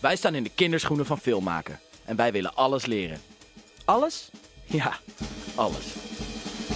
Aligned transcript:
Wij 0.00 0.16
staan 0.16 0.34
in 0.34 0.42
de 0.42 0.50
kinderschoenen 0.54 1.06
van 1.06 1.18
filmmaken 1.18 1.78
en 2.04 2.16
wij 2.16 2.32
willen 2.32 2.54
alles 2.54 2.86
leren. 2.86 3.20
Alles? 3.84 4.30
Ja, 4.64 4.96
alles. 5.54 5.84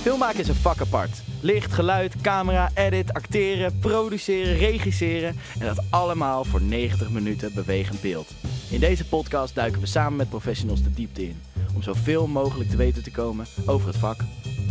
Filmmaken 0.01 0.41
is 0.41 0.49
een 0.49 0.55
vak 0.55 0.81
apart. 0.81 1.23
Licht, 1.41 1.73
geluid, 1.73 2.15
camera, 2.21 2.71
edit, 2.75 3.13
acteren, 3.13 3.79
produceren, 3.79 4.57
regisseren 4.57 5.37
en 5.59 5.67
dat 5.67 5.85
allemaal 5.91 6.45
voor 6.45 6.63
90 6.63 7.11
minuten 7.11 7.55
bewegend 7.55 8.01
beeld. 8.01 8.31
In 8.71 8.81
deze 8.81 9.05
podcast 9.05 9.55
duiken 9.55 9.81
we 9.81 9.87
samen 9.87 10.17
met 10.17 10.29
professionals 10.29 10.83
de 10.83 10.93
diepte 10.93 11.23
in 11.23 11.43
om 11.75 11.83
zoveel 11.83 12.27
mogelijk 12.27 12.71
te 12.71 12.77
weten 12.77 13.03
te 13.03 13.11
komen 13.11 13.47
over 13.67 13.89
het 13.89 13.97
vak. 13.97 14.21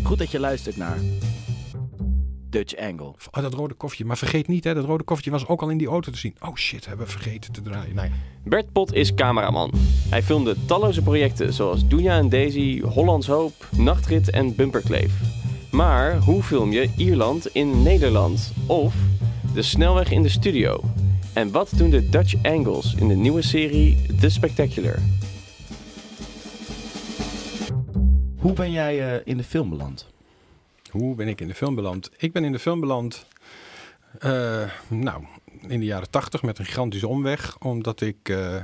Goed 0.04 0.18
dat 0.18 0.32
je 0.32 0.40
luistert 0.40 0.78
naar 0.78 0.98
Dutch 2.50 2.78
Angle. 2.78 3.14
Oh, 3.32 3.42
dat 3.44 3.54
rode 3.54 3.74
koffietje. 3.74 4.06
Maar 4.06 4.18
vergeet 4.18 4.48
niet, 4.48 4.64
hè, 4.64 4.74
dat 4.74 4.86
rode 4.86 5.04
koffietje 5.04 5.32
was 5.32 5.48
ook 5.48 5.62
al 5.62 5.70
in 5.70 5.78
die 5.78 5.88
auto 5.88 6.12
te 6.12 6.18
zien. 6.18 6.36
Oh 6.40 6.56
shit, 6.56 6.86
hebben 6.86 7.06
we 7.06 7.12
vergeten 7.12 7.54
te 7.54 7.62
draaien. 7.62 7.96
Nee. 7.96 8.12
Bert 8.44 8.72
Pot 8.72 8.94
is 8.94 9.14
cameraman. 9.14 9.72
Hij 10.10 10.24
filmde 10.24 10.56
talloze 10.66 11.02
projecten 11.02 11.54
zoals 11.54 11.88
Doenja 11.88 12.18
en 12.18 12.30
Daisy, 12.30 12.82
Hollands 12.82 13.28
Hoop, 13.28 13.68
Nachtrit 13.78 14.30
en 14.30 14.56
Bumperkleef. 14.56 15.12
Maar 15.72 16.18
hoe 16.18 16.44
film 16.44 16.72
je 16.72 16.90
Ierland 16.98 17.48
in 17.48 17.84
Nederland? 17.84 18.54
Of 18.66 18.96
de 19.54 19.62
snelweg 19.62 20.12
in 20.12 20.22
de 20.22 20.30
studio? 20.30 20.84
En 21.34 21.52
wat 21.52 21.72
doen 21.78 21.90
de 21.90 22.10
Dutch 22.10 22.44
Angles 22.44 22.96
in 22.96 23.08
de 23.08 23.16
nieuwe 23.16 23.42
serie 23.42 23.98
The 24.20 24.30
Spectacular? 24.30 25.00
Hoe 28.40 28.54
ben 28.54 28.72
jij 28.72 29.14
eh, 29.14 29.22
in 29.24 29.38
de 29.38 29.44
film 29.44 29.70
beland? 29.70 30.08
Hoe 30.90 31.16
ben 31.16 31.28
ik 31.28 31.42
in 31.42 31.48
de 31.48 31.56
film 31.56 31.76
beland? 31.76 32.10
Ik 32.18 32.32
ben 32.32 32.44
in 32.44 32.52
de 32.52 32.60
film 32.60 32.80
beland, 32.80 33.26
eh, 34.20 34.70
nou, 34.88 35.24
in 35.68 35.80
de 35.80 35.86
jaren 35.86 36.10
tachtig 36.10 36.42
met 36.42 36.60
een 36.60 36.66
gigantische 36.66 37.08
omweg. 37.08 37.58
Omdat 37.60 38.02
ik 38.02 38.30
eh, 38.30 38.56
eh, 38.56 38.64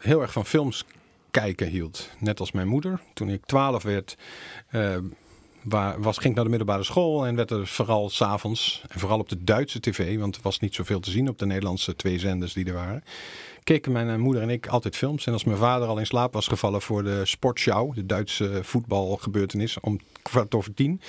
heel 0.00 0.20
erg 0.20 0.32
van 0.32 0.46
films 0.46 0.84
kijken 1.30 1.68
hield. 1.68 2.10
Net 2.18 2.40
als 2.40 2.52
mijn 2.52 2.68
moeder. 2.68 3.00
Toen 3.14 3.28
ik 3.28 3.44
twaalf 3.46 3.82
werd, 3.82 4.16
waar, 5.62 6.00
was, 6.00 6.16
ging 6.16 6.28
ik 6.28 6.34
naar 6.34 6.44
de 6.44 6.50
middelbare 6.50 6.82
school 6.82 7.26
en 7.26 7.34
werd 7.34 7.50
er 7.50 7.66
vooral 7.66 8.10
s'avonds, 8.10 8.84
en 8.88 9.00
vooral 9.00 9.18
op 9.18 9.28
de 9.28 9.44
Duitse 9.44 9.80
tv, 9.80 10.18
want 10.18 10.36
er 10.36 10.42
was 10.42 10.58
niet 10.58 10.74
zoveel 10.74 11.00
te 11.00 11.10
zien 11.10 11.28
op 11.28 11.38
de 11.38 11.46
Nederlandse 11.46 11.96
twee 11.96 12.18
zenders 12.18 12.52
die 12.52 12.66
er 12.66 12.72
waren, 12.72 13.04
keken 13.68 13.92
mijn 13.92 14.08
eh, 14.08 14.16
moeder 14.16 14.42
en 14.42 14.50
ik 14.50 14.66
altijd 14.66 14.96
films. 14.96 15.26
En 15.26 15.32
als 15.32 15.44
mijn 15.44 15.58
vader 15.58 15.88
al 15.88 15.98
in 15.98 16.06
slaap 16.06 16.32
was 16.32 16.46
gevallen 16.46 16.82
voor 16.82 17.02
de 17.02 17.26
sportshow, 17.26 17.94
de 17.94 18.06
Duitse 18.06 18.60
voetbalgebeurtenis, 18.62 19.80
om 19.80 20.00
kwart 20.22 20.54
over 20.54 20.74
tien, 20.74 21.00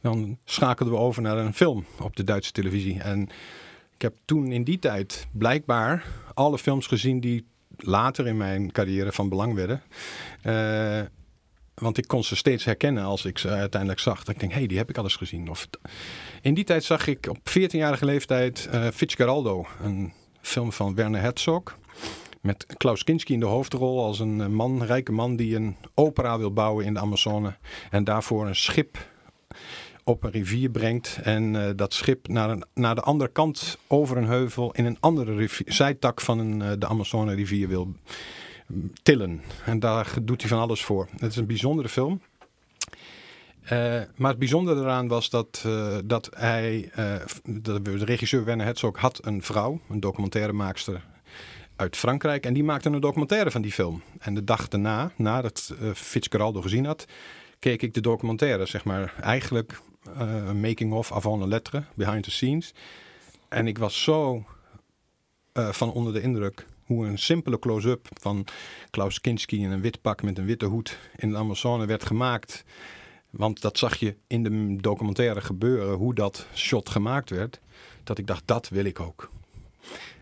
dan 0.00 0.38
schakelden 0.44 0.94
we 0.94 1.00
over 1.00 1.22
naar 1.22 1.38
een 1.38 1.54
film 1.54 1.84
op 2.00 2.16
de 2.16 2.24
Duitse 2.24 2.52
televisie. 2.52 3.00
En 3.00 3.22
ik 3.94 4.02
heb 4.02 4.14
toen 4.24 4.52
in 4.52 4.64
die 4.64 4.78
tijd 4.78 5.26
blijkbaar 5.32 6.04
alle 6.34 6.58
films 6.58 6.86
gezien 6.86 7.20
die 7.20 7.46
later 7.76 8.26
in 8.26 8.36
mijn 8.36 8.72
carrière 8.72 9.12
van 9.12 9.28
belang 9.28 9.54
werden. 9.54 9.82
Eh, 10.42 11.00
want 11.74 11.98
ik 11.98 12.06
kon 12.06 12.24
ze 12.24 12.36
steeds 12.36 12.64
herkennen 12.64 13.04
als 13.04 13.24
ik 13.24 13.38
ze 13.38 13.48
uiteindelijk 13.48 14.00
zag. 14.00 14.18
Dat 14.18 14.34
ik 14.34 14.40
denk, 14.40 14.52
hé, 14.52 14.58
hey, 14.58 14.66
die 14.66 14.78
heb 14.78 14.90
ik 14.90 14.96
al 14.98 15.04
eens 15.04 15.16
gezien. 15.16 15.48
Of, 15.50 15.68
in 16.42 16.54
die 16.54 16.64
tijd 16.64 16.84
zag 16.84 17.06
ik 17.06 17.26
op 17.28 17.38
14-jarige 17.38 18.04
leeftijd 18.04 18.68
uh, 18.74 18.88
Fitzgeraldo, 18.94 19.66
een 19.82 20.12
film 20.40 20.72
van 20.72 20.94
Werner 20.94 21.20
Herzog. 21.20 21.76
Met 22.46 22.66
Klaus 22.76 23.04
Kinski 23.04 23.32
in 23.32 23.40
de 23.40 23.46
hoofdrol 23.46 24.04
als 24.04 24.18
een 24.18 24.54
man, 24.54 24.84
rijke 24.84 25.12
man 25.12 25.36
die 25.36 25.56
een 25.56 25.76
opera 25.94 26.38
wil 26.38 26.52
bouwen 26.52 26.84
in 26.84 26.94
de 26.94 27.00
Amazone. 27.00 27.56
En 27.90 28.04
daarvoor 28.04 28.46
een 28.46 28.56
schip 28.56 29.08
op 30.04 30.24
een 30.24 30.30
rivier 30.30 30.70
brengt. 30.70 31.18
En 31.22 31.54
uh, 31.54 31.70
dat 31.76 31.94
schip 31.94 32.28
naar, 32.28 32.50
een, 32.50 32.64
naar 32.74 32.94
de 32.94 33.00
andere 33.00 33.30
kant 33.30 33.78
over 33.86 34.16
een 34.16 34.26
heuvel 34.26 34.72
in 34.72 34.84
een 34.84 34.96
andere 35.00 35.34
rivier, 35.34 35.72
zijtak 35.72 36.20
van 36.20 36.38
een, 36.38 36.60
uh, 36.60 36.72
de 36.78 36.86
Amazone 36.86 37.34
rivier 37.34 37.68
wil 37.68 37.94
tillen. 39.02 39.42
En 39.64 39.78
daar 39.78 40.14
doet 40.22 40.40
hij 40.40 40.50
van 40.50 40.60
alles 40.60 40.84
voor. 40.84 41.08
Het 41.10 41.30
is 41.30 41.36
een 41.36 41.46
bijzondere 41.46 41.88
film. 41.88 42.20
Maar 44.16 44.30
het 44.30 44.38
bijzondere 44.38 44.80
eraan 44.80 45.08
was 45.08 45.30
dat, 45.30 45.64
dat 46.04 46.30
hij, 46.36 46.90
uh, 46.98 47.14
de, 47.44 47.82
de, 47.82 48.04
regisseur 48.04 48.44
Werner 48.44 48.66
Herzog 48.66 48.98
had 48.98 49.26
een 49.26 49.42
vrouw, 49.42 49.80
een 49.88 50.00
documentairemaakster 50.00 51.04
uit 51.76 51.96
Frankrijk. 51.96 52.46
En 52.46 52.54
die 52.54 52.64
maakte 52.64 52.88
een 52.88 53.00
documentaire 53.00 53.50
van 53.50 53.62
die 53.62 53.72
film. 53.72 54.02
En 54.18 54.34
de 54.34 54.44
dag 54.44 54.68
daarna, 54.68 55.12
nadat 55.16 55.74
uh, 55.80 55.92
Fitzgeraldo 55.92 56.62
gezien 56.62 56.84
had, 56.84 57.04
keek 57.58 57.82
ik 57.82 57.94
de 57.94 58.00
documentaire, 58.00 58.66
zeg 58.66 58.84
maar, 58.84 59.14
eigenlijk 59.20 59.80
een 60.14 60.60
making-of 60.60 61.12
avant 61.12 61.40
la 61.40 61.46
lettre, 61.46 61.84
behind 61.94 62.22
the 62.22 62.30
scenes. 62.30 62.74
En 63.48 63.66
ik 63.66 63.78
was 63.78 64.02
zo 64.02 64.44
van 65.52 65.92
onder 65.92 66.12
de 66.12 66.20
indruk 66.20 66.66
hoe 66.84 67.06
een 67.06 67.18
simpele 67.18 67.58
close-up 67.58 68.08
van 68.12 68.46
Klaus 68.90 69.20
Kinski 69.20 69.62
in 69.62 69.70
een 69.70 69.80
wit 69.80 70.00
pak 70.00 70.22
met 70.22 70.38
een 70.38 70.44
witte 70.44 70.66
hoed 70.66 70.98
in 71.16 71.30
de 71.30 71.36
Amazone 71.36 71.86
werd 71.86 72.04
gemaakt. 72.04 72.64
Want 73.30 73.60
dat 73.60 73.78
zag 73.78 73.96
je 73.96 74.16
in 74.26 74.42
de 74.42 74.76
documentaire 74.80 75.40
gebeuren, 75.40 75.94
hoe 75.94 76.14
dat 76.14 76.46
shot 76.54 76.88
gemaakt 76.88 77.30
werd. 77.30 77.60
Dat 78.04 78.18
ik 78.18 78.26
dacht, 78.26 78.42
dat 78.44 78.68
wil 78.68 78.84
ik 78.84 79.00
ook. 79.00 79.30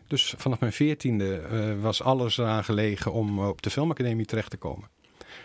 Dus 0.07 0.35
vanaf 0.37 0.61
mijn 0.61 0.73
veertiende 0.73 1.43
uh, 1.53 1.83
was 1.83 2.03
alles 2.03 2.39
eraan 2.39 2.65
gelegen 2.65 3.13
om 3.13 3.39
op 3.39 3.63
de 3.63 3.71
filmacademie 3.71 4.27
terecht 4.27 4.51
te 4.51 4.57
komen. 4.57 4.89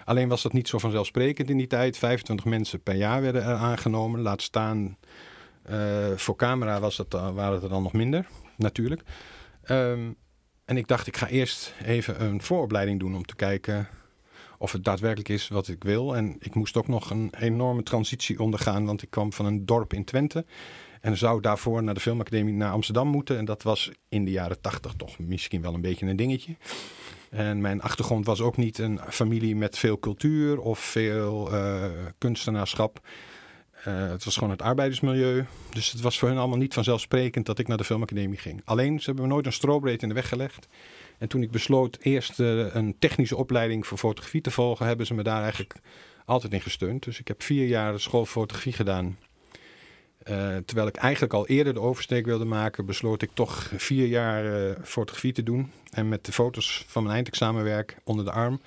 Alleen 0.06 0.28
was 0.28 0.42
dat 0.42 0.54
niet 0.54 0.68
zo 0.68 0.78
vanzelfsprekend 0.78 1.50
in 1.50 1.58
die 1.58 1.68
tijd. 1.68 1.98
25 1.98 2.46
mensen 2.46 2.84
per 2.84 2.96
jaar 2.96 3.22
werden 3.22 3.44
er 3.44 3.56
aangenomen. 3.56 4.22
Laat 4.22 4.42
staan, 4.42 4.98
uh, 5.70 6.12
voor 6.16 6.36
camera 6.36 6.80
was 6.80 7.00
uh, 7.00 7.30
waren 7.34 7.54
het 7.54 7.64
er 7.64 7.70
dan 7.70 7.84
nog 7.84 7.94
minder, 7.94 8.28
natuurlijk. 8.58 9.04
Um, 9.72 10.16
en 10.66 10.78
ik 10.78 10.88
dacht, 10.88 11.08
ik 11.08 11.18
ga 11.18 11.28
eerst 11.28 11.74
even 11.84 12.24
een 12.24 12.42
vooropleiding 12.42 13.00
doen 13.00 13.16
om 13.16 13.26
te 13.26 13.36
kijken 13.36 13.88
of 14.58 14.72
het 14.72 14.84
daadwerkelijk 14.84 15.30
is 15.30 15.48
wat 15.48 15.68
ik 15.68 15.84
wil. 15.84 16.16
En 16.16 16.36
ik 16.40 16.56
moest 16.56 16.78
ook 16.78 16.88
nog 16.88 17.10
een 17.10 17.34
enorme 17.40 17.84
transitie 17.84 18.40
ondergaan, 18.40 18.86
want 18.86 19.02
ik 19.02 19.10
kwam 19.10 19.34
van 19.34 19.46
een 19.46 19.66
dorp 19.66 19.94
in 19.94 20.04
Twente. 20.04 20.46
En 21.02 21.18
zou 21.18 21.42
daarvoor 21.42 21.84
naar 21.84 21.94
de 21.94 22.00
filmacademie 22.00 22.54
naar 22.54 22.72
Amsterdam 22.72 23.08
moeten. 23.08 23.38
En 23.38 23.46
dat 23.46 23.64
was 23.64 23.92
in 24.10 24.26
de 24.26 24.32
jaren 24.32 24.62
tachtig 24.62 24.94
toch 24.94 25.20
misschien 25.20 25.62
wel 25.62 25.74
een 25.74 25.82
beetje 25.82 26.06
een 26.06 26.16
dingetje. 26.16 26.56
En 27.30 27.62
mijn 27.62 27.82
achtergrond 27.82 28.26
was 28.26 28.42
ook 28.42 28.58
niet 28.58 28.78
een 28.78 29.00
familie 29.10 29.56
met 29.56 29.78
veel 29.78 30.00
cultuur 30.00 30.60
of 30.60 30.80
veel 30.80 31.54
uh, 31.54 31.86
kunstenaarschap. 32.18 33.00
Uh, 33.88 34.10
het 34.10 34.24
was 34.24 34.34
gewoon 34.34 34.50
het 34.50 34.62
arbeidersmilieu. 34.62 35.46
Dus 35.74 35.92
het 35.92 36.02
was 36.02 36.20
voor 36.20 36.28
hen 36.28 36.38
allemaal 36.38 36.58
niet 36.58 36.74
vanzelfsprekend 36.74 37.46
dat 37.46 37.60
ik 37.60 37.68
naar 37.68 37.78
de 37.78 37.84
filmacademie 37.84 38.38
ging. 38.38 38.62
Alleen, 38.66 39.00
ze 39.00 39.06
hebben 39.06 39.28
me 39.28 39.34
nooit 39.34 39.46
een 39.46 39.54
strobreed 39.54 40.02
in 40.02 40.08
de 40.08 40.14
weg 40.14 40.30
gelegd. 40.30 40.68
En 41.18 41.28
toen 41.28 41.42
ik 41.42 41.52
besloot 41.52 41.98
eerst 42.02 42.40
uh, 42.40 42.76
een 42.76 42.96
technische 43.00 43.36
opleiding 43.36 43.88
voor 43.88 43.98
fotografie 43.98 44.42
te 44.42 44.52
volgen, 44.52 44.86
hebben 44.86 45.06
ze 45.06 45.14
me 45.14 45.24
daar 45.24 45.42
eigenlijk 45.42 45.76
altijd 46.26 46.54
in 46.54 46.62
gesteund. 46.62 47.04
Dus 47.04 47.20
ik 47.20 47.28
heb 47.28 47.44
vier 47.44 47.68
jaar 47.68 47.92
de 47.92 48.00
school 48.00 48.26
fotografie 48.26 48.74
gedaan. 48.74 49.18
Uh, 50.24 50.58
terwijl 50.66 50.88
ik 50.88 50.96
eigenlijk 50.96 51.34
al 51.34 51.48
eerder 51.48 51.74
de 51.74 51.80
oversteek 51.80 52.26
wilde 52.26 52.46
maken, 52.46 52.86
besloot 52.86 53.22
ik 53.22 53.30
toch 53.34 53.72
vier 53.76 54.08
jaar 54.08 54.76
fotografie 54.84 55.34
te 55.34 55.44
doen. 55.44 55.72
En 55.92 56.10
met 56.10 56.26
de 56.26 56.32
foto's 56.32 56.86
van 56.88 57.04
mijn 57.04 57.16
eindexamenwerk 57.16 57.98
onder 58.04 58.26
de 58.26 58.32
arm 58.32 58.62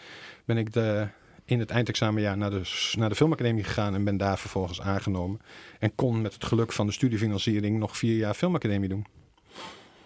ben 0.44 0.56
ik 0.56 0.72
de 0.72 1.08
in 1.44 1.58
het 1.58 1.70
eindexamenjaar 1.70 2.36
naar 2.36 2.50
de, 2.50 2.92
naar 2.98 3.08
de 3.08 3.14
filmacademie 3.14 3.64
gegaan 3.64 3.94
en 3.94 4.04
ben 4.04 4.16
daar 4.16 4.38
vervolgens 4.38 4.80
aangenomen. 4.80 5.40
En 5.78 5.94
kon 5.94 6.20
met 6.20 6.34
het 6.34 6.44
geluk 6.44 6.72
van 6.72 6.86
de 6.86 6.92
studiefinanciering 6.92 7.78
nog 7.78 7.96
vier 7.96 8.16
jaar 8.16 8.34
filmacademie 8.34 8.88
doen. 8.88 9.06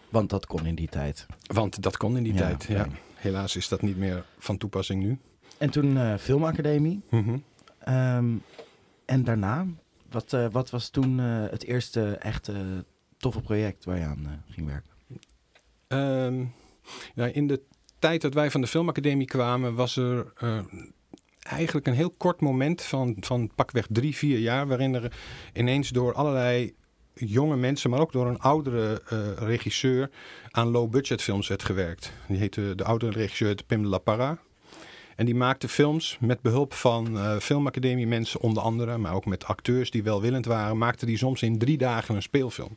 Want 0.08 0.30
dat 0.30 0.46
kon 0.46 0.66
in 0.66 0.74
die 0.74 0.88
tijd. 0.88 1.26
Want 1.46 1.82
dat 1.82 1.96
kon 1.96 2.16
in 2.16 2.22
die 2.22 2.32
ja, 2.32 2.38
tijd, 2.38 2.64
ja. 2.64 2.76
ja. 2.76 2.88
Helaas 3.14 3.56
is 3.56 3.68
dat 3.68 3.82
niet 3.82 3.96
meer 3.96 4.24
van 4.38 4.58
toepassing 4.58 5.02
nu. 5.02 5.18
En 5.58 5.70
toen 5.70 5.96
uh, 5.96 6.14
filmacademie. 6.16 7.00
Mm 7.10 7.24
-hmm. 7.24 7.42
um, 7.94 8.42
en 9.04 9.24
daarna, 9.24 9.66
wat, 10.10 10.32
uh, 10.32 10.46
wat 10.50 10.70
was 10.70 10.88
toen 10.88 11.18
uh, 11.18 11.44
het 11.50 11.64
eerste 11.64 12.16
echte 12.16 12.84
toffe 13.16 13.40
project 13.40 13.84
waar 13.84 13.98
je 13.98 14.04
aan 14.04 14.44
ging 14.48 14.66
werken? 14.66 14.94
Um, 15.88 16.52
nou, 17.14 17.30
in 17.30 17.46
de 17.46 17.62
tijd 17.98 18.20
dat 18.20 18.34
wij 18.34 18.50
van 18.50 18.60
de 18.60 18.66
filmacademie 18.66 19.26
kwamen 19.26 19.74
was 19.74 19.96
er 19.96 20.32
eigenlijk 21.40 21.86
een 21.86 21.94
heel 21.94 22.10
kort 22.10 22.40
moment 22.40 22.82
van, 22.82 23.16
van 23.20 23.50
pakweg 23.54 23.86
drie, 23.90 24.16
vier 24.16 24.38
jaar, 24.38 24.66
waarin 24.66 24.94
er 24.94 25.12
ineens 25.52 25.88
door 25.88 26.14
allerlei 26.14 26.74
jonge 27.14 27.56
mensen, 27.56 27.90
maar 27.90 28.00
ook 28.00 28.12
door 28.12 28.26
een 28.26 28.38
oudere 28.38 29.02
regisseur 29.38 30.10
aan 30.50 30.68
low-budget 30.68 31.22
films 31.22 31.48
werd 31.48 31.62
gewerkt. 31.62 32.12
Die 32.28 32.38
heette 32.38 32.74
de 32.74 32.84
oudere 32.84 33.12
regisseur 33.12 33.56
Pim 33.66 33.84
La 33.84 33.98
Parra. 33.98 34.38
En 35.16 35.24
die 35.24 35.34
maakte 35.34 35.68
films 35.68 36.16
met 36.20 36.40
behulp 36.40 36.72
van 36.72 37.16
uh, 37.16 37.36
filmacademie 37.38 38.06
mensen 38.06 38.40
onder 38.40 38.62
andere, 38.62 38.98
maar 38.98 39.14
ook 39.14 39.26
met 39.26 39.44
acteurs 39.44 39.90
die 39.90 40.02
welwillend 40.02 40.46
waren, 40.46 40.78
maakte 40.78 41.06
die 41.06 41.16
soms 41.16 41.42
in 41.42 41.58
drie 41.58 41.78
dagen 41.78 42.14
een 42.14 42.22
speelfilm. 42.22 42.76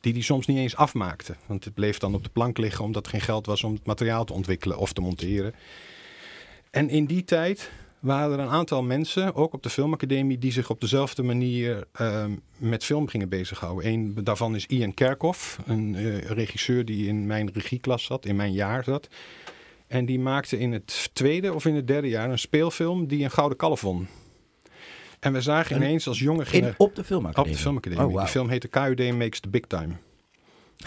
Die 0.00 0.12
die 0.12 0.22
soms 0.22 0.46
niet 0.46 0.56
eens 0.56 0.76
afmaakte. 0.76 1.34
Want 1.46 1.64
het 1.64 1.74
bleef 1.74 1.98
dan 1.98 2.14
op 2.14 2.22
de 2.24 2.30
plank 2.30 2.58
liggen 2.58 2.84
omdat 2.84 3.04
er 3.04 3.10
geen 3.10 3.20
geld 3.20 3.46
was 3.46 3.64
om 3.64 3.72
het 3.72 3.86
materiaal 3.86 4.24
te 4.24 4.32
ontwikkelen 4.32 4.78
of 4.78 4.92
te 4.92 5.00
monteren. 5.00 5.54
En 6.70 6.88
in 6.88 7.04
die 7.04 7.24
tijd 7.24 7.70
waren 7.98 8.38
er 8.38 8.44
een 8.44 8.50
aantal 8.50 8.82
mensen, 8.82 9.34
ook 9.34 9.52
op 9.52 9.62
de 9.62 9.70
filmacademie, 9.70 10.38
die 10.38 10.52
zich 10.52 10.70
op 10.70 10.80
dezelfde 10.80 11.22
manier 11.22 11.86
ehm, 11.92 12.32
met 12.56 12.84
film 12.84 13.08
gingen 13.08 13.28
bezighouden. 13.28 13.92
Een 13.92 14.14
daarvan 14.24 14.54
is 14.54 14.66
Ian 14.66 14.94
Kerkhoff, 14.94 15.58
een 15.66 15.94
eh, 15.94 16.18
regisseur 16.18 16.84
die 16.84 17.06
in 17.06 17.26
mijn 17.26 17.50
regieklas 17.52 18.04
zat, 18.04 18.26
in 18.26 18.36
mijn 18.36 18.52
jaar 18.52 18.84
zat. 18.84 19.08
En 19.88 20.06
die 20.06 20.18
maakte 20.18 20.58
in 20.58 20.72
het 20.72 21.10
tweede 21.12 21.52
of 21.54 21.64
in 21.64 21.74
het 21.74 21.86
derde 21.86 22.08
jaar 22.08 22.30
een 22.30 22.38
speelfilm 22.38 23.06
die 23.06 23.24
een 23.24 23.30
Gouden 23.30 23.58
Kalf 23.58 23.80
won. 23.80 24.06
En 25.20 25.32
we 25.32 25.40
zagen 25.40 25.76
Een- 25.76 25.82
ineens 25.82 26.08
als 26.08 26.18
jonge 26.18 26.44
In, 26.50 26.74
op 26.76 26.94
de 26.94 27.04
filmacademie? 27.04 27.50
Op 27.50 27.56
de 27.56 27.62
filmacademie. 27.62 28.06
Oh. 28.06 28.18
Die 28.18 28.26
film 28.28 28.48
heette 28.48 28.68
KUD 28.68 29.12
Makes 29.16 29.40
the 29.40 29.48
Big 29.48 29.64
Time. 29.66 29.92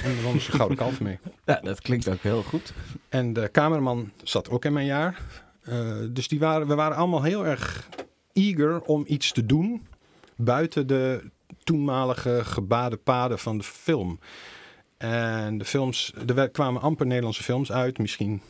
En 0.02 0.14
daar 0.14 0.24
won 0.24 0.40
ze 0.40 0.50
een 0.52 0.56
Gouden 0.56 0.78
Kalf 0.78 1.02
mee. 1.02 1.20
Ja, 1.46 1.60
dat 1.64 1.82
klinkt 1.82 2.08
ook 2.08 2.22
heel 2.22 2.44
goed. 2.44 2.74
En 3.10 3.34
de 3.34 3.50
cameraman 3.52 4.12
zat 4.24 4.50
ook 4.50 4.66
in 4.66 4.74
mijn 4.74 4.86
jaar. 4.86 5.22
Eh, 5.62 5.96
dus 6.10 6.28
die 6.28 6.40
waren, 6.40 6.68
we 6.68 6.76
waren 6.76 6.98
allemaal 6.98 7.24
heel 7.24 7.46
erg 7.46 7.90
eager 8.34 8.82
om 8.82 9.04
iets 9.08 9.32
te 9.32 9.46
doen 9.46 9.88
buiten 10.36 10.88
de 10.88 11.30
toenmalige 11.64 12.40
gebade 12.44 12.98
paden 12.98 13.40
van 13.40 13.58
de 13.58 13.64
film. 13.64 14.20
En 14.98 15.58
de 15.58 15.66
films, 15.66 16.14
er 16.36 16.50
kwamen 16.50 16.82
amper 16.82 17.06
Nederlandse 17.06 17.44
films 17.44 17.72
uit, 17.72 17.98
misschien 17.98 18.42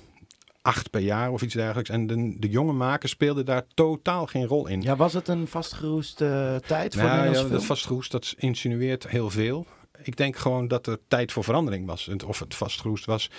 acht 0.61 0.89
per 0.89 1.01
jaar 1.01 1.31
of 1.31 1.41
iets 1.41 1.53
dergelijks. 1.53 1.89
En 1.89 2.07
de, 2.07 2.35
de 2.39 2.49
jonge 2.49 2.73
makers 2.73 3.11
speelden 3.11 3.45
daar 3.45 3.63
totaal 3.73 4.25
geen 4.25 4.45
rol 4.45 4.67
in. 4.67 4.81
Ja, 4.81 4.95
was 4.95 5.13
het 5.13 5.27
een 5.27 5.47
vastgeroeste 5.47 6.25
eh, 6.25 6.67
tijd 6.67 6.93
voor 6.93 7.03
Nou, 7.03 7.33
ja, 7.33 7.43
dat 7.43 7.65
vastgeroest, 7.65 8.11
dat 8.11 8.33
insinueert 8.37 9.07
heel 9.07 9.29
veel. 9.29 9.65
Ik 10.03 10.17
denk 10.17 10.35
gewoon 10.35 10.67
dat 10.67 10.87
er 10.87 10.97
tijd 11.07 11.31
voor 11.31 11.43
verandering 11.43 11.85
was. 11.85 12.09
Of 12.25 12.39
het 12.39 12.55
vastgeroest 12.55 13.05
was. 13.05 13.29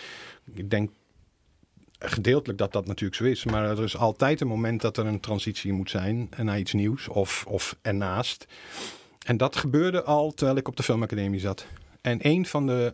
Ik 0.55 0.71
denk 0.71 0.91
gedeeltelijk 1.99 2.59
dat 2.59 2.73
dat 2.73 2.87
natuurlijk 2.87 3.15
zo 3.15 3.25
is. 3.25 3.45
Maar 3.45 3.65
er 3.65 3.83
is 3.83 3.97
altijd 3.97 4.41
een 4.41 4.47
moment 4.47 4.81
dat 4.81 4.97
er 4.97 5.07
een 5.07 5.21
transitie 5.21 5.73
moet 5.73 5.91
zijn 5.91 6.29
naar 6.37 6.59
iets 6.59 6.73
nieuws. 6.73 7.09
Of, 7.09 7.45
of 7.49 7.77
ernaast. 7.83 8.47
En 9.27 9.37
dat 9.37 9.57
gebeurde 9.57 10.03
al 10.03 10.33
terwijl 10.33 10.59
ik 10.59 10.69
op 10.69 10.77
de 10.77 10.83
filmacademie 10.83 11.41
zat. 11.41 11.67
En 12.01 12.19
een 12.23 12.47
van 12.47 12.67
de 12.67 12.93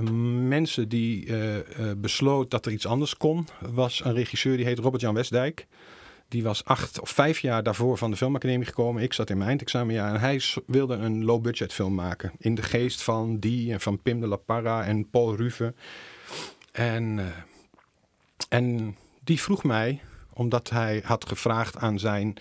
mensen 0.00 0.88
die 0.88 1.26
eh, 1.26 1.60
besloot 1.96 2.50
dat 2.50 2.66
er 2.66 2.72
iets 2.72 2.86
anders 2.86 3.16
kon... 3.16 3.46
was 3.70 4.04
een 4.04 4.14
regisseur 4.14 4.56
die 4.56 4.66
heet 4.66 4.78
Robert-Jan 4.78 5.14
Westdijk. 5.14 5.66
Die 6.28 6.42
was 6.42 6.64
acht 6.64 7.00
of 7.00 7.10
vijf 7.10 7.38
jaar 7.38 7.62
daarvoor 7.62 7.98
van 7.98 8.10
de 8.10 8.16
filmacademie 8.16 8.66
gekomen. 8.66 9.02
Ik 9.02 9.12
zat 9.12 9.30
in 9.30 9.36
mijn 9.36 9.48
eindexamenjaar 9.48 10.14
en 10.14 10.20
hij 10.20 10.40
wilde 10.66 10.94
een 10.94 11.24
low-budget 11.24 11.72
film 11.72 11.94
maken. 11.94 12.32
In 12.38 12.54
de 12.54 12.62
geest 12.62 13.02
van 13.02 13.38
die 13.38 13.72
en 13.72 13.80
van 13.80 14.02
Pim 14.02 14.20
de 14.20 14.26
La 14.26 14.36
Parra 14.36 14.84
en 14.84 15.10
Paul 15.10 15.36
Ruve. 15.36 15.74
En, 16.72 17.18
eh, 17.18 17.26
en 18.48 18.96
die 19.24 19.40
vroeg 19.40 19.64
mij, 19.64 20.00
omdat 20.32 20.70
hij 20.70 21.02
had 21.04 21.28
gevraagd 21.28 21.76
aan 21.76 21.98
zijn 21.98 22.34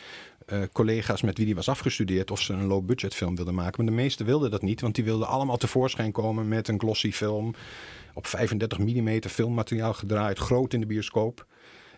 eh, 0.52 0.62
collega's 0.72 1.22
met 1.22 1.38
wie 1.38 1.46
hij 1.46 1.56
was 1.56 1.70
afgestudeerd... 1.70 2.32
of 2.32 2.42
ze 2.42 2.54
een 2.54 2.66
low-budget 2.68 3.16
film 3.16 3.36
wilden 3.36 3.56
maken. 3.56 3.84
Maar 3.84 3.96
de 3.96 4.02
meesten 4.02 4.26
wilden 4.26 4.52
dat 4.52 4.62
niet, 4.62 4.82
want 4.82 4.96
die 4.96 5.04
wilden 5.04 5.28
allemaal 5.28 5.58
tevoorschijn 5.58 6.12
komen 6.12 6.48
met 6.48 6.68
een 6.68 6.80
glossy 6.80 7.12
film... 7.12 7.54
op 8.14 8.28
35 8.28 8.80
mm 8.80 9.22
filmmateriaal 9.22 9.94
gedraaid, 9.94 10.38
groot 10.38 10.74
in 10.74 10.80
de 10.80 10.86
bioscoop... 10.86 11.46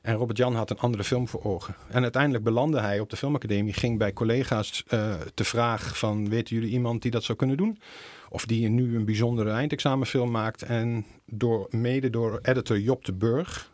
En 0.04 0.16
Robert-Jan 0.16 0.56
had 0.56 0.70
een 0.70 0.80
andere 0.80 1.04
film 1.04 1.28
voor 1.28 1.44
ogen. 1.44 1.76
En 1.88 2.04
uiteindelijk 2.04 2.44
belandde 2.44 2.80
hij 2.80 3.00
op 3.00 3.10
de 3.10 3.16
filmacademie, 3.16 3.74
ging 3.74 3.98
bij 3.98 4.14
collega's 4.14 4.84
eh 4.88 5.14
te 5.34 5.44
vraag 5.44 5.98
van, 5.98 6.30
weten 6.30 6.56
jullie 6.56 6.72
iemand 6.72 7.02
die 7.02 7.12
dat 7.12 7.24
zou 7.24 7.38
kunnen 7.38 7.58
doen? 7.58 7.80
Of 8.30 8.46
die 8.46 8.70
nu 8.70 8.96
een 8.96 9.06
bijzondere 9.06 9.50
eindexamenfilm 9.50 10.32
maakt. 10.32 10.62
En 10.62 11.06
door, 11.26 11.68
mede 11.70 12.10
door 12.10 12.40
editor 12.42 12.80
Job 12.80 13.06
de 13.06 13.14
Burg 13.14 13.72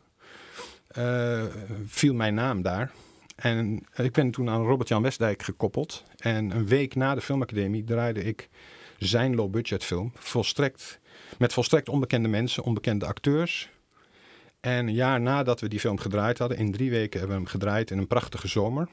eh, 0.88 1.44
viel 1.86 2.14
mijn 2.14 2.34
naam 2.34 2.62
daar. 2.62 2.92
En 3.40 3.86
ik 3.96 4.12
ben 4.12 4.32
toen 4.32 4.50
aan 4.50 4.66
Robert-Jan 4.66 5.02
Westdijk 5.02 5.44
gekoppeld. 5.44 6.04
En 6.18 6.52
een 6.52 6.68
week 6.68 6.96
na 6.96 7.16
de 7.16 7.22
filmacademie 7.22 7.84
draaide 7.84 8.24
ik 8.24 8.50
zijn 8.98 9.36
low-budget 9.36 9.84
film. 9.84 10.12
Volstrekt, 10.16 11.00
met 11.38 11.54
volstrekt 11.54 11.90
onbekende 11.90 12.28
mensen, 12.28 12.64
onbekende 12.64 13.06
acteurs. 13.06 13.70
En 14.60 14.88
een 14.88 14.94
jaar 14.94 15.22
nadat 15.22 15.60
we 15.60 15.68
die 15.68 15.80
film 15.80 15.98
gedraaid 15.98 16.38
hadden, 16.38 16.58
in 16.58 16.72
drie 16.72 16.90
weken 16.90 17.20
hebben 17.20 17.38
we 17.38 17.44
hem 17.44 17.52
gedraaid 17.52 17.92
in 17.92 17.98
een 17.98 18.08
prachtige 18.08 18.48
zomer. 18.48 18.88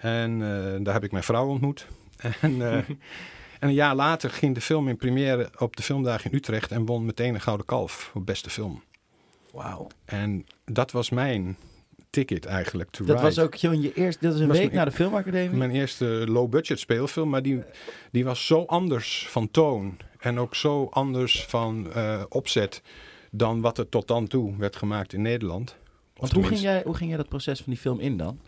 En 0.00 0.32
eh, 0.32 0.84
daar 0.84 0.94
heb 0.94 1.04
ik 1.04 1.12
mijn 1.12 1.24
vrouw 1.24 1.48
ontmoet. 1.48 1.86
En, 2.40 2.62
eh, 2.62 2.74
en 2.74 3.68
een 3.68 3.72
jaar 3.72 3.94
later 3.94 4.30
ging 4.30 4.54
de 4.54 4.60
film 4.60 4.88
in 4.88 4.96
première 4.96 5.50
op 5.58 5.76
de 5.76 5.82
filmdagen 5.82 6.30
in 6.30 6.36
Utrecht 6.36 6.70
en 6.70 6.86
won 6.86 7.04
meteen 7.04 7.34
een 7.34 7.40
Gouden 7.40 7.66
Kalf 7.66 7.92
voor 7.92 8.22
beste 8.22 8.50
film. 8.50 8.82
Wauw. 9.52 9.86
En 10.04 10.46
dat 10.64 10.90
was 10.90 11.10
mijn 11.10 11.56
ticket 12.12 12.44
eigenlijk 12.44 12.90
to 12.90 13.04
Dat 13.04 13.14
ride. 13.16 13.26
was 13.28 13.38
ook 13.38 13.58
gewoon 13.58 13.80
je 13.80 13.92
eerste... 13.94 14.26
Dat 14.26 14.34
is 14.34 14.40
een 14.40 14.48
week 14.48 14.58
mijn- 14.62 14.74
na 14.74 14.84
de 14.84 14.90
filmacademie? 14.90 15.58
Mijn 15.58 15.70
eerste 15.70 16.04
low-budget 16.04 16.78
speelfilm, 16.78 17.28
maar 17.30 17.42
die, 17.42 17.62
die 18.10 18.24
was 18.24 18.46
zo 18.46 18.64
anders 18.64 19.26
van 19.28 19.50
toon 19.50 19.96
en 20.18 20.38
ook 20.38 20.54
zo 20.54 20.88
anders 20.90 21.44
van 21.44 21.92
eh, 21.92 22.22
opzet 22.28 22.82
dan 23.30 23.60
wat 23.60 23.78
er 23.78 23.88
tot 23.88 24.08
dan 24.08 24.26
toe 24.26 24.56
werd 24.56 24.76
gemaakt 24.76 25.12
in 25.12 25.22
Nederland. 25.22 25.76
Want 26.16 26.32
hoe 26.32 26.44
ging, 26.44 26.60
jij, 26.60 26.82
hoe 26.84 26.94
ging 26.94 27.08
jij 27.08 27.18
dat 27.18 27.28
proces 27.28 27.58
van 27.60 27.72
die 27.72 27.80
film 27.82 28.00
in 28.00 28.16
dan? 28.16 28.40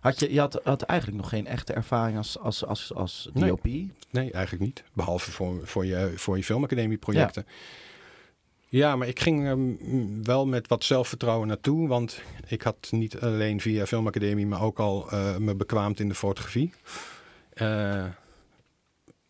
Had 0.00 0.20
je, 0.20 0.32
je 0.32 0.40
had, 0.40 0.60
had 0.64 0.82
eigenlijk 0.82 1.20
nog 1.20 1.28
geen 1.30 1.46
echte 1.46 1.72
ervaring 1.72 2.16
als, 2.16 2.38
als, 2.38 2.64
als, 2.64 2.94
als. 2.94 3.28
DOP. 3.34 3.64
Nee, 4.10 4.30
eigenlijk 4.32 4.64
niet. 4.64 4.84
Behalve 4.92 5.30
voor, 5.30 5.60
voor 5.66 5.86
je, 5.86 6.12
voor 6.14 6.36
je 6.36 6.44
filmacademie-projecten. 6.44 7.44
Ja. 7.46 7.52
Maar 8.70 9.08
ik 9.08 9.20
ging 9.20 9.78
wel 10.24 10.46
met 10.46 10.68
wat 10.68 10.84
zelfvertrouwen 10.84 11.48
naartoe. 11.48 11.88
Want 11.88 12.22
ik 12.46 12.62
had 12.62 12.88
niet 12.90 13.20
alleen 13.20 13.60
via 13.60 13.86
filmacademie, 13.86 14.46
maar 14.46 14.62
ook 14.62 14.78
al 14.78 15.10
eh, 15.10 15.36
me 15.36 15.54
bekwaamd 15.54 16.00
in 16.00 16.08
de 16.08 16.14
fotografie. 16.14 16.72
Eh, 17.52 18.04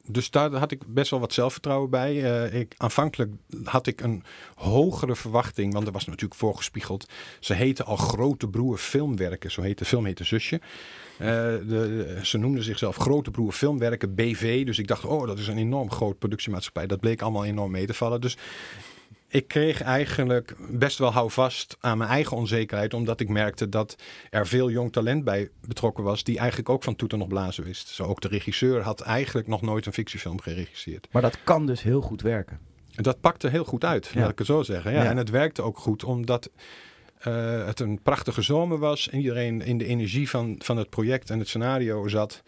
dus 0.06 0.30
daar 0.30 0.54
had 0.54 0.70
ik 0.70 0.82
best 0.86 1.10
wel 1.10 1.20
wat 1.20 1.32
zelfvertrouwen 1.32 1.90
bij. 1.90 2.24
Eh, 2.24 2.60
ik, 2.60 2.74
aanvankelijk 2.76 3.32
had 3.64 3.86
ik 3.86 4.00
een 4.00 4.22
hogere 4.54 5.16
verwachting, 5.16 5.72
want 5.72 5.86
er 5.86 5.92
was 5.92 6.06
natuurlijk 6.06 6.34
voorgespiegeld. 6.34 7.08
Ze 7.40 7.54
heten 7.54 7.84
al 7.84 7.96
Grote 7.96 8.48
Broer 8.48 8.78
Filmwerken, 8.78 9.50
zo 9.50 9.62
heet 9.62 9.78
de 9.78 9.84
film 9.84 10.04
heette 10.04 10.24
Zusje. 10.24 10.60
De- 11.18 12.20
ze 12.22 12.38
noemden 12.38 12.62
zichzelf 12.62 12.96
Grote 12.96 13.30
Broer 13.30 13.52
Filmwerken 13.52 14.14
BV. 14.14 14.66
Dus 14.66 14.78
ik 14.78 14.86
dacht, 14.86 15.04
oh, 15.04 15.26
dat 15.26 15.38
is 15.38 15.48
een 15.48 15.58
enorm 15.58 15.90
groot 15.90 16.18
productiemaatschappij. 16.18 16.86
Dat 16.86 17.00
bleek 17.00 17.22
allemaal 17.22 17.44
enorm 17.44 17.70
mee 17.70 17.86
te 17.86 17.94
vallen. 17.94 18.20
Dus 18.20 18.36
ik 19.28 19.48
kreeg 19.48 19.82
eigenlijk 19.82 20.54
best 20.70 20.98
wel 20.98 21.12
houvast 21.12 21.76
aan 21.80 21.98
mijn 21.98 22.10
eigen 22.10 22.36
onzekerheid. 22.36 22.94
Omdat 22.94 23.20
ik 23.20 23.28
merkte 23.28 23.68
dat 23.68 23.96
er 24.30 24.46
veel 24.46 24.70
jong 24.70 24.92
talent 24.92 25.24
bij 25.24 25.50
betrokken 25.66 26.04
was. 26.04 26.24
Die 26.24 26.38
eigenlijk 26.38 26.68
ook 26.68 26.82
van 26.82 26.96
toeten 26.96 27.18
nog 27.18 27.28
blazen 27.28 27.64
wist. 27.64 27.88
Zo 27.88 28.02
ook 28.04 28.20
de 28.20 28.28
regisseur 28.28 28.82
had 28.82 29.00
eigenlijk 29.00 29.46
nog 29.46 29.62
nooit 29.62 29.86
een 29.86 29.92
fictiefilm 29.92 30.40
geregisseerd. 30.40 31.08
Maar 31.10 31.22
dat 31.22 31.38
kan 31.44 31.66
dus 31.66 31.82
heel 31.82 32.00
goed 32.00 32.22
werken. 32.22 32.58
En 32.94 33.02
dat 33.02 33.20
pakte 33.20 33.48
heel 33.48 33.64
goed 33.64 33.84
uit, 33.84 34.10
Ja. 34.14 34.20
laat 34.20 34.30
ik 34.30 34.38
het 34.38 34.46
zo 34.46 34.62
zeggen. 34.62 34.92
Ja, 34.92 35.02
Ja. 35.02 35.10
En 35.10 35.16
het 35.16 35.30
werkte 35.30 35.62
ook 35.62 35.78
goed, 35.78 36.04
omdat 36.04 36.50
eh, 37.18 37.66
het 37.66 37.80
een 37.80 38.02
prachtige 38.02 38.42
zomer 38.42 38.78
was. 38.78 39.08
En 39.08 39.18
iedereen 39.18 39.62
in 39.62 39.78
de 39.78 39.84
energie 39.84 40.30
van, 40.30 40.54
van 40.58 40.76
het 40.76 40.88
project 40.90 41.30
en 41.30 41.38
het 41.38 41.48
scenario 41.48 42.08
zat. 42.08 42.42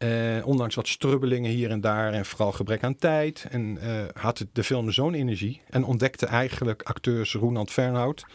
Eh, 0.00 0.46
ondanks 0.46 0.74
wat 0.74 0.88
strubbelingen 0.88 1.50
hier 1.50 1.70
en 1.70 1.80
daar 1.80 2.12
en 2.12 2.24
vooral 2.26 2.52
gebrek 2.52 2.82
aan 2.82 2.96
tijd. 2.96 3.46
En 3.50 3.78
eh, 3.80 4.04
had 4.22 4.46
de 4.52 4.64
film 4.64 4.90
zo'n 4.92 5.14
energie. 5.14 5.60
En 5.70 5.84
ontdekte 5.84 6.26
eigenlijk 6.26 6.82
acteurs 6.82 7.34
Roeland 7.34 7.70
Fernhout 7.70 8.26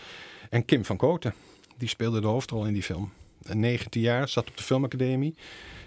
en 0.49 0.65
Kim 0.65 0.85
van 0.85 0.97
Koten. 0.97 1.33
Die 1.77 1.87
speelden 1.89 2.21
de 2.21 2.27
hoofdrol 2.27 2.65
in 2.65 2.73
die 2.73 2.83
film. 2.83 3.11
Een 3.43 3.59
19 3.59 4.01
jaar, 4.01 4.29
zat 4.29 4.47
op 4.49 4.57
de 4.57 4.63
filmacademie. 4.63 5.35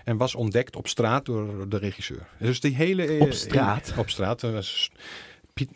En 0.04 0.16
was 0.16 0.34
ontdekt 0.34 0.76
op 0.76 0.88
straat 0.88 1.24
door 1.26 1.68
de 1.68 1.78
regisseur. 1.78 2.26
Dus 2.38 2.60
die 2.60 2.74
hele... 2.74 3.06
eh, 3.06 3.20
Op 3.20 3.32
straat? 3.32 3.94
op 3.96 4.10
straat. 4.10 4.42
Was 4.42 4.90
Piet, 5.54 5.70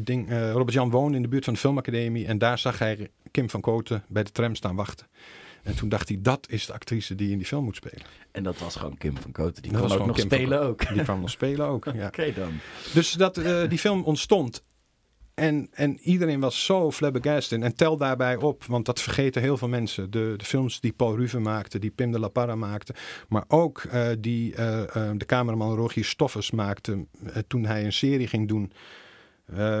ding, 0.00 0.30
Robert-Jan 0.52 0.90
woonde 0.90 1.16
in 1.16 1.22
de 1.22 1.28
buurt 1.28 1.44
van 1.44 1.52
de 1.54 1.60
filmacademie. 1.60 2.26
En 2.26 2.38
daar 2.38 2.58
zag 2.58 2.78
hij 2.78 3.10
Kim 3.30 3.50
van 3.50 3.60
Koten 3.60 4.04
bij 4.08 4.22
de 4.22 4.30
tram 4.32 4.54
staan 4.54 4.76
wachten. 4.76 5.06
En 5.64 5.76
toen 5.76 5.88
dacht 5.88 6.08
hij, 6.08 6.18
dat 6.20 6.46
is 6.50 6.66
de 6.66 6.72
actrice 6.72 7.14
die 7.14 7.30
in 7.30 7.38
die 7.38 7.46
film 7.46 7.64
moet 7.64 7.76
spelen. 7.76 8.02
En 8.30 8.42
dat 8.42 8.58
was 8.58 8.76
gewoon 8.76 8.96
Kim 8.96 9.16
van 9.16 9.32
Koten. 9.32 9.62
Die 9.62 9.72
Dat 9.72 9.80
was 9.80 9.92
ook 9.92 10.06
nog 10.06 10.18
van 10.18 10.24
spelen 10.24 10.62
ook. 10.62 10.94
Die 10.94 11.02
kwam 11.02 11.20
nog 11.20 11.30
spelen 11.30 11.66
ook. 11.66 11.84
Ja. 11.94 12.06
Oké 12.06 12.32
dan. 12.32 12.52
Dus 12.94 13.12
dat, 13.12 13.38
eh, 13.38 13.68
die 13.68 13.78
film 13.78 14.02
ontstond. 14.02 14.64
En, 15.34 15.68
en 15.72 15.98
iedereen 16.00 16.40
was 16.40 16.64
zo 16.64 16.90
flabbergasted. 16.90 17.62
En 17.62 17.74
tel 17.74 17.96
daarbij 17.96 18.36
op, 18.36 18.64
want 18.64 18.86
dat 18.86 19.00
vergeten 19.00 19.42
heel 19.42 19.56
veel 19.56 19.68
mensen. 19.68 20.10
De, 20.10 20.34
de 20.36 20.44
films 20.44 20.80
die 20.80 20.92
Paul 20.92 21.16
Ruve 21.16 21.38
maakte, 21.38 21.78
die 21.78 21.90
Pim 21.90 22.12
de 22.12 22.18
La 22.18 22.28
Parra 22.28 22.54
maakte. 22.54 22.94
Maar 23.28 23.44
ook 23.48 23.78
eh, 23.78 24.08
die 24.18 24.54
eh, 24.54 25.10
de 25.16 25.26
cameraman 25.26 25.74
Rogier 25.74 26.04
Stoffers 26.04 26.50
maakte 26.50 27.06
toen 27.46 27.64
hij 27.64 27.84
een 27.84 27.92
serie 27.92 28.26
ging 28.26 28.48
doen 28.48 28.72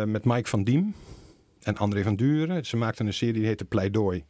met 0.04 0.24
Mike 0.24 0.48
van 0.48 0.64
Diem 0.64 0.94
en 1.62 1.76
André 1.76 2.02
van 2.02 2.16
Duren. 2.16 2.66
Ze 2.66 2.76
maakten 2.76 3.06
een 3.06 3.14
serie 3.14 3.34
die 3.34 3.46
heette 3.46 3.64
Pleidooi. 3.64 4.24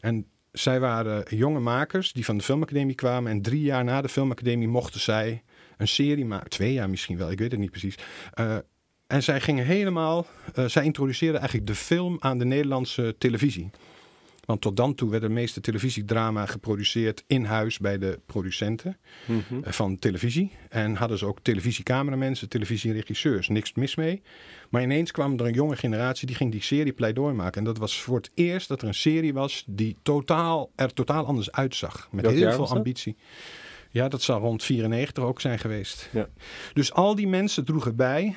En 0.00 0.26
zij 0.52 0.80
waren 0.80 1.36
jonge 1.36 1.60
makers 1.60 2.12
die 2.12 2.24
van 2.24 2.36
de 2.36 2.42
filmacademie 2.42 2.94
kwamen. 2.94 3.30
En 3.30 3.42
drie 3.42 3.62
jaar 3.62 3.84
na 3.84 4.02
de 4.02 4.08
filmacademie 4.08 4.68
mochten 4.68 5.00
zij 5.00 5.42
een 5.76 5.88
serie 5.88 6.24
maken. 6.24 6.50
Twee 6.50 6.72
jaar 6.72 6.90
misschien 6.90 7.16
wel, 7.16 7.30
ik 7.30 7.38
weet 7.38 7.50
het 7.50 7.60
niet 7.60 7.70
precies. 7.70 7.98
Eh, 8.32 8.56
en 9.06 9.22
zij 9.22 9.40
gingen 9.40 9.64
helemaal, 9.64 10.26
eh, 10.54 10.64
zij 10.64 10.84
introduceerden 10.84 11.40
eigenlijk 11.40 11.70
de 11.70 11.76
film 11.76 12.16
aan 12.18 12.38
de 12.38 12.44
Nederlandse 12.44 13.14
televisie. 13.18 13.70
Want 14.52 14.64
tot 14.64 14.76
dan 14.76 14.94
toe 14.94 15.10
werden 15.10 15.28
de 15.28 15.34
meeste 15.34 15.60
televisiedrama 15.60 16.46
geproduceerd 16.46 17.24
in 17.26 17.44
huis 17.44 17.78
bij 17.78 17.98
de 17.98 18.20
producenten 18.26 18.96
Mhm. 19.26 19.62
eh, 19.62 19.72
van 19.72 19.98
televisie. 19.98 20.52
En 20.68 20.94
hadden 20.94 21.18
ze 21.18 21.26
ook 21.26 21.38
televisiecameramensen, 21.42 22.48
televisieregisseurs. 22.48 23.48
Niks 23.48 23.72
mis 23.74 23.94
mee. 23.96 24.22
Maar 24.70 24.82
ineens 24.82 25.10
kwam 25.10 25.38
er 25.38 25.46
een 25.46 25.52
jonge 25.52 25.76
generatie 25.76 26.26
die 26.26 26.36
ging 26.36 26.52
die 26.52 26.62
serie 26.62 26.92
pleidooi 26.92 27.34
maken. 27.34 27.58
En 27.58 27.64
dat 27.64 27.78
was 27.78 28.00
voor 28.02 28.16
het 28.16 28.30
eerst 28.34 28.68
dat 28.68 28.82
er 28.82 28.88
een 28.88 28.94
serie 28.94 29.32
was 29.32 29.64
die 29.66 29.96
totaal, 30.02 30.70
er 30.76 30.92
totaal 30.94 31.26
anders 31.26 31.52
uitzag. 31.52 32.08
Met 32.10 32.24
Welk 32.24 32.36
heel 32.36 32.52
veel 32.52 32.68
ambitie. 32.68 33.16
Ja, 33.90 34.08
dat 34.08 34.22
zal 34.22 34.40
rond 34.40 34.64
94 34.64 35.24
ook 35.24 35.40
zijn 35.40 35.58
geweest. 35.58 36.08
Ja. 36.12 36.28
Dus 36.72 36.92
al 36.92 37.14
die 37.14 37.28
mensen 37.28 37.64
droegen 37.64 37.96
bij, 37.96 38.36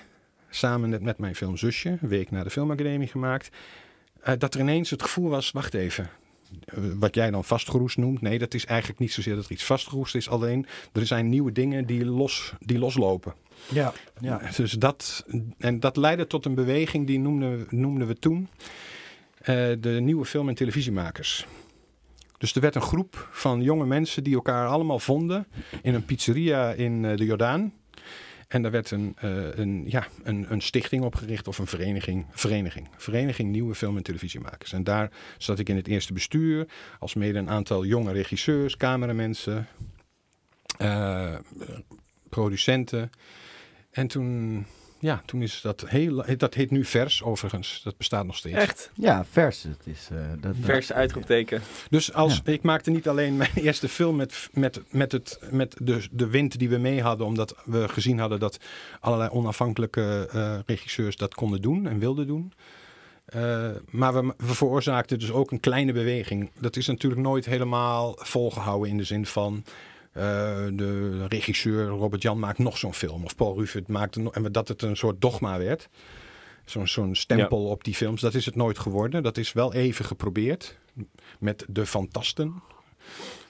samen 0.49 0.89
met, 0.89 1.01
met 1.01 1.17
mijn 1.17 1.35
film 1.35 1.57
Zusje, 1.57 1.89
een 2.01 2.07
week 2.09 2.31
na 2.31 2.43
de 2.43 2.49
filmacademie 2.49 3.07
gemaakt, 3.07 3.49
dat 4.37 4.53
er 4.53 4.59
ineens 4.59 4.89
het 4.89 5.01
gevoel 5.01 5.29
was, 5.29 5.51
wacht 5.51 5.73
even, 5.73 6.09
eh, 6.65 6.77
wat 6.99 7.15
jij 7.15 7.31
dan 7.31 7.43
vastgeroest 7.43 7.97
noemt. 7.97 8.21
Nee, 8.21 8.39
dat 8.39 8.53
is 8.53 8.65
eigenlijk 8.65 8.99
niet 8.99 9.11
zozeer 9.13 9.35
dat 9.35 9.45
er 9.45 9.51
iets 9.51 9.63
vastgeroest 9.63 10.15
is, 10.15 10.29
alleen 10.29 10.65
er 10.93 11.05
zijn 11.05 11.29
nieuwe 11.29 11.51
dingen 11.51 11.85
die, 11.85 12.05
los, 12.05 12.53
die 12.59 12.77
loslopen. 12.79 13.33
Ja, 13.71 13.93
ja. 14.21 14.41
Dus 14.55 14.71
dat, 14.71 15.25
en 15.57 15.79
dat 15.79 15.97
leidde 15.97 16.27
tot 16.27 16.45
een 16.45 16.55
beweging 16.55 17.07
die 17.07 17.19
noemden, 17.19 17.57
we- 17.57 17.75
noemden 17.75 18.07
we 18.07 18.15
toen 18.19 18.47
eh, 19.41 19.55
de 19.79 19.89
nieuwe 20.01 20.25
film- 20.25 20.49
en 20.49 20.55
televisiemakers. 20.55 21.45
Dus 22.37 22.55
er 22.55 22.61
werd 22.61 22.75
een 22.75 22.81
groep 22.81 23.27
van 23.31 23.61
jonge 23.61 23.85
mensen 23.85 24.23
die 24.23 24.33
elkaar 24.35 24.67
allemaal 24.67 24.99
vonden 24.99 25.47
in 25.81 25.93
een 25.93 26.05
pizzeria 26.05 26.71
in 26.71 27.05
eh, 27.05 27.17
de 27.17 27.25
Jordaan. 27.25 27.73
En 28.47 28.61
daar 28.61 28.71
werd 28.71 28.91
een, 28.91 29.13
eh, 29.17 29.57
een, 29.57 29.83
ja, 29.87 30.07
een, 30.23 30.45
een 30.51 30.61
stichting 30.61 31.03
opgericht 31.03 31.47
of 31.47 31.57
een 31.57 31.67
vereniging. 31.67 32.25
Vereniging. 32.31 32.87
Vereniging 32.97 33.51
Nieuwe 33.51 33.75
Film- 33.75 33.97
en 33.97 34.03
Televisiemakers. 34.03 34.73
En 34.73 34.83
daar 34.83 35.11
zat 35.37 35.59
ik 35.59 35.69
in 35.69 35.75
het 35.75 35.87
eerste 35.87 36.13
bestuur. 36.13 36.67
Als 36.99 37.13
mede 37.13 37.39
een 37.39 37.49
aantal 37.49 37.85
jonge 37.85 38.11
regisseurs, 38.11 38.77
cameramensen, 38.77 39.67
eh, 40.77 41.35
producenten. 42.29 43.09
En 43.91 44.07
toen, 44.07 44.65
ja, 45.05 45.21
toen 45.25 45.41
is 45.41 45.61
dat 45.61 45.85
heel... 45.87 46.23
Dat 46.37 46.53
heet 46.53 46.71
nu 46.71 46.85
Vers 46.85 47.23
overigens. 47.23 47.81
Dat 47.83 47.97
bestaat 47.97 48.25
nog 48.25 48.35
steeds. 48.35 48.55
Echt? 48.55 48.91
ja 48.93 49.25
vers. 49.29 49.63
Het 49.63 49.87
is, 49.87 50.07
eh, 50.11 50.17
dat, 50.39 50.55
Vers 50.61 50.93
uitroepteken. 50.93 51.61
Dus 51.89 52.13
als, 52.13 52.41
ik 52.43 52.61
maakte 52.61 52.91
niet 52.91 53.07
alleen 53.07 53.37
mijn 53.37 53.51
eerste 53.67 53.89
film 53.89 54.15
met, 54.15 54.49
met, 54.53 54.81
met, 54.89 55.11
het, 55.11 55.39
met 55.51 55.75
de, 55.79 56.07
de 56.11 56.27
wind 56.27 56.59
die 56.59 56.69
we 56.69 56.77
mee 56.77 57.01
hadden, 57.01 57.25
omdat 57.25 57.55
we 57.65 57.87
gezien 57.87 58.19
hadden 58.19 58.39
dat 58.39 58.59
allerlei 58.99 59.29
onafhankelijke 59.29 60.27
eh, 60.31 60.57
regisseurs 60.65 61.15
dat 61.15 61.33
konden 61.33 61.61
doen 61.61 61.87
en 61.87 61.99
wilden 61.99 62.27
doen. 62.27 62.53
Eh, 63.25 63.69
maar 63.89 64.13
we, 64.13 64.33
we 64.37 64.53
veroorzaakten 64.53 65.19
dus 65.19 65.31
ook 65.31 65.51
een 65.51 65.59
kleine 65.59 65.93
beweging. 65.93 66.51
Dat 66.59 66.75
is 66.75 66.87
natuurlijk 66.87 67.21
nooit 67.21 67.45
helemaal 67.45 68.15
volgehouden 68.17 68.89
in 68.89 68.97
de 68.97 69.03
zin 69.03 69.25
van. 69.25 69.63
Eh, 70.15 70.21
de 70.71 71.25
regisseur 71.27 71.87
Robert 71.87 72.21
Jan 72.21 72.39
maakt 72.39 72.57
nog 72.57 72.77
zo'n 72.77 72.93
film. 72.93 73.23
Of 73.23 73.35
Paul 73.35 73.57
Rufert 73.57 73.87
maakt 73.87 74.15
een, 74.15 74.31
en 74.31 74.51
dat 74.51 74.67
het 74.67 74.81
een 74.81 74.97
soort 74.97 75.21
dogma 75.21 75.57
werd. 75.57 75.89
Zo'n 76.65 76.87
zo'n 76.87 77.15
stempel 77.15 77.65
op 77.65 77.83
die 77.83 77.93
films. 77.95 78.21
Dat 78.21 78.33
is 78.33 78.45
het 78.45 78.55
nooit 78.55 78.79
geworden. 78.79 79.23
Dat 79.23 79.37
is 79.37 79.53
wel 79.53 79.73
even 79.73 80.05
geprobeerd 80.05 80.77
met 81.39 81.65
de 81.69 81.85
Fantasten. 81.85 82.61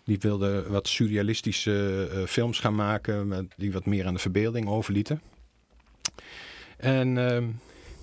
Die 0.04 0.18
wilden 0.20 0.72
wat 0.72 0.88
surrealistische 0.88 2.08
eh, 2.12 2.24
films 2.24 2.60
gaan 2.60 2.76
maken, 2.76 3.28
met- 3.28 3.54
die 3.58 3.72
wat 3.72 3.86
meer 3.86 4.06
aan 4.06 4.14
de 4.14 4.20
verbeelding 4.20 4.68
overlieten. 4.68 5.22
En 6.78 7.18
ehm, 7.18 7.46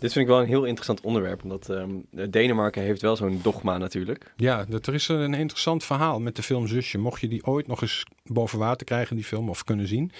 Dit 0.03 0.13
vind 0.13 0.25
ik 0.25 0.31
wel 0.31 0.41
een 0.41 0.49
heel 0.49 0.65
interessant 0.65 1.01
onderwerp, 1.01 1.43
omdat 1.43 1.69
ehm, 1.69 1.91
Denemarken 2.31 2.83
heeft 2.83 3.03
wel 3.03 3.17
zo'n 3.17 3.41
dogma 3.43 3.79
natuurlijk. 3.79 4.33
ja, 4.37 4.65
dat, 4.69 4.87
er 4.87 4.95
is 4.95 5.09
een 5.09 5.35
interessant 5.35 5.85
verhaal 5.85 6.21
met 6.21 6.37
de 6.37 6.43
film 6.43 6.67
Zusje. 6.67 6.99
Mocht 6.99 7.21
je 7.21 7.29
die 7.29 7.45
ooit 7.47 7.67
nog 7.67 7.83
eens 7.83 8.05
boven 8.25 8.59
water 8.59 8.87
krijgen, 8.87 9.17
die 9.17 9.25
film, 9.25 9.49
of 9.49 9.65
kunnen 9.65 9.87
zien. 9.87 10.13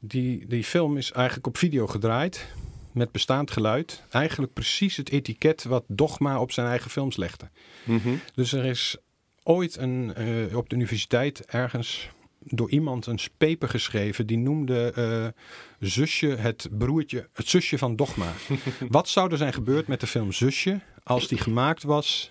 Die, 0.00 0.46
die 0.46 0.64
film 0.64 0.96
is 0.96 1.12
eigenlijk 1.12 1.46
op 1.46 1.56
video 1.56 1.86
gedraaid, 1.86 2.46
met 2.92 3.12
bestaand 3.12 3.50
geluid. 3.50 4.02
Eigenlijk 4.10 4.52
precies 4.52 4.96
het 4.96 5.10
etiket 5.10 5.64
wat 5.64 5.84
Dogma 5.86 6.40
op 6.40 6.52
zijn 6.52 6.66
eigen 6.66 6.90
films 6.90 7.16
legde. 7.16 7.48
Mhm. 7.84 8.14
Dus 8.34 8.52
er 8.52 8.64
is 8.64 8.96
ooit 9.42 9.76
een, 9.76 10.14
eh, 10.14 10.56
op 10.56 10.68
de 10.68 10.76
universiteit 10.76 11.44
ergens 11.44 12.08
door 12.48 12.70
iemand 12.70 13.06
een 13.06 13.18
paper 13.38 13.68
geschreven 13.68 14.26
die 14.26 14.38
noemde 14.38 14.92
eh, 14.92 15.42
zusje 15.88 16.26
het 16.26 16.68
broertje, 16.70 17.28
het 17.32 17.48
zusje 17.48 17.78
van 17.78 17.96
Dogma. 17.96 18.32
Wat 18.88 19.08
zou 19.08 19.30
er 19.30 19.36
zijn 19.36 19.52
gebeurd 19.52 19.86
met 19.86 20.00
de 20.00 20.06
film 20.06 20.32
Zusje 20.32 20.80
als 21.02 21.28
die 21.28 21.38
gemaakt 21.38 21.82
was 21.82 22.30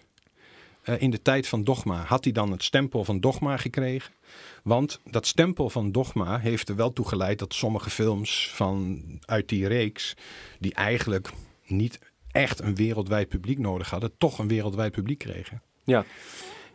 eh, 0.82 1.02
in 1.02 1.10
de 1.10 1.22
tijd 1.22 1.48
van 1.48 1.64
Dogma? 1.64 2.04
Had 2.04 2.24
hij 2.24 2.34
dan 2.34 2.52
het 2.52 2.64
stempel 2.64 3.04
van 3.04 3.20
Dogma 3.20 3.58
gekregen? 3.58 4.14
Want 4.64 5.00
dat 5.04 5.28
stempel 5.28 5.70
van 5.70 5.92
Dogma 5.92 6.40
heeft 6.40 6.70
er 6.70 6.76
wel 6.76 6.94
toe 6.94 7.08
geleid 7.08 7.40
dat 7.40 7.54
sommige 7.54 7.90
films 7.90 8.52
van 8.54 9.04
uit 9.26 9.50
die 9.50 9.68
reeks, 9.68 10.14
die 10.60 10.74
eigenlijk 10.74 11.30
niet 11.66 12.00
echt 12.32 12.60
een 12.60 12.76
wereldwijd 12.76 13.28
publiek 13.28 13.60
nodig 13.60 13.90
hadden, 13.90 14.18
toch 14.18 14.40
een 14.40 14.48
wereldwijd 14.48 14.92
publiek 14.92 15.20
kregen. 15.20 15.62
Ja, 15.84 16.06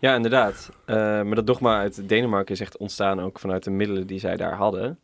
inderdaad. 0.00 0.71
Eh, 0.85 0.97
maar 0.97 1.35
dat 1.35 1.47
dogma 1.47 1.78
uit 1.78 2.09
Denemarken 2.09 2.54
is 2.54 2.61
echt 2.61 2.76
ontstaan 2.76 3.21
ook 3.21 3.38
vanuit 3.38 3.64
de 3.64 3.71
middelen 3.71 4.07
die 4.07 4.19
zij 4.19 4.37
daar 4.37 4.54
hadden. 4.57 4.99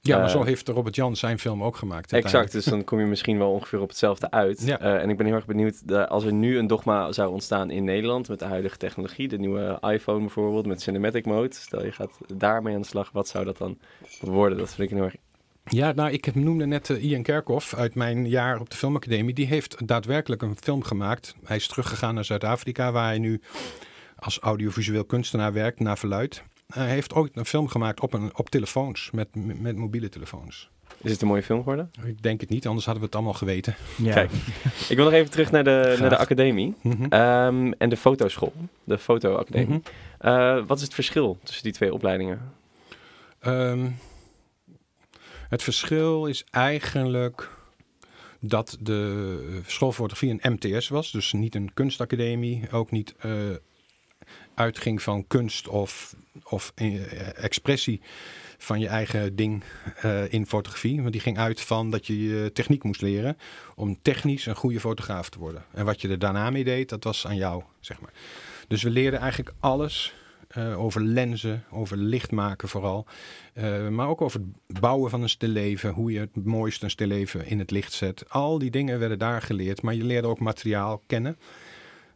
Ja, 0.00 0.16
maar 0.16 0.26
Eh, 0.26 0.32
zo 0.32 0.42
heeft 0.42 0.68
Robert 0.68 0.94
Jan 0.94 1.16
zijn 1.16 1.38
film 1.38 1.62
ook 1.62 1.76
gemaakt. 1.76 2.12
Exact, 2.12 2.52
dus 2.52 2.64
dan 2.64 2.84
kom 2.84 2.98
je 3.00 3.06
misschien 3.06 3.38
wel 3.38 3.50
ongeveer 3.52 3.80
op 3.80 3.88
hetzelfde 3.88 4.30
uit. 4.30 4.66
Ja. 4.66 4.78
Eh, 4.80 5.02
en 5.02 5.10
ik 5.10 5.16
ben 5.16 5.26
heel 5.26 5.34
erg 5.34 5.46
benieuwd, 5.46 5.88
de- 5.88 6.08
als 6.08 6.24
er 6.24 6.32
nu 6.32 6.58
een 6.58 6.66
dogma 6.66 7.12
zou 7.12 7.32
ontstaan 7.32 7.70
in 7.70 7.84
Nederland 7.84 8.28
met 8.28 8.38
de 8.38 8.44
huidige 8.44 8.76
technologie, 8.76 9.28
de 9.28 9.38
nieuwe 9.38 9.78
iPhone 9.80 10.20
bijvoorbeeld 10.20 10.66
met 10.66 10.82
cinematic 10.82 11.26
mode, 11.26 11.54
stel 11.54 11.84
je 11.84 11.92
gaat 11.92 12.18
daarmee 12.34 12.74
aan 12.74 12.80
de 12.80 12.86
slag, 12.86 13.10
wat 13.12 13.28
zou 13.28 13.44
dat 13.44 13.58
dan 13.58 13.78
worden? 14.20 14.58
Dat 14.58 14.74
vind 14.74 14.90
ik 14.90 14.96
heel 14.96 15.04
erg... 15.04 15.16
Ja, 15.64 15.92
nou, 15.92 16.10
ik 16.10 16.34
noemde 16.34 16.66
net 16.66 16.90
eh, 16.90 17.04
Ian 17.04 17.22
Kerkhoff 17.22 17.74
uit 17.74 17.94
mijn 17.94 18.28
jaar 18.28 18.60
op 18.60 18.70
de 18.70 18.76
filmacademie. 18.76 19.34
Die 19.34 19.46
heeft 19.46 19.88
daadwerkelijk 19.88 20.42
een 20.42 20.56
film 20.60 20.82
gemaakt. 20.82 21.34
Hij 21.44 21.56
is 21.56 21.66
teruggegaan 21.68 22.14
naar 22.14 22.24
Zuid-Afrika, 22.24 22.92
waar 22.92 23.06
hij 23.06 23.18
nu 23.18 23.40
als 24.24 24.38
audiovisueel 24.38 25.04
kunstenaar 25.04 25.52
werkt, 25.52 25.80
naar 25.80 25.98
verluid. 25.98 26.42
Hij 26.66 26.88
heeft 26.88 27.14
ooit 27.14 27.36
een 27.36 27.44
film 27.44 27.68
gemaakt 27.68 28.00
op, 28.00 28.12
een, 28.12 28.36
op 28.36 28.50
telefoons, 28.50 29.10
met, 29.12 29.28
met 29.60 29.76
mobiele 29.76 30.08
telefoons. 30.08 30.70
Is 31.02 31.10
het 31.10 31.22
een 31.22 31.28
mooie 31.28 31.42
film 31.42 31.58
geworden? 31.58 31.90
Ik 32.04 32.22
denk 32.22 32.40
het 32.40 32.50
niet, 32.50 32.66
anders 32.66 32.84
hadden 32.84 33.02
we 33.02 33.08
het 33.08 33.16
allemaal 33.16 33.38
geweten. 33.38 33.74
ja. 33.96 34.12
Kijk. 34.12 34.30
Ik 34.88 34.96
wil 34.96 35.04
nog 35.04 35.14
even 35.14 35.30
terug 35.30 35.50
naar 35.50 35.64
de, 35.64 35.96
naar 36.00 36.08
de 36.08 36.16
academie 36.16 36.74
Mhm. 36.80 37.04
Ehm, 37.08 37.72
en 37.78 37.88
de 37.88 37.96
fotoschool, 37.96 38.52
de 38.84 38.98
fotoacademie. 38.98 39.82
Eh, 40.18 40.66
wat 40.66 40.76
is 40.76 40.84
het 40.84 40.94
verschil 40.94 41.38
tussen 41.42 41.62
die 41.64 41.72
twee 41.72 41.92
opleidingen? 41.94 42.52
Ehm, 43.38 43.90
het 45.48 45.62
verschil 45.62 46.26
is 46.26 46.44
eigenlijk 46.50 47.50
dat 48.40 48.76
de 48.80 49.60
school 49.66 49.92
voor 49.92 50.08
fotografie 50.08 50.38
een 50.40 50.52
MTS 50.60 50.88
was. 50.88 51.10
Dus 51.10 51.32
niet 51.32 51.54
een 51.54 51.70
kunstacademie. 51.74 52.62
Ook 52.70 52.90
niet 52.90 53.14
eh, 53.18 53.30
uitging 54.54 55.02
van 55.02 55.26
kunst 55.26 55.68
of, 55.68 56.16
of 56.44 56.72
eh, 56.74 57.44
expressie 57.44 58.00
van 58.58 58.80
je 58.80 58.88
eigen 58.88 59.36
ding 59.36 59.62
eh, 59.96 60.32
in 60.32 60.46
fotografie. 60.46 61.00
Maar 61.00 61.10
die 61.10 61.20
ging 61.20 61.38
uit 61.38 61.60
van 61.60 61.90
dat 61.90 62.06
je 62.06 62.22
je 62.22 62.52
techniek 62.52 62.82
moest 62.82 63.02
leren 63.02 63.36
om 63.74 63.98
technisch 64.02 64.46
een 64.46 64.54
goede 64.54 64.80
fotograaf 64.80 65.28
te 65.28 65.38
worden. 65.38 65.64
En 65.72 65.84
wat 65.84 66.00
je 66.00 66.08
er 66.08 66.18
daarna 66.18 66.50
mee 66.50 66.64
deed, 66.64 66.88
dat 66.88 67.04
was 67.04 67.26
aan 67.26 67.36
jou, 67.36 67.62
zeg 67.80 68.00
maar. 68.00 68.12
Dus 68.68 68.82
we 68.82 68.90
leerden 68.90 69.20
eigenlijk 69.20 69.56
alles 69.60 70.14
eh, 70.48 70.82
over 70.82 71.02
lenzen, 71.02 71.64
over 71.70 71.96
licht 71.96 72.30
maken 72.30 72.68
vooral. 72.68 73.06
Maar 73.90 74.08
ook 74.08 74.20
over 74.20 74.40
het 74.66 74.80
bouwen 74.80 75.10
van 75.10 75.22
een 75.22 75.28
stilleven, 75.28 75.90
hoe 75.90 76.12
je 76.12 76.20
het 76.20 76.44
mooiste 76.44 76.84
een 76.84 76.90
stilleven 76.90 77.46
in 77.46 77.58
het 77.58 77.70
licht 77.70 77.92
zet. 77.92 78.30
Al 78.30 78.58
die 78.58 78.70
dingen 78.70 78.98
werden 78.98 79.18
daar 79.18 79.42
geleerd, 79.42 79.82
maar 79.82 79.94
je 79.94 80.04
leerde 80.04 80.28
ook 80.28 80.40
materiaal 80.40 81.02
kennen. 81.06 81.36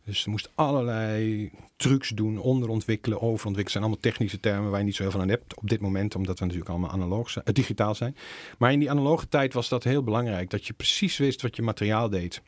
Dus 0.08 0.24
je 0.24 0.30
moest 0.30 0.50
allerlei 0.54 1.50
trucs 1.76 2.08
doen, 2.08 2.38
onderontwikkelen, 2.38 3.18
overontwikkelen. 3.20 3.70
zijn 3.70 3.84
allemaal 3.84 4.02
technische 4.02 4.40
termen 4.40 4.70
waar 4.70 4.78
je 4.78 4.84
niet 4.84 4.94
zo 4.94 5.02
heel 5.02 5.10
veel 5.10 5.20
aan 5.20 5.28
hebt 5.28 5.56
op 5.56 5.68
dit 5.68 5.80
moment, 5.80 6.14
omdat 6.14 6.38
we 6.38 6.44
natuurlijk 6.44 6.70
allemaal 6.70 6.90
analoog 6.90 7.30
zijn, 7.30 7.44
eh, 7.44 7.54
digitaal 7.54 7.94
zijn. 7.94 8.16
Maar 8.58 8.72
in 8.72 8.78
die 8.78 8.90
analoge 8.90 9.28
tijd 9.28 9.52
was 9.52 9.68
dat 9.68 9.84
heel 9.84 10.02
belangrijk, 10.02 10.50
dat 10.50 10.66
je 10.66 10.72
precies 10.72 11.16
wist 11.16 11.42
wat 11.42 11.56
je 11.56 11.62
materiaal 11.62 12.08
deed. 12.08 12.42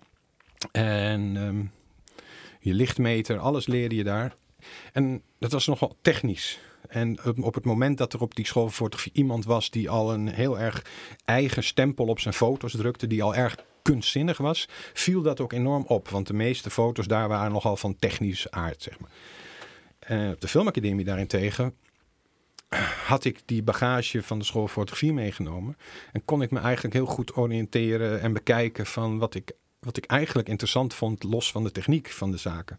En 0.73 1.37
ehm, 1.37 1.62
je 2.61 2.75
lichtmeter, 2.75 3.38
alles 3.38 3.67
leerde 3.67 3.95
je 3.95 4.05
daar. 4.05 4.35
En 4.93 5.23
dat 5.38 5.52
was 5.52 5.67
nogal 5.67 5.97
technisch. 6.02 6.59
En 6.88 7.25
op- 7.25 7.55
het 7.55 7.64
moment 7.64 7.99
dat 7.99 8.12
er 8.12 8.21
op 8.21 8.35
die 8.35 8.47
school 8.47 8.71
iemand 9.12 9.45
was 9.45 9.71
die 9.71 9.90
al 9.90 10.12
een 10.12 10.29
heel 10.29 10.59
erg 10.59 10.85
eigen 11.25 11.64
stempel 11.64 12.07
op 12.07 12.21
zijn 12.21 12.35
foto's 12.35 12.73
drukte, 12.73 13.07
die 13.07 13.23
al 13.23 13.35
erg 13.35 13.57
kunstzinnig 13.83 14.39
was, 14.39 14.69
viel 14.93 15.23
dat 15.23 15.41
ook 15.41 15.53
enorm 15.53 15.85
op. 15.87 16.09
Want 16.09 16.27
de 16.27 16.35
meeste 16.35 16.71
foto's 16.71 17.07
daar 17.07 17.29
waren 17.29 17.53
nogal 17.53 17.77
van 17.77 17.97
technisch 17.97 18.51
aard, 18.51 18.83
zeg 18.83 18.99
maar. 18.99 19.11
En 19.99 20.33
op 20.33 20.41
de 20.41 20.49
filmacademie 20.49 21.05
daarentegen 21.05 21.75
had 23.05 23.25
ik 23.25 23.41
die 23.45 23.63
bagage 23.63 24.23
van 24.23 24.39
de 24.39 24.45
school 24.45 24.69
fotografie 24.69 25.13
meegenomen. 25.13 25.77
En 26.13 26.25
kon 26.25 26.43
ik 26.43 26.51
me 26.51 26.59
eigenlijk 26.59 26.95
heel 26.95 27.07
goed 27.07 27.37
oriënteren 27.37 28.21
en 28.21 28.33
bekijken 28.33 28.87
van 28.87 29.19
wat 29.19 29.35
ik, 29.35 29.53
wat 29.79 29.97
ik 29.97 30.05
eigenlijk 30.05 30.49
interessant 30.49 30.95
vond, 30.95 31.23
los 31.23 31.51
van 31.51 31.65
de 31.65 31.73
techniek 31.73 32.09
van 32.09 32.31
de 32.31 32.37
zaken. 32.37 32.79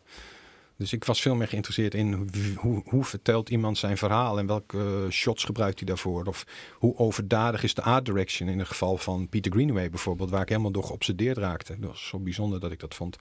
Dus 0.82 0.94
ik 0.94 1.04
was 1.04 1.22
veel 1.22 1.36
meer 1.36 1.48
geïnteresseerd 1.48 1.94
in 1.94 2.30
hoe, 2.56 2.82
hoe, 2.86 3.04
vertelt 3.04 3.50
iemand 3.50 3.78
zijn 3.78 3.98
verhaal 3.98 4.40
en 4.40 4.48
welke 4.48 4.78
eh, 4.78 5.12
shots 5.12 5.44
gebruikt 5.44 5.80
hij 5.80 5.88
daarvoor. 5.88 6.26
Of 6.26 6.46
hoe 6.74 6.98
overdadig 6.98 7.64
is 7.64 7.74
de 7.74 7.82
art 7.82 8.06
direction 8.06 8.50
in 8.50 8.60
het 8.60 8.68
geval 8.68 8.98
van 8.98 9.30
Peter 9.30 9.52
Greenaway 9.52 9.90
bijvoorbeeld, 9.90 10.30
waar 10.30 10.42
ik 10.42 10.50
helemaal 10.50 10.72
door 10.72 10.84
geobsedeerd 10.84 11.38
raakte. 11.38 11.80
Dat 11.80 11.90
was 11.90 12.08
zo 12.08 12.20
bijzonder 12.20 12.60
dat 12.60 12.72
ik 12.72 12.80
dat 12.80 12.96
vond. 12.96 13.18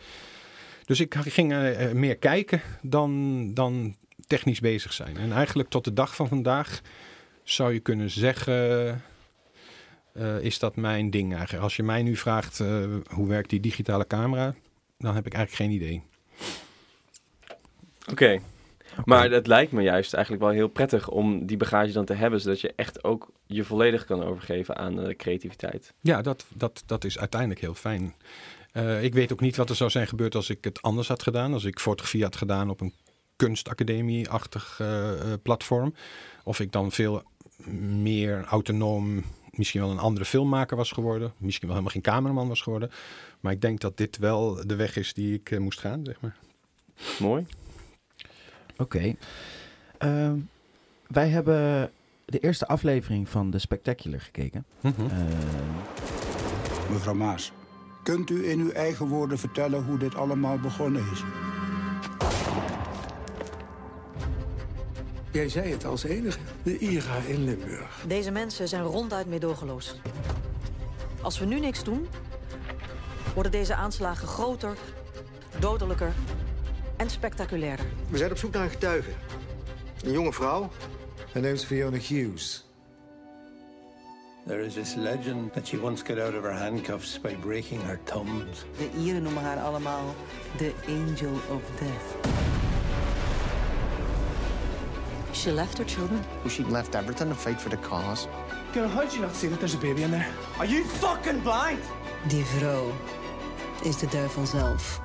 Dus 0.84 1.00
ik 1.00 1.14
ging 1.14 1.52
eh, 1.52 1.84
eh, 1.84 1.94
meer 1.94 2.16
kijken 2.16 2.60
dan, 2.82 3.54
dan 3.54 3.96
technisch 4.26 4.60
bezig 4.60 4.92
zijn. 4.92 5.16
En 5.16 5.32
eigenlijk 5.32 5.68
tot 5.68 5.84
de 5.84 5.92
dag 5.92 6.14
van 6.14 6.28
vandaag 6.28 6.80
zou 7.42 7.72
je 7.72 7.80
kunnen 7.80 8.10
zeggen, 8.10 9.02
is 10.40 10.58
dat 10.58 10.76
mijn 10.76 11.10
ding 11.10 11.34
eigenlijk. 11.34 11.62
Als 11.62 11.76
je 11.76 11.82
mij 11.82 12.02
nu 12.02 12.16
vraagt 12.16 12.58
hoe 13.08 13.28
werkt 13.28 13.50
die 13.50 13.60
digitale 13.60 14.06
camera, 14.06 14.54
dan 14.98 15.14
heb 15.14 15.26
ik 15.26 15.34
eigenlijk 15.34 15.70
geen 15.70 15.80
idee. 15.82 16.02
Oké. 18.10 18.40
Maar 19.04 19.30
het 19.30 19.46
lijkt 19.46 19.72
me 19.72 19.82
juist 19.82 20.14
eigenlijk 20.14 20.44
wel 20.44 20.52
heel 20.52 20.68
prettig 20.68 21.08
om 21.08 21.46
die 21.46 21.56
bagage 21.56 21.92
dan 21.92 22.04
te 22.04 22.14
hebben, 22.14 22.40
zodat 22.40 22.60
je 22.60 22.72
echt 22.76 23.04
ook 23.04 23.30
je 23.46 23.64
volledig 23.64 24.04
kan 24.04 24.24
overgeven 24.24 24.76
aan 24.76 24.96
de 24.96 25.16
creativiteit. 25.16 25.92
Ja, 26.00 26.22
dat, 26.22 26.44
dat, 26.54 26.82
dat 26.86 27.04
is 27.04 27.18
uiteindelijk 27.18 27.60
heel 27.60 27.74
fijn. 27.74 28.14
Eh, 28.72 29.04
ik 29.04 29.14
weet 29.14 29.32
ook 29.32 29.40
niet 29.40 29.56
wat 29.56 29.70
er 29.70 29.76
zou 29.76 29.90
zijn 29.90 30.06
gebeurd 30.06 30.34
als 30.34 30.50
ik 30.50 30.64
het 30.64 30.82
anders 30.82 31.08
had 31.08 31.22
gedaan. 31.22 31.52
Als 31.52 31.64
ik 31.64 31.80
fotografie 31.80 32.22
had 32.22 32.36
gedaan 32.36 32.70
op 32.70 32.80
een 32.80 32.94
kunstacademie-achtig 33.40 34.76
eh, 34.80 35.10
eh, 35.12 35.38
platform. 35.42 35.94
Of 36.44 36.60
ik 36.60 36.72
dan 36.72 36.92
veel 36.92 37.22
meer 38.02 38.44
autonoom, 38.44 39.24
misschien 39.50 39.80
wel 39.80 39.90
een 39.90 39.98
andere 39.98 40.24
filmmaker 40.24 40.76
was 40.76 40.92
geworden. 40.92 41.32
Misschien 41.38 41.68
wel 41.68 41.76
helemaal 41.76 42.00
geen 42.00 42.12
cameraman 42.12 42.48
was 42.48 42.60
geworden. 42.60 42.90
Maar 43.40 43.52
ik 43.52 43.60
denk 43.60 43.80
dat 43.80 43.96
dit 43.96 44.18
wel 44.18 44.66
de 44.66 44.76
weg 44.76 44.96
is 44.96 45.14
die 45.14 45.34
ik 45.34 45.50
eh, 45.50 45.58
moest 45.58 45.80
gaan, 45.80 46.04
zeg 46.04 46.20
maar. 46.20 46.36
Mooi. 47.18 47.46
Oké. 48.80 49.14
Ehm, 49.98 50.36
wij 51.06 51.28
hebben 51.28 51.90
de 52.24 52.38
eerste 52.38 52.66
aflevering 52.66 53.28
van 53.28 53.50
The 53.50 53.58
Spectacular 53.58 54.20
gekeken. 54.20 54.64
Ehm, 54.82 54.92
Mevrouw 56.90 57.14
Maas, 57.14 57.52
kunt 58.02 58.30
u 58.30 58.48
in 58.48 58.60
uw 58.60 58.70
eigen 58.70 59.06
woorden 59.06 59.38
vertellen 59.38 59.84
hoe 59.84 59.98
dit 59.98 60.14
allemaal 60.14 60.58
begonnen 60.58 61.04
is? 61.12 61.22
Jij 65.32 65.48
zei 65.48 65.70
het 65.70 65.84
als 65.84 66.04
enige. 66.04 66.38
De 66.62 66.78
IRA 66.78 67.16
in 67.26 67.44
Limburg. 67.44 68.04
Deze 68.06 68.30
mensen 68.30 68.68
zijn 68.68 68.82
ronduit 68.82 69.26
meedogenloos. 69.26 69.94
Als 71.22 71.38
we 71.38 71.44
nu 71.44 71.60
niks 71.60 71.84
doen, 71.84 72.08
worden 73.34 73.52
deze 73.52 73.74
aanslagen 73.74 74.28
groter, 74.28 74.76
dodelijker 75.58 76.12
en 77.00 77.10
spectaculairder. 77.10 77.86
We 78.08 78.16
zijn 78.18 78.30
op 78.30 78.38
zoek 78.38 78.52
naar 78.52 78.62
een 78.62 78.70
getuige. 78.70 79.10
Een 80.04 80.12
jonge 80.12 80.32
vrouw. 80.32 80.70
Her 81.32 81.42
name's 81.42 81.64
Fiona 81.64 81.96
Hughes. 81.96 82.64
There 84.46 84.64
is 84.64 84.74
this 84.74 84.94
legend 84.94 85.52
that 85.52 85.66
she 85.66 85.80
once 85.82 86.04
got 86.04 86.18
out 86.18 86.34
of 86.34 86.42
her 86.42 86.52
handcuffs 86.52 87.20
by 87.20 87.34
breaking 87.34 87.82
her 87.82 87.98
thumbs. 88.04 88.64
De 88.76 88.90
Ieren 88.98 89.22
noemen 89.22 89.42
haar 89.42 89.58
allemaal 89.58 90.14
de 90.56 90.72
Angel 90.88 91.32
of 91.32 91.62
Death. 91.78 92.34
She 95.32 95.52
left 95.52 95.78
her 95.78 95.86
children. 95.88 96.20
She 96.48 96.64
left 96.70 96.94
everything 96.94 97.30
to 97.30 97.36
fight 97.36 97.60
for 97.60 97.70
the 97.70 97.78
cause. 97.88 98.26
Girl, 98.72 98.88
how 98.88 99.00
did 99.00 99.12
you 99.12 99.20
not 99.20 99.36
see 99.36 99.48
that 99.48 99.58
there's 99.58 99.74
a 99.74 99.78
baby 99.78 100.02
in 100.02 100.10
there? 100.10 100.26
Are 100.58 100.68
you 100.68 100.84
fucking 100.84 101.42
blind? 101.42 101.82
Die 102.28 102.44
vrouw 102.44 102.92
is 103.82 103.98
de 103.98 104.06
duivel 104.06 104.46
zelf. 104.46 105.00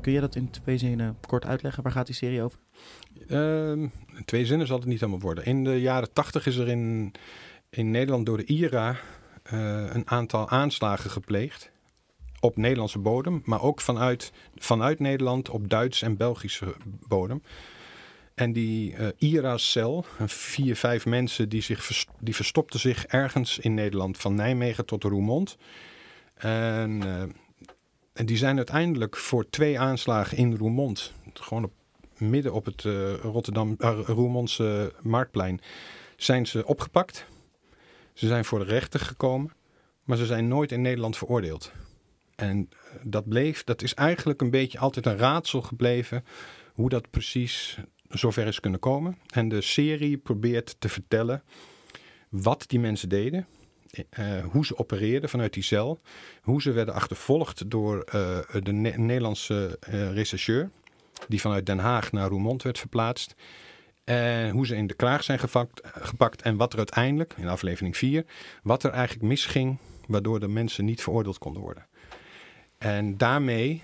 Kun 0.00 0.12
je 0.12 0.20
dat 0.20 0.34
in 0.34 0.50
twee 0.50 0.78
zinnen 0.78 1.16
kort 1.26 1.44
uitleggen? 1.44 1.82
Waar 1.82 1.92
gaat 1.92 2.06
die 2.06 2.14
serie 2.14 2.42
over? 2.42 2.58
Ehm, 3.28 3.82
in 4.16 4.24
twee 4.24 4.46
zinnen 4.46 4.66
zal 4.66 4.78
het 4.78 4.86
niet 4.86 5.00
helemaal 5.00 5.20
worden. 5.20 5.44
In 5.44 5.64
de 5.64 5.80
jaren 5.80 6.12
tachtig 6.12 6.46
is 6.46 6.56
er 6.56 6.68
in, 6.68 7.12
in 7.70 7.90
Nederland 7.90 8.26
door 8.26 8.36
de 8.36 8.44
IRA 8.44 8.96
eh, 9.42 9.94
een 9.94 10.10
aantal 10.10 10.48
aanslagen 10.48 11.10
gepleegd. 11.10 11.70
Op 12.40 12.56
Nederlandse 12.56 12.98
bodem, 12.98 13.42
maar 13.44 13.62
ook 13.62 13.80
vanuit, 13.80 14.32
vanuit 14.56 14.98
Nederland 14.98 15.50
op 15.50 15.68
Duits 15.68 16.02
en 16.02 16.16
Belgische 16.16 16.74
bodem. 17.08 17.42
En 18.34 18.52
die 18.52 18.94
eh, 18.94 19.08
IRA-cel, 19.16 20.04
vier, 20.26 20.76
vijf 20.76 21.06
mensen, 21.06 21.48
die, 21.48 21.62
zich 21.62 22.06
die 22.20 22.34
verstopten 22.34 22.80
zich 22.80 23.06
ergens 23.06 23.58
in 23.58 23.74
Nederland, 23.74 24.18
van 24.18 24.34
Nijmegen 24.34 24.86
tot 24.86 25.04
Roermond. 25.04 25.56
En, 26.34 27.02
eh, 27.02 27.22
en 28.18 28.26
die 28.26 28.36
zijn 28.36 28.56
uiteindelijk 28.56 29.16
voor 29.16 29.50
twee 29.50 29.78
aanslagen 29.80 30.36
in 30.36 30.56
Roermond, 30.56 31.12
gewoon 31.32 31.64
op, 31.64 31.72
midden 32.16 32.52
op 32.52 32.64
het 32.64 32.84
eh, 32.84 33.14
Rotterdam, 33.14 33.76
uh, 33.78 34.86
marktplein, 35.02 35.60
zijn 36.16 36.46
ze 36.46 36.66
opgepakt. 36.66 37.26
Ze 38.12 38.26
zijn 38.26 38.44
voor 38.44 38.58
de 38.58 38.64
rechter 38.64 39.00
gekomen, 39.00 39.52
maar 40.04 40.16
ze 40.16 40.26
zijn 40.26 40.48
nooit 40.48 40.72
in 40.72 40.82
Nederland 40.82 41.16
veroordeeld. 41.16 41.72
En 42.34 42.68
eh, 42.70 42.78
dat 43.02 43.28
bleef, 43.28 43.64
dat 43.64 43.82
is 43.82 43.94
eigenlijk 43.94 44.40
een 44.40 44.50
beetje 44.50 44.78
altijd 44.78 45.06
een 45.06 45.18
raadsel 45.18 45.62
gebleven 45.62 46.24
hoe 46.72 46.88
dat 46.88 47.10
precies 47.10 47.78
zover 48.08 48.46
is 48.46 48.60
kunnen 48.60 48.80
komen. 48.80 49.18
En 49.30 49.48
de 49.48 49.60
serie 49.60 50.16
probeert 50.16 50.76
te 50.78 50.88
vertellen 50.88 51.42
wat 52.28 52.64
die 52.66 52.80
mensen 52.80 53.08
deden, 53.08 53.46
eh, 53.90 54.44
hoe 54.50 54.66
ze 54.66 54.78
opereerden 54.78 55.28
vanuit 55.28 55.52
die 55.52 55.62
cel, 55.62 56.00
hoe 56.42 56.62
ze 56.62 56.72
werden 56.72 56.94
achtervolgd 56.94 57.70
door 57.70 58.00
eh, 58.00 58.38
de 58.62 58.72
Ne- 58.72 58.96
Nederlandse 58.96 59.76
eh, 59.80 60.12
rechercheur, 60.12 60.70
die 61.28 61.40
vanuit 61.40 61.66
Den 61.66 61.78
Haag 61.78 62.12
naar 62.12 62.28
Roermond 62.28 62.62
werd 62.62 62.78
verplaatst. 62.78 63.34
En 64.04 64.50
hoe 64.50 64.66
ze 64.66 64.76
in 64.76 64.86
de 64.86 64.94
kraag 64.94 65.24
zijn 65.24 65.38
gepakt, 65.38 65.80
gepakt 65.84 66.42
en 66.42 66.56
wat 66.56 66.72
er 66.72 66.78
uiteindelijk, 66.78 67.34
in 67.36 67.48
aflevering 67.48 67.96
4, 67.96 68.24
wat 68.62 68.84
er 68.84 68.90
eigenlijk 68.90 69.28
misging, 69.28 69.78
waardoor 70.06 70.40
de 70.40 70.48
mensen 70.48 70.84
niet 70.84 71.02
veroordeeld 71.02 71.38
konden 71.38 71.62
worden. 71.62 71.86
En 72.78 73.16
daarmee 73.16 73.82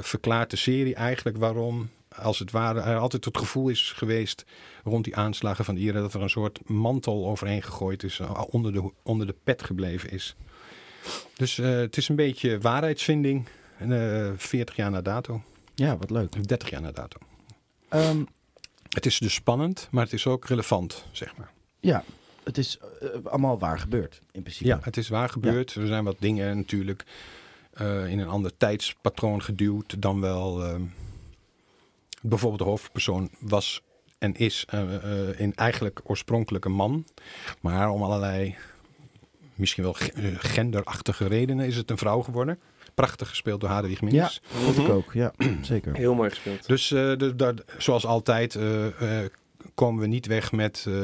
verklaart 0.00 0.50
de 0.50 0.56
serie 0.56 0.94
eigenlijk 0.94 1.36
waarom, 1.36 1.90
als 2.16 2.38
het 2.38 2.50
ware, 2.50 2.80
er 2.80 2.96
altijd 2.98 3.24
het 3.24 3.38
gevoel 3.38 3.68
is 3.68 3.92
geweest 3.96 4.44
rond 4.84 5.04
die 5.04 5.16
aanslagen 5.16 5.64
van 5.64 5.76
Ieren 5.76 6.02
dat 6.02 6.14
er 6.14 6.22
een 6.22 6.30
soort 6.30 6.68
mantel 6.68 7.26
overheen 7.26 7.62
gegooid 7.62 8.02
is, 8.02 8.18
eh, 8.20 8.42
onder 8.50 8.72
de, 8.72 8.90
onder 9.02 9.26
de 9.26 9.34
pet 9.44 9.62
gebleven 9.62 10.10
is. 10.10 10.36
Dus 11.36 11.58
eh, 11.58 11.70
het 11.70 11.96
is 11.96 12.08
een 12.08 12.16
beetje 12.16 12.58
waarheidsvinding, 12.60 13.46
eh 13.78 14.30
40 14.36 14.76
jaar 14.76 14.90
na 14.90 15.00
dato, 15.02 15.42
Ja, 15.74 15.96
wat 15.96 16.10
leuk. 16.10 16.48
30 16.48 16.70
jaar 16.70 16.80
na 16.80 16.92
dato. 16.92 17.18
Ehm, 17.88 18.22
Het 18.88 19.06
is 19.06 19.18
dus 19.18 19.34
spannend, 19.34 19.88
maar 19.90 20.04
het 20.04 20.12
is 20.12 20.26
ook 20.26 20.46
relevant, 20.46 21.04
zeg 21.12 21.36
maar. 21.36 21.50
ja, 21.80 22.04
het 22.44 22.58
is 22.58 22.78
allemaal 23.24 23.58
waar 23.58 23.78
gebeurd, 23.78 24.20
in 24.32 24.42
principe. 24.42 24.68
Ja, 24.68 24.78
het 24.82 24.96
is 24.96 25.08
waar 25.08 25.28
gebeurd. 25.28 25.74
Er 25.74 25.86
zijn 25.86 26.04
wat 26.04 26.16
dingen 26.18 26.56
natuurlijk 26.56 27.04
in 28.08 28.18
een 28.18 28.28
ander 28.28 28.56
tijdspatroon 28.56 29.42
geduwd 29.42 30.02
dan 30.02 30.20
wel. 30.20 30.62
ehm, 30.64 30.82
bijvoorbeeld 32.22 32.60
de 32.62 32.68
hoofdpersoon 32.68 33.30
was 33.38 33.82
en 34.18 34.34
is 34.34 34.64
eh, 34.68 34.94
eh, 35.28 35.40
in 35.40 35.54
eigenlijk 35.54 36.00
oorspronkelijk 36.04 36.64
een 36.64 36.72
man. 36.72 37.04
Maar 37.60 37.90
om 37.90 38.02
allerlei 38.02 38.56
misschien 39.54 39.82
wel 39.82 39.96
eh, 39.96 40.24
genderachtige 40.38 41.26
redenen 41.26 41.66
is 41.66 41.76
het 41.76 41.90
een 41.90 41.98
vrouw 41.98 42.20
geworden. 42.20 42.58
Prachtig 42.94 43.28
gespeeld 43.28 43.60
door 43.60 43.70
Hadewig 43.70 44.00
Minnes. 44.00 44.40
Vond 44.44 44.78
ik 44.78 44.88
ook, 44.88 45.12
ja, 45.12 45.32
zeker. 45.62 45.94
Heel 45.96 46.14
mooi 46.14 46.30
gespeeld. 46.30 46.66
Dus 46.66 46.90
eh, 46.90 46.98
de, 46.98 47.32
de- 47.36 47.64
zoals 47.78 48.06
altijd 48.06 48.54
eh, 48.54 49.20
eh, 49.24 49.30
komen 49.74 50.00
we 50.00 50.06
niet 50.06 50.26
weg 50.26 50.52
met 50.52 50.84
eh, 50.88 50.94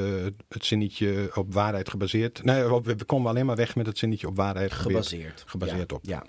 het 0.49 0.65
zinnetje 0.65 1.31
op 1.35 1.55
waarheid 1.55 1.89
gebaseerd. 1.91 2.45
Nee, 2.45 2.73
op- 2.73 2.87
we 2.87 3.05
komen 3.05 3.31
alleen 3.31 3.47
maar 3.47 3.57
weg 3.57 3.77
met 3.77 3.87
het 3.87 3.99
zinnetje 3.99 4.27
op 4.27 4.37
waarheid 4.37 4.73
gebaseerd. 4.73 5.05
Gebaseerd. 5.07 5.45
Gebaseerd 5.47 5.91
ja, 5.91 5.97
op. 5.97 6.05
Ja. 6.05 6.23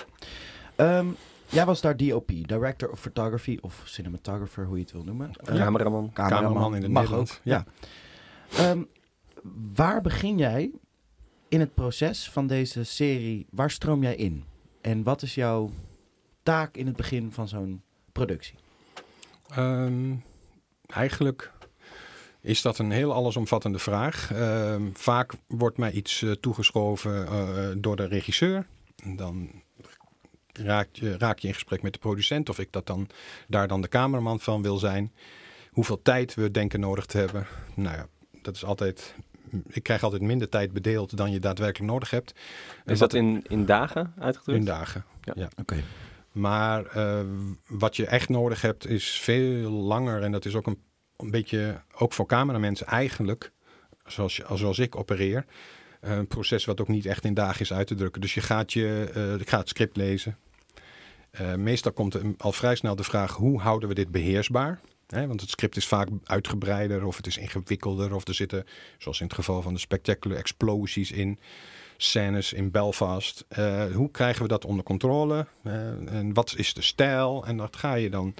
Ehm, 0.75 1.05
jij 1.49 1.65
was 1.65 1.81
daar 1.81 1.97
DOP, 1.97 2.27
Director 2.27 2.89
of 2.89 2.99
Photography 2.99 3.57
of 3.61 3.81
Cinematographer, 3.85 4.65
hoe 4.65 4.75
je 4.75 4.81
het 4.81 4.91
wil 4.91 5.03
noemen. 5.03 5.31
Eh, 5.35 5.55
Cameraman. 5.55 6.13
Cameraman 6.13 6.75
in 6.75 6.81
het 6.81 6.91
mag 6.91 7.13
ook. 7.13 7.27
Ja. 7.43 7.65
Ehm, 8.51 8.83
waar 9.75 10.01
begin 10.01 10.37
jij 10.37 10.71
in 11.47 11.59
het 11.59 11.73
proces 11.73 12.29
van 12.29 12.47
deze 12.47 12.83
serie? 12.83 13.47
Waar 13.49 13.71
stroom 13.71 14.03
jij 14.03 14.15
in? 14.15 14.43
En 14.81 15.03
wat 15.03 15.21
is 15.21 15.35
jouw 15.35 15.69
taak 16.43 16.75
in 16.75 16.85
het 16.85 16.95
begin 16.95 17.31
van 17.31 17.47
zo'n 17.47 17.81
productie? 18.11 18.55
Ehm, 19.49 20.15
eigenlijk 20.87 21.51
is 22.41 22.61
dat 22.61 22.77
een 22.77 22.91
heel 22.91 23.13
allesomvattende 23.13 23.79
vraag. 23.79 24.31
Ehm, 24.31 24.89
vaak 24.93 25.33
wordt 25.47 25.77
mij 25.77 25.91
iets 25.91 26.21
eh, 26.21 26.31
toegeschoven 26.31 27.27
eh, 27.27 27.69
door 27.77 27.95
de 27.95 28.05
regisseur. 28.05 28.67
En 29.03 29.15
Dan 29.15 29.49
raak 30.63 30.87
je, 30.91 31.17
raak 31.17 31.39
je 31.39 31.47
in 31.47 31.53
gesprek 31.53 31.81
met 31.81 31.93
de 31.93 31.99
producent 31.99 32.49
of 32.49 32.59
ik 32.59 32.71
dat 32.71 32.87
dan, 32.87 33.07
daar 33.47 33.67
dan 33.67 33.81
de 33.81 33.87
cameraman 33.87 34.39
van 34.39 34.61
wil 34.61 34.77
zijn. 34.77 35.13
Hoeveel 35.69 36.01
tijd 36.01 36.33
we 36.33 36.51
denken 36.51 36.79
nodig 36.79 37.05
te 37.05 37.17
hebben. 37.17 37.47
Nou 37.75 37.95
ja, 37.95 38.07
dat 38.41 38.55
is 38.55 38.65
altijd 38.65 39.15
ik 39.67 39.83
krijg 39.83 40.03
altijd 40.03 40.21
minder 40.21 40.49
tijd 40.49 40.73
bedeeld 40.73 41.17
dan 41.17 41.31
je 41.31 41.39
daadwerkelijk 41.39 41.91
nodig 41.91 42.09
hebt. 42.09 42.33
Is 42.85 42.99
dat 42.99 43.13
in, 43.13 43.43
in 43.47 43.65
dagen 43.65 44.13
uitgedrukt? 44.19 44.59
in 44.59 44.65
dagen? 44.65 45.05
Ja. 45.21 45.33
Ja. 45.35 45.49
Oké. 45.57 45.83
Maar 46.31 46.85
eh, 46.85 47.19
wat 47.67 47.95
je 47.95 48.05
echt 48.05 48.29
nodig 48.29 48.61
hebt 48.61 48.87
is 48.87 49.19
veel 49.19 49.69
langer. 49.71 50.23
En 50.23 50.31
dat 50.31 50.45
is 50.45 50.55
ook 50.55 50.67
een, 50.67 50.81
een 51.17 51.31
beetje, 51.31 51.81
ook 51.97 52.13
voor 52.13 52.25
cameramensen 52.25 52.87
eigenlijk, 52.87 53.51
zoals, 54.05 54.35
je, 54.35 54.45
zoals 54.53 54.79
ik 54.79 54.95
opereer, 54.95 55.45
een 56.01 56.27
proces 56.27 56.65
wat 56.65 56.81
ook 56.81 56.87
niet 56.87 57.05
echt 57.05 57.25
in 57.25 57.33
dagen 57.33 57.61
is 57.61 57.73
uit 57.73 57.87
te 57.87 57.95
drukken. 57.95 58.21
Dus 58.21 58.33
je 58.33 58.41
gaat, 58.41 58.73
je, 58.73 59.11
eh, 59.13 59.33
ik 59.33 59.49
ga 59.49 59.57
het 59.57 59.69
script 59.69 59.97
lezen. 59.97 60.37
Eh, 61.39 61.55
meestal 61.55 61.91
komt 61.91 62.13
er 62.13 62.21
al 62.37 62.51
vrij 62.51 62.75
snel 62.75 62.95
de 62.95 63.03
vraag, 63.03 63.35
hoe 63.35 63.59
houden 63.59 63.89
we 63.89 63.95
dit 63.95 64.11
beheersbaar? 64.11 64.79
Hè, 65.07 65.27
want 65.27 65.41
het 65.41 65.49
script 65.49 65.77
is 65.77 65.87
vaak 65.87 66.07
uitgebreider 66.23 67.05
of 67.05 67.17
het 67.17 67.27
is 67.27 67.37
ingewikkelder. 67.37 68.15
Of 68.15 68.27
er 68.27 68.33
zitten, 68.33 68.65
zoals 68.97 69.19
in 69.19 69.25
het 69.25 69.35
geval 69.35 69.61
van 69.61 69.73
de 69.73 69.79
spectacular 69.79 70.37
explosies 70.37 71.11
in 71.11 71.39
scènes 71.97 72.53
in 72.53 72.71
Belfast. 72.71 73.45
Eh, 73.47 73.83
hoe 73.93 74.11
krijgen 74.11 74.41
we 74.41 74.47
dat 74.47 74.65
onder 74.65 74.83
controle? 74.83 75.47
Eh, 75.63 75.73
en 76.13 76.33
wat 76.33 76.53
is 76.57 76.73
de 76.73 76.81
stijl? 76.81 77.45
En 77.45 77.57
dat 77.57 77.75
ga 77.75 77.93
je 77.93 78.09
dan 78.09 78.33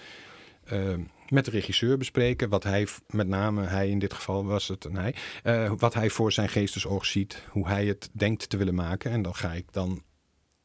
met 1.30 1.46
de 1.46 1.52
regisseur 1.52 1.98
bespreken. 1.98 2.50
Wat 2.50 2.64
hij, 2.64 2.88
met 3.08 3.28
name 3.28 3.66
hij 3.66 3.90
in 3.90 4.00
dit 4.00 4.14
geval 4.14 4.46
was 4.46 4.68
het 4.68 4.86
een 4.86 4.96
hij, 4.96 5.16
wat 5.78 5.94
hij 5.94 6.10
voor 6.10 6.32
zijn 6.32 6.50
geestesoog 6.50 7.06
ziet. 7.06 7.44
Hoe 7.50 7.68
hij 7.68 7.86
het 7.86 8.10
denkt 8.12 8.50
te 8.50 8.58
willen 8.58 8.76
maken. 8.76 9.12
En 9.12 9.22
dan 9.22 9.36
ga 9.36 9.54
ik 9.54 9.66
dan 9.72 10.02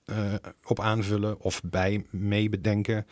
eh, 0.04 0.34
op 0.64 0.80
aanvullen 0.80 1.40
of 1.40 1.60
bij 1.62 2.04
mee 2.10 2.48
bedenken. 2.48 3.06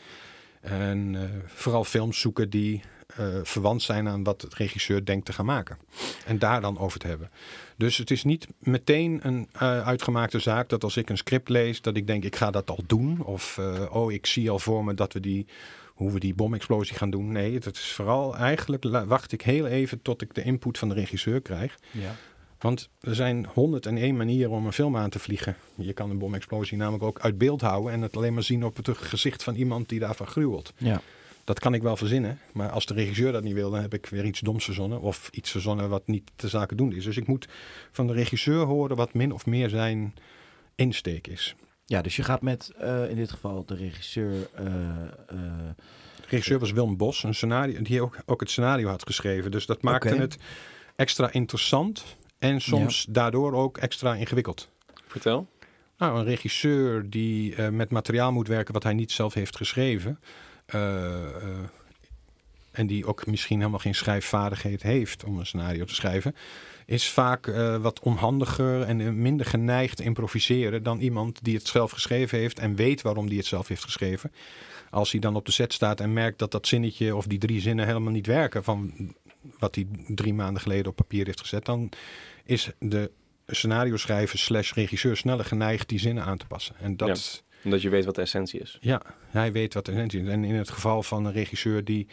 En 0.61 1.14
eh, 1.14 1.22
vooral 1.46 1.85
films 1.85 2.20
zoeken 2.20 2.50
die 2.50 2.83
eh, 3.07 3.26
verwant 3.42 3.83
zijn 3.83 4.09
aan 4.09 4.24
wat 4.24 4.40
de 4.40 4.48
regisseur 4.57 5.05
denkt 5.05 5.26
te 5.26 5.33
gaan 5.33 5.44
maken. 5.44 5.78
En 6.26 6.38
daar 6.38 6.61
dan 6.61 6.78
over 6.78 6.98
te 6.98 7.07
hebben. 7.07 7.31
Dus 7.76 7.96
het 7.96 8.11
is 8.11 8.24
niet 8.24 8.46
meteen 8.59 9.20
een 9.22 9.48
uitgemaakte 9.61 10.38
zaak 10.38 10.68
dat 10.68 10.85
als 10.85 10.96
ik 10.96 11.11
een 11.11 11.16
script 11.16 11.48
lees, 11.48 11.81
dat 11.81 11.96
ik 11.96 12.07
denk 12.07 12.24
ik 12.24 12.37
ga 12.37 12.50
dat 12.50 12.70
al 12.70 12.81
doen. 12.87 13.24
Of 13.24 13.61
oh, 13.90 14.12
ik 14.12 14.26
zie 14.26 14.50
al 14.50 14.59
voor 14.59 14.85
me 14.85 14.94
dat 14.94 15.12
we 15.12 15.20
die, 15.20 15.46
hoe 15.94 16.12
we 16.12 16.20
die 16.20 16.35
bomexplosie 16.35 16.96
gaan 16.96 17.11
doen. 17.11 17.33
Nee, 17.33 17.55
het 17.55 17.76
is 17.76 17.92
vooral 17.92 18.37
eigenlijk 18.37 18.85
wacht 19.07 19.33
ik 19.33 19.42
heel 19.42 19.66
even 19.66 20.02
tot 20.02 20.22
ik 20.22 20.35
de 20.35 20.42
input 20.42 20.78
van 20.78 20.88
de 20.88 20.94
regisseur 20.94 21.40
krijg. 21.40 21.78
Ja. 21.90 22.14
Want 22.62 22.88
er 23.01 23.14
zijn 23.14 23.46
101 23.46 24.16
manieren 24.16 24.51
om 24.51 24.66
een 24.66 24.72
film 24.72 24.96
aan 24.96 25.11
te 25.11 25.18
vliegen. 25.18 25.57
Je 25.75 25.92
kan 25.92 26.11
een 26.11 26.18
bomexplosie 26.18 26.79
namelijk 26.79 27.05
ook 27.05 27.20
uit 27.20 27.38
beeld 27.38 27.61
houden 27.61 27.92
en 27.92 28.03
het 28.03 28.16
alleen 28.16 28.35
maar 28.35 28.42
zien 28.42 28.64
op 28.64 28.77
het 28.77 28.88
gezicht 28.96 29.42
van 29.42 29.55
iemand 29.55 29.88
die 29.88 29.98
daarvan 29.98 30.27
gruwelt. 30.27 30.72
Ja. 30.77 31.01
Dat 31.44 31.59
kan 31.59 31.75
ik 31.75 31.83
wel 31.83 31.96
verzinnen, 31.96 32.38
maar 32.53 32.70
als 32.70 32.87
de 32.87 32.94
regisseur 32.94 33.33
dat 33.33 33.42
niet 33.42 33.55
wil, 33.55 33.70
dan 33.70 33.81
heb 33.81 33.94
ik 33.94 34.07
weer 34.07 34.25
iets 34.25 34.40
doms 34.40 34.64
verzonnen 34.64 35.01
of 35.01 35.29
iets 35.33 35.51
verzonnen 35.51 35.88
wat 35.88 36.07
niet 36.07 36.31
de 36.37 36.48
zaken 36.48 36.77
doen 36.77 36.92
is. 36.92 37.05
Dus 37.05 37.16
ik 37.16 37.27
moet 37.27 37.48
van 37.92 38.07
de 38.07 38.12
regisseur 38.12 38.64
horen 38.64 38.96
wat 38.96 39.14
min 39.14 39.33
of 39.33 39.46
meer 39.46 39.68
zijn 39.68 40.14
insteek 40.75 41.27
is. 41.27 41.55
Ja, 41.85 42.03
dus 42.03 42.16
je 42.16 42.22
gaat 42.22 42.42
met 42.42 42.72
eh, 42.79 43.11
in 43.11 43.16
dit 43.16 43.31
geval 43.31 43.64
de 43.66 43.75
regisseur. 43.75 44.48
eh, 44.55 44.66
eh, 44.66 45.37
De 46.16 46.29
regisseur 46.29 46.59
was 46.59 46.72
Willem 46.72 46.96
Bos, 46.96 47.22
een 47.22 47.35
scenario, 47.35 47.83
die 47.83 48.03
ook, 48.03 48.16
ook 48.27 48.40
het 48.40 48.51
scenario 48.51 48.88
had 48.88 49.07
geschreven. 49.07 49.51
Dus 49.51 49.66
dat 49.66 49.83
maakte 49.83 50.14
het 50.14 50.37
extra 50.96 51.33
interessant 51.33 52.05
en 52.42 52.61
soms 52.61 53.07
daardoor 53.09 53.52
ook 53.52 53.78
extra 53.78 54.14
ingewikkeld. 54.14 54.68
Vertel. 55.07 55.46
Nou, 55.98 56.18
een 56.18 56.24
regisseur 56.24 57.11
die 57.11 57.55
eh, 57.55 57.68
met 57.68 57.90
materiaal 57.90 58.33
moet 58.33 58.48
werken 58.48 58.72
wat 58.72 58.83
hij 58.83 58.94
niet 58.94 59.12
zelf 59.12 59.35
heeft 59.35 59.57
geschreven. 59.57 60.18
eh, 60.66 61.14
eh, 61.37 61.59
en 62.72 62.87
die 62.87 63.07
ook 63.07 63.26
misschien 63.26 63.59
helemaal 63.59 63.78
geen 63.78 63.94
schrijfvaardigheid 63.94 64.83
heeft 64.83 65.24
om 65.24 65.38
een 65.38 65.46
scenario 65.46 65.85
te 65.85 65.94
schrijven. 65.94 66.35
Is 66.87 67.11
vaak 67.11 67.46
eh, 67.46 67.76
wat 67.76 68.00
onhandiger 68.00 68.83
en 68.83 69.22
minder 69.22 69.46
geneigd 69.46 69.96
te 69.96 70.02
improviseren 70.02 70.83
dan 70.83 71.00
iemand 71.00 71.44
die 71.44 71.57
het 71.57 71.66
zelf 71.66 71.90
geschreven 71.90 72.38
heeft 72.38 72.59
en 72.59 72.74
weet 72.74 73.02
waarom 73.02 73.28
die 73.28 73.38
het 73.38 73.46
zelf 73.46 73.68
heeft 73.68 73.85
geschreven. 73.85 74.33
Als 74.90 75.11
hij 75.12 75.20
dan 75.20 75.37
op 75.37 75.46
de 75.46 75.52
set 75.52 75.72
staat 75.72 76.00
en 76.00 76.12
merkt 76.12 76.38
dat 76.38 76.50
dat 76.50 76.66
zinnetje 76.66 77.16
of 77.16 77.26
die 77.26 77.38
drie 77.38 77.61
zinnen 77.61 77.87
helemaal 77.87 78.12
niet 78.12 78.26
werken 78.26 78.64
van 78.64 78.92
wat 79.59 79.74
hij 79.74 79.87
drie 80.09 80.35
maanden 80.35 80.62
geleden 80.62 80.90
op 80.90 80.96
papier 80.96 81.26
heeft 81.26 81.40
gezet, 81.40 81.64
dan 81.64 81.90
is 82.44 82.70
de 82.78 83.11
scenario 83.46 83.96
schrijver 83.96 84.38
slash 84.38 84.72
regisseur 84.72 85.16
sneller 85.16 85.44
geneigd 85.44 85.88
die 85.88 85.98
zinnen 85.98 86.24
aan 86.24 86.38
te 86.38 86.46
passen. 86.46 86.74
En 86.81 86.96
dat, 86.96 87.44
Omdat 87.64 87.83
je 87.83 87.88
weet 87.88 88.05
wat 88.05 88.14
de 88.14 88.20
essentie 88.20 88.61
is. 88.61 88.78
ja, 88.81 89.02
hij 89.28 89.52
weet 89.52 89.74
wat 89.74 89.85
de 89.85 89.92
essentie 89.92 90.22
is. 90.22 90.28
En 90.28 90.44
in 90.44 90.55
het 90.55 90.70
geval 90.70 91.02
van 91.02 91.24
een 91.24 91.33
regisseur 91.33 91.85
die 91.85 92.07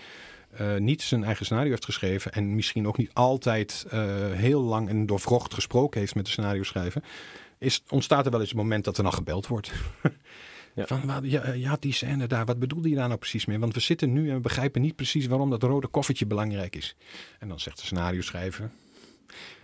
eh, 0.49 0.75
niet 0.75 1.01
zijn 1.01 1.23
eigen 1.23 1.45
scenario 1.45 1.69
heeft 1.69 1.85
geschreven 1.85 2.31
en 2.31 2.55
misschien 2.55 2.87
ook 2.87 2.97
niet 2.97 3.13
altijd 3.13 3.85
eh, 3.89 4.31
heel 4.31 4.61
lang 4.61 4.89
en 4.89 5.05
doorvrocht 5.05 5.53
gesproken 5.53 5.99
heeft 5.99 6.15
met 6.15 6.25
de 6.25 6.31
scenario 6.31 6.63
schrijver, 6.63 7.03
is, 7.57 7.83
ontstaat 7.89 8.25
er 8.25 8.31
wel 8.31 8.39
eens 8.39 8.51
een 8.51 8.57
moment 8.57 8.83
dat 8.83 8.97
er 8.97 9.03
dan 9.03 9.13
gebeld 9.13 9.47
wordt. 9.47 9.71
Ja. 10.75 10.85
Van, 10.87 11.05
wat, 11.05 11.19
ja, 11.23 11.51
je 11.53 11.67
had 11.67 11.81
die 11.81 11.93
scène 11.93 12.27
daar, 12.27 12.45
wat 12.45 12.59
bedoelde 12.59 12.89
je 12.89 12.95
daar 12.95 13.07
nou 13.07 13.19
precies 13.19 13.45
mee? 13.45 13.59
Want 13.59 13.73
we 13.73 13.79
zitten 13.79 14.13
nu 14.13 14.29
en 14.29 14.35
we 14.35 14.41
begrijpen 14.41 14.81
niet 14.81 14.95
precies 14.95 15.25
waarom 15.27 15.49
dat 15.49 15.63
rode 15.63 15.87
koffertje 15.87 16.25
belangrijk 16.25 16.75
is. 16.75 16.95
En 17.39 17.47
dan 17.47 17.59
zegt 17.59 17.77
de 17.79 17.85
scenario 17.85 18.21
schrijver 18.21 18.69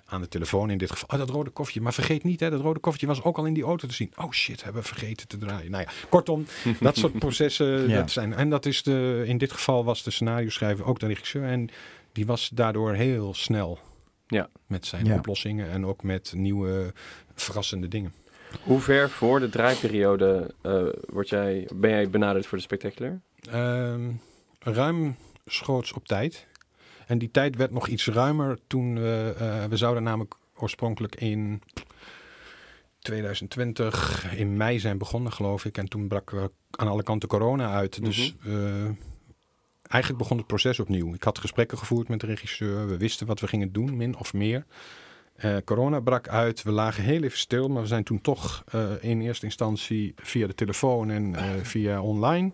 aan 0.06 0.22
de 0.22 0.28
telefoon 0.28 0.70
in 0.70 0.78
dit 0.78 0.92
geval, 0.92 1.10
oh, 1.12 1.18
dat 1.26 1.30
rode 1.36 1.50
koffertje. 1.50 1.82
Maar 1.82 1.94
vergeet 1.94 2.24
niet, 2.24 2.40
hè, 2.40 2.50
dat 2.50 2.62
rode 2.62 2.80
koffertje 2.80 3.08
was 3.08 3.24
ook 3.24 3.38
al 3.38 3.46
in 3.46 3.54
die 3.54 3.64
auto 3.64 3.88
te 3.88 3.94
zien. 3.94 4.12
Oh 4.16 4.32
shit, 4.32 4.64
hebben 4.64 4.82
we 4.82 4.88
vergeten 4.88 5.28
te 5.28 5.38
draaien. 5.38 5.72
Nou 5.72 5.84
ja, 5.84 5.92
kortom, 6.10 6.46
dat 6.80 6.98
soort 6.98 7.20
processen 7.20 7.90
Ja. 7.90 7.96
dat 8.00 8.12
zijn. 8.12 8.34
En 8.34 8.50
dat 8.50 8.66
is 8.66 8.84
de, 8.84 9.24
in 9.26 9.38
dit 9.38 9.52
geval 9.52 9.84
was 9.86 10.04
de 10.04 10.12
scenario 10.12 10.50
schrijver 10.50 10.86
ook 10.86 11.00
de 11.00 11.08
regisseur. 11.08 11.44
En 11.44 11.70
die 12.12 12.26
was 12.26 12.50
daardoor 12.54 12.94
heel 12.94 13.34
snel 13.34 13.80
Ja. 14.28 14.50
met 14.68 14.86
zijn 14.86 15.06
Ja. 15.06 15.16
oplossingen 15.16 15.70
en 15.70 15.86
ook 15.86 16.04
met 16.04 16.34
nieuwe 16.36 16.94
verrassende 17.36 17.88
dingen. 17.88 18.14
Hoe 18.64 18.80
ver 18.80 19.10
voor 19.10 19.40
de 19.40 19.50
draaiperiode 19.50 20.54
word 21.06 21.30
jij, 21.30 21.70
ben 21.76 21.90
jij 21.90 22.10
benaderd 22.10 22.46
voor 22.46 22.58
de 22.58 22.64
Spectacular? 22.64 23.20
Ehm, 23.50 24.12
ruim 24.60 25.16
schoots 25.46 25.94
op 25.94 26.08
tijd. 26.08 26.48
En 27.08 27.18
die 27.18 27.32
tijd 27.32 27.56
werd 27.56 27.72
nog 27.72 27.88
iets 27.88 28.08
ruimer 28.08 28.60
toen 28.68 29.00
we, 29.00 29.36
eh, 29.38 29.64
we 29.64 29.78
zouden 29.78 30.04
namelijk 30.04 30.36
oorspronkelijk 30.56 31.16
in 31.16 31.62
2020 33.00 34.26
in 34.36 34.58
mei 34.58 34.80
zijn 34.80 34.98
begonnen, 34.98 35.32
geloof 35.32 35.66
ik. 35.66 35.78
En 35.78 35.90
toen 35.90 36.08
brak 36.08 36.32
er 36.32 36.50
aan 36.72 36.88
alle 36.88 37.04
kanten 37.04 37.30
corona 37.30 37.74
uit. 37.74 38.04
Dus 38.04 38.36
eh, 38.46 38.86
eigenlijk 39.88 40.18
begon 40.18 40.38
het 40.38 40.48
proces 40.48 40.80
opnieuw. 40.80 41.14
Ik 41.14 41.24
had 41.24 41.40
gesprekken 41.40 41.78
gevoerd 41.78 42.08
met 42.08 42.20
de 42.20 42.26
regisseur. 42.26 42.88
We 42.88 42.98
wisten 42.98 43.28
wat 43.28 43.40
we 43.40 43.48
gingen 43.48 43.72
doen, 43.72 43.98
min 43.98 44.18
of 44.18 44.34
meer. 44.34 44.66
Eh, 45.36 45.58
corona 45.66 46.00
brak 46.00 46.28
uit. 46.28 46.64
We 46.64 46.72
lagen 46.72 47.04
heel 47.04 47.24
even 47.24 47.38
stil, 47.38 47.68
maar 47.68 47.82
we 47.82 47.88
zijn 47.88 48.04
toen 48.04 48.22
toch 48.22 48.64
eh, 48.72 48.92
in 49.02 49.22
eerste 49.22 49.46
instantie 49.46 50.14
via 50.16 50.48
de 50.48 50.56
telefoon 50.56 51.10
en 51.10 51.36
eh, 51.36 51.44
via 51.62 52.02
online 52.02 52.52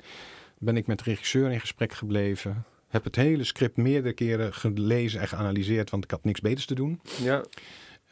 ben 0.58 0.78
ik 0.78 0.88
met 0.88 0.98
de 0.98 1.04
regisseur 1.04 1.52
in 1.52 1.60
gesprek 1.60 1.94
gebleven. 1.94 2.66
Heb 2.88 3.04
het 3.04 3.16
hele 3.16 3.44
script 3.44 3.78
meerdere 3.78 4.14
keren 4.14 4.54
gelezen 4.54 5.20
en 5.20 5.28
geanalyseerd, 5.28 5.90
want 5.90 6.04
ik 6.04 6.12
had 6.12 6.24
niks 6.24 6.42
beters 6.42 6.66
te 6.66 6.76
doen. 6.76 7.02
Ja. 7.22 7.44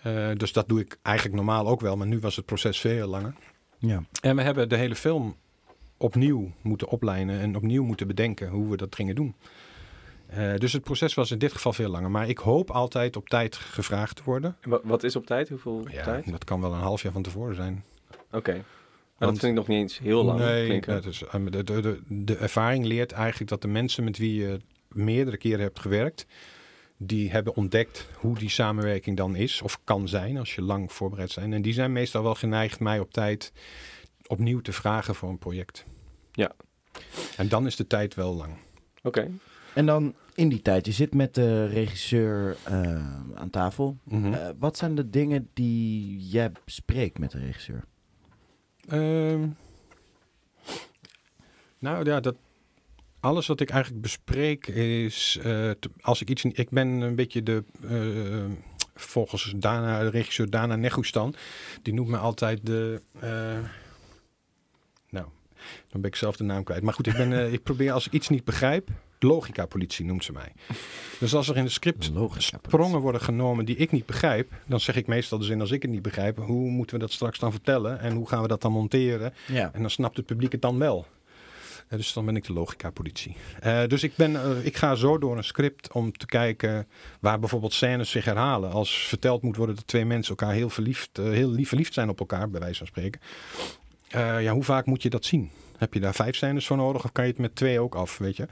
Eh, 0.02 0.30
dus 0.36 0.54
dat 0.54 0.70
doe 0.70 0.80
ik 0.80 0.98
eigenlijk 1.02 1.36
normaal 1.36 1.68
ook 1.68 1.82
wel, 1.82 1.98
maar 1.98 2.08
nu 2.08 2.20
was 2.20 2.36
het 2.36 2.46
proces 2.46 2.80
veel 2.80 3.08
langer. 3.08 3.34
ja. 3.78 4.04
En 4.22 4.36
we 4.36 4.42
hebben 4.42 4.70
de 4.70 4.76
hele 4.76 4.96
film 4.96 5.36
opnieuw 5.98 6.52
moeten 6.62 6.88
oplijnen 6.88 7.40
en 7.40 7.56
opnieuw 7.56 7.84
moeten 7.84 8.08
bedenken 8.08 8.50
hoe 8.50 8.70
we 8.70 8.78
dat 8.78 8.96
gingen 8.96 9.16
doen. 9.16 9.36
Eh, 10.30 10.56
dus 10.56 10.74
het 10.74 10.84
proces 10.84 11.14
was 11.14 11.32
in 11.32 11.38
dit 11.38 11.52
geval 11.54 11.74
veel 11.74 11.90
langer. 11.90 12.12
Maar 12.12 12.30
ik 12.30 12.38
hoop 12.38 12.72
altijd 12.72 13.16
op 13.16 13.30
tijd 13.30 13.56
gevraagd 13.56 14.16
te 14.16 14.22
worden. 14.26 14.58
Wa- 14.62 14.80
Wat 14.84 15.04
is 15.04 15.16
op 15.16 15.26
tijd? 15.26 15.50
Hoeveel 15.50 15.86
Ja, 15.92 16.04
tijd? 16.04 16.32
dat 16.32 16.44
kan 16.44 16.62
wel 16.62 16.74
een 16.74 16.80
half 16.80 17.02
jaar 17.02 17.12
van 17.12 17.22
tevoren 17.22 17.56
zijn. 17.56 17.84
Oké. 18.32 18.52
Maar 19.18 19.28
dat 19.30 19.40
vind 19.40 19.52
ik 19.52 19.58
nog 19.58 19.68
niet 19.68 19.78
eens 19.78 19.98
heel 20.00 20.24
lang 20.24 20.40
Nee, 20.40 20.66
klinken. 20.66 20.94
dat 20.94 21.06
is, 21.06 21.24
eh, 21.24 21.42
de, 21.50 21.64
de, 21.64 21.82
de, 21.82 22.00
de 22.08 22.36
ervaring 22.36 22.86
leert 22.86 23.12
eigenlijk 23.12 23.50
dat 23.50 23.62
de 23.62 23.68
mensen 23.68 24.04
met 24.04 24.18
wie 24.18 24.36
je 24.42 24.60
meerdere 24.88 25.38
keren 25.38 25.60
hebt 25.60 25.80
gewerkt, 25.80 26.26
die 26.98 27.32
hebben 27.32 27.56
ontdekt 27.56 28.08
hoe 28.16 28.38
die 28.38 28.50
samenwerking 28.50 29.18
dan 29.18 29.36
is 29.36 29.62
of 29.62 29.80
kan 29.84 30.08
zijn 30.08 30.38
als 30.38 30.56
je 30.56 30.62
lang 30.62 30.92
voorbereid 30.94 31.32
zijn. 31.32 31.54
En 31.54 31.62
die 31.62 31.74
zijn 31.74 31.92
meestal 31.92 32.24
wel 32.24 32.36
geneigd 32.36 32.80
mij 32.80 33.00
op 33.00 33.12
tijd 33.14 33.52
opnieuw 34.28 34.60
te 34.60 34.72
vragen 34.72 35.16
voor 35.16 35.30
een 35.30 35.38
project. 35.38 35.86
Ja. 36.32 36.52
En 37.38 37.48
dan 37.48 37.66
is 37.66 37.76
de 37.76 37.88
tijd 37.88 38.16
wel 38.16 38.36
lang. 38.36 38.54
Oké. 39.04 39.32
En 39.80 39.86
dan 39.86 40.16
in 40.36 40.50
die 40.50 40.62
tijd, 40.62 40.86
je 40.86 40.92
zit 40.92 41.14
met 41.14 41.36
de 41.36 41.66
regisseur 41.66 42.58
eh, 42.64 42.82
aan 43.36 43.50
tafel. 43.50 43.98
Mhm. 44.04 44.34
Eh, 44.34 44.50
wat 44.58 44.78
zijn 44.78 44.96
de 44.96 45.10
dingen 45.10 45.50
die 45.54 46.18
jij 46.28 46.52
bespreekt 46.66 47.20
met 47.20 47.32
de 47.32 47.40
regisseur? 47.40 47.84
Ehm, 48.88 49.48
nou 51.80 52.06
ja, 52.06 52.20
dat, 52.20 52.36
alles 53.20 53.48
wat 53.48 53.60
ik 53.60 53.70
eigenlijk 53.70 54.02
bespreek 54.02 54.68
is, 54.68 55.40
eh, 55.44 55.72
als 56.02 56.22
ik 56.22 56.30
iets, 56.30 56.44
ik 56.44 56.70
ben 56.70 56.88
een 56.88 57.16
beetje 57.16 57.44
de, 57.44 57.64
volgens 58.96 59.54
Dana, 59.56 60.00
de 60.00 60.10
regisseur 60.10 60.50
Dana 60.50 60.76
Negustan, 60.76 61.34
die 61.82 61.94
noemt 61.94 62.10
me 62.10 62.18
altijd 62.18 62.66
de, 62.66 63.02
nou, 65.10 65.26
dan 65.88 66.02
ben 66.02 66.10
ik 66.10 66.16
zelf 66.16 66.38
de 66.38 66.44
naam 66.44 66.64
kwijt. 66.64 66.84
Maar 66.84 66.94
goed, 66.94 67.08
ik, 67.08 67.16
ben, 67.16 67.54
ik 67.54 67.64
probeer 67.64 67.92
als 67.92 68.06
ik 68.06 68.12
iets 68.12 68.30
niet 68.30 68.44
begrijp, 68.44 68.90
logica-politie 69.24 70.06
noemt 70.06 70.24
ze 70.24 70.32
mij. 70.32 70.52
Dus 71.20 71.36
als 71.36 71.50
er 71.50 71.58
in 71.58 71.64
de 71.64 71.70
script 71.70 72.12
sprongen 72.38 73.00
worden 73.00 73.22
genomen 73.22 73.66
die 73.66 73.76
ik 73.76 73.92
niet 73.92 74.06
begrijp, 74.06 74.52
dan 74.66 74.80
zeg 74.80 74.96
ik 74.96 75.08
meestal 75.08 75.38
de 75.38 75.46
zin 75.46 75.62
als 75.62 75.72
ik 75.72 75.82
het 75.82 75.92
niet 75.92 76.02
begrijp, 76.02 76.38
hoe 76.38 76.70
moeten 76.70 76.96
we 76.96 77.02
dat 77.02 77.12
straks 77.12 77.40
dan 77.40 77.52
vertellen 77.52 78.00
en 78.00 78.14
hoe 78.14 78.28
gaan 78.28 78.42
we 78.42 78.48
dat 78.48 78.62
dan 78.62 78.72
monteren? 78.72 79.34
Ja. 79.48 79.70
En 79.74 79.82
dan 79.82 79.90
snapt 79.90 80.18
het 80.18 80.26
publiek 80.26 80.52
het 80.52 80.62
dan 80.62 80.78
wel. 80.78 81.06
Eh, 81.90 81.98
dus 81.98 82.14
dan 82.14 82.26
ben 82.26 82.36
ik 82.36 82.44
de 82.44 82.54
logica-politie. 82.54 83.36
Eh, 83.60 83.84
dus 83.88 84.04
ik, 84.04 84.16
ben, 84.16 84.36
eh, 84.36 84.66
ik 84.66 84.78
ga 84.78 84.96
zo 84.96 85.18
door 85.18 85.38
een 85.38 85.44
script 85.44 85.92
om 85.92 86.12
te 86.12 86.26
kijken 86.26 86.88
waar 87.20 87.40
bijvoorbeeld 87.40 87.74
scènes 87.74 88.10
zich 88.10 88.26
herhalen. 88.26 88.72
Als 88.72 89.08
verteld 89.08 89.42
moet 89.42 89.56
worden 89.56 89.76
dat 89.76 89.88
twee 89.88 90.06
mensen 90.06 90.36
elkaar 90.38 90.54
heel, 90.54 90.70
verliefd, 90.70 91.18
heel 91.18 91.50
lief 91.50 91.68
verliefd 91.68 91.94
zijn 91.94 92.10
op 92.10 92.20
elkaar, 92.20 92.50
bij 92.50 92.60
wijze 92.60 92.78
van 92.78 92.88
spreken. 92.88 93.22
Ja, 94.42 94.52
hoe 94.52 94.64
vaak 94.64 94.86
moet 94.86 95.02
je 95.02 95.10
dat 95.10 95.26
zien? 95.26 95.50
Heb 95.78 95.94
je 95.94 96.00
daar 96.00 96.14
vijf 96.14 96.36
scènes 96.36 96.68
voor 96.68 96.78
nodig 96.78 97.04
of 97.04 97.12
kan 97.12 97.24
je 97.24 97.32
het 97.32 97.40
met 97.40 97.56
twee 97.56 97.80
ook 97.80 97.96
af, 97.96 98.18
weet 98.18 98.36
je? 98.38 98.48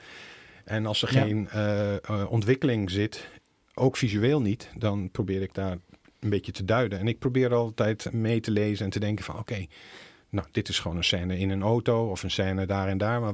En 0.67 0.85
als 0.85 1.01
er 1.01 1.13
Ja. 1.13 1.21
geen 1.21 1.49
eh, 1.49 1.95
eh, 1.95 2.31
ontwikkeling 2.31 2.91
zit, 2.91 3.27
ook 3.73 3.97
visueel 3.97 4.41
niet, 4.41 4.69
dan 4.77 5.09
probeer 5.11 5.41
ik 5.41 5.53
daar 5.53 5.77
een 6.19 6.29
beetje 6.29 6.51
te 6.51 6.65
duiden. 6.65 6.99
En 6.99 7.07
ik 7.07 7.19
probeer 7.19 7.53
altijd 7.53 8.11
mee 8.11 8.39
te 8.39 8.51
lezen 8.51 8.85
en 8.85 8.91
te 8.91 8.99
denken 8.99 9.25
van 9.25 9.37
oké, 9.39 9.65
nou 10.29 10.47
dit 10.51 10.69
is 10.69 10.79
gewoon 10.79 10.97
een 10.97 11.03
scène 11.03 11.37
in 11.37 11.49
een 11.49 11.61
auto 11.61 12.09
of 12.09 12.23
een 12.23 12.31
scène 12.31 12.65
daar 12.65 12.87
en 12.87 12.97
daar. 12.97 13.21
Maar 13.21 13.33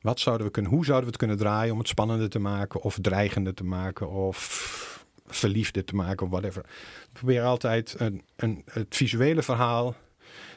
wat 0.00 0.20
zouden 0.20 0.46
we 0.46 0.52
kunnen, 0.52 0.72
hoe 0.72 0.84
zouden 0.84 1.04
we 1.04 1.10
het 1.10 1.20
kunnen 1.20 1.36
draaien 1.46 1.72
om 1.72 1.78
het 1.78 1.88
spannender 1.88 2.30
te 2.30 2.38
maken 2.38 2.80
of 2.82 2.98
dreigender 3.00 3.54
te 3.54 3.64
maken 3.64 4.10
of 4.10 5.04
verliefder 5.26 5.84
te 5.84 5.94
maken 5.94 6.26
of 6.26 6.32
whatever. 6.32 6.62
Ik 7.02 7.12
probeer 7.12 7.42
altijd 7.42 7.94
een, 7.98 8.22
een, 8.36 8.62
het 8.70 8.96
visuele 8.96 9.42
verhaal 9.42 9.94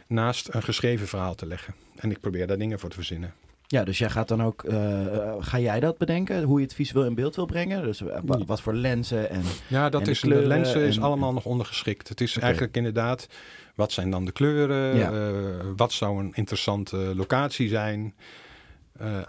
naast 0.08 0.54
een 0.54 0.64
geschreven 0.64 1.08
verhaal 1.08 1.36
te 1.36 1.46
leggen. 1.46 1.76
En 1.96 2.12
ik 2.12 2.20
probeer 2.20 2.48
daar 2.48 2.58
dingen 2.58 2.80
voor 2.80 2.90
te 2.90 2.96
verzinnen. 2.96 3.34
Ja, 3.68 3.84
dus 3.84 3.98
jij 3.98 4.10
gaat 4.10 4.28
dan 4.28 4.44
ook, 4.44 4.64
eh, 4.64 5.06
eh, 5.18 5.36
ga 5.40 5.60
jij 5.60 5.80
dat 5.80 5.98
bedenken, 5.98 6.44
hoe 6.44 6.60
je 6.60 6.66
het 6.66 6.74
visueel 6.76 7.06
in 7.06 7.16
beeld 7.16 7.36
wil 7.36 7.46
brengen? 7.46 7.84
Dus 7.84 8.02
eh, 8.02 8.20
wa- 8.24 8.46
wat 8.46 8.62
voor 8.62 8.74
lenzen 8.74 9.30
en 9.30 9.42
Ja, 9.68 9.90
dat 9.90 10.02
en 10.02 10.08
is, 10.10 10.20
de 10.22 10.28
lenzen 10.48 10.82
is 10.82 11.00
allemaal 11.00 11.34
nog 11.34 11.46
ondergeschikt. 11.46 12.10
Het 12.10 12.22
is 12.22 12.38
eigenlijk 12.38 12.78
inderdaad, 12.78 13.28
wat 13.76 13.92
zijn 13.92 14.10
dan 14.12 14.26
de 14.26 14.32
kleuren? 14.32 14.96
Ja. 14.98 15.32
Wat 15.76 15.92
zou 15.94 16.20
een 16.20 16.32
interessante 16.34 16.98
locatie 17.16 17.68
zijn? 17.68 18.14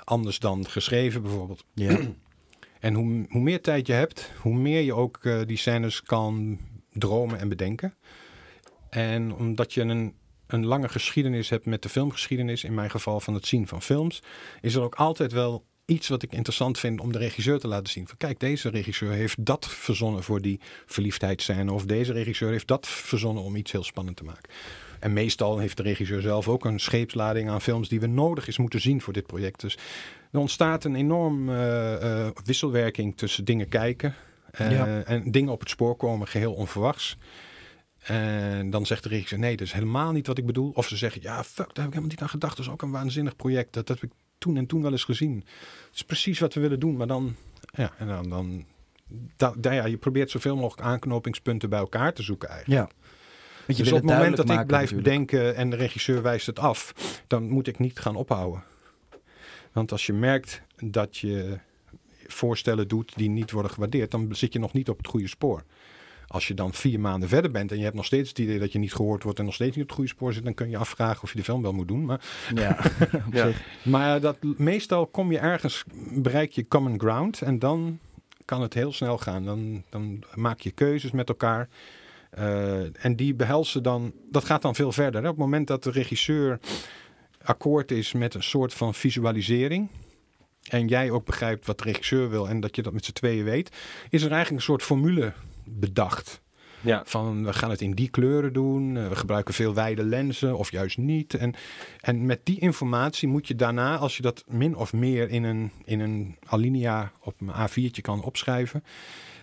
Anders 0.04 0.38
dan 0.38 0.66
geschreven 0.68 1.22
bijvoorbeeld. 1.22 1.64
Ja. 1.74 1.98
En 2.80 2.94
hoe, 2.94 3.26
hoe 3.28 3.40
meer 3.42 3.60
tijd 3.60 3.86
je 3.86 3.92
hebt, 3.92 4.30
hoe 4.42 4.54
meer 4.54 4.80
je 4.80 4.94
ook 4.94 5.20
die 5.46 5.56
scènes 5.56 6.02
kan 6.02 6.58
dromen 6.92 7.38
en 7.38 7.48
bedenken. 7.48 7.94
En 8.90 9.34
omdat 9.34 9.72
je 9.74 9.80
een, 9.80 10.14
een 10.56 10.66
lange 10.66 10.88
geschiedenis 10.88 11.48
hebt 11.48 11.66
met 11.66 11.82
de 11.82 11.88
filmgeschiedenis, 11.88 12.64
in 12.64 12.74
mijn 12.74 12.90
geval 12.90 13.20
van 13.20 13.34
het 13.34 13.46
zien 13.46 13.66
van 13.66 13.82
films, 13.82 14.22
is 14.60 14.74
er 14.74 14.82
ook 14.82 14.94
altijd 14.94 15.32
wel 15.32 15.64
iets 15.84 16.08
wat 16.08 16.22
ik 16.22 16.32
interessant 16.32 16.78
vind 16.78 17.00
om 17.00 17.12
de 17.12 17.18
regisseur 17.18 17.58
te 17.58 17.68
laten 17.68 17.92
zien. 17.92 18.06
Van 18.06 18.16
kijk, 18.16 18.40
deze 18.40 18.68
regisseur 18.68 19.12
heeft 19.12 19.44
dat 19.44 19.66
verzonnen 19.68 20.22
voor 20.22 20.40
die 20.40 20.60
verliefdheidsscène. 20.86 21.72
Of 21.72 21.84
deze 21.84 22.12
regisseur 22.12 22.50
heeft 22.50 22.66
dat 22.66 22.86
verzonnen 22.86 23.42
om 23.42 23.56
iets 23.56 23.72
heel 23.72 23.84
spannend 23.84 24.16
te 24.16 24.24
maken. 24.24 24.50
En 25.00 25.12
meestal 25.12 25.58
heeft 25.58 25.76
de 25.76 25.82
regisseur 25.82 26.20
zelf 26.20 26.48
ook 26.48 26.64
een 26.64 26.80
scheepslading 26.80 27.48
aan 27.50 27.60
films 27.60 27.88
die 27.88 28.00
we 28.00 28.06
nodig 28.06 28.48
is 28.48 28.58
moeten 28.58 28.80
zien 28.80 29.00
voor 29.00 29.12
dit 29.12 29.26
project. 29.26 29.60
Dus 29.60 29.78
er 30.32 30.38
ontstaat 30.38 30.84
een 30.84 30.94
enorm 30.94 31.48
eh, 31.48 32.26
eh, 32.26 32.32
wisselwerking 32.44 33.16
tussen 33.16 33.44
dingen 33.44 33.68
kijken 33.68 34.14
eh, 34.50 34.70
Ja. 34.70 35.02
en 35.02 35.30
dingen 35.30 35.52
op 35.52 35.60
het 35.60 35.70
spoor 35.70 35.96
komen, 35.96 36.28
geheel 36.28 36.52
onverwachts. 36.52 37.16
En 38.06 38.70
dan 38.70 38.86
zegt 38.86 39.02
de 39.02 39.08
regisseur, 39.08 39.38
nee, 39.38 39.56
dat 39.56 39.66
is 39.66 39.72
helemaal 39.72 40.12
niet 40.12 40.26
wat 40.26 40.38
ik 40.38 40.46
bedoel. 40.46 40.70
Of 40.74 40.88
ze 40.88 40.96
zeggen, 40.96 41.22
ja, 41.22 41.44
fuck, 41.44 41.56
daar 41.56 41.66
heb 41.66 41.76
ik 41.76 41.82
helemaal 41.82 42.08
niet 42.08 42.20
aan 42.20 42.28
gedacht. 42.28 42.56
Dat 42.56 42.66
is 42.66 42.72
ook 42.72 42.82
een 42.82 42.90
waanzinnig 42.90 43.36
project. 43.36 43.72
Dat, 43.72 43.86
dat 43.86 44.00
heb 44.00 44.10
ik 44.10 44.16
toen 44.38 44.56
en 44.56 44.66
toen 44.66 44.82
wel 44.82 44.92
eens 44.92 45.04
gezien. 45.04 45.44
Het 45.86 45.94
is 45.94 46.04
precies 46.04 46.38
wat 46.38 46.54
we 46.54 46.60
willen 46.60 46.80
doen, 46.80 46.96
maar 46.96 47.06
dan... 47.06 47.34
Ja, 47.72 47.92
en 47.98 48.06
dan... 48.06 48.28
dan 48.28 48.64
da- 49.36 49.54
da- 49.58 49.72
ja, 49.72 49.84
je 49.84 49.96
probeert 49.96 50.30
zoveel 50.30 50.56
mogelijk 50.56 50.88
aanknopingspunten 50.88 51.68
bij 51.68 51.78
elkaar 51.78 52.12
te 52.12 52.22
zoeken 52.22 52.48
eigenlijk. 52.48 52.90
Ja. 52.90 52.96
Want 53.66 53.78
je 53.78 53.84
dus 53.84 53.92
op 53.92 53.98
het 53.98 54.16
moment 54.16 54.36
dat 54.36 54.50
ik 54.50 54.66
blijf 54.66 54.90
natuurlijk. 54.90 55.02
bedenken 55.02 55.56
en 55.56 55.70
de 55.70 55.76
regisseur 55.76 56.22
wijst 56.22 56.46
het 56.46 56.58
af, 56.58 56.94
dan 57.26 57.48
moet 57.48 57.66
ik 57.66 57.78
niet 57.78 57.98
gaan 57.98 58.16
ophouden. 58.16 58.62
Want 59.72 59.92
als 59.92 60.06
je 60.06 60.12
merkt 60.12 60.62
dat 60.84 61.16
je 61.16 61.58
voorstellen 62.26 62.88
doet 62.88 63.12
die 63.16 63.28
niet 63.28 63.50
worden 63.50 63.70
gewaardeerd, 63.70 64.10
dan 64.10 64.34
zit 64.34 64.52
je 64.52 64.58
nog 64.58 64.72
niet 64.72 64.88
op 64.88 64.98
het 64.98 65.06
goede 65.06 65.28
spoor. 65.28 65.64
Als 66.28 66.48
je 66.48 66.54
dan 66.54 66.72
vier 66.72 67.00
maanden 67.00 67.28
verder 67.28 67.50
bent 67.50 67.70
en 67.70 67.78
je 67.78 67.84
hebt 67.84 67.96
nog 67.96 68.04
steeds 68.04 68.28
het 68.28 68.38
idee 68.38 68.58
dat 68.58 68.72
je 68.72 68.78
niet 68.78 68.94
gehoord 68.94 69.22
wordt 69.22 69.38
en 69.38 69.44
nog 69.44 69.54
steeds 69.54 69.76
niet 69.76 69.82
op 69.82 69.88
het 69.88 69.96
goede 69.96 70.10
spoor 70.10 70.32
zit, 70.32 70.44
dan 70.44 70.54
kun 70.54 70.70
je 70.70 70.76
afvragen 70.76 71.22
of 71.22 71.30
je 71.30 71.36
de 71.36 71.44
film 71.44 71.62
wel 71.62 71.72
moet 71.72 71.88
doen. 71.88 72.04
Maar, 72.04 72.20
Ja, 72.54 72.78
op 73.26 73.32
ja. 73.32 73.46
zich. 73.46 73.62
maar 73.82 74.20
dat, 74.20 74.36
meestal 74.56 75.06
kom 75.06 75.32
je 75.32 75.38
ergens, 75.38 75.84
bereik 76.12 76.52
je 76.52 76.68
common 76.68 77.00
ground 77.00 77.40
en 77.40 77.58
dan 77.58 77.98
kan 78.44 78.62
het 78.62 78.74
heel 78.74 78.92
snel 78.92 79.18
gaan. 79.18 79.44
Dan, 79.44 79.82
dan 79.90 80.24
maak 80.34 80.60
je 80.60 80.70
keuzes 80.70 81.10
met 81.10 81.28
elkaar. 81.28 81.68
Eh, 82.30 83.04
en 83.04 83.16
die 83.16 83.34
behelzen 83.34 83.82
dan, 83.82 84.12
dat 84.30 84.44
gaat 84.44 84.62
dan 84.62 84.74
veel 84.74 84.92
verder. 84.92 85.22
Hè? 85.22 85.28
Op 85.28 85.34
het 85.34 85.44
moment 85.44 85.66
dat 85.66 85.82
de 85.82 85.90
regisseur 85.90 86.60
akkoord 87.42 87.90
is 87.90 88.12
met 88.12 88.34
een 88.34 88.42
soort 88.42 88.74
van 88.74 88.94
visualisering. 88.94 89.88
En 90.68 90.88
jij 90.88 91.10
ook 91.10 91.24
begrijpt 91.24 91.66
wat 91.66 91.78
de 91.78 91.84
regisseur 91.84 92.30
wil 92.30 92.48
en 92.48 92.60
dat 92.60 92.76
je 92.76 92.82
dat 92.82 92.92
met 92.92 93.04
z'n 93.04 93.12
tweeën 93.12 93.44
weet, 93.44 93.76
is 94.10 94.22
er 94.22 94.30
eigenlijk 94.30 94.60
een 94.60 94.66
soort 94.66 94.82
formule 94.82 95.32
bedacht. 95.66 96.40
Ja. 96.80 97.02
Van 97.04 97.44
we 97.44 97.52
gaan 97.52 97.70
het 97.70 97.80
in 97.80 97.94
die 97.94 98.08
kleuren 98.08 98.52
doen, 98.52 98.96
eh, 98.96 99.08
we 99.08 99.16
gebruiken 99.16 99.54
veel 99.54 99.74
wijde 99.74 100.04
lenzen 100.04 100.56
of 100.56 100.70
juist 100.70 100.98
niet. 100.98 101.34
En, 101.34 101.54
en 102.00 102.26
met 102.26 102.40
die 102.44 102.60
informatie 102.60 103.28
moet 103.28 103.48
je 103.48 103.54
daarna, 103.54 103.96
als 103.96 104.16
je 104.16 104.22
dat 104.22 104.44
min 104.46 104.76
of 104.76 104.92
meer 104.92 105.30
in 105.30 105.44
een, 105.44 105.70
in 105.84 106.00
een 106.00 106.36
alinea 106.46 107.12
op 107.20 107.40
een 107.40 107.50
A4'tje 107.50 108.00
kan 108.00 108.22
opschrijven, 108.22 108.84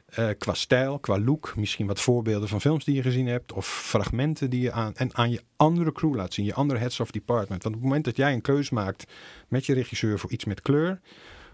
eh, 0.05 0.29
qua 0.37 0.53
stijl, 0.53 0.99
qua 0.99 1.19
look, 1.19 1.53
misschien 1.55 1.87
wat 1.87 1.99
voorbeelden 1.99 2.49
van 2.49 2.61
films 2.61 2.85
die 2.85 2.95
je 2.95 3.01
gezien 3.01 3.27
hebt 3.27 3.53
of 3.53 3.67
fragmenten 3.67 4.49
die 4.49 4.61
je 4.61 4.71
aan, 4.71 4.95
en 4.95 5.15
aan 5.15 5.31
je 5.31 5.41
andere 5.55 5.91
crew 5.91 6.15
laat 6.15 6.33
zien, 6.33 6.45
je 6.45 6.53
andere 6.53 6.79
heads 6.79 6.99
of 6.99 7.11
department. 7.11 7.63
Want 7.63 7.75
op 7.75 7.81
het 7.81 7.89
moment 7.89 8.05
dat 8.05 8.15
jij 8.15 8.33
een 8.33 8.41
keus 8.41 8.69
maakt 8.69 9.11
met 9.47 9.65
je 9.65 9.73
regisseur 9.73 10.19
voor 10.19 10.31
iets 10.31 10.45
met 10.45 10.61
kleur, 10.61 10.99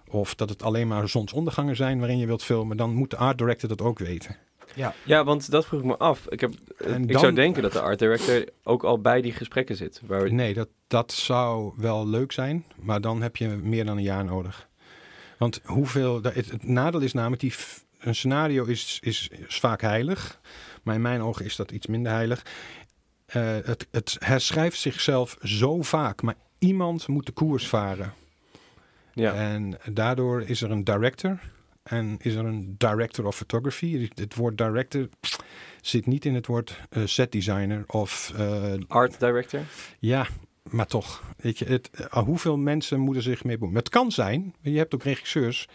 of 0.08 0.36
dat 0.36 0.50
het 0.50 0.64
alleen 0.64 0.88
maar 0.88 1.10
zonsondergangen 1.10 1.76
zijn 1.76 2.00
waarin 2.00 2.18
je 2.18 2.26
wilt 2.26 2.44
filmen, 2.44 2.78
dan 2.78 2.94
moet 2.94 3.10
de 3.10 3.18
art 3.18 3.38
director 3.38 3.70
dat 3.70 3.82
ook 3.82 4.00
weten. 4.00 4.38
Ja. 4.80 4.94
Ja, 5.04 5.24
want 5.24 5.52
dat 5.52 5.66
vroeg 5.66 5.80
ik 5.80 5.86
me 5.86 5.98
af. 5.98 6.28
Ik, 6.30 6.40
heb, 6.40 6.54
ik 7.08 7.18
zou 7.18 7.34
denken 7.34 7.62
dat 7.62 7.72
de 7.72 7.82
art 7.82 8.00
director 8.00 8.46
ook 8.64 8.84
al 8.84 9.02
bij 9.02 9.22
die 9.22 9.32
gesprekken 9.32 9.76
zit. 9.76 10.02
Waar 10.06 10.34
Nee, 10.34 10.54
dat, 10.54 10.68
dat 10.88 11.12
zou 11.12 11.74
wel 11.78 12.08
leuk 12.08 12.32
zijn, 12.32 12.66
maar 12.76 13.02
dan 13.02 13.22
heb 13.22 13.36
je 13.36 13.48
meer 13.48 13.86
dan 13.86 13.98
een 13.98 14.04
jaar 14.04 14.26
nodig. 14.26 14.68
Want 15.38 15.62
hoeveel, 15.66 16.24
het, 16.24 16.36
het 16.36 16.68
nadeel 16.68 17.00
is 17.00 17.14
namelijk, 17.14 17.42
die, 17.42 17.54
een 18.00 18.16
scenario 18.16 18.66
is, 18.66 19.00
is, 19.02 19.30
is 19.48 19.60
vaak 19.60 19.82
heilig, 19.82 20.40
maar 20.84 20.96
in 20.96 21.02
mijn 21.02 21.22
ogen 21.22 21.46
is 21.46 21.56
dat 21.56 21.72
iets 21.72 21.88
minder 21.88 22.12
heilig. 22.12 22.46
Eh, 23.26 23.58
het, 23.64 23.88
het 23.92 24.16
herschrijft 24.20 24.80
zichzelf 24.80 25.38
zo 25.42 25.82
vaak, 25.82 26.22
maar 26.22 26.36
iemand 26.60 27.08
moet 27.08 27.26
de 27.26 27.32
koers 27.32 27.68
varen. 27.68 28.14
Ja. 29.14 29.34
En 29.34 29.78
daardoor 29.92 30.42
is 30.42 30.62
er 30.62 30.72
een 30.72 30.84
director 30.84 31.40
en 31.90 32.16
is 32.22 32.36
er 32.36 32.46
een 32.46 32.76
director 32.78 33.26
of 33.26 33.36
photography. 33.36 34.10
Het 34.16 34.36
woord 34.36 34.58
director 34.58 35.10
zit 35.82 36.06
niet 36.06 36.26
in 36.26 36.36
het 36.36 36.46
woord 36.46 36.80
eh, 36.90 37.06
set 37.06 37.32
designer 37.32 37.84
of 37.88 38.34
eh, 38.38 38.74
Art 38.88 39.20
director? 39.20 39.62
ja, 40.00 40.28
maar 40.70 40.88
toch. 40.88 41.24
Weet 41.38 41.58
je, 41.60 41.66
het, 41.66 41.90
eh, 41.90 42.06
hoeveel 42.24 42.58
mensen 42.58 43.00
moeten 43.00 43.24
zich 43.24 43.44
mee 43.44 43.58
bemoeien? 43.58 43.80
Het 43.80 43.90
kan 43.90 44.12
zijn, 44.12 44.56
je 44.62 44.78
hebt 44.78 44.94
ook 44.94 45.04
regisseurs 45.04 45.68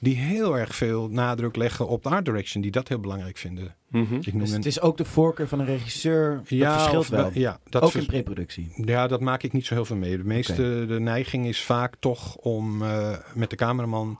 die 0.00 0.16
heel 0.16 0.58
erg 0.58 0.74
veel 0.74 1.08
nadruk 1.08 1.56
leggen 1.56 1.88
op 1.88 2.02
de 2.02 2.08
art 2.08 2.24
direction, 2.24 2.62
die 2.62 2.70
dat 2.70 2.88
heel 2.88 3.00
belangrijk 3.00 3.36
vinden. 3.36 3.74
Mhm. 3.88 4.14
Ik 4.14 4.32
noem 4.32 4.40
Dus 4.40 4.50
een- 4.50 4.56
het 4.56 4.66
is 4.66 4.80
ook 4.80 4.96
de 4.96 5.04
voorkeur 5.04 5.48
van 5.48 5.60
een 5.60 5.66
regisseur. 5.66 6.36
Dat 6.36 6.48
Ja, 6.48 6.72
verschilt 6.78 7.02
of 7.04 7.08
wel. 7.08 7.30
ja, 7.34 7.58
dat 7.68 7.82
ook 7.82 7.90
vers- 7.90 8.02
in 8.04 8.10
preproductie. 8.10 8.72
Ja, 8.84 9.06
dat 9.06 9.20
maak 9.20 9.42
ik 9.42 9.52
niet 9.52 9.66
zo 9.66 9.74
heel 9.74 9.84
veel 9.84 9.96
mee. 9.96 10.16
De 10.16 10.24
meeste 10.24 10.84
de 10.88 11.00
neiging 11.00 11.46
is 11.46 11.62
vaak 11.62 11.94
toch 11.98 12.36
om 12.36 12.82
eh, 12.82 13.16
met 13.34 13.50
de 13.50 13.56
cameraman 13.56 14.18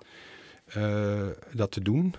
dat 1.52 1.70
te 1.70 1.80
doen. 1.82 2.14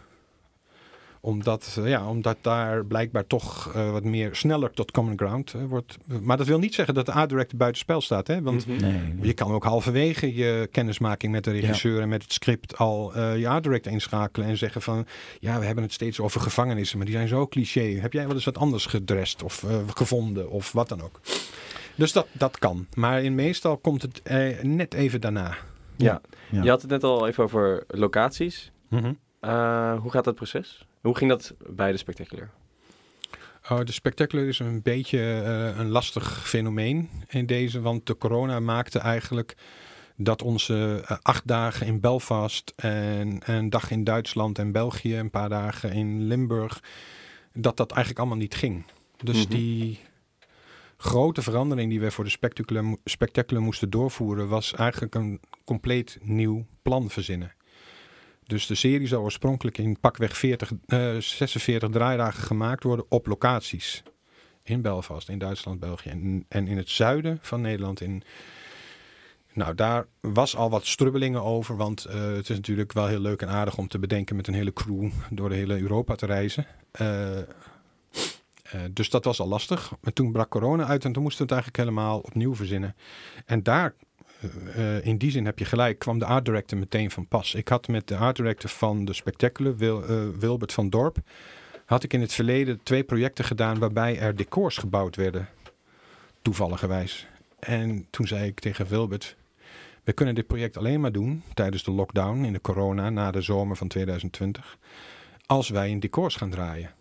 Omdat, 1.24 1.76
eh, 1.80 1.88
ja, 1.88 2.08
omdat 2.10 2.38
daar 2.42 2.86
blijkbaar 2.86 3.28
toch 3.28 3.74
eh, 3.74 3.92
wat 3.92 4.04
meer 4.04 4.36
sneller 4.36 4.72
tot 4.72 4.92
common 4.92 5.18
ground 5.18 5.54
eh, 5.54 5.64
wordt. 5.64 5.98
Maar 6.22 6.38
dat 6.38 6.48
wil 6.48 6.60
niet 6.60 6.74
zeggen 6.74 6.94
dat 6.94 7.06
de 7.06 7.12
art 7.12 7.30
director 7.30 7.58
buitenspel 7.58 8.02
staat. 8.02 8.28
Hè? 8.28 8.42
Want 8.42 8.68
Mhm. 8.68 8.82
Nee, 8.82 8.92
nee. 8.92 9.28
je 9.28 9.34
kan 9.34 9.52
ook 9.52 9.64
halverwege 9.64 10.36
je 10.36 10.68
kennismaking 10.72 11.32
met 11.32 11.44
de 11.44 11.52
regisseur 11.52 12.02
en 12.02 12.10
met 12.10 12.24
het 12.24 12.34
script 12.34 12.78
al 12.78 13.14
eh, 13.16 13.40
je 13.40 13.48
art 13.48 13.64
director 13.64 13.92
inschakelen 13.92 14.48
en 14.48 14.58
zeggen 14.58 14.82
van 14.82 15.06
ja, 15.40 15.60
we 15.60 15.66
hebben 15.66 15.84
het 15.84 15.94
steeds 15.94 16.20
over 16.20 16.42
gevangenissen, 16.42 16.98
maar 16.98 17.06
die 17.06 17.16
zijn 17.16 17.28
zo 17.28 17.48
cliché. 17.48 17.82
Heb 18.00 18.14
jij 18.14 18.26
wel 18.26 18.36
eens 18.36 18.46
wat 18.46 18.58
anders 18.58 18.86
gedrest 18.86 19.44
of 19.44 19.64
eh, 19.64 19.76
gevonden 19.94 20.50
of 20.50 20.72
wat 20.72 20.90
dan 20.90 21.02
ook? 21.02 21.20
Dus 21.96 22.12
dat, 22.12 22.28
dat 22.32 22.58
kan. 22.58 22.88
Maar 22.96 23.24
in 23.24 23.36
meestal 23.36 23.78
komt 23.78 24.02
het 24.02 24.22
eh, 24.24 24.62
net 24.62 24.94
even 24.94 25.22
daarna. 25.22 25.58
Ja. 26.04 26.22
Ja. 26.52 26.64
Je 26.64 26.70
had 26.70 26.82
het 26.82 26.92
net 26.92 27.04
al 27.04 27.28
even 27.28 27.44
over 27.44 27.84
locaties. 27.88 28.72
Mhm. 28.90 29.14
Eh, 29.40 30.00
hoe 30.00 30.12
gaat 30.12 30.24
dat 30.24 30.36
proces? 30.36 30.86
Hoe 31.02 31.18
ging 31.18 31.30
dat 31.30 31.54
bij 31.70 31.92
de 31.92 31.98
Spectacular? 31.98 32.50
Oh, 33.70 33.80
de 33.84 33.92
Spectacular 33.92 34.46
is 34.46 34.60
een 34.60 34.82
beetje 34.82 35.20
eh, 35.20 35.80
een 35.80 35.90
lastig 35.90 36.48
fenomeen 36.50 37.10
in 37.28 37.46
deze, 37.46 37.82
want 37.82 38.06
de 38.06 38.18
corona 38.18 38.60
maakte 38.60 39.00
eigenlijk 39.00 39.56
dat 40.16 40.42
onze 40.42 41.04
eh, 41.08 41.18
acht 41.22 41.48
dagen 41.48 41.86
in 41.88 42.00
Belfast 42.00 42.74
en 42.76 43.40
een 43.46 43.70
dag 43.70 43.92
in 43.92 44.04
Duitsland 44.04 44.60
en 44.60 44.72
België, 44.72 45.18
een 45.18 45.30
paar 45.30 45.50
dagen 45.50 45.92
in 45.92 46.22
Limburg, 46.28 46.80
dat 47.54 47.78
dat 47.78 47.92
eigenlijk 47.92 48.20
allemaal 48.20 48.42
niet 48.42 48.56
ging. 48.56 48.86
Dus 49.24 49.38
Mhm. 49.48 49.50
die 49.56 50.00
grote 51.02 51.42
verandering 51.42 51.90
die 51.90 52.00
we 52.00 52.12
voor 52.12 52.24
de 52.24 52.38
spectacular 53.04 53.62
moesten 53.62 53.90
doorvoeren, 53.90 54.48
was 54.48 54.74
eigenlijk 54.74 55.16
een 55.16 55.40
compleet 55.66 56.18
nieuw 56.22 56.66
plan 56.82 57.10
verzinnen. 57.10 57.54
Dus 58.44 58.68
de 58.68 58.76
serie 58.76 59.08
zou 59.08 59.24
oorspronkelijk 59.24 59.78
in 59.78 60.00
pakweg 60.00 60.38
40, 60.38 60.72
eh, 60.86 61.18
46 61.18 61.90
draaidagen 61.90 62.44
gemaakt 62.44 62.84
worden 62.84 63.06
op 63.10 63.28
locaties. 63.28 64.04
In 64.64 64.82
Belfast, 64.82 65.30
in 65.30 65.40
Duitsland, 65.40 65.80
België 65.80 66.10
en, 66.10 66.46
en 66.48 66.68
in 66.68 66.78
het 66.78 66.90
zuiden 66.90 67.40
van 67.42 67.62
Nederland. 67.62 68.02
In, 68.02 68.24
nou, 69.54 69.76
daar 69.76 70.08
was 70.20 70.56
al 70.56 70.70
wat 70.70 70.86
strubbelingen 70.86 71.44
over, 71.44 71.78
want 71.78 72.06
eh, 72.06 72.34
het 72.34 72.50
is 72.50 72.56
natuurlijk 72.56 72.94
wel 72.94 73.08
heel 73.08 73.20
leuk 73.20 73.42
en 73.42 73.50
aardig 73.50 73.78
om 73.78 73.88
te 73.88 74.00
bedenken 74.00 74.36
met 74.36 74.48
een 74.48 74.54
hele 74.54 74.74
crew 74.74 75.10
door 75.30 75.50
de 75.50 75.56
hele 75.56 75.82
Europa 75.82 76.16
te 76.16 76.26
reizen. 76.26 76.66
Eh, 76.92 77.40
eh, 78.72 78.82
dus 78.92 79.10
dat 79.10 79.26
was 79.26 79.40
al 79.40 79.48
lastig. 79.48 79.94
Maar 80.02 80.14
toen 80.14 80.32
brak 80.32 80.50
corona 80.50 80.86
uit 80.86 81.06
en 81.06 81.12
toen 81.12 81.24
moesten 81.24 81.48
we 81.48 81.54
het 81.54 81.64
eigenlijk 81.64 81.90
helemaal 81.90 82.20
opnieuw 82.20 82.56
verzinnen. 82.56 82.96
En 83.46 83.64
daar, 83.64 83.94
eh, 84.76 85.06
in 85.06 85.18
die 85.18 85.32
zin 85.32 85.46
heb 85.46 85.60
je 85.60 85.66
gelijk, 85.66 86.00
kwam 86.00 86.20
de 86.20 86.26
art 86.26 86.46
director 86.46 86.78
meteen 86.78 87.12
van 87.12 87.28
pas. 87.28 87.56
Ik 87.56 87.68
had 87.68 87.88
met 87.88 88.08
de 88.08 88.18
art 88.18 88.36
director 88.36 88.70
van 88.70 89.06
de 89.06 89.14
Spectacular, 89.14 89.76
eh, 89.80 90.28
Wilbert 90.40 90.74
van 90.74 90.90
Dorp, 90.90 91.18
had 91.86 92.04
ik 92.04 92.14
in 92.14 92.22
het 92.22 92.34
verleden 92.34 92.80
twee 92.84 93.04
projecten 93.04 93.46
gedaan 93.46 93.80
waarbij 93.80 94.20
er 94.20 94.36
decors 94.36 94.78
gebouwd 94.78 95.16
werden. 95.16 95.48
Toevalligerwijs. 96.42 97.28
En 97.60 98.08
toen 98.10 98.28
zei 98.28 98.48
ik 98.48 98.60
tegen 98.60 98.88
Wilbert, 98.88 99.36
we 100.04 100.14
kunnen 100.14 100.36
dit 100.36 100.48
project 100.48 100.78
alleen 100.78 101.02
maar 101.02 101.12
doen 101.12 101.44
tijdens 101.54 101.84
de 101.84 101.92
lockdown 101.92 102.44
in 102.44 102.54
de 102.54 102.62
corona 102.62 103.10
na 103.10 103.32
de 103.32 103.42
zomer 103.42 103.76
van 103.76 103.88
2020. 103.88 104.78
Als 105.46 105.70
wij 105.70 105.90
in 105.90 106.00
decors 106.00 106.36
gaan 106.36 106.50
draaien. 106.50 106.94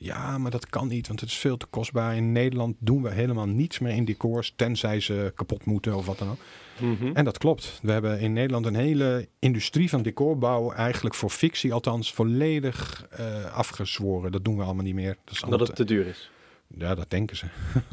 Ja, 0.00 0.38
maar 0.38 0.50
dat 0.50 0.66
kan 0.66 0.88
niet, 0.88 1.06
want 1.08 1.20
het 1.20 1.28
is 1.28 1.36
veel 1.36 1.56
te 1.56 1.66
kostbaar. 1.66 2.16
In 2.16 2.32
Nederland 2.32 2.76
doen 2.78 3.02
we 3.02 3.10
helemaal 3.10 3.46
niets 3.46 3.78
meer 3.78 3.92
in 3.92 4.04
decors, 4.04 4.52
tenzij 4.56 5.00
ze 5.00 5.32
kapot 5.34 5.64
moeten 5.64 5.96
of 5.96 6.06
wat 6.06 6.18
dan 6.18 6.30
ook. 6.30 6.38
Mhm. 6.80 7.10
En 7.14 7.24
dat 7.24 7.38
klopt. 7.38 7.78
We 7.82 7.92
hebben 7.92 8.20
in 8.20 8.32
Nederland 8.32 8.66
een 8.66 8.74
hele 8.74 9.28
industrie 9.38 9.88
van 9.88 10.02
decorbouw, 10.02 10.72
eigenlijk 10.72 11.14
voor 11.14 11.30
fictie 11.30 11.72
althans, 11.72 12.12
volledig 12.12 13.06
eh, 13.10 13.44
afgezworen. 13.54 14.32
Dat 14.32 14.44
doen 14.44 14.56
we 14.56 14.62
allemaal 14.62 14.84
niet 14.84 14.94
meer. 14.94 15.16
Dat 15.24 15.34
is 15.34 15.40
allemaal 15.40 15.58
Dat 15.58 15.68
het 15.68 15.76
te 15.76 15.84
duur 15.84 16.06
is. 16.06 16.30
ja, 16.66 16.94
dat 16.94 17.10
denken 17.10 17.36
ze. 17.36 17.46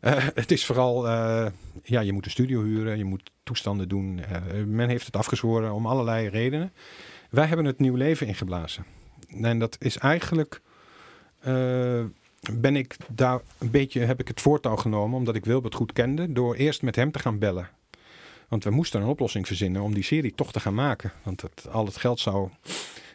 Eh, 0.00 0.26
het 0.34 0.50
is 0.50 0.64
vooral, 0.66 1.08
eh, 1.08 1.46
ja, 1.82 2.00
je 2.00 2.12
moet 2.12 2.24
een 2.24 2.30
studio 2.30 2.62
huren, 2.62 2.98
je 2.98 3.04
moet 3.04 3.30
toestanden 3.42 3.88
doen. 3.88 4.20
Men 4.66 4.88
heeft 4.88 5.06
het 5.06 5.16
afgezworen 5.16 5.72
om 5.72 5.86
allerlei 5.86 6.28
redenen. 6.28 6.72
Wij 7.30 7.46
hebben 7.46 7.66
het 7.66 7.78
nieuw 7.78 7.94
leven 7.94 8.26
ingeblazen. 8.26 8.84
En 9.42 9.58
dat 9.58 9.76
is 9.80 9.98
eigenlijk, 9.98 10.60
ben 12.52 12.76
ik 12.76 12.96
daar 13.08 13.40
een 13.58 13.70
beetje, 13.70 14.00
heb 14.00 14.20
ik 14.20 14.28
het 14.28 14.40
voortouw 14.40 14.76
genomen, 14.76 15.18
omdat 15.18 15.34
ik 15.34 15.44
Wilbert 15.44 15.74
goed 15.74 15.92
kende, 15.92 16.32
door 16.32 16.54
eerst 16.54 16.82
met 16.82 16.96
hem 16.96 17.10
te 17.10 17.18
gaan 17.18 17.38
bellen. 17.38 17.68
Want 18.48 18.64
we 18.64 18.70
moesten 18.70 19.00
een 19.00 19.08
oplossing 19.08 19.46
verzinnen 19.46 19.82
om 19.82 19.94
die 19.94 20.04
serie 20.04 20.34
toch 20.34 20.52
te 20.52 20.60
gaan 20.60 20.74
maken. 20.74 21.12
Want 21.22 21.44
al 21.70 21.84
het 21.84 21.96
geld 21.96 22.20
zou 22.20 22.48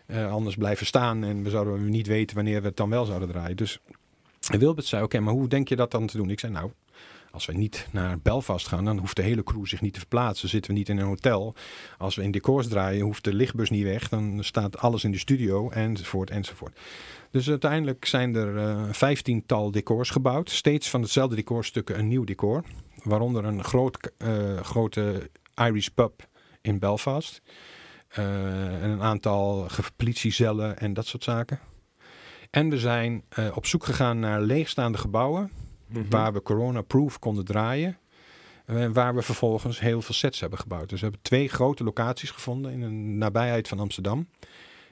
eh, 0.06 0.32
anders 0.32 0.56
blijven 0.56 0.86
staan 0.86 1.24
en 1.24 1.44
we 1.44 1.50
zouden 1.50 1.89
niet 1.89 2.08
weten 2.08 2.36
wanneer 2.36 2.62
we 2.62 2.67
het 2.67 2.78
dan 2.78 2.89
wel 2.89 3.06
zouden 3.06 3.30
draaien. 3.30 3.58
Dus 3.58 3.80
Wilbert 4.39 4.88
zei, 4.88 5.04
oké, 5.04 5.20
maar 5.20 5.34
hoe 5.34 5.48
denk 5.48 5.67
je 5.67 5.76
dat 5.76 5.91
dan 5.91 6.08
te 6.08 6.17
doen? 6.17 6.30
Ik 6.30 6.39
zei, 6.39 6.52
nou, 6.52 6.72
als 7.32 7.46
we 7.46 7.54
niet 7.54 7.88
naar 7.91 8.20
Belfast 8.20 8.67
gaan, 8.67 8.86
dan 8.86 8.98
hoeft 8.98 9.15
de 9.15 9.22
hele 9.22 9.44
crew 9.44 9.65
zich 9.65 9.82
niet 9.82 9.94
te 9.94 10.00
verplaatsen. 10.00 10.50
Zitten 10.50 10.72
we 10.72 10.78
niet 10.78 10.89
in 10.89 10.98
een 10.98 11.06
hotel. 11.06 11.56
Als 11.98 12.15
we 12.15 12.24
in 12.24 12.32
decors 12.32 12.67
draaien, 12.67 13.06
hoeft 13.06 13.24
de 13.24 13.34
lichtbus 13.34 13.70
niet 13.70 13.84
weg. 13.84 14.10
Dan 14.10 14.44
staat 14.44 14.78
alles 14.78 15.04
in 15.04 15.12
de 15.12 15.17
studio, 15.17 15.70
enzovoort, 15.70 16.30
enzovoort. 16.30 16.80
Dus 17.32 17.50
uiteindelijk 17.50 18.06
zijn 18.06 18.36
er 18.36 18.58
eh, 18.58 18.63
een 18.88 18.94
vijftiental 18.94 19.72
decors 19.72 20.10
gebouwd. 20.10 20.50
Steeds 20.50 20.89
van 20.89 21.02
hetzelfde 21.02 21.36
decorstukken 21.36 22.00
een 22.00 22.08
nieuw 22.08 22.24
decor. 22.24 22.63
Waaronder 23.04 23.46
een 23.46 23.63
groot, 23.63 24.12
eh, 24.17 24.58
grote 24.58 25.30
Irish 25.56 25.88
pub 25.88 26.28
in 26.62 26.80
Belfast. 26.80 27.41
Eh, 28.08 28.84
en 28.84 28.89
een 28.89 29.02
aantal 29.02 29.67
politiecellen 29.96 30.78
en 30.80 30.94
dat 30.94 31.06
soort 31.06 31.24
zaken. 31.24 31.60
En 32.50 32.70
we 32.70 32.78
zijn 32.80 33.24
op 33.54 33.65
zoek 33.65 33.84
gegaan 33.86 34.20
naar 34.20 34.41
leegstaande 34.41 34.98
gebouwen 34.98 35.52
Mhm. 35.88 36.10
waar 36.10 36.34
we 36.34 36.41
corona-proof 36.41 37.20
konden 37.20 37.46
draaien. 37.46 37.98
eh, 38.65 38.88
waar 38.88 39.15
we 39.15 39.22
vervolgens 39.22 39.80
heel 39.80 40.02
veel 40.02 40.13
sets 40.13 40.39
hebben 40.39 40.60
gebouwd. 40.60 40.89
Dus 40.89 41.00
we 41.00 41.06
hebben 41.06 41.24
twee 41.24 41.50
grote 41.50 41.84
locaties 41.84 42.32
gevonden 42.32 42.72
in 42.72 42.80
de 42.80 42.88
nabijheid 43.17 43.67
van 43.67 43.80
Amsterdam. 43.80 44.28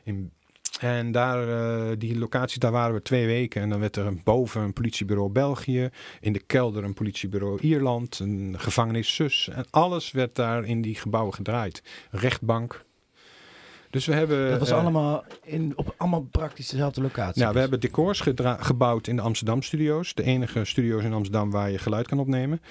In, 0.04 0.32
en 0.80 1.12
daar, 1.12 1.48
eh, 1.50 1.96
die 1.98 2.20
locaties, 2.20 2.58
daar 2.58 2.72
waren 2.72 2.94
we 2.94 3.02
twee 3.02 3.26
weken. 3.26 3.62
En 3.62 3.70
dan 3.70 3.80
werd 3.80 3.96
er 3.96 4.14
boven 4.24 4.62
een 4.62 4.74
politiebureau 4.74 5.30
België. 5.30 5.90
In 6.20 6.34
de 6.34 6.40
kelder 6.40 6.84
een 6.84 6.94
politiebureau 6.94 7.60
Ierland. 7.62 8.20
Een 8.20 8.56
gevangenis 8.58 9.16
Sus. 9.16 9.50
En 9.54 9.66
alles 9.70 10.12
werd 10.12 10.36
daar 10.36 10.66
in 10.66 10.82
die 10.82 10.96
gebouwen 10.96 11.34
gedraaid. 11.34 11.84
Rechtbank. 12.12 12.86
Dus 13.90 14.06
we 14.06 14.14
hebben... 14.14 14.50
Dat 14.50 14.60
was 14.60 14.70
eh, 14.70 14.78
allemaal 14.78 15.24
in, 15.44 15.74
op 15.76 15.94
allemaal 15.98 16.28
praktisch 16.32 16.70
dezelfde 16.70 17.02
locatie. 17.02 17.42
ja, 17.42 17.54
we 17.54 17.60
hebben 17.60 17.80
decors 17.80 18.24
gebouwd 18.60 19.08
in 19.08 19.16
de 19.16 19.22
Amsterdam 19.22 19.62
studio's. 19.62 20.14
De 20.14 20.24
enige 20.24 20.66
studio's 20.66 21.04
in 21.04 21.14
Amsterdam 21.14 21.52
waar 21.52 21.72
je 21.72 21.78
geluid 21.78 22.08
kan 22.08 22.20
opnemen. 22.20 22.62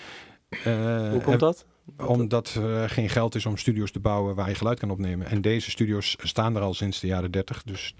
Eh, 0.49 1.11
Hoe 1.11 1.21
komt 1.21 1.41
dat? 1.41 1.67
Omdat 1.97 2.55
er 2.55 2.91
geen 2.91 3.09
geld 3.09 3.35
is 3.35 3.47
om 3.47 3.57
studio's 3.57 3.91
te 3.91 4.01
bouwen 4.01 4.35
waar 4.35 4.49
je 4.49 4.55
geluid 4.55 4.79
kan 4.79 4.91
opnemen. 4.91 5.27
En 5.27 5.41
deze 5.41 5.71
studio's 5.71 6.17
staan 6.23 6.57
er 6.57 6.63
al 6.63 6.75
sinds 6.75 7.01
de 7.01 7.07
jaren 7.07 7.31
30. 7.31 7.63
Dus 7.63 7.95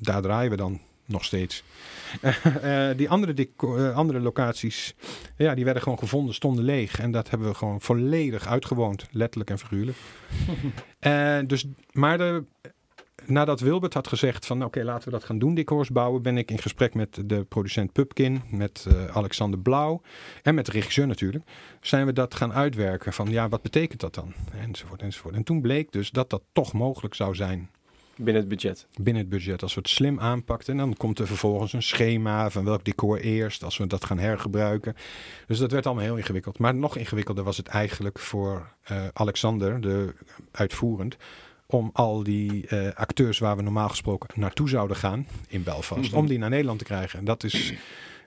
daar 0.00 0.22
draaien 0.22 0.50
we 0.50 0.56
dan 0.56 0.80
nog 1.08 1.24
steeds. 1.24 1.62
Eh, 2.62 2.88
die 2.96 3.10
andere, 3.10 3.48
eh, 3.56 3.96
andere 3.96 4.20
locaties, 4.20 4.94
ja, 5.36 5.54
die 5.54 5.64
werden 5.64 5.82
gewoon 5.82 5.98
gevonden, 5.98 6.34
stonden 6.34 6.64
leeg. 6.64 7.00
En 7.00 7.10
dat 7.10 7.30
hebben 7.30 7.48
we 7.48 7.54
gewoon 7.54 7.80
volledig 7.80 8.46
uitgewoond. 8.46 9.06
Letterlijk 9.10 9.50
en 9.50 9.58
figuurlijk. 9.58 9.96
Eh, 10.98 11.38
dus, 11.46 11.66
maar 11.92 12.18
de, 12.18 12.44
nadat 13.28 13.60
Wilbert 13.60 13.94
had 13.94 14.08
gezegd 14.08 14.46
van 14.46 14.64
oké, 14.64 14.82
laten 14.82 15.04
we 15.04 15.10
dat 15.10 15.24
gaan 15.24 15.38
doen, 15.38 15.54
decors 15.54 15.90
bouwen, 15.90 16.22
ben 16.22 16.38
ik 16.38 16.50
in 16.50 16.58
gesprek 16.58 16.94
met 16.94 17.22
de 17.24 17.44
producent 17.44 17.92
Pupkin, 17.92 18.42
met 18.50 18.86
eh, 18.88 19.16
Alexander 19.16 19.60
Blauw 19.60 20.00
en 20.42 20.54
met 20.54 20.66
de 20.66 20.72
regisseur 20.72 21.06
natuurlijk, 21.06 21.44
zijn 21.80 22.06
we 22.06 22.12
dat 22.12 22.34
gaan 22.34 22.52
uitwerken 22.52 23.12
van 23.12 23.30
ja, 23.30 23.48
wat 23.48 23.62
betekent 23.62 24.00
dat 24.00 24.14
dan? 24.14 24.32
Enzovoort, 24.62 25.02
enzovoort. 25.02 25.34
En 25.34 25.44
toen 25.44 25.60
bleek 25.60 25.92
dus 25.92 26.10
dat 26.10 26.30
dat 26.30 26.42
toch 26.52 26.72
mogelijk 26.72 27.14
zou 27.14 27.34
zijn 27.34 27.70
Binnen 28.20 28.42
het 28.42 28.48
budget. 28.48 28.86
binnen 29.00 29.22
het 29.22 29.30
budget. 29.30 29.62
Als 29.62 29.74
we 29.74 29.80
het 29.80 29.88
slim 29.88 30.20
aanpakten, 30.20 30.76
dan 30.76 30.94
komt 30.96 31.18
er 31.18 31.26
vervolgens 31.26 31.72
een 31.72 31.82
schema 31.82 32.50
van 32.50 32.64
welk 32.64 32.84
decor 32.84 33.18
eerst, 33.18 33.64
als 33.64 33.76
we 33.76 33.86
dat 33.86 34.04
gaan 34.04 34.18
hergebruiken. 34.18 34.94
Dus 35.46 35.58
dat 35.58 35.72
werd 35.72 35.86
allemaal 35.86 36.04
heel 36.04 36.16
ingewikkeld. 36.16 36.58
Maar 36.58 36.74
nog 36.74 36.96
ingewikkelder 36.96 37.44
was 37.44 37.56
het 37.56 37.66
eigenlijk 37.66 38.18
voor 38.18 38.72
eh, 38.82 39.06
Alexander, 39.12 39.80
de 39.80 40.14
uitvoerend, 40.50 41.16
om 41.70 41.90
al 41.92 42.22
die 42.22 42.66
eh, 42.66 42.88
acteurs 42.94 43.38
waar 43.38 43.56
we 43.56 43.62
normaal 43.62 43.88
gesproken 43.88 44.28
naartoe 44.40 44.68
zouden 44.68 44.96
gaan 44.96 45.26
in 45.48 45.62
Belfast, 45.62 46.10
Mhm. 46.10 46.16
om 46.18 46.26
die 46.26 46.38
naar 46.38 46.50
Nederland 46.50 46.78
te 46.78 46.84
krijgen. 46.84 47.18
En 47.18 47.24
dat 47.24 47.44
is, 47.44 47.72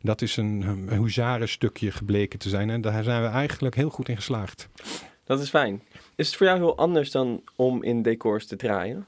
dat 0.01 0.21
is 0.21 0.37
een, 0.37 0.61
een 0.61 0.89
huzarenstukje 1.03 1.91
gebleken 1.91 2.39
te 2.39 2.49
zijn. 2.49 2.69
En 2.69 2.81
daar 2.81 3.03
zijn 3.03 3.21
we 3.21 3.27
eigenlijk 3.27 3.75
heel 3.75 3.89
goed 3.89 4.09
in 4.09 4.15
geslaagd. 4.15 4.67
Dat 5.25 5.41
is 5.41 5.49
fijn. 5.49 5.81
Is 6.15 6.27
het 6.27 6.35
voor 6.35 6.45
jou 6.45 6.57
heel 6.59 6.77
anders 6.77 7.11
dan 7.11 7.41
om 7.55 7.83
in 7.83 8.01
decors 8.01 8.45
te 8.47 8.55
draaien? 8.55 9.05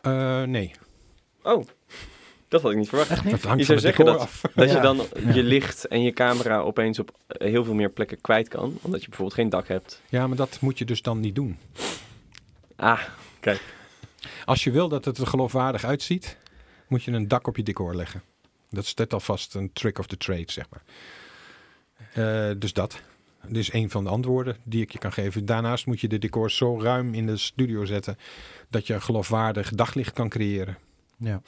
Eh, 0.00 0.42
nee, 0.42 0.70
Oh, 1.42 1.64
dat 2.48 2.62
had 2.62 2.70
ik 2.70 2.76
niet 2.76 2.88
verwacht. 2.88 3.08
dat 3.08 3.18
hangt 3.18 3.32
Je 3.32 3.38
van 3.46 3.64
zou 3.64 3.78
zeggen 3.78 4.04
decor 4.04 4.18
dat, 4.18 4.22
af. 4.28 4.42
dat 4.54 4.68
Ja. 4.68 4.74
je 4.76 4.80
dan 4.80 4.96
Ja. 5.26 5.32
je 5.32 5.42
licht 5.42 5.86
en 5.86 6.02
je 6.02 6.12
camera 6.12 6.58
opeens 6.58 6.98
op 6.98 7.10
eh, 7.26 7.48
heel 7.50 7.64
veel 7.64 7.74
meer 7.74 7.90
plekken 7.90 8.20
kwijt 8.20 8.48
kan. 8.48 8.78
Omdat 8.82 9.00
je 9.02 9.08
bijvoorbeeld 9.08 9.38
geen 9.40 9.48
dak 9.48 9.68
hebt. 9.68 10.02
Ja, 10.08 10.26
maar 10.26 10.36
dat 10.36 10.58
moet 10.60 10.78
je 10.78 10.84
dus 10.84 11.02
dan 11.02 11.20
niet 11.20 11.34
doen. 11.34 11.58
Ah, 12.76 13.00
Als 14.44 14.64
je 14.64 14.70
wil 14.70 14.88
dat 14.88 15.04
het 15.04 15.18
er 15.18 15.26
geloofwaardig 15.26 15.84
uitziet, 15.84 16.36
moet 16.88 17.02
je 17.02 17.10
een 17.10 17.28
dak 17.28 17.46
op 17.46 17.56
je 17.56 17.62
decor 17.62 17.94
leggen. 17.94 18.22
Dat 18.70 18.84
is 18.84 18.94
net 18.94 19.12
alvast 19.12 19.54
een 19.54 19.72
trick 19.72 19.98
of 19.98 20.06
the 20.06 20.16
trade, 20.16 20.52
zeg 20.52 20.66
maar. 20.70 20.82
Eh, 22.12 22.54
dus 22.58 22.72
dat. 22.72 23.00
Dit 23.46 23.56
is 23.56 23.72
een 23.72 23.90
van 23.90 24.04
de 24.04 24.10
antwoorden 24.10 24.56
die 24.62 24.82
ik 24.82 24.92
je 24.92 24.98
kan 24.98 25.12
geven. 25.12 25.46
Daarnaast 25.46 25.86
moet 25.86 26.00
je 26.00 26.08
de 26.08 26.18
decors 26.18 26.56
zo 26.56 26.80
ruim 26.80 27.14
in 27.14 27.26
de 27.26 27.36
studio 27.36 27.84
zetten 27.84 28.18
dat 28.68 28.86
je 28.86 28.94
een 28.94 29.02
geloofwaardig 29.02 29.70
daglicht 29.70 30.12
kan 30.12 30.28
creëren. 30.28 30.78
Ja. 31.16 31.42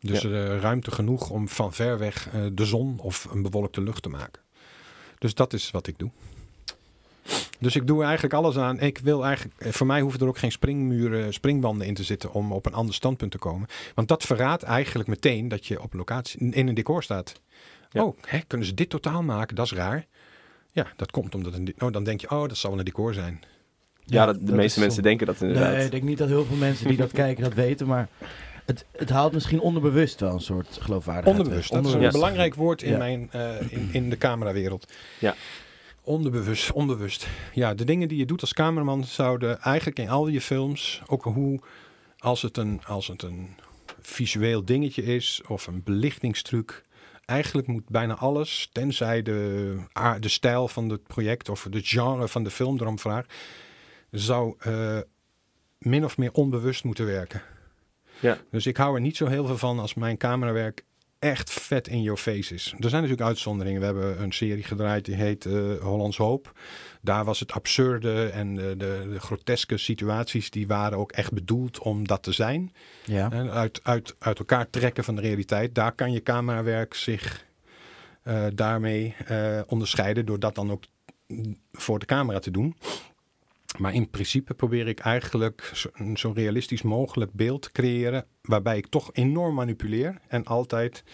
Dus 0.00 0.24
eh, 0.24 0.60
ruimte 0.60 0.90
genoeg 0.90 1.30
om 1.30 1.48
van 1.48 1.72
ver 1.72 1.98
weg 1.98 2.28
eh, 2.28 2.46
de 2.52 2.64
zon 2.64 2.98
of 2.98 3.24
een 3.24 3.42
bewolkte 3.42 3.80
lucht 3.80 4.02
te 4.02 4.08
maken. 4.08 4.42
Dus 5.18 5.34
dat 5.34 5.52
is 5.52 5.70
wat 5.70 5.86
ik 5.86 5.98
doe. 5.98 6.10
Dus 7.58 7.76
ik 7.76 7.86
doe 7.86 8.02
eigenlijk 8.04 8.34
alles 8.34 8.56
aan. 8.56 8.80
Ik 8.80 8.98
wil 8.98 9.24
eigenlijk, 9.24 9.60
eh, 9.60 9.72
voor 9.72 9.86
mij 9.86 10.00
hoeven 10.00 10.20
er 10.20 10.26
ook 10.26 10.38
geen 10.38 10.52
springmuren, 10.52 11.32
springbanden 11.32 11.86
in 11.86 11.94
te 11.94 12.02
zitten 12.02 12.32
om 12.32 12.52
op 12.52 12.66
een 12.66 12.74
ander 12.74 12.94
standpunt 12.94 13.30
te 13.30 13.38
komen. 13.38 13.68
Want 13.94 14.08
dat 14.08 14.22
verraadt 14.24 14.62
eigenlijk 14.62 15.08
meteen 15.08 15.48
dat 15.48 15.66
je 15.66 15.82
op 15.82 15.92
locatie 15.94 16.50
in 16.52 16.68
een 16.68 16.74
decor 16.74 17.02
staat. 17.02 17.40
Ja. 17.90 18.04
Oh, 18.04 18.18
hè, 18.26 18.38
kunnen 18.46 18.66
ze 18.66 18.74
dit 18.74 18.90
totaal 18.90 19.22
maken? 19.22 19.56
Dat 19.56 19.64
is 19.66 19.72
raar. 19.72 20.06
Ja, 20.72 20.86
dat 20.96 21.10
komt 21.10 21.34
omdat 21.34 21.54
een, 21.54 21.74
oh, 21.78 21.92
dan 21.92 22.04
denk 22.04 22.20
je, 22.20 22.30
oh, 22.30 22.48
dat 22.48 22.56
zal 22.56 22.70
wel 22.70 22.78
een 22.78 22.84
decor 22.84 23.14
zijn. 23.14 23.40
Ja, 24.04 24.26
dat, 24.26 24.34
de 24.38 24.44
dat 24.44 24.54
meeste 24.54 24.78
mensen 24.80 25.02
zo. 25.02 25.08
denken 25.08 25.26
dat 25.26 25.40
inderdaad. 25.40 25.72
Nee, 25.72 25.84
ik 25.84 25.90
denk 25.90 26.02
niet 26.02 26.18
dat 26.18 26.28
heel 26.28 26.44
veel 26.44 26.56
mensen 26.56 26.88
die 26.88 26.96
dat 26.96 27.12
kijken 27.22 27.42
dat 27.44 27.54
weten, 27.54 27.86
maar 27.86 28.08
het, 28.64 28.84
het 28.92 29.10
haalt 29.10 29.32
misschien 29.32 29.60
onderbewust 29.60 30.20
wel 30.20 30.32
een 30.32 30.40
soort 30.40 30.78
geloofwaardigheid. 30.80 31.36
Onderbewust. 31.38 31.72
Dat 31.72 31.86
is 31.86 31.92
een 31.92 32.00
Ja. 32.00 32.10
belangrijk 32.10 32.54
woord 32.54 32.82
in, 32.82 32.90
Ja. 32.92 32.98
mijn, 32.98 33.28
eh, 33.32 33.72
in, 33.72 33.88
in 33.92 34.10
de 34.10 34.16
camerawereld. 34.18 34.92
Ja. 35.18 35.34
Onderbewust, 36.08 36.72
onbewust. 36.72 37.28
Ja, 37.54 37.74
de 37.74 37.84
dingen 37.84 38.08
die 38.08 38.18
je 38.18 38.26
doet 38.26 38.40
als 38.40 38.52
cameraman 38.52 39.04
zouden 39.04 39.60
eigenlijk 39.60 39.98
in 39.98 40.08
al 40.08 40.28
je 40.28 40.40
films, 40.40 41.02
ook 41.06 41.22
hoe 41.22 41.60
als 42.18 42.42
het 42.42 42.56
een, 42.56 42.80
als 42.84 43.06
het 43.06 43.22
een 43.22 43.56
visueel 44.00 44.64
dingetje 44.64 45.02
is 45.02 45.42
of 45.46 45.66
een 45.66 45.82
belichtingstruc, 45.82 46.84
eigenlijk 47.24 47.66
moet 47.66 47.88
bijna 47.88 48.14
alles, 48.14 48.68
tenzij 48.72 49.22
de, 49.22 49.76
de 50.20 50.28
stijl 50.28 50.68
van 50.68 50.88
het 50.88 51.06
project 51.06 51.48
of 51.48 51.66
de 51.70 51.82
genre 51.82 52.28
van 52.28 52.44
de 52.44 52.50
film 52.50 52.76
erom 52.80 52.98
vraagt, 52.98 53.34
zou 54.10 54.54
eh, 54.58 54.98
min 55.78 56.04
of 56.04 56.16
meer 56.16 56.32
onbewust 56.32 56.84
moeten 56.84 57.06
werken. 57.06 57.42
Ja. 58.20 58.38
Dus 58.50 58.66
ik 58.66 58.76
hou 58.76 58.94
er 58.94 59.00
niet 59.00 59.16
zo 59.16 59.26
heel 59.26 59.46
veel 59.46 59.58
van 59.58 59.78
als 59.78 59.94
mijn 59.94 60.16
camerawerk 60.16 60.84
echt 61.18 61.50
vet 61.50 61.88
in 61.88 62.02
your 62.02 62.18
face 62.18 62.54
is. 62.54 62.74
Er 62.78 62.90
zijn 62.90 63.02
natuurlijk 63.02 63.28
uitzonderingen. 63.28 63.80
We 63.80 63.86
hebben 63.86 64.22
een 64.22 64.32
serie 64.32 64.62
gedraaid 64.62 65.04
die 65.04 65.14
heet 65.14 65.46
eh, 65.46 65.54
Hollands 65.80 66.16
Hoop. 66.16 66.52
Daar 67.00 67.24
was 67.24 67.40
het 67.40 67.52
absurde 67.52 68.28
en 68.28 68.54
de, 68.54 68.74
de, 68.76 69.08
de 69.12 69.20
groteske 69.20 69.76
situaties... 69.76 70.50
die 70.50 70.66
waren 70.66 70.98
ook 70.98 71.12
echt 71.12 71.32
bedoeld 71.32 71.78
om 71.78 72.06
dat 72.06 72.22
te 72.22 72.32
zijn. 72.32 72.72
Ja. 73.04 73.30
En 73.30 73.50
uit, 73.50 73.80
uit, 73.82 74.14
uit 74.18 74.38
elkaar 74.38 74.70
trekken 74.70 75.04
van 75.04 75.14
de 75.14 75.20
realiteit. 75.20 75.74
Daar 75.74 75.92
kan 75.92 76.12
je 76.12 76.22
camerawerk 76.22 76.94
zich 76.94 77.46
eh, 78.22 78.46
daarmee 78.54 79.14
eh, 79.26 79.60
onderscheiden... 79.66 80.26
door 80.26 80.38
dat 80.38 80.54
dan 80.54 80.70
ook 80.70 80.84
voor 81.72 81.98
de 81.98 82.06
camera 82.06 82.38
te 82.38 82.50
doen. 82.50 82.76
Maar 83.76 83.94
in 83.94 84.10
principe 84.10 84.54
probeer 84.54 84.86
ik 84.88 84.98
eigenlijk 84.98 85.70
zo, 85.74 85.88
een 85.92 86.16
zo 86.16 86.32
realistisch 86.34 86.82
mogelijk 86.82 87.32
beeld 87.32 87.62
te 87.62 87.72
creëren. 87.72 88.24
Waarbij 88.42 88.76
ik 88.76 88.86
toch 88.86 89.10
enorm 89.12 89.54
manipuleer. 89.54 90.18
En 90.28 90.44
altijd 90.44 91.04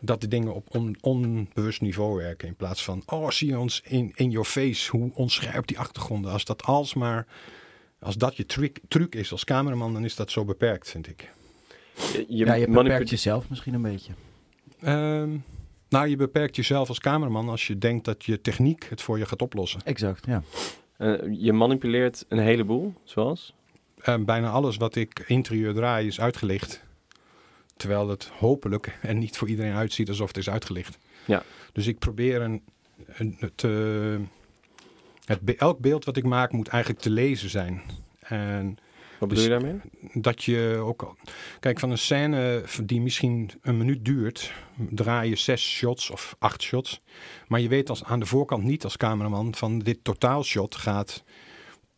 dat 0.00 0.20
de 0.20 0.28
dingen 0.28 0.54
op 0.54 0.74
on- 0.74 0.96
onbewust 1.00 1.80
niveau 1.80 2.16
werken. 2.16 2.48
In 2.48 2.56
plaats 2.56 2.84
van, 2.84 3.02
oh 3.06 3.30
zie 3.30 3.48
je 3.48 3.58
ons 3.58 3.82
in, 3.84 4.12
in 4.14 4.30
your 4.30 4.46
face. 4.48 4.90
Hoe 4.90 5.10
onscherp 5.14 5.66
die 5.66 5.78
achtergronden. 5.78 6.32
Als 6.32 6.44
dat 6.44 6.62
alsmaar, 6.62 7.26
als 7.98 8.16
dat 8.16 8.36
je 8.36 8.46
truc, 8.46 8.78
truc 8.88 9.14
is 9.14 9.32
als 9.32 9.44
cameraman. 9.44 9.92
Dan 9.92 10.04
is 10.04 10.16
dat 10.16 10.30
zo 10.30 10.44
beperkt, 10.44 10.90
vind 10.90 11.08
ik. 11.08 11.30
Je, 12.12 12.24
ja, 12.28 12.54
je 12.54 12.68
beperkt 12.68 13.10
jezelf 13.10 13.48
misschien 13.48 13.74
een 13.74 13.82
beetje. 13.82 14.12
Ehm, 14.80 15.36
nou, 15.88 16.06
je 16.06 16.16
beperkt 16.16 16.56
jezelf 16.56 16.88
als 16.88 16.98
cameraman 16.98 17.48
als 17.48 17.66
je 17.66 17.78
denkt 17.78 18.04
dat 18.04 18.24
je 18.24 18.40
techniek 18.40 18.86
het 18.88 19.02
voor 19.02 19.18
je 19.18 19.26
gaat 19.26 19.42
oplossen. 19.42 19.80
Exact, 19.84 20.26
ja. 20.26 20.42
Eh, 21.02 21.14
je 21.38 21.52
manipuleert 21.52 22.24
een 22.28 22.38
heleboel, 22.38 22.94
zoals? 23.04 23.54
Eh, 23.98 24.14
bijna 24.18 24.50
alles 24.50 24.76
wat 24.76 24.96
ik 24.96 25.24
interieur 25.26 25.74
draai 25.74 26.06
is 26.06 26.20
uitgelicht. 26.20 26.82
Terwijl 27.76 28.08
het 28.08 28.30
hopelijk 28.38 28.98
en 29.00 29.18
niet 29.18 29.36
voor 29.36 29.48
iedereen 29.48 29.74
uitziet 29.74 30.08
alsof 30.08 30.28
het 30.28 30.36
is 30.36 30.50
uitgelicht. 30.50 30.98
Ja. 31.24 31.42
Dus 31.72 31.86
ik 31.86 31.98
probeer 31.98 32.40
een, 32.40 32.62
een, 33.06 33.36
het, 33.38 33.62
het, 35.24 35.56
elk 35.56 35.78
beeld 35.78 36.04
wat 36.04 36.16
ik 36.16 36.24
maak 36.24 36.52
moet 36.52 36.68
eigenlijk 36.68 37.02
te 37.02 37.10
lezen 37.10 37.50
zijn. 37.50 37.82
En 38.20 38.78
Wat 39.22 39.30
bedoel 39.30 39.44
je 39.44 39.50
Dus- 39.50 39.62
daarmee? 39.62 40.22
dat 40.22 40.44
je 40.44 40.80
ook... 40.84 41.02
al- 41.02 41.16
Kijk, 41.60 41.78
van 41.78 41.90
een 41.90 41.98
scène 41.98 42.64
die 42.84 43.00
misschien 43.00 43.50
een 43.60 43.76
minuut 43.76 44.04
duurt... 44.04 44.52
draai 44.90 45.28
je 45.28 45.36
zes 45.36 45.70
shots 45.70 46.10
of 46.10 46.36
acht 46.38 46.62
shots. 46.62 47.00
Maar 47.48 47.60
je 47.60 47.68
weet 47.68 47.88
als, 47.88 48.04
aan 48.04 48.20
de 48.20 48.26
voorkant 48.26 48.64
niet 48.64 48.84
als 48.84 48.96
cameraman... 48.96 49.54
van 49.54 49.78
dit 49.78 49.98
totaalshot 50.02 50.74
gaat 50.74 51.24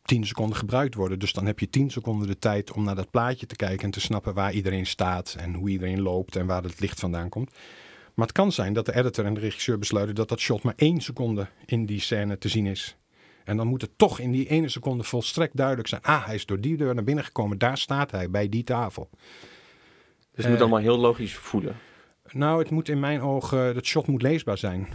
10 0.03 0.27
seconden 0.27 0.57
gebruikt 0.57 0.95
worden. 0.95 1.18
Dus 1.18 1.33
dan 1.33 1.47
heb 1.47 1.59
je 1.59 1.70
10 1.70 1.91
seconden 1.91 2.29
de 2.29 2.39
tijd 2.39 2.72
om 2.72 2.85
naar 2.85 2.95
dat 2.95 3.11
plaatje 3.11 3.47
te 3.47 3.57
kijken... 3.57 3.85
en 3.85 3.91
te 3.91 4.01
snappen 4.01 4.35
waar 4.35 4.53
iedereen 4.53 4.87
staat 4.87 5.37
en 5.39 5.55
hoe 5.55 5.68
iedereen 5.68 6.01
loopt... 6.01 6.37
en 6.37 6.47
waar 6.47 6.62
het 6.62 6.81
licht 6.81 7.01
vandaan 7.01 7.29
komt. 7.29 7.51
Maar 8.14 8.27
het 8.27 8.37
kan 8.37 8.53
zijn 8.53 8.72
dat 8.72 8.87
de 8.87 8.95
editor 8.95 9.25
en 9.25 9.35
de 9.35 9.41
regisseur 9.41 9.79
besluiten... 9.79 10.14
dat 10.14 10.29
dat 10.29 10.41
shot 10.41 10.62
maar 10.62 10.75
één 10.77 11.01
seconde 11.01 11.47
in 11.66 11.87
die 11.87 12.01
scène 12.01 12.39
te 12.39 12.49
zien 12.49 12.66
is... 12.66 12.97
En 13.45 13.57
dan 13.57 13.67
moet 13.67 13.81
het 13.81 13.91
toch 13.97 14.19
in 14.19 14.31
die 14.31 14.49
ene 14.49 14.69
seconde 14.69 15.05
volstrekt 15.05 15.57
duidelijk 15.57 15.89
zijn. 15.89 16.03
Ah, 16.03 16.27
hij 16.27 16.35
is 16.35 16.47
door 16.47 16.61
die 16.61 16.77
deur 16.77 16.95
naar 16.95 17.05
binnen 17.05 17.25
gekomen. 17.25 17.59
Daar 17.59 17.79
staat 17.79 18.11
hij, 18.11 18.31
bij 18.31 18.49
die 18.49 18.65
tafel. 18.65 19.09
Dus 19.13 19.21
het 20.35 20.47
moet 20.47 20.55
Eh, 20.55 20.61
allemaal 20.61 20.79
heel 20.79 20.99
logisch 20.99 21.35
voelen. 21.35 21.77
Nou, 22.33 22.59
het 22.59 22.71
moet 22.71 22.89
in 22.89 23.01
mijn 23.01 23.21
ogen, 23.21 23.75
dat 23.75 23.85
shot 23.85 24.07
moet 24.07 24.23
leesbaar 24.23 24.59
zijn. 24.59 24.89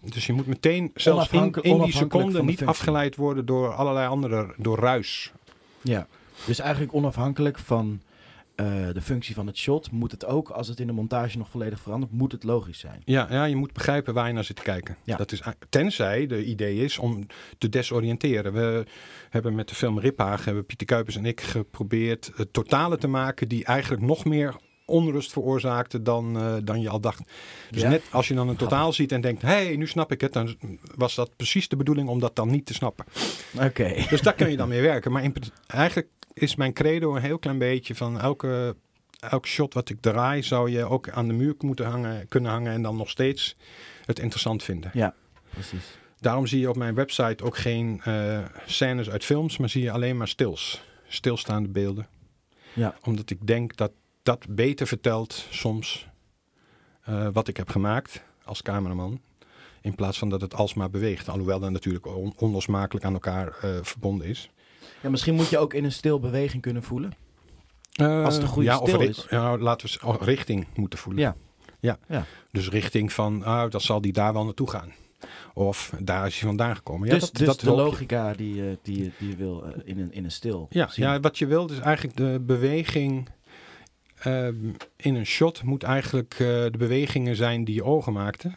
Dus 0.00 0.26
je 0.26 0.32
moet 0.32 0.46
meteen, 0.46 0.90
zelfs 0.94 1.30
in, 1.30 1.52
in 1.60 1.82
die 1.82 1.92
seconde, 1.92 2.38
niet 2.38 2.46
functie. 2.46 2.66
afgeleid 2.66 3.16
worden 3.16 3.46
door 3.46 3.74
allerlei 3.74 4.08
andere, 4.08 4.54
door 4.56 4.78
ruis. 4.78 5.32
Ja. 5.80 6.06
Dus 6.46 6.58
eigenlijk 6.58 6.94
onafhankelijk 6.94 7.58
van 7.58 8.00
eh, 8.62 8.94
de 8.94 9.00
functie 9.00 9.34
van 9.34 9.46
het 9.46 9.56
shot, 9.56 9.90
moet 9.90 10.10
het 10.10 10.24
ook, 10.24 10.50
als 10.50 10.68
het 10.68 10.80
in 10.80 10.86
de 10.86 10.92
montage 10.92 11.38
nog 11.38 11.48
volledig 11.48 11.80
verandert, 11.80 12.12
moet 12.12 12.32
het 12.32 12.44
logisch 12.44 12.78
zijn. 12.78 13.02
Ja, 13.04 13.26
ja, 13.30 13.44
je 13.44 13.56
moet 13.56 13.72
begrijpen 13.72 14.14
waar 14.14 14.26
je 14.26 14.32
naar 14.32 14.44
zit 14.44 14.56
te 14.56 14.62
kijken. 14.62 14.96
Ja. 15.04 15.16
Dat 15.16 15.32
is, 15.32 15.42
tenzij 15.68 16.26
de 16.26 16.44
idee 16.44 16.76
is 16.76 16.98
om 16.98 17.26
te 17.58 17.68
desoriënteren. 17.68 18.52
We 18.52 18.84
hebben 19.30 19.54
met 19.54 19.68
de 19.68 19.74
film 19.74 19.98
Riphaag, 19.98 20.44
hebben 20.44 20.66
Pieter 20.66 20.86
Kuipers 20.86 21.16
en 21.16 21.26
ik 21.26 21.40
geprobeerd 21.40 22.30
het 22.34 22.52
totale 22.52 22.98
te 22.98 23.08
maken 23.08 23.48
die 23.48 23.64
eigenlijk 23.64 24.02
nog 24.02 24.24
meer 24.24 24.56
onrust 24.84 25.32
veroorzaakte 25.32 26.02
dan, 26.02 26.36
eh, 26.36 26.54
dan 26.64 26.80
je 26.80 26.88
al 26.88 27.00
dacht. 27.00 27.22
Dus 27.70 27.82
Ja. 27.82 27.88
net 27.88 28.02
als 28.10 28.28
je 28.28 28.34
dan 28.34 28.48
een 28.48 28.56
totaal 28.56 28.92
ziet 28.92 29.12
en 29.12 29.20
denkt, 29.20 29.42
hé, 29.42 29.48
hey, 29.48 29.76
nu 29.76 29.86
snap 29.86 30.12
ik 30.12 30.20
het, 30.20 30.32
dan 30.32 30.56
was 30.94 31.14
dat 31.14 31.36
precies 31.36 31.68
de 31.68 31.76
bedoeling 31.76 32.08
om 32.08 32.20
dat 32.20 32.36
dan 32.36 32.50
niet 32.50 32.66
te 32.66 32.74
snappen. 32.74 33.04
Oké. 33.60 33.94
Dus 34.10 34.20
daar 34.20 34.34
kun 34.34 34.50
je 34.50 34.56
dan 34.56 34.68
mee 34.68 34.80
werken. 34.80 35.12
Maar 35.12 35.22
in, 35.22 35.34
eigenlijk 35.66 36.08
is 36.32 36.54
mijn 36.54 36.72
credo 36.72 37.14
een 37.16 37.22
heel 37.22 37.38
klein 37.38 37.58
beetje 37.58 37.94
van 37.94 38.20
elke, 38.20 38.76
elk 39.20 39.46
shot 39.46 39.74
wat 39.74 39.88
ik 39.88 40.00
draai, 40.00 40.42
zou 40.42 40.70
je 40.70 40.84
ook 40.84 41.08
aan 41.10 41.26
de 41.26 41.32
muur 41.34 41.54
moeten 41.58 41.86
hangen, 41.86 42.28
kunnen 42.28 42.50
hangen 42.50 42.72
en 42.72 42.82
dan 42.82 42.96
nog 42.96 43.10
steeds 43.10 43.56
het 44.04 44.18
interessant 44.18 44.62
vinden. 44.62 44.90
Ja, 44.94 45.14
precies. 45.50 45.98
Daarom 46.18 46.46
zie 46.46 46.60
je 46.60 46.68
op 46.68 46.76
mijn 46.76 46.94
website 46.94 47.44
ook 47.44 47.56
geen 47.56 48.00
eh, 48.04 48.38
scènes 48.66 49.10
uit 49.10 49.24
films, 49.24 49.56
maar 49.58 49.68
zie 49.68 49.82
je 49.82 49.90
alleen 49.90 50.16
maar 50.16 50.28
stils. 50.28 50.82
Stilstaande 51.08 51.68
beelden. 51.68 52.06
Ja. 52.72 52.94
Omdat 53.04 53.30
ik 53.30 53.46
denk 53.46 53.76
dat 53.76 53.92
dat 54.22 54.46
beter 54.48 54.86
vertelt 54.86 55.46
soms 55.50 56.08
eh, 57.02 57.28
wat 57.32 57.48
ik 57.48 57.56
heb 57.56 57.68
gemaakt 57.68 58.22
als 58.44 58.62
cameraman. 58.62 59.20
In 59.80 59.94
plaats 59.94 60.18
van 60.18 60.28
dat 60.28 60.40
het 60.40 60.54
alsmaar 60.54 60.90
beweegt. 60.90 61.28
Alhoewel 61.28 61.60
dat 61.60 61.70
natuurlijk 61.70 62.06
on- 62.06 62.32
onlosmakelijk 62.36 63.04
aan 63.04 63.12
elkaar 63.12 63.56
eh, 63.60 63.70
verbonden 63.82 64.26
is. 64.26 64.50
Ja, 65.02 65.10
misschien 65.10 65.34
moet 65.34 65.48
je 65.48 65.58
ook 65.58 65.74
in 65.74 65.84
een 65.84 65.92
stil 65.92 66.20
beweging 66.20 66.62
kunnen 66.62 66.82
voelen. 66.82 67.12
Eh, 67.92 68.24
Als 68.24 68.34
het 68.34 68.42
een 68.42 68.48
goede 68.48 68.68
ja, 68.68 68.78
of 68.78 68.88
stil 68.88 69.00
ri- 69.00 69.08
is. 69.08 69.26
Ja, 69.30 69.58
laten 69.58 69.88
we 70.00 70.06
oh, 70.06 70.16
richting 70.22 70.66
moeten 70.74 70.98
voelen. 70.98 71.22
Ja. 71.22 71.34
Ja. 71.80 71.98
Ja. 72.08 72.24
Dus 72.50 72.68
richting 72.68 73.12
van, 73.12 73.42
ah, 73.44 73.70
dan 73.70 73.80
zal 73.80 74.00
die 74.00 74.12
daar 74.12 74.32
wel 74.32 74.44
naartoe 74.44 74.70
gaan. 74.70 74.92
Of 75.54 75.92
daar 75.98 76.26
is 76.26 76.38
hij 76.38 76.48
vandaan 76.48 76.76
gekomen. 76.76 77.06
Ja, 77.08 77.12
dus 77.14 77.22
dat, 77.22 77.34
dus 77.34 77.46
dat 77.46 77.60
de 77.60 77.70
je. 77.70 77.76
logica 77.76 78.32
die, 78.32 78.54
je- 78.54 78.78
die, 78.82 79.12
die 79.18 79.28
je 79.28 79.36
wil 79.36 79.64
eh, 79.64 79.70
in, 79.84 79.98
een, 80.00 80.12
in 80.12 80.24
een 80.24 80.30
stil 80.32 80.66
Ja, 80.70 80.88
zien. 80.88 81.04
ja, 81.06 81.20
wat 81.20 81.38
je 81.38 81.46
wilt 81.46 81.70
is 81.70 81.78
eigenlijk 81.78 82.16
de 82.16 82.40
beweging 82.46 83.28
in 84.96 85.14
een 85.14 85.26
shot 85.26 85.62
moet 85.62 85.82
eigenlijk 85.82 86.32
eh, 86.32 86.38
de 86.46 86.74
bewegingen 86.78 87.36
zijn 87.36 87.64
die 87.64 87.74
je 87.74 87.84
ogen 87.84 88.12
maakten, 88.12 88.56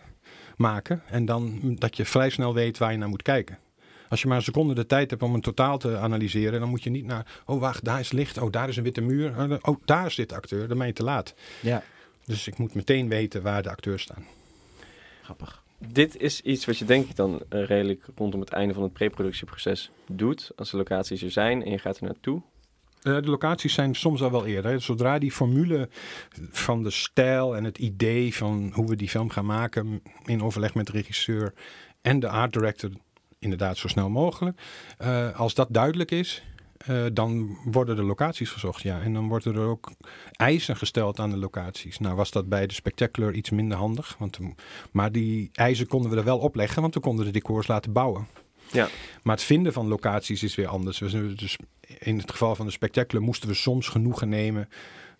maken. 0.55 1.01
En 1.09 1.25
dan 1.25 1.59
dat 1.79 1.97
je 1.97 2.05
vrij 2.05 2.29
snel 2.29 2.53
weet 2.53 2.77
waar 2.77 2.91
je 2.91 2.97
naar 2.97 3.09
moet 3.09 3.21
kijken. 3.21 3.57
Als 4.15 4.23
je 4.23 4.29
maar 4.29 4.39
een 4.39 4.51
seconde 4.53 4.73
de 4.73 4.85
tijd 4.85 5.09
hebt 5.09 5.23
om 5.23 5.33
een 5.33 5.41
totaal 5.41 5.77
te 5.77 5.97
analyseren, 5.97 6.59
dan 6.59 6.69
moet 6.69 6.83
je 6.83 6.89
niet 6.89 7.05
naar, 7.05 7.41
oh 7.45 7.59
wacht, 7.59 7.83
daar 7.83 7.99
is 7.99 8.11
licht, 8.11 8.37
oh 8.37 8.51
daar 8.51 8.69
is 8.69 8.77
een 8.77 8.83
witte 8.83 9.01
muur, 9.01 9.33
oh, 9.37 9.57
oh 9.61 9.75
daar 9.85 10.11
zit 10.11 10.29
de 10.29 10.35
acteur, 10.35 10.67
dan 10.67 10.77
ben 10.77 10.87
je 10.87 10.93
te 10.93 11.03
laat. 11.03 11.33
Ja, 11.61 11.83
Dus 12.25 12.47
ik 12.47 12.57
moet 12.57 12.73
meteen 12.73 13.07
weten 13.09 13.41
waar 13.41 13.63
de 13.63 13.69
acteurs 13.69 14.01
staan. 14.01 14.25
grappig. 15.23 15.63
Dit 15.77 16.17
is 16.17 16.41
iets 16.41 16.65
wat 16.65 16.77
je 16.77 16.85
denk 16.85 17.09
ik 17.09 17.15
dan 17.15 17.41
eh, 17.49 17.65
redelijk 17.65 18.05
rondom 18.15 18.39
het 18.39 18.49
einde 18.49 18.73
van 18.73 18.83
het 18.83 18.93
preproductieproces 18.93 19.91
doet. 20.07 20.51
Als 20.55 20.71
de 20.71 20.77
locaties 20.77 21.21
er 21.21 21.31
zijn 21.31 21.63
en 21.63 21.71
je 21.71 21.79
gaat 21.79 21.97
er 21.97 22.03
naartoe. 22.03 22.41
Eh, 23.01 23.13
de 23.13 23.29
locaties 23.29 23.73
zijn 23.73 23.95
soms 23.95 24.21
al 24.21 24.31
wel 24.31 24.45
eerder. 24.45 24.81
Zodra 24.81 25.19
die 25.19 25.31
formule 25.31 25.89
van 26.51 26.83
de 26.83 26.91
stijl 26.91 27.55
en 27.55 27.63
het 27.63 27.77
idee 27.77 28.35
van 28.35 28.71
hoe 28.73 28.87
we 28.87 28.95
die 28.95 29.09
film 29.09 29.29
gaan 29.29 29.45
maken, 29.45 30.01
in 30.25 30.41
overleg 30.41 30.73
met 30.73 30.85
de 30.85 30.91
regisseur 30.91 31.53
en 32.01 32.19
de 32.19 32.29
art 32.29 32.53
director, 32.53 32.89
inderdaad 33.45 33.77
zo 33.77 33.87
snel 33.87 34.09
mogelijk. 34.09 34.59
eh, 34.97 35.39
als 35.39 35.53
dat 35.53 35.67
duidelijk 35.71 36.11
is, 36.11 36.43
eh, 36.77 37.05
dan 37.13 37.57
worden 37.63 37.95
de 37.95 38.03
locaties 38.03 38.49
gezocht. 38.49 38.81
Ja. 38.81 39.01
En 39.01 39.13
dan 39.13 39.27
worden 39.27 39.55
er 39.55 39.67
ook 39.67 39.91
eisen 40.31 40.77
gesteld 40.77 41.19
aan 41.19 41.29
de 41.29 41.37
locaties. 41.37 41.99
Nou 41.99 42.15
was 42.15 42.31
dat 42.31 42.49
bij 42.49 42.67
de 42.67 42.73
Spectacular 42.73 43.33
iets 43.33 43.49
minder 43.49 43.77
handig. 43.77 44.15
Want, 44.19 44.39
maar 44.91 45.11
die 45.11 45.49
eisen 45.53 45.87
konden 45.87 46.11
we 46.11 46.17
er 46.17 46.23
wel 46.23 46.39
opleggen, 46.39 46.81
want 46.81 46.93
we 46.93 46.99
konden 46.99 47.25
de 47.25 47.31
decors 47.31 47.67
laten 47.67 47.91
bouwen. 47.91 48.27
Ja. 48.71 48.87
Maar 49.23 49.35
het 49.35 49.45
vinden 49.45 49.73
van 49.73 49.87
locaties 49.87 50.43
is 50.43 50.55
weer 50.55 50.67
anders. 50.67 50.97
Dus 50.97 51.57
in 51.99 52.17
het 52.17 52.31
geval 52.31 52.55
van 52.55 52.65
de 52.65 52.71
Spectacular 52.71 53.23
moesten 53.23 53.49
we 53.49 53.55
soms 53.55 53.87
genoegen 53.87 54.29
nemen 54.29 54.69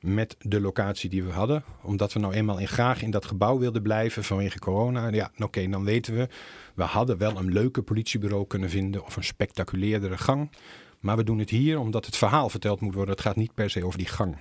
met 0.06 0.36
de 0.40 0.62
locatie 0.62 1.10
die 1.10 1.24
we 1.24 1.32
hadden. 1.32 1.64
Omdat 1.82 2.14
we 2.14 2.20
nou 2.20 2.34
eenmaal 2.34 2.60
in, 2.60 2.68
graag 2.68 3.02
in 3.02 3.12
dat 3.12 3.26
gebouw 3.26 3.58
wilden 3.58 3.82
blijven 3.82 4.24
vanwege 4.24 4.60
corona. 4.60 5.08
Ja, 5.08 5.32
oké, 5.38 5.70
dan 5.70 5.84
weten 5.84 6.16
we, 6.16 6.28
we 6.76 6.84
hadden 6.84 7.18
wel 7.18 7.38
een 7.38 7.54
leuke 7.54 7.82
politiebureau 7.82 8.48
kunnen 8.48 8.70
vinden 8.70 9.06
of 9.06 9.16
een 9.16 9.24
spectaculairder 9.24 10.18
gang. 10.18 10.52
Maar 11.00 11.18
we 11.18 11.24
doen 11.24 11.40
het 11.40 11.50
hier 11.50 11.80
omdat 11.80 12.06
het 12.06 12.18
verhaal 12.18 12.50
verteld 12.50 12.82
moet 12.82 12.94
worden. 12.94 13.14
Het 13.14 13.24
gaat 13.24 13.36
niet 13.36 13.54
per 13.54 13.70
se 13.70 13.86
over 13.86 13.98
die 13.98 14.08
gang. 14.08 14.38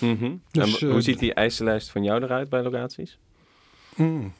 Mhm. 0.00 0.36
Dus, 0.50 0.80
en 0.80 0.86
hoe 0.88 0.96
eh, 0.96 1.02
ziet 1.02 1.18
die 1.18 1.34
eisenlijst 1.34 1.90
van 1.90 2.02
jou 2.02 2.22
eruit 2.22 2.48
bij 2.48 2.62
locaties? 2.62 3.18
Mm, 3.96 4.32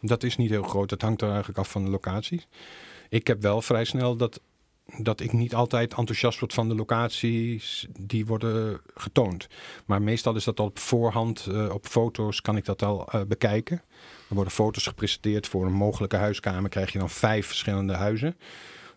dat 0.00 0.22
is 0.22 0.36
niet 0.36 0.50
heel 0.50 0.62
groot. 0.62 0.88
Dat 0.88 1.02
hangt 1.02 1.22
er 1.22 1.28
eigenlijk 1.28 1.58
af 1.58 1.70
van 1.70 1.84
de 1.84 1.90
locaties. 1.90 2.46
Ik 3.08 3.26
heb 3.26 3.42
wel 3.42 3.62
vrij 3.62 3.84
snel 3.84 4.16
dat, 4.16 4.40
dat 4.98 5.20
ik 5.20 5.32
niet 5.32 5.54
altijd 5.54 5.94
enthousiast 5.94 6.40
word 6.40 6.52
van 6.52 6.68
de 6.68 6.74
locaties 6.74 7.86
die 7.98 8.26
worden 8.26 8.80
getoond. 8.94 9.48
Maar 9.84 10.02
meestal 10.02 10.36
is 10.36 10.44
dat 10.44 10.60
al 10.60 10.66
op 10.66 10.78
voorhand, 10.78 11.46
eh, 11.46 11.70
op 11.72 11.86
foto's 11.86 12.40
kan 12.40 12.56
ik 12.56 12.64
dat 12.64 12.82
al 12.82 13.06
eh, 13.06 13.20
bekijken. 13.28 13.82
Er 14.28 14.34
worden 14.34 14.52
foto's 14.52 14.86
gepresenteerd 14.86 15.46
voor 15.46 15.66
een 15.66 15.72
mogelijke 15.72 16.16
huiskamer. 16.16 16.70
Krijg 16.70 16.92
je 16.92 16.98
dan 16.98 17.10
vijf 17.10 17.46
verschillende 17.46 17.94
huizen. 17.94 18.36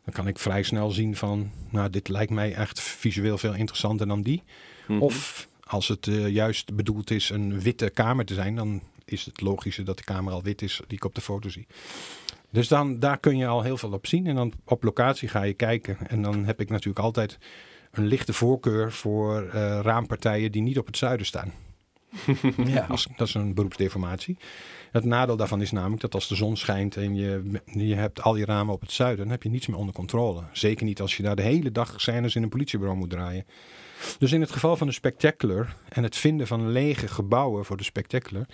Dan 0.06 0.14
kan 0.14 0.28
ik 0.28 0.40
vrij 0.40 0.64
snel 0.64 0.92
zien 0.92 1.16
van, 1.16 1.52
nou 1.70 1.90
dit 1.90 2.08
lijkt 2.08 2.32
mij 2.32 2.54
echt 2.54 2.80
visueel 2.82 3.38
veel 3.38 3.54
interessanter 3.54 4.08
dan 4.08 4.22
die. 4.22 4.44
Mhm. 4.88 5.00
Of 5.00 5.48
als 5.64 5.88
het 5.88 6.08
eh, 6.08 6.28
juist 6.28 6.76
bedoeld 6.76 7.12
is 7.12 7.30
een 7.30 7.62
witte 7.62 7.90
kamer 7.90 8.26
te 8.26 8.34
zijn, 8.34 8.56
dan 8.56 8.82
is 9.06 9.26
het 9.26 9.42
logische 9.42 9.84
dat 9.84 9.98
de 9.98 10.04
kamer 10.04 10.34
al 10.34 10.44
wit 10.44 10.62
is 10.62 10.82
die 10.88 10.98
ik 10.98 11.06
op 11.06 11.16
de 11.16 11.22
foto 11.22 11.50
zie. 11.50 11.68
Dus 12.54 12.68
dan, 12.68 13.00
daar 13.00 13.18
kun 13.18 13.38
je 13.38 13.48
al 13.48 13.62
heel 13.62 13.78
veel 13.78 13.92
op 13.92 14.08
zien. 14.08 14.28
En 14.28 14.36
dan 14.36 14.54
op 14.66 14.84
locatie 14.84 15.28
ga 15.28 15.44
je 15.44 15.54
kijken. 15.54 15.98
En 16.08 16.22
dan 16.22 16.46
heb 16.46 16.60
ik 16.60 16.70
natuurlijk 16.70 17.06
altijd 17.06 17.38
een 17.92 18.06
lichte 18.06 18.34
voorkeur 18.34 18.92
voor 18.92 19.42
eh, 19.42 19.80
raampartijen 19.82 20.52
die 20.52 20.62
niet 20.62 20.78
op 20.78 20.86
het 20.86 20.98
zuiden 20.98 21.26
staan. 21.26 21.52
Ja. 22.66 22.86
Als, 22.90 23.08
dat 23.16 23.28
is 23.28 23.34
een 23.34 23.54
beroepsdeformatie. 23.54 24.38
Het 24.92 25.06
nadeel 25.06 25.36
daarvan 25.36 25.62
is 25.62 25.72
namelijk 25.72 26.02
dat 26.02 26.14
als 26.14 26.28
de 26.28 26.36
zon 26.36 26.58
schijnt 26.58 26.98
en 26.98 27.16
je, 27.16 27.62
je 27.66 27.96
hebt 27.96 28.22
al 28.22 28.34
die 28.34 28.46
ramen 28.46 28.74
op 28.74 28.82
het 28.82 28.92
zuiden, 28.92 29.24
dan 29.24 29.32
heb 29.32 29.44
je 29.44 29.50
niets 29.50 29.68
meer 29.68 29.78
onder 29.78 29.94
controle. 29.94 30.44
Zeker 30.52 30.86
niet 30.86 31.02
als 31.02 31.18
je 31.18 31.24
daar 31.24 31.36
de 31.36 31.42
hele 31.42 31.72
dag 31.72 32.02
scènes 32.02 32.36
in 32.36 32.44
een 32.44 32.50
politiebureau 32.50 33.00
moet 33.00 33.10
draaien. 33.10 33.46
Dus 34.18 34.32
in 34.32 34.42
het 34.42 34.52
geval 34.52 34.78
van 34.78 34.88
de 34.88 34.94
Spectacular 34.94 35.76
en 35.90 36.04
het 36.04 36.16
vinden 36.16 36.48
van 36.48 36.72
lege 36.72 37.08
gebouwen 37.08 37.66
voor 37.66 37.78
de 37.78 37.84
Spectacular, 37.84 38.46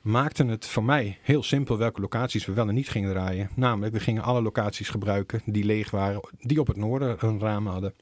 maakte 0.00 0.44
het 0.44 0.66
voor 0.66 0.84
mij 0.84 1.18
heel 1.22 1.42
simpel 1.42 1.78
welke 1.78 2.00
locaties 2.00 2.46
we 2.46 2.52
wel 2.52 2.68
en 2.68 2.74
niet 2.74 2.88
gingen 2.88 3.10
draaien. 3.10 3.50
Namelijk, 3.54 3.92
we 3.92 4.00
gingen 4.00 4.22
alle 4.22 4.42
locaties 4.42 4.88
gebruiken 4.88 5.42
die 5.44 5.64
leeg 5.64 5.90
waren, 5.90 6.20
die 6.40 6.60
op 6.60 6.66
het 6.66 6.76
noorden 6.76 7.16
een 7.18 7.40
raam 7.40 7.66
hadden. 7.66 7.94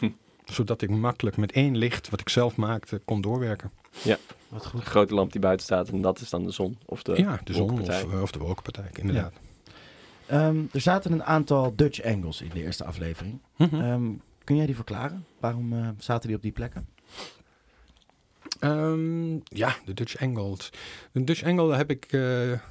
Zodat 0.44 0.82
ik 0.82 0.90
makkelijk 0.90 1.36
met 1.36 1.52
één 1.52 1.76
licht, 1.76 2.10
wat 2.10 2.20
ik 2.20 2.28
zelf 2.28 2.56
maakte, 2.56 3.00
kon 3.04 3.20
doorwerken. 3.20 3.70
Ja, 4.02 4.16
Wat 4.48 4.66
goed. 4.66 4.80
een 4.80 4.86
grote 4.86 5.14
lamp 5.14 5.32
die 5.32 5.40
buiten 5.40 5.64
staat 5.66 5.88
en 5.88 6.00
dat 6.00 6.20
is 6.20 6.30
dan 6.30 6.44
de 6.44 6.50
zon 6.50 6.78
of 6.84 7.02
de 7.02 7.16
ja, 7.16 7.40
de 7.44 7.52
zon 7.52 7.80
of, 7.80 8.04
of 8.22 8.30
de 8.32 8.38
wolkenpartij, 8.38 8.90
inderdaad. 8.92 9.32
Ehm, 10.26 10.56
er 10.72 10.80
zaten 10.80 11.12
een 11.12 11.24
aantal 11.24 11.72
Dutch 11.76 12.02
angles 12.02 12.40
in 12.40 12.50
de 12.54 12.62
eerste 12.62 12.84
aflevering. 12.84 13.38
Mhm. 13.56 13.74
Ehm, 13.80 14.02
kun 14.44 14.56
jij 14.56 14.66
die 14.66 14.74
verklaren? 14.74 15.26
Waarom 15.40 15.72
eh, 15.72 15.88
zaten 15.98 16.26
die 16.26 16.36
op 16.36 16.42
die 16.42 16.52
plekken? 16.52 16.86
Ehm, 18.60 19.32
ja, 19.34 19.76
de 19.84 19.94
Dutch 19.94 20.20
Angles. 20.20 20.70
De 21.12 21.24
Dutch 21.24 21.42
Angle 21.42 21.74
heb 21.76 21.90
ik, 21.90 22.04
eh 22.04 22.20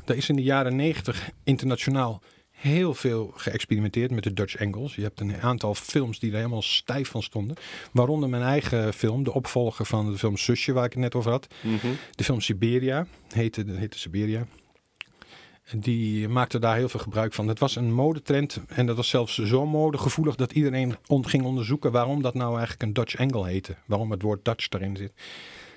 daar 0.05 0.15
is 0.17 0.29
in 0.29 0.35
de 0.35 0.43
jaren 0.43 0.75
negentig 0.75 1.29
internationaal 1.43 2.21
heel 2.51 2.93
veel 2.93 3.31
geëxperimenteerd 3.35 4.11
met 4.11 4.23
de 4.23 4.33
Dutch 4.33 4.59
Angles. 4.59 4.95
Je 4.95 5.01
hebt 5.01 5.19
een 5.19 5.41
aantal 5.41 5.75
films 5.75 6.19
die 6.19 6.31
er 6.31 6.37
helemaal 6.37 6.61
stijf 6.61 7.09
van 7.09 7.23
stonden. 7.23 7.55
Waaronder 7.91 8.29
mijn 8.29 8.43
eigen 8.43 8.93
film, 8.93 9.23
de 9.23 9.33
opvolger 9.33 9.85
van 9.85 10.11
de 10.11 10.17
film 10.17 10.37
Zusje, 10.37 10.73
waar 10.73 10.85
ik 10.85 10.91
het 10.93 11.01
net 11.01 11.15
over 11.15 11.31
had. 11.31 11.47
Mhm. 11.61 11.87
De 12.15 12.23
film 12.23 12.41
Siberia, 12.41 13.07
heette, 13.33 13.63
heette 13.67 13.99
Siberia. 13.99 14.45
Die 15.75 16.27
maakte 16.27 16.59
daar 16.59 16.75
heel 16.75 16.89
veel 16.89 16.99
gebruik 16.99 17.33
van. 17.33 17.47
Het 17.47 17.59
was 17.59 17.75
een 17.75 17.93
modetrend 17.93 18.59
en 18.67 18.85
dat 18.85 18.95
was 18.95 19.09
zelfs 19.09 19.37
zo 19.37 19.65
modegevoelig 19.65 20.35
dat 20.35 20.51
iedereen 20.51 20.95
on- 21.07 21.27
ging 21.29 21.43
onderzoeken 21.43 21.91
waarom 21.91 22.21
dat 22.21 22.33
nou 22.33 22.49
eigenlijk 22.51 22.81
een 22.81 22.93
Dutch 22.93 23.17
angle 23.17 23.47
heette. 23.47 23.75
Waarom 23.85 24.11
het 24.11 24.21
woord 24.21 24.45
Dutch 24.45 24.67
daarin 24.67 24.97
zit. 24.97 25.11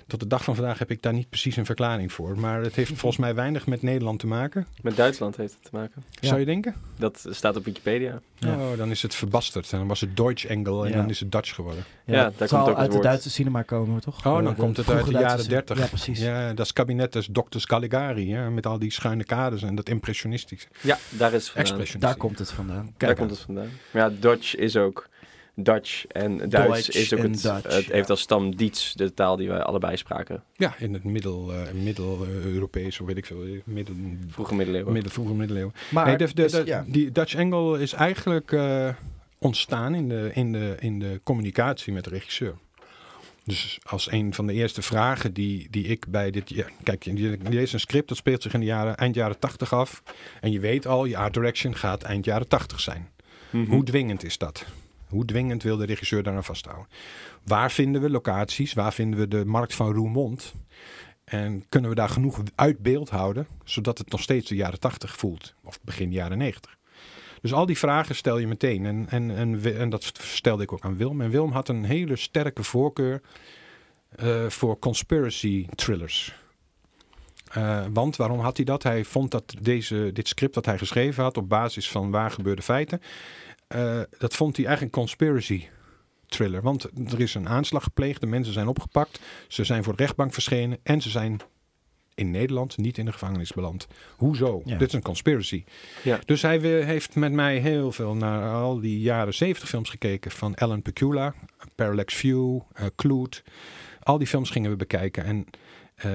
Tot 0.07 0.19
de 0.19 0.27
dag 0.27 0.43
van 0.43 0.55
vandaag 0.55 0.79
heb 0.79 0.91
ik 0.91 1.01
daar 1.01 1.13
niet 1.13 1.29
precies 1.29 1.55
een 1.55 1.65
verklaring 1.65 2.13
voor. 2.13 2.39
Maar 2.39 2.61
het 2.61 2.75
heeft 2.75 2.91
volgens 2.99 3.17
mij 3.21 3.35
weinig 3.35 3.67
met 3.67 3.81
Nederland 3.81 4.19
te 4.19 4.27
maken. 4.27 4.67
Met 4.81 4.95
Duitsland 4.95 5.37
heeft 5.37 5.53
het 5.53 5.63
te 5.63 5.69
maken. 5.71 6.03
Ja. 6.09 6.27
Zou 6.27 6.39
je 6.39 6.45
denken? 6.45 6.75
Dat 6.99 7.25
staat 7.29 7.55
op 7.55 7.65
Wikipedia. 7.65 8.21
Ja. 8.35 8.55
Oh, 8.55 8.77
dan 8.77 8.89
is 8.91 9.01
het 9.01 9.15
verbasterd. 9.15 9.71
En 9.71 9.77
dan 9.77 9.87
was 9.87 10.01
het 10.01 10.17
Deutsch 10.17 10.49
angle 10.49 10.85
en 10.85 10.89
Ja. 10.91 10.95
dan 10.97 11.09
is 11.09 11.19
het 11.19 11.31
Dutch 11.31 11.55
geworden. 11.55 11.83
Ja, 12.05 12.13
daar 12.13 12.25
het 12.25 12.35
komt 12.37 12.49
zal 12.49 12.59
ook 12.61 12.67
het 12.67 12.77
uit 12.77 12.85
de 12.87 12.91
woord. 12.91 13.03
Duitse 13.03 13.29
cinema 13.29 13.61
komen, 13.61 14.01
toch? 14.01 14.17
Oh, 14.17 14.23
dan 14.23 14.45
de 14.45 14.53
komt 14.53 14.77
het 14.77 14.89
uit 14.89 15.05
de 15.05 15.11
jaren 15.11 15.27
Duitse 15.27 15.47
30. 15.47 15.77
Ja, 15.77 15.85
precies. 15.85 16.19
Ja, 16.19 16.53
dat 16.53 16.65
is 16.65 16.73
kabinet 16.73 17.13
des 17.13 17.29
Dr. 17.31 17.59
Caligari. 17.65 18.27
Ja, 18.27 18.49
met 18.49 18.65
al 18.65 18.79
die 18.79 18.91
schuine 18.91 19.23
kaders 19.23 19.63
en 19.63 19.75
dat 19.75 19.89
impressionistische. 19.89 20.67
Ja, 20.81 20.97
daar 21.09 21.33
is 21.33 21.51
het 21.53 21.67
vandaan. 21.69 21.99
Daar 21.99 22.15
komt 22.15 22.39
het 22.39 22.51
vandaan. 22.51 22.93
Daar 22.97 23.15
komt 23.15 23.29
het 23.29 23.39
vandaan. 23.39 23.69
Maar 23.91 24.09
ja, 24.09 24.15
Dutch 24.19 24.55
is 24.55 24.75
ook 24.77 25.07
Dutch 25.59 26.05
en 26.07 26.37
Duits 26.37 26.51
Deutsch 26.51 26.89
is 26.89 27.13
ook 27.13 27.19
het, 27.19 27.41
Dutch, 27.41 27.63
het 27.63 27.73
heeft 27.73 27.91
ja. 27.91 28.03
als 28.07 28.21
stam 28.21 28.55
Diets, 28.55 28.93
de 28.93 29.13
taal 29.13 29.35
die 29.35 29.47
wij 29.47 29.61
allebei 29.61 29.97
spraken. 29.97 30.43
Ja, 30.55 30.75
in 30.79 30.93
het 30.93 31.03
middel, 31.03 31.53
eh, 31.53 31.71
middel 31.83 32.23
eh, 32.25 32.45
Europees, 32.45 32.99
of 32.99 33.07
weet 33.07 33.17
ik 33.17 33.25
veel. 33.25 33.43
eh, 33.43 33.49
Middel, 33.63 33.95
Vroege 34.27 34.55
middeleeuwen. 34.55 34.93
middel, 34.93 35.11
vroege 35.11 35.33
middeleeuwen. 35.33 35.73
Maar 35.89 36.05
Nee, 36.05 36.17
de, 36.17 36.25
de, 36.25 36.33
dus, 36.33 36.61
ja. 36.65 36.85
Die 36.87 37.11
Dutch 37.11 37.35
angle 37.35 37.81
is 37.81 37.93
eigenlijk 37.93 38.51
eh, 38.51 38.89
ontstaan 39.37 39.95
in 39.95 40.09
de, 40.09 40.31
in, 40.33 40.51
de, 40.51 40.75
in 40.79 40.99
de 40.99 41.19
communicatie 41.23 41.93
met 41.93 42.03
de 42.03 42.09
regisseur. 42.09 42.55
Dus 43.43 43.79
als 43.83 44.11
een 44.11 44.33
van 44.33 44.47
de 44.47 44.53
eerste 44.53 44.81
vragen 44.81 45.33
die, 45.33 45.67
die 45.69 45.85
ik 45.85 46.05
bij 46.07 46.31
dit... 46.31 46.49
Ja, 46.49 46.65
kijk, 46.83 47.03
je 47.03 47.37
leest 47.49 47.73
een 47.73 47.79
script, 47.79 48.07
dat 48.07 48.17
speelt 48.17 48.41
zich 48.41 48.53
in 48.53 48.59
de 48.59 48.65
jaren, 48.65 48.95
eind 48.97 49.15
jaren 49.15 49.39
80 49.39 49.73
af. 49.73 50.03
En 50.41 50.51
je 50.51 50.59
weet 50.59 50.87
al, 50.87 51.05
je 51.05 51.17
art 51.17 51.33
direction 51.33 51.75
gaat 51.75 52.01
eind 52.03 52.25
jaren 52.25 52.47
80 52.47 52.79
zijn. 52.79 53.09
Mhm. 53.49 53.69
Hoe 53.71 53.83
dwingend 53.83 54.23
is 54.23 54.37
dat? 54.37 54.65
Hoe 55.07 55.25
dwingend 55.25 55.63
wil 55.63 55.77
de 55.77 55.85
regisseur 55.85 56.23
daar 56.23 56.35
aan 56.35 56.43
vasthouden? 56.43 56.87
Waar 57.43 57.71
vinden 57.71 58.01
we 58.01 58.09
locaties? 58.09 58.73
Waar 58.73 58.93
vinden 58.93 59.19
we 59.19 59.27
de 59.27 59.45
markt 59.45 59.75
van 59.75 59.93
Roermond? 59.93 60.53
En 61.23 61.65
kunnen 61.69 61.89
we 61.89 61.95
daar 61.95 62.09
genoeg 62.09 62.41
uit 62.55 62.79
beeld 62.79 63.09
houden, 63.09 63.47
zodat 63.63 63.97
het 63.97 64.11
nog 64.11 64.21
steeds 64.21 64.49
de 64.49 64.55
jaren 64.55 64.79
80 64.79 65.15
voelt? 65.15 65.53
Of 65.63 65.79
begin 65.81 66.11
jaren 66.11 66.37
90? 66.37 66.77
Dus 67.41 67.53
al 67.53 67.65
die 67.65 67.77
vragen 67.77 68.15
stel 68.15 68.37
je 68.37 68.47
meteen. 68.47 68.85
En, 68.85 69.05
en, 69.09 69.61
en 69.77 69.89
dat 69.89 70.11
stelde 70.21 70.63
ik 70.63 70.71
ook 70.73 70.83
aan 70.83 70.97
Wilm. 70.97 71.21
En 71.21 71.29
Wilm 71.29 71.51
had 71.51 71.69
een 71.69 71.83
hele 71.83 72.15
sterke 72.15 72.63
voorkeur 72.63 73.21
eh, 74.15 74.45
voor 74.47 74.79
conspiracy 74.79 75.67
thrillers. 75.75 76.35
Eh, 77.51 77.85
want 77.93 78.15
waarom 78.15 78.39
had 78.39 78.57
hij 78.57 78.65
dat? 78.65 78.83
Hij 78.83 79.03
vond 79.03 79.31
dat 79.31 79.55
deze, 79.61 80.09
dit 80.13 80.27
script 80.27 80.53
dat 80.53 80.65
hij 80.65 80.77
geschreven 80.77 81.23
had 81.23 81.37
op 81.37 81.49
basis 81.49 81.89
van 81.89 82.11
waar 82.11 82.31
gebeurde 82.31 82.61
feiten, 82.61 83.01
eh, 83.67 84.01
dat 84.17 84.35
vond 84.35 84.57
hij 84.57 84.65
eigenlijk 84.65 84.95
een 84.95 85.01
conspiracy 85.01 85.67
thriller. 86.27 86.61
Want 86.61 86.83
er 86.83 87.19
is 87.19 87.35
een 87.35 87.49
aanslag 87.49 87.83
gepleegd, 87.83 88.21
de 88.21 88.27
mensen 88.27 88.53
zijn 88.53 88.67
opgepakt, 88.67 89.19
ze 89.47 89.63
zijn 89.63 89.83
voor 89.83 89.95
de 89.95 90.03
rechtbank 90.03 90.33
verschenen 90.33 90.77
en 90.83 91.01
ze 91.01 91.09
zijn 91.09 91.41
in 92.17 92.31
Nederland 92.31 92.77
niet 92.77 92.97
in 92.97 93.05
de 93.05 93.11
gevangenis 93.11 93.53
beland. 93.53 93.87
Hoezo? 94.15 94.61
Ja. 94.65 94.77
Dit 94.77 94.87
is 94.87 94.93
een 94.93 95.01
conspiracy. 95.01 95.63
Ja. 96.03 96.19
Dus 96.25 96.41
hij 96.41 96.59
heeft 96.59 97.15
met 97.15 97.31
mij 97.31 97.57
heel 97.57 97.91
veel 97.91 98.15
naar 98.15 98.53
al 98.53 98.79
die 98.79 98.99
jaren 98.99 99.33
70 99.33 99.69
films 99.69 99.89
gekeken. 99.89 100.31
Van 100.31 100.55
Alan 100.55 100.81
Pecula, 100.81 101.33
Parallax 101.75 102.13
View, 102.13 102.59
uh. 102.81 103.25
Al 104.03 104.17
die 104.17 104.27
films 104.27 104.49
gingen 104.49 104.71
we 104.71 104.75
bekijken. 104.75 105.23
En 105.23 105.45
eh, 105.95 106.05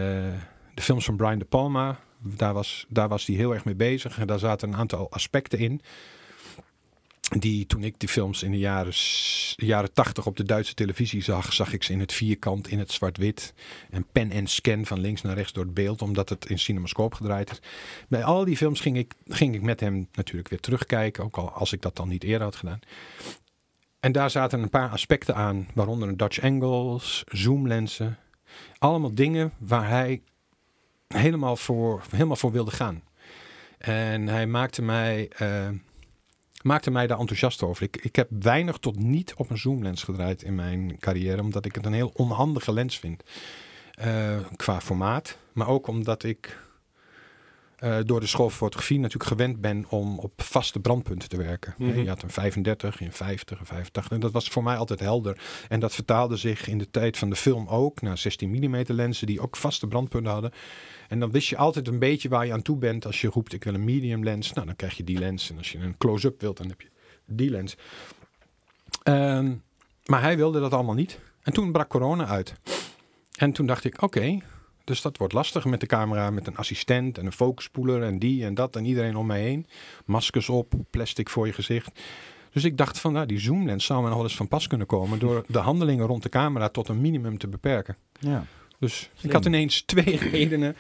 de 0.75 0.83
films 0.83 1.05
van 1.05 1.17
Brian 1.17 1.39
De 1.39 1.45
Palma, 1.45 1.99
daar 2.19 2.55
was, 2.55 2.87
daar 2.89 3.09
was 3.09 3.27
hij 3.27 3.37
heel 3.37 3.55
erg 3.55 3.65
mee 3.65 3.75
bezig. 3.75 4.19
En 4.19 4.27
daar 4.27 4.39
zaten 4.39 4.69
een 4.69 4.77
aantal 4.79 5.11
aspecten 5.11 5.59
in. 5.59 5.81
Die 7.39 7.66
toen 7.66 7.85
ik 7.85 7.95
die 7.99 8.09
films 8.09 8.43
in 8.43 8.51
de 8.51 8.59
jaren, 8.59 8.93
jaren 9.57 9.93
80 9.93 10.26
op 10.26 10.37
de 10.37 10.43
Duitse 10.43 10.74
televisie 10.74 11.22
zag, 11.22 11.53
zag 11.53 11.72
ik 11.72 11.83
ze 11.83 11.93
in 11.93 12.01
het 12.01 12.12
vierkant, 12.12 12.68
in 12.68 12.78
het 12.78 12.93
zwart-wit. 12.93 13.55
En 13.91 14.07
pen 14.12 14.30
en 14.30 14.47
scan 14.47 14.87
van 14.87 15.01
links 15.01 15.22
naar 15.22 15.35
rechts 15.35 15.53
door 15.53 15.64
het 15.64 15.74
beeld, 15.74 16.03
omdat 16.03 16.28
het 16.28 16.47
in 16.47 16.59
cinemascoop 16.59 17.14
gedraaid 17.14 17.51
is. 17.51 17.61
Bij 18.09 18.24
al 18.24 18.45
die 18.45 18.57
films 18.57 18.80
ging 18.80 18.97
ik, 18.97 19.14
ging 19.28 19.55
ik 19.55 19.62
met 19.62 19.80
hem 19.80 20.09
natuurlijk 20.12 20.49
weer 20.49 20.61
terugkijken, 20.61 21.24
ook 21.24 21.37
al 21.37 21.51
als 21.51 21.72
ik 21.72 21.83
dat 21.83 21.97
dan 21.97 22.09
niet 22.09 22.24
eerder 22.24 22.43
had 22.43 22.57
gedaan. 22.57 22.80
En 24.01 24.12
daar 24.12 24.30
zaten 24.30 24.62
een 24.62 24.70
paar 24.70 24.91
aspecten 24.91 25.35
aan, 25.35 25.68
waaronder 25.74 26.09
een 26.09 26.16
Dutch 26.16 26.43
angles, 26.43 27.24
zoomlensen. 27.26 28.18
Allemaal 28.78 29.14
dingen 29.14 29.53
waar 29.59 29.89
hij 29.89 30.22
helemaal 31.09 31.57
voor, 31.57 32.03
helemaal 32.11 32.37
voor 32.37 32.53
wilde 32.53 32.70
gaan. 32.70 33.03
En 33.78 34.28
hij 34.28 34.47
maakte 34.47 34.83
mij, 34.83 35.28
eh, 35.28 35.68
maakte 36.63 36.91
mij 36.91 37.07
daar 37.07 37.19
enthousiast 37.19 37.63
over. 37.63 37.83
Ik, 37.83 37.97
ik 37.97 38.17
heb 38.17 38.29
weinig 38.31 38.79
tot 38.79 38.99
niet 38.99 39.35
op 39.37 39.51
een 39.51 39.59
zoomlens 39.59 40.03
gedraaid 40.03 40.43
in 40.43 40.55
mijn 40.55 40.99
carrière, 40.99 41.43
omdat 41.43 41.65
ik 41.65 41.75
het 41.75 41.87
een 41.87 41.93
heel 41.93 42.13
onhandige 42.15 42.73
lens 42.73 42.99
vind. 42.99 43.23
Eh, 43.93 44.39
qua 44.57 44.81
formaat, 44.81 45.39
maar 45.53 45.69
ook 45.69 45.87
omdat 45.87 46.23
ik 46.23 46.59
eh, 47.83 47.97
door 48.05 48.21
de 48.21 48.27
school 48.27 48.51
fotografie 48.51 48.99
natuurlijk 48.99 49.31
gewend 49.31 49.61
ben 49.61 49.85
om 49.89 50.19
op 50.19 50.43
vaste 50.43 50.81
brandpunten 50.81 51.29
te 51.29 51.37
werken. 51.37 51.75
Mhm. 51.79 52.01
Je 52.01 52.09
had 52.09 52.23
een 52.23 52.31
35, 52.31 53.01
een 53.01 53.13
50, 53.13 53.61
een 53.61 53.67
85. 53.67 54.13
En 54.13 54.21
dat 54.21 54.33
was 54.33 54.49
voor 54.49 54.63
mij 54.63 54.77
altijd 54.77 55.01
helder. 55.01 55.41
En 55.69 55.81
dat 55.81 55.95
vertaalde 55.95 56.37
zich 56.37 56.69
in 56.69 56.79
de 56.79 56.91
tijd 56.91 57.19
van 57.19 57.31
de 57.31 57.37
film 57.37 57.69
ook 57.69 58.01
naar 58.01 58.19
16 58.19 58.51
mm 58.51 58.83
lenzen 58.87 59.27
die 59.27 59.41
ook 59.41 59.57
vaste 59.57 59.87
brandpunten 59.87 60.33
hadden. 60.33 60.53
En 61.13 61.21
dan 61.21 61.31
wist 61.31 61.49
je 61.49 61.57
altijd 61.57 61.89
een 61.89 61.99
beetje 61.99 62.29
waar 62.29 62.47
je 62.47 62.53
aan 62.53 62.63
toe 62.63 62.77
bent 62.77 63.07
als 63.07 63.21
je 63.21 63.29
roept 63.29 63.53
ik 63.53 63.65
wil 63.65 63.75
een 63.75 63.85
medium 63.85 64.25
lens. 64.25 64.53
Nou, 64.53 64.67
dan 64.67 64.77
krijg 64.77 64.97
je 64.97 65.05
die 65.05 65.19
lens. 65.19 65.51
En 65.51 65.59
als 65.59 65.73
je 65.73 65.79
een 65.79 65.97
close-up 65.99 66.41
wilt, 66.41 66.57
dan 66.57 66.69
heb 66.69 66.81
je 66.81 66.89
die 67.25 67.51
lens. 67.51 67.77
Ehm, 69.03 69.55
maar 70.07 70.21
hij 70.21 70.37
wilde 70.37 70.61
dat 70.61 70.73
allemaal 70.73 70.95
niet. 70.95 71.19
En 71.43 71.53
toen 71.53 71.73
brak 71.73 71.89
corona 71.89 72.27
uit. 72.27 72.55
En 73.37 73.53
toen 73.53 73.67
dacht 73.67 73.85
ik, 73.85 74.03
oké, 74.03 74.39
dus 74.85 75.03
dat 75.03 75.17
wordt 75.17 75.33
lastig 75.33 75.65
met 75.65 75.81
de 75.81 75.87
camera, 75.87 76.31
met 76.31 76.47
een 76.47 76.57
assistent 76.57 77.19
en 77.19 77.27
een 77.27 77.33
focusspoeler 77.33 78.03
en 78.03 78.19
die 78.19 78.45
en 78.45 78.55
dat 78.55 78.77
en 78.77 78.85
iedereen 78.85 79.17
om 79.17 79.27
mij 79.27 79.41
heen. 79.41 79.67
Maskers 80.05 80.49
op, 80.49 80.73
plastic 80.91 81.29
voor 81.29 81.47
je 81.47 81.53
gezicht. 81.53 82.01
Dus 82.53 82.65
ik 82.65 82.77
dacht 82.77 82.99
van, 82.99 83.13
nou, 83.13 83.27
die 83.27 83.41
zoomlens 83.41 83.85
zou 83.85 84.01
me 84.01 84.07
nog 84.07 84.17
wel 84.17 84.27
eens 84.27 84.37
van 84.37 84.49
pas 84.49 84.67
kunnen 84.67 84.87
komen 84.87 85.19
door 85.19 85.45
de 85.49 85.59
handelingen 85.59 86.07
rond 86.07 86.23
de 86.23 86.29
camera 86.29 86.69
tot 86.69 86.89
een 86.89 87.01
minimum 87.01 87.39
te 87.39 87.49
beperken. 87.49 87.97
Ja. 88.19 88.47
Dus 88.83 89.11
ik 89.20 89.33
had 89.33 89.45
ineens 89.45 89.83
twee 89.83 90.16
redenen 90.33 90.76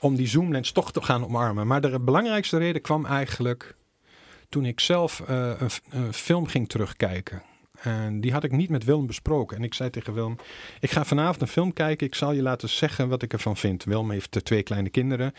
om 0.00 0.14
die 0.16 0.26
zoomlens 0.26 0.72
toch 0.72 0.92
te 0.92 1.02
gaan 1.02 1.24
omarmen. 1.24 1.66
Maar 1.66 1.80
de 1.80 2.00
belangrijkste 2.00 2.58
reden 2.58 2.82
kwam 2.82 3.06
eigenlijk 3.06 3.74
toen 4.48 4.64
ik 4.64 4.80
zelf 4.80 5.20
eh, 5.20 5.52
een, 5.90 6.12
film 6.12 6.46
ging 6.46 6.68
terugkijken. 6.68 7.42
En 7.80 8.20
die 8.20 8.32
had 8.32 8.44
ik 8.44 8.52
niet 8.52 8.70
met 8.70 8.84
Willem 8.84 9.06
besproken. 9.06 9.56
En 9.56 9.62
ik 9.62 9.74
zei 9.74 9.90
tegen 9.90 10.14
Willem, 10.14 10.36
ik 10.80 10.90
ga 10.90 11.04
vanavond 11.04 11.40
een 11.40 11.48
film 11.48 11.72
kijken. 11.72 12.06
Ik 12.06 12.14
zal 12.14 12.32
je 12.32 12.42
laten 12.42 12.68
zeggen 12.68 13.08
wat 13.08 13.22
ik 13.22 13.32
ervan 13.32 13.56
vind. 13.56 13.84
Willem 13.84 14.10
heeft 14.10 14.36
eh, 14.36 14.42
twee 14.42 14.62
kleine 14.62 14.90
kinderen. 14.90 15.32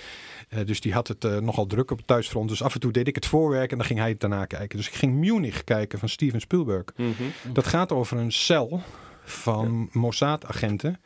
eh, 0.50 0.66
dus 0.66 0.82
die 0.82 0.94
had 0.94 1.08
het 1.08 1.24
nogal 1.42 1.66
druk 1.66 1.92
op 1.92 1.98
het 1.98 2.08
thuisfront. 2.08 2.50
Dus 2.50 2.64
af 2.64 2.74
en 2.74 2.80
toe 2.80 2.92
deed 2.92 3.08
ik 3.08 3.16
het 3.16 3.26
voorwerk 3.26 3.72
en 3.72 3.78
dan 3.78 3.88
ging 3.88 4.00
hij 4.00 4.10
het 4.10 4.20
daarna 4.20 4.46
kijken. 4.46 4.78
Dus 4.78 4.88
ik 4.88 4.94
ging 4.94 5.14
Munich 5.14 5.64
kijken 5.64 6.00
van 6.00 6.10
Steven 6.10 6.42
Spielberg. 6.42 6.86
Mhm. 6.96 7.54
Dat 7.54 7.68
gaat 7.68 7.92
over 7.92 8.18
een 8.18 8.32
cel 8.32 8.82
van 9.24 9.90
Mossad-agenten. 9.92 11.00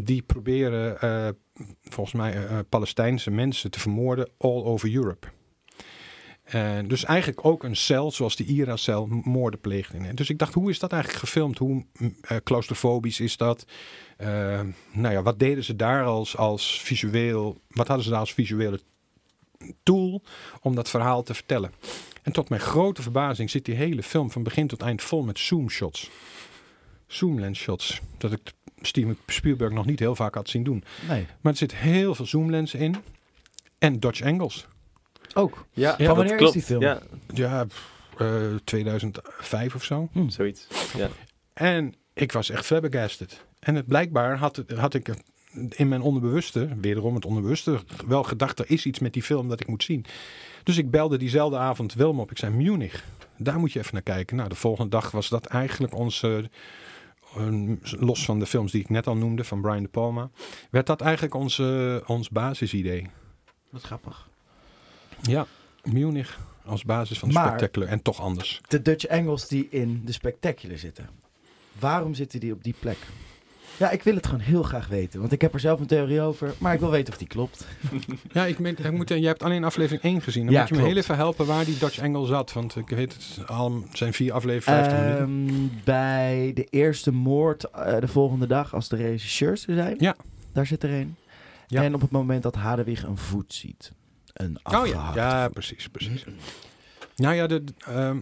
Die 0.00 0.22
proberen 0.22 1.00
eh, 1.00 1.28
volgens 1.82 2.16
mij 2.16 2.32
eh, 2.32 2.58
eh, 2.58 2.64
Palestijnse 2.68 3.30
mensen 3.30 3.70
te 3.70 3.80
vermoorden 3.80 4.28
all 4.38 4.62
over 4.62 4.94
Europe. 4.94 5.26
Dus 6.86 7.04
eigenlijk 7.04 7.44
ook 7.44 7.64
een 7.64 7.76
cel 7.76 8.10
zoals 8.10 8.36
de 8.36 8.44
IRA-cel 8.44 9.06
moorden 9.06 9.60
pleegt. 9.60 9.94
in. 9.94 10.14
Dus 10.14 10.30
ik 10.30 10.38
dacht, 10.38 10.54
hoe 10.54 10.70
is 10.70 10.78
dat 10.78 10.92
eigenlijk 10.92 11.22
gefilmd? 11.22 11.58
Hoe 11.58 11.84
claustrofobisch 12.44 13.20
is 13.20 13.36
dat? 13.36 13.64
Nou 14.92 15.12
ja, 15.14 15.22
wat 15.22 15.38
deden 15.38 15.64
ze 15.64 15.76
daar 15.76 16.04
als, 16.04 16.36
als 16.36 16.80
visueel... 16.80 17.58
Wat 17.68 17.86
hadden 17.86 18.04
ze 18.04 18.10
daar 18.10 18.20
als 18.20 18.34
visuele 18.34 18.80
tool 19.82 20.22
om 20.60 20.74
dat 20.74 20.90
verhaal 20.90 21.22
te 21.22 21.34
vertellen? 21.34 21.72
En 22.22 22.32
tot 22.32 22.48
mijn 22.48 22.60
grote 22.60 23.02
verbazing 23.02 23.50
zit 23.50 23.64
die 23.64 23.74
hele 23.74 24.02
film 24.02 24.30
van 24.30 24.42
begin 24.42 24.66
tot 24.66 24.82
eind 24.82 25.02
vol 25.02 25.22
met 25.22 25.38
zoomshots. 25.38 26.10
Zoomlens 27.06 27.58
shots. 27.58 28.00
Dat 28.18 28.32
ik 28.32 28.52
Steven 28.82 29.18
Spielberg 29.26 29.72
nog 29.72 29.86
niet 29.86 29.98
heel 29.98 30.14
vaak 30.14 30.34
had 30.34 30.48
zien 30.48 30.62
doen. 30.64 30.84
Nee. 31.08 31.26
Maar 31.40 31.52
er 31.52 31.58
zit 31.58 31.74
heel 31.74 32.14
veel 32.14 32.26
zoomlenzen 32.26 32.78
in. 32.78 32.96
En 33.78 34.00
Dodge 34.00 34.24
angles. 34.24 34.66
Ook. 35.34 35.66
Ja, 35.72 35.96
Van 35.96 36.16
wanneer 36.16 36.40
is 36.40 36.50
die 36.50 36.62
film? 36.62 36.80
Ja, 36.82 36.98
Ja, 37.34 37.64
pff, 37.64 37.90
eh, 38.18 38.26
2005 38.64 39.74
of 39.74 39.84
zo. 39.84 40.08
zoiets. 40.28 40.66
Ja. 40.96 41.08
En 41.52 41.94
ik 42.12 42.32
was 42.32 42.50
echt 42.50 42.66
flabbergasted. 42.66 43.44
En 43.58 43.74
het, 43.74 43.86
blijkbaar 43.86 44.36
had, 44.38 44.56
het, 44.56 44.70
had 44.70 44.94
ik 44.94 45.06
het 45.06 45.22
in 45.68 45.88
mijn 45.88 46.00
onderbewuste, 46.00 46.68
wederom 46.80 47.14
het 47.14 47.24
onderbewuste, 47.24 47.80
wel 48.06 48.22
gedacht, 48.22 48.58
er 48.58 48.70
is 48.70 48.86
iets 48.86 48.98
met 48.98 49.12
die 49.12 49.22
film 49.22 49.48
dat 49.48 49.60
ik 49.60 49.66
moet 49.66 49.82
zien. 49.82 50.04
Dus 50.62 50.76
ik 50.78 50.90
belde 50.90 51.16
diezelfde 51.18 51.56
avond 51.56 51.94
Wilm 51.94 52.20
op. 52.20 52.30
Ik 52.30 52.38
zei, 52.38 52.52
Munich, 52.54 53.04
daar 53.36 53.58
moet 53.58 53.72
je 53.72 53.78
even 53.78 53.92
naar 53.92 54.02
kijken. 54.02 54.36
Nou, 54.36 54.48
de 54.48 54.54
volgende 54.54 54.90
dag 54.90 55.10
was 55.10 55.28
dat 55.28 55.46
eigenlijk 55.46 55.94
onze, 55.94 56.50
los 57.82 58.24
van 58.24 58.38
de 58.38 58.46
films 58.46 58.72
die 58.72 58.80
ik 58.80 58.88
net 58.88 59.06
al 59.06 59.16
noemde, 59.16 59.44
van 59.44 59.60
Brian 59.60 59.82
De 59.82 59.88
Palma, 59.88 60.30
werd 60.70 60.86
dat 60.86 61.00
eigenlijk 61.00 61.34
onze, 61.34 62.02
ons 62.06 62.30
basisidee. 62.30 63.06
Wat 63.70 63.82
grappig. 63.82 64.28
Ja, 65.22 65.46
Munich 65.84 66.38
als 66.64 66.84
basis 66.84 67.18
van 67.18 67.28
de 67.28 67.34
Maar- 67.34 67.46
spectacular 67.46 67.88
en 67.88 68.02
toch 68.02 68.20
anders. 68.20 68.60
De 68.68 68.82
Dutch 68.82 69.08
Angles 69.08 69.48
die 69.48 69.66
in 69.70 70.02
de 70.04 70.12
Spectacular 70.12 70.78
zitten. 70.78 71.08
Waarom 71.78 72.14
zitten 72.14 72.40
die 72.40 72.52
op 72.52 72.64
die 72.64 72.74
plek? 72.78 72.98
Ja, 73.76 73.90
ik 73.90 74.02
wil 74.02 74.14
het 74.14 74.26
gewoon 74.26 74.40
heel 74.40 74.62
graag 74.62 74.88
weten. 74.88 75.20
Want 75.20 75.32
ik 75.32 75.40
heb 75.40 75.54
er 75.54 75.60
zelf 75.60 75.80
een 75.80 75.86
theorie 75.86 76.20
over. 76.20 76.54
Maar 76.58 76.74
ik 76.74 76.80
wil 76.80 76.90
weten 76.90 77.12
of 77.12 77.18
die 77.18 77.28
klopt. 77.28 77.66
Ja, 78.32 78.46
ik, 78.46 78.58
meen, 78.58 78.76
ik 78.78 78.92
moet, 78.92 79.08
jij 79.08 79.20
hebt 79.20 79.42
alleen 79.42 79.64
aflevering 79.64 80.02
1 80.02 80.22
gezien. 80.22 80.44
Dan 80.44 80.54
Ja, 80.54 80.60
moet 80.60 80.68
je 80.68 80.74
me 80.74 80.82
heel 80.82 80.96
even 80.96 81.16
helpen 81.16 81.46
waar 81.46 81.64
die 81.64 81.78
Dutch 81.78 82.00
Angle 82.00 82.26
zat. 82.26 82.52
Want 82.52 82.76
ik 82.76 82.88
weet 82.88 83.12
het, 83.12 83.48
al 83.48 83.84
zijn 83.92 84.12
vier 84.12 84.32
afleveringen, 84.32 84.84
50 84.84 85.04
minuten. 85.04 85.54
Ehm, 85.54 85.84
bij 85.84 86.50
de 86.54 86.64
eerste 86.64 87.12
moord 87.12 87.64
eh, 87.64 88.00
de 88.00 88.08
volgende 88.08 88.46
dag, 88.46 88.74
als 88.74 88.88
de 88.88 88.96
regisseurs 88.96 89.66
er 89.66 89.74
zijn. 89.74 89.96
Ja. 89.98 90.16
Daar 90.52 90.66
zit 90.66 90.82
er 90.82 90.90
een. 90.90 91.16
Ja. 91.66 91.82
En 91.82 91.94
op 91.94 92.00
het 92.00 92.10
moment 92.10 92.42
dat 92.42 92.54
Hadewig 92.54 93.02
een 93.02 93.18
voet 93.18 93.54
ziet. 93.54 93.92
Een 94.32 94.58
Oh 94.62 94.86
ja, 94.86 95.48
precies, 95.48 95.88
precies. 95.88 96.24
Nou 97.16 97.34
ja, 97.34 97.46
de, 97.46 97.64
ehm, 97.78 98.20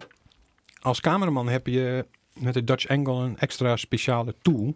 als 0.80 1.00
cameraman 1.00 1.48
heb 1.48 1.66
je 1.66 2.06
met 2.38 2.54
de 2.54 2.64
Dutch 2.64 2.88
Angle 2.88 3.14
een 3.14 3.38
extra 3.38 3.76
speciale 3.76 4.34
tool. 4.42 4.74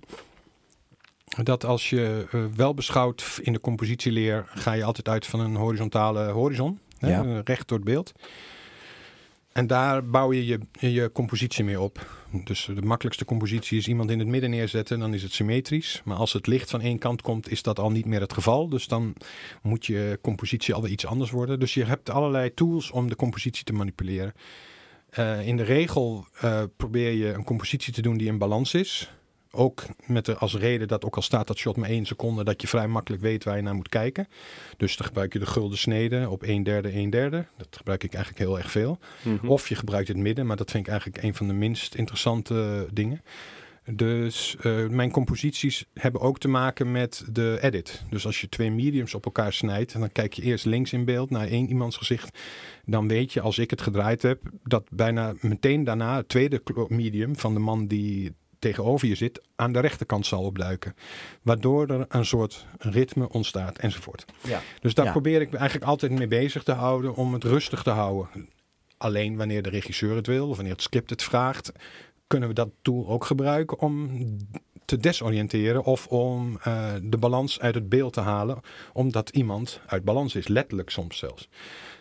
Dat 1.43 1.64
als 1.64 1.91
je 1.91 2.26
eh, 2.30 2.45
wel 2.57 2.74
beschouwt 2.74 3.39
in 3.43 3.53
de 3.53 3.61
compositieleer, 3.61 4.45
ga 4.49 4.72
je 4.72 4.85
altijd 4.85 5.09
uit 5.09 5.26
van 5.26 5.41
een 5.41 5.57
horizontale 5.57 6.30
horizon. 6.30 6.78
Hè, 6.99 7.09
Ja. 7.09 7.41
recht 7.45 7.68
door 7.68 7.78
het 7.78 7.87
beeld. 7.87 8.12
En 9.53 9.66
daar 9.66 10.05
bouw 10.07 10.32
je, 10.32 10.47
je 10.47 10.93
je 10.93 11.12
compositie 11.12 11.64
mee 11.64 11.80
op. 11.80 12.07
Dus 12.45 12.68
de 12.74 12.82
makkelijkste 12.82 13.24
compositie 13.24 13.78
is 13.78 13.89
iemand 13.89 14.11
in 14.11 14.18
het 14.18 14.28
midden 14.28 14.51
neerzetten, 14.51 14.99
dan 14.99 15.14
is 15.14 15.22
het 15.22 15.32
symmetrisch. 15.32 16.03
Maar 16.05 16.16
als 16.16 16.32
het 16.32 16.47
licht 16.47 16.70
van 16.70 16.80
één 16.80 16.99
kant 16.99 17.22
komt, 17.22 17.51
is 17.51 17.62
dat 17.62 17.78
al 17.78 17.91
niet 17.91 18.07
meer 18.07 18.20
het 18.20 18.32
geval. 18.32 18.68
Dus 18.68 18.87
dan 18.87 19.14
moet 19.62 19.87
je 19.87 20.18
compositie 20.22 20.74
alweer 20.74 20.91
iets 20.91 21.07
anders 21.07 21.30
worden. 21.30 21.61
Dus 21.61 21.74
je 21.74 21.85
hebt 21.85 22.11
allerlei 22.11 22.55
tools 22.55 22.91
om 22.91 23.09
de 23.09 23.16
compositie 23.16 23.64
te 23.64 23.72
manipuleren. 23.72 24.32
Eh, 25.11 25.47
in 25.47 25.57
de 25.57 25.62
regel 25.62 26.26
eh, 26.41 26.62
probeer 26.76 27.11
je 27.12 27.32
een 27.32 27.45
compositie 27.45 27.93
te 27.93 28.03
doen 28.03 28.16
die 28.16 28.26
in 28.28 28.39
balans 28.39 28.74
is. 28.74 29.12
Ook 29.55 29.84
met 30.07 30.24
de, 30.24 30.36
als 30.36 30.57
reden 30.57 30.88
dat 30.88 31.05
ook 31.05 31.16
al 31.16 31.22
staat 31.22 31.46
dat 31.46 31.59
shot 31.59 31.76
maar 31.76 31.88
één 31.88 32.07
seconde, 32.07 32.44
dat 32.44 32.61
je 32.61 32.68
vrij 32.68 32.88
makkelijk 32.88 33.22
weet 33.22 33.44
waar 33.44 33.57
je 33.57 33.62
naar 33.62 33.74
moet 33.74 33.88
kijken. 33.88 34.28
Dus 34.76 34.96
dan 34.96 35.07
gebruik 35.07 35.32
je 35.32 35.38
de 35.38 35.46
gulden 35.46 35.78
snede 35.78 36.30
op 36.30 36.42
1 36.42 36.62
derde, 36.62 36.88
1 36.88 37.11
derde. 37.11 37.46
Dat 37.57 37.68
gebruik 37.70 38.05
ik 38.05 38.14
eigenlijk 38.14 38.44
heel 38.44 38.59
erg 38.59 38.70
veel. 38.70 38.98
Mhm. 39.22 39.48
Of 39.48 39.68
je 39.68 39.74
gebruikt 39.74 40.09
het 40.09 40.16
midden, 40.16 40.46
maar 40.46 40.57
dat 40.57 40.70
vind 40.70 40.86
ik 40.86 40.92
eigenlijk 40.92 41.22
een 41.22 41.34
van 41.34 41.46
de 41.46 41.52
minst 41.52 41.94
interessante 41.94 42.86
dingen. 42.92 43.22
Dus 43.92 44.57
eh, 44.61 44.86
mijn 44.88 45.11
composities 45.11 45.84
hebben 45.94 46.20
ook 46.20 46.38
te 46.38 46.48
maken 46.48 46.92
met 46.92 47.24
de 47.32 47.59
edit. 47.61 48.02
Dus 48.11 48.26
als 48.26 48.40
je 48.40 48.48
twee 48.48 48.70
mediums 48.70 49.14
op 49.14 49.24
elkaar 49.24 49.52
snijdt, 49.52 49.92
dan 49.92 50.12
kijk 50.12 50.32
je 50.32 50.42
eerst 50.42 50.64
links 50.64 50.92
in 50.92 51.05
beeld 51.05 51.30
naar 51.30 51.46
één 51.46 51.68
iemands 51.68 51.96
gezicht. 51.96 52.38
Dan 52.84 53.09
weet 53.09 53.32
je, 53.32 53.40
als 53.40 53.59
ik 53.59 53.70
het 53.70 53.82
gedraaid 53.82 54.22
heb, 54.22 54.40
dat 54.62 54.84
bijna 54.90 55.34
meteen 55.40 55.84
daarna 55.84 56.16
het 56.16 56.28
tweede 56.28 56.62
medium 56.88 57.36
van 57.36 57.55
de 57.55 57.61
man 57.61 57.86
die 57.86 58.32
tegenover 58.65 59.09
je 59.09 59.15
zit, 59.15 59.41
aan 59.57 59.73
de 59.73 59.81
rechterkant 59.81 60.27
zal 60.27 60.43
opduiken. 60.43 60.95
Waardoor 61.43 61.87
er 61.89 62.07
een 62.09 62.25
soort 62.25 62.67
ritme 62.79 63.29
ontstaat 63.29 63.79
enzovoort. 63.79 64.25
Ja. 64.43 64.61
Dus 64.81 64.95
daar 64.95 65.05
Ja. 65.05 65.11
probeer 65.11 65.41
ik 65.41 65.51
me 65.51 65.57
eigenlijk 65.57 65.91
altijd 65.91 66.12
mee 66.12 66.29
bezig 66.29 66.62
te 66.62 66.73
houden 66.73 67.15
om 67.15 67.33
het 67.33 67.45
rustig 67.45 67.83
te 67.83 67.91
houden. 67.91 68.49
Alleen 68.97 69.37
wanneer 69.37 69.62
de 69.62 69.71
regisseur 69.71 70.17
het 70.17 70.27
wil 70.27 70.49
of 70.49 70.55
wanneer 70.57 70.73
het 70.73 70.83
script 70.83 71.11
het 71.11 71.23
vraagt, 71.23 71.73
kunnen 72.27 72.49
we 72.49 72.55
dat 72.55 72.71
tool 72.83 73.09
ook 73.09 73.25
gebruiken 73.25 73.79
om 73.79 74.11
te 74.85 74.97
desoriënteren 74.97 75.85
of 75.85 76.07
om 76.07 76.59
eh, 76.62 76.93
de 77.03 77.19
balans 77.19 77.61
uit 77.61 77.75
het 77.75 77.89
beeld 77.89 78.12
te 78.12 78.21
halen, 78.21 78.61
omdat 78.93 79.29
iemand 79.29 79.81
uit 79.87 80.05
balans 80.05 80.35
is, 80.35 80.49
letterlijk 80.49 80.91
soms 80.91 81.19
zelfs. 81.19 81.49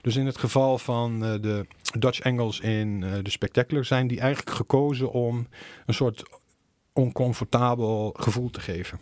Dus 0.01 0.15
in 0.15 0.25
het 0.25 0.37
geval 0.37 0.77
van 0.77 1.23
eh, 1.23 1.33
de 1.41 1.65
Dutch 1.99 2.23
angles 2.23 2.59
in 2.59 3.03
eh, 3.03 3.11
de 3.21 3.29
Spectacular 3.29 3.85
zijn 3.85 4.07
die 4.07 4.19
eigenlijk 4.19 4.55
gekozen 4.55 5.11
om 5.11 5.47
een 5.85 5.93
soort 5.93 6.23
oncomfortabel 6.93 8.13
gevoel 8.17 8.49
te 8.49 8.59
geven. 8.59 8.99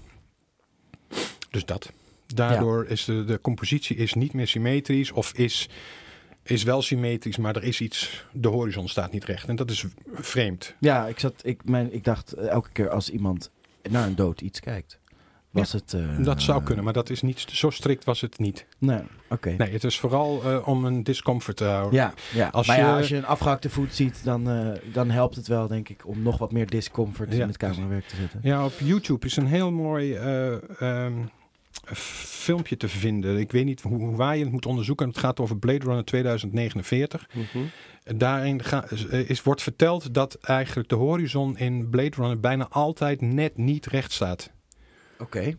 Dus 1.50 1.66
dat. 1.66 1.92
Daardoor 2.28 2.86
is 2.88 3.06
de, 3.06 3.24
de 3.24 3.42
compositie 3.42 3.96
is 3.96 4.14
niet 4.14 4.34
meer 4.34 4.48
symmetrisch 4.48 5.12
of 5.12 5.34
is, 5.34 5.70
is 6.44 6.64
wel 6.64 6.82
symmetrisch, 6.82 7.38
maar 7.38 7.56
er 7.56 7.64
is 7.64 7.82
iets, 7.82 8.26
de 8.32 8.48
horizon 8.48 8.88
staat 8.88 9.12
niet 9.12 9.26
recht. 9.26 9.48
En 9.48 9.56
dat 9.56 9.70
is 9.70 9.86
vreemd. 10.14 10.76
Ja, 10.80 11.08
ik, 11.08 11.20
zat, 11.20 11.34
ik, 11.44 11.66
mijn, 11.66 11.94
ik 11.94 12.04
dacht 12.04 12.34
eh, 12.34 12.48
elke 12.48 12.70
keer 12.72 12.90
als 12.90 13.10
iemand 13.10 13.52
naar 13.90 14.08
een 14.08 14.16
dood 14.16 14.42
iets 14.42 14.60
kijkt. 14.60 15.00
Was 15.52 15.72
het... 15.72 15.94
eh, 15.94 16.24
Dat 16.24 16.42
zou 16.42 16.64
kunnen, 16.64 16.84
maar 16.84 16.94
dat 16.94 17.10
is 17.10 17.22
niet, 17.22 17.40
zo 17.40 17.70
strikt 17.70 18.04
was 18.04 18.22
het 18.22 18.40
niet. 18.40 18.66
Nee, 18.78 19.00
oké. 19.30 19.50
Nee, 19.58 19.72
het 19.72 19.84
is 19.84 20.00
vooral 20.00 20.44
eh, 20.44 20.68
om 20.68 20.86
een 20.86 21.04
discomfort 21.04 21.58
te 21.58 21.64
houden. 21.66 21.94
Ja, 21.94 22.14
ja. 22.34 22.48
Als 22.48 22.68
maar 22.68 22.78
ja, 22.78 22.90
je- 22.92 22.98
als 22.98 23.08
je 23.08 23.16
een 23.16 23.26
afgehakte 23.26 23.70
voet 23.70 23.94
ziet, 23.94 24.24
dan, 24.24 24.50
eh, 24.50 24.68
dan 24.94 25.10
helpt 25.10 25.36
het 25.36 25.48
wel, 25.48 25.68
denk 25.68 25.90
ik, 25.90 26.08
om 26.08 26.22
nog 26.22 26.38
wat 26.38 26.52
meer 26.52 26.68
discomfort 26.70 27.34
Ja. 27.34 27.42
in 27.42 27.48
het 27.48 27.58
camerawerk 27.58 28.08
te 28.08 28.16
zetten. 28.16 28.40
Ja, 28.44 28.66
op 28.66 28.74
YouTube 28.80 29.26
is 29.26 29.36
een 29.36 29.48
heel 29.48 29.72
mooi 29.72 30.14
eh, 30.14 30.54
ehm, 30.82 31.14
filmpje 31.94 32.78
te 32.78 32.88
vinden. 32.88 33.38
Ik 33.40 33.52
weet 33.52 33.66
niet 33.66 33.82
hoe, 33.82 33.98
hoe 34.00 34.16
waar 34.16 34.38
je 34.38 34.44
het 34.44 34.52
moet 34.52 34.66
onderzoeken. 34.66 35.08
Het 35.08 35.18
gaat 35.18 35.40
over 35.40 35.58
Blade 35.58 35.86
Runner 35.86 36.06
2049. 36.06 37.28
Mhm. 37.34 37.64
Daarin 38.18 38.64
ga- 38.64 38.86
is, 39.28 39.42
wordt 39.44 39.62
verteld 39.62 40.14
dat 40.14 40.34
eigenlijk 40.42 40.90
de 40.90 40.96
horizon 40.96 41.58
in 41.58 41.90
Blade 41.90 42.16
Runner 42.16 42.40
bijna 42.40 42.68
altijd 42.70 43.22
net 43.22 43.58
niet 43.58 43.86
recht 43.86 44.12
staat. 44.12 44.52
Oké. 45.22 45.56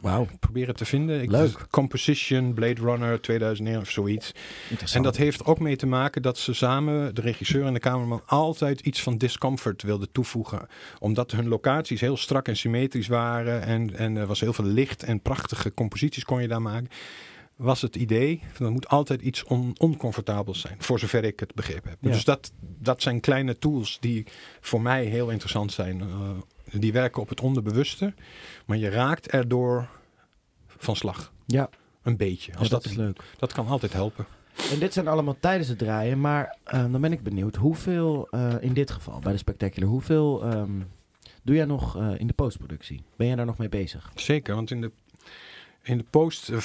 Wauw. 0.00 0.26
Probeer 0.40 0.66
het 0.66 0.76
te 0.76 0.84
vinden. 0.84 1.22
Ik, 1.22 1.30
Leuk. 1.30 1.66
Composition, 1.70 2.54
Blade 2.54 2.80
Runner 2.80 3.20
2009 3.20 3.80
of 3.80 3.90
zoiets. 3.90 4.32
En 4.92 5.02
dat 5.02 5.16
heeft 5.16 5.44
ook 5.44 5.58
mee 5.58 5.76
te 5.76 5.86
maken 5.86 6.22
dat 6.22 6.38
ze 6.38 6.54
samen, 6.54 7.14
de 7.14 7.20
regisseur 7.20 7.64
en 7.64 7.72
de 7.72 7.80
cameraman, 7.80 8.22
altijd 8.26 8.80
iets 8.80 9.02
van 9.02 9.18
discomfort 9.18 9.82
wilden 9.82 10.12
toevoegen. 10.12 10.66
Omdat 10.98 11.30
hun 11.30 11.48
locaties 11.48 12.00
heel 12.00 12.16
strak 12.16 12.48
en 12.48 12.56
symmetrisch 12.56 13.08
waren 13.08 13.62
en, 13.62 13.96
en 13.96 14.16
er 14.16 14.26
was 14.26 14.40
heel 14.40 14.52
veel 14.52 14.64
licht 14.64 15.02
en 15.02 15.20
prachtige 15.20 15.74
composities 15.74 16.24
kon 16.24 16.42
je 16.42 16.48
daar 16.48 16.62
maken. 16.62 16.88
Was 17.56 17.82
het 17.82 17.96
idee, 17.96 18.42
van 18.52 18.66
er 18.66 18.72
moet 18.72 18.88
altijd 18.88 19.22
iets 19.22 19.44
on, 19.44 19.74
oncomfortabels 19.78 20.60
zijn, 20.60 20.76
voor 20.78 20.98
zover 20.98 21.24
ik 21.24 21.40
het 21.40 21.54
begrepen 21.54 21.90
heb. 21.90 21.98
Ja. 22.00 22.10
Dus 22.10 22.24
dat, 22.24 22.52
dat 22.60 23.02
zijn 23.02 23.20
kleine 23.20 23.58
tools 23.58 23.98
die 24.00 24.26
voor 24.60 24.80
mij 24.80 25.04
heel 25.04 25.30
interessant 25.30 25.72
zijn. 25.72 26.00
Eh, 26.00 26.30
die 26.72 26.92
werken 26.92 27.22
op 27.22 27.28
het 27.28 27.40
onderbewuste, 27.40 28.14
maar 28.66 28.76
je 28.76 28.88
raakt 28.88 29.28
erdoor 29.28 29.88
van 30.66 30.96
slag. 30.96 31.32
Ja. 31.46 31.68
Een 32.02 32.16
beetje. 32.16 32.52
Als 32.56 32.62
Ja, 32.64 32.68
dat 32.72 32.82
dat, 32.82 32.90
is 32.92 32.96
leuk. 32.96 33.22
dat 33.38 33.52
kan 33.52 33.66
altijd 33.66 33.92
helpen. 33.92 34.26
En 34.72 34.78
dit 34.78 34.92
zijn 34.92 35.08
allemaal 35.08 35.36
tijdens 35.40 35.68
het 35.68 35.78
draaien, 35.78 36.20
maar 36.20 36.56
eh, 36.64 36.90
dan 36.92 37.00
ben 37.00 37.12
ik 37.12 37.22
benieuwd. 37.22 37.56
Hoeveel, 37.56 38.28
eh, 38.30 38.54
in 38.60 38.72
dit 38.72 38.90
geval, 38.90 39.18
bij 39.18 39.32
de 39.32 39.38
Spectacular, 39.38 39.88
hoeveel 39.88 40.42
ehm, 40.44 40.80
doe 41.42 41.56
jij 41.56 41.64
nog 41.64 41.96
eh, 41.96 42.10
in 42.18 42.26
de 42.26 42.32
postproductie? 42.32 43.02
Ben 43.16 43.26
jij 43.26 43.36
daar 43.36 43.46
nog 43.46 43.58
mee 43.58 43.68
bezig? 43.68 44.10
Zeker, 44.14 44.54
want 44.54 44.70
in 44.70 44.80
de, 44.80 44.90
in 45.86 45.98
de 45.98 46.04
post, 46.10 46.48
eh, 46.48 46.58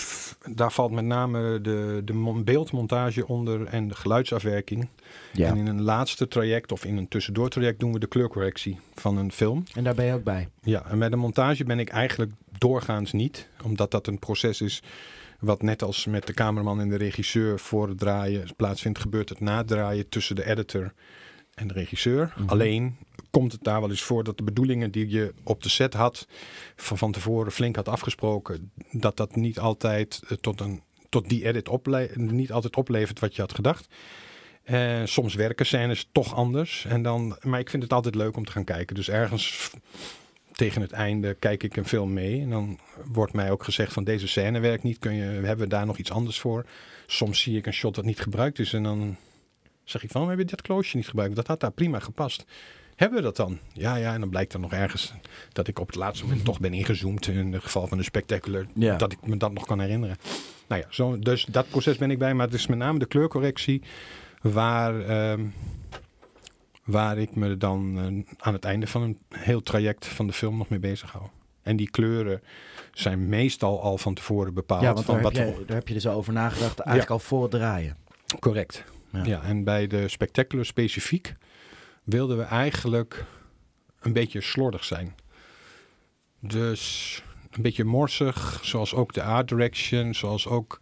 daar 0.56 0.72
valt 0.72 0.92
met 0.92 1.06
name 1.06 1.62
de, 1.62 2.02
de 2.06 2.14
mon- 2.14 2.44
beeldmontage 2.44 3.28
onder 3.28 3.66
en 3.66 3.88
de 3.88 3.96
geluidsafwerking. 3.96 4.88
Ja. 5.34 5.48
En 5.48 5.58
in 5.58 5.68
een 5.68 5.82
laatste 5.82 6.28
traject 6.28 6.72
of 6.72 6.86
in 6.86 6.98
een 6.98 7.08
tussendoor 7.08 7.50
traject 7.50 7.80
doen 7.80 7.94
we 7.94 8.00
de 8.00 8.08
kleurcorrectie 8.08 8.80
van 8.96 9.18
een 9.18 9.32
film. 9.32 9.64
En 9.74 9.84
daar 9.84 9.96
ben 9.96 10.06
je 10.06 10.14
ook 10.14 10.24
bij? 10.24 10.48
Ja, 10.62 10.86
en 10.86 10.98
met 10.98 11.12
de 11.12 11.18
montage 11.18 11.64
ben 11.64 11.80
ik 11.80 11.90
eigenlijk 11.90 12.32
doorgaans 12.58 13.12
niet, 13.12 13.48
omdat 13.64 13.92
dat 13.92 14.08
een 14.08 14.20
proces 14.20 14.62
is 14.62 14.82
wat 15.40 15.62
net 15.62 15.84
als 15.84 16.06
met 16.06 16.28
de 16.28 16.34
cameraman 16.34 16.80
en 16.80 16.90
de 16.90 16.98
regisseur 16.98 17.60
voor 17.60 17.88
het 17.88 18.00
draaien 18.00 18.48
plaatsvindt, 18.56 19.00
gebeurt 19.00 19.30
het 19.30 19.40
na 19.40 19.58
het 19.58 19.68
draaien 19.68 20.10
tussen 20.10 20.36
de 20.36 20.46
editor 20.46 20.94
en 21.54 21.68
de 21.68 21.74
regisseur. 21.74 22.34
Mhm. 22.38 22.50
Alleen 22.50 22.98
komt 23.32 23.52
het 23.52 23.64
daar 23.64 23.80
wel 23.80 23.90
eens 23.90 24.02
voor 24.02 24.24
dat 24.24 24.38
de 24.38 24.44
bedoelingen 24.44 24.92
die 24.92 25.10
je 25.10 25.34
op 25.44 25.64
de 25.64 25.70
set 25.70 25.94
had, 25.94 26.28
van, 26.76 26.98
van 26.98 27.12
tevoren 27.12 27.52
flink 27.52 27.76
had 27.76 27.88
afgesproken, 27.88 28.72
dat 28.92 29.18
dat 29.18 29.36
niet 29.36 29.60
altijd 29.60 30.22
eh, 30.28 30.38
tot, 30.38 30.60
een, 30.60 30.82
tot 31.10 31.30
die 31.30 31.46
edit 31.46 31.70
niet 32.16 32.52
altijd 32.52 32.76
oplevert 32.76 33.20
wat 33.20 33.36
je 33.36 33.42
had 33.42 33.56
gedacht. 33.56 33.88
Eh, 34.64 35.02
soms 35.04 35.34
werken 35.34 35.66
scènes 35.66 36.08
toch 36.12 36.36
anders. 36.36 36.86
En 36.86 37.02
dan, 37.02 37.38
maar 37.42 37.60
ik 37.60 37.70
vind 37.70 37.84
het 37.84 37.94
altijd 37.94 38.16
leuk 38.16 38.38
om 38.38 38.46
te 38.46 38.52
gaan 38.52 38.64
kijken. 38.64 38.96
Dus 38.96 39.10
ergens 39.10 39.72
tegen 40.52 40.82
het 40.82 40.92
einde 40.92 41.34
kijk 41.34 41.64
ik 41.64 41.76
een 41.76 41.88
film 41.88 42.14
mee. 42.14 42.42
En 42.42 42.50
dan 42.50 42.80
wordt 43.06 43.34
mij 43.34 43.52
ook 43.52 43.64
gezegd 43.64 43.94
van 43.94 44.04
deze 44.04 44.28
scène 44.28 44.60
werkt 44.60 44.84
niet. 44.84 45.00
Kun 45.00 45.14
je, 45.14 45.24
hebben 45.24 45.58
we 45.58 45.68
daar 45.68 45.86
nog 45.86 45.98
iets 45.98 46.12
anders 46.12 46.40
voor? 46.40 46.66
Soms 47.08 47.42
zie 47.42 47.58
ik 47.58 47.66
een 47.66 47.74
shot 47.74 47.96
dat 47.96 48.06
niet 48.06 48.20
gebruikt 48.20 48.60
is. 48.60 48.74
En 48.74 48.84
dan 48.84 49.18
zeg 49.84 50.04
ik 50.04 50.12
van, 50.12 50.22
waarom 50.22 50.40
heb 50.40 50.50
je 50.50 50.56
dat 50.56 50.66
kloosje 50.66 50.98
niet 50.98 51.08
gebruikt? 51.08 51.36
Dat 51.36 51.48
had 51.48 51.60
daar 51.60 51.72
prima 51.72 52.00
gepast. 52.00 52.46
Hebben 53.02 53.20
we 53.20 53.26
dat 53.26 53.36
dan? 53.36 53.60
Ja, 53.74 53.96
ja. 53.96 54.14
En 54.14 54.20
dan 54.20 54.30
blijkt 54.30 54.54
er 54.54 54.60
nog 54.60 54.74
ergens 54.74 55.14
dat 55.52 55.68
ik 55.68 55.80
op 55.80 55.88
het 55.88 55.96
laatste 55.96 56.26
moment 56.26 56.46
toch 56.46 56.60
ben 56.60 56.74
ingezoomd. 56.74 57.28
In 57.28 57.54
het 57.54 57.64
geval 57.64 57.88
van 57.88 57.98
de 57.98 58.04
spectacular. 58.04 58.66
Ja. 58.74 58.98
Dat 58.98 59.12
ik 59.12 59.26
me 59.26 59.38
dat 59.38 59.54
nog 59.54 59.66
kan 59.66 59.80
herinneren. 59.80 60.18
Nou 60.68 60.82
ja, 60.82 60.88
zo, 60.90 61.20
dus 61.20 61.46
dat 61.46 61.70
proces 61.70 61.98
ben 61.98 62.12
ik 62.12 62.20
bij. 62.20 62.34
Maar 62.34 62.46
het 62.46 62.56
is 62.56 62.68
met 62.68 62.78
name 62.78 63.00
de 63.00 63.06
kleurcorrectie 63.06 63.82
waar, 64.42 65.02
ehm, 65.02 65.42
waar 66.84 67.18
ik 67.18 67.36
me 67.36 67.58
dan 67.58 67.98
eh, 67.98 68.36
aan 68.38 68.54
het 68.54 68.66
einde 68.66 68.88
van 68.88 69.02
een 69.02 69.18
heel 69.30 69.64
traject 69.64 70.06
van 70.06 70.28
de 70.28 70.34
film 70.34 70.58
nog 70.58 70.70
mee 70.70 70.80
bezig 70.80 71.12
hou. 71.12 71.26
En 71.62 71.76
die 71.76 71.90
kleuren 71.90 72.42
zijn 72.94 73.30
meestal 73.30 73.82
al 73.82 73.98
van 73.98 74.14
tevoren 74.14 74.54
bepaald. 74.54 74.82
ja, 74.82 74.94
want 74.94 75.06
van 75.06 75.16
daar 75.16 75.24
heb, 75.24 75.34
wat 75.34 75.58
je, 75.58 75.66
daar 75.66 75.78
heb 75.78 75.88
je 75.88 75.94
dus 75.94 76.08
over 76.08 76.34
nagedacht, 76.34 76.80
eigenlijk 76.80 77.12
al 77.12 77.20
voor 77.20 77.42
het 77.42 77.52
draaien. 77.52 77.98
Correct. 78.40 78.84
Ja. 79.12 79.24
Ja. 79.24 79.42
en 79.42 79.64
bij 79.64 79.88
de 79.88 80.08
Spectacular 80.08 80.66
specifiek 80.66 81.36
wilden 82.04 82.38
we 82.38 82.44
eigenlijk 82.44 83.26
een 84.00 84.14
beetje 84.14 84.42
slordig 84.42 84.84
zijn. 84.84 85.16
Dus 86.40 87.24
een 87.52 87.62
beetje 87.62 87.84
morsig, 87.84 88.60
zoals 88.64 88.94
ook 88.94 89.14
de 89.14 89.24
art 89.24 89.48
direction, 89.48 90.16
zoals 90.16 90.48
ook 90.48 90.78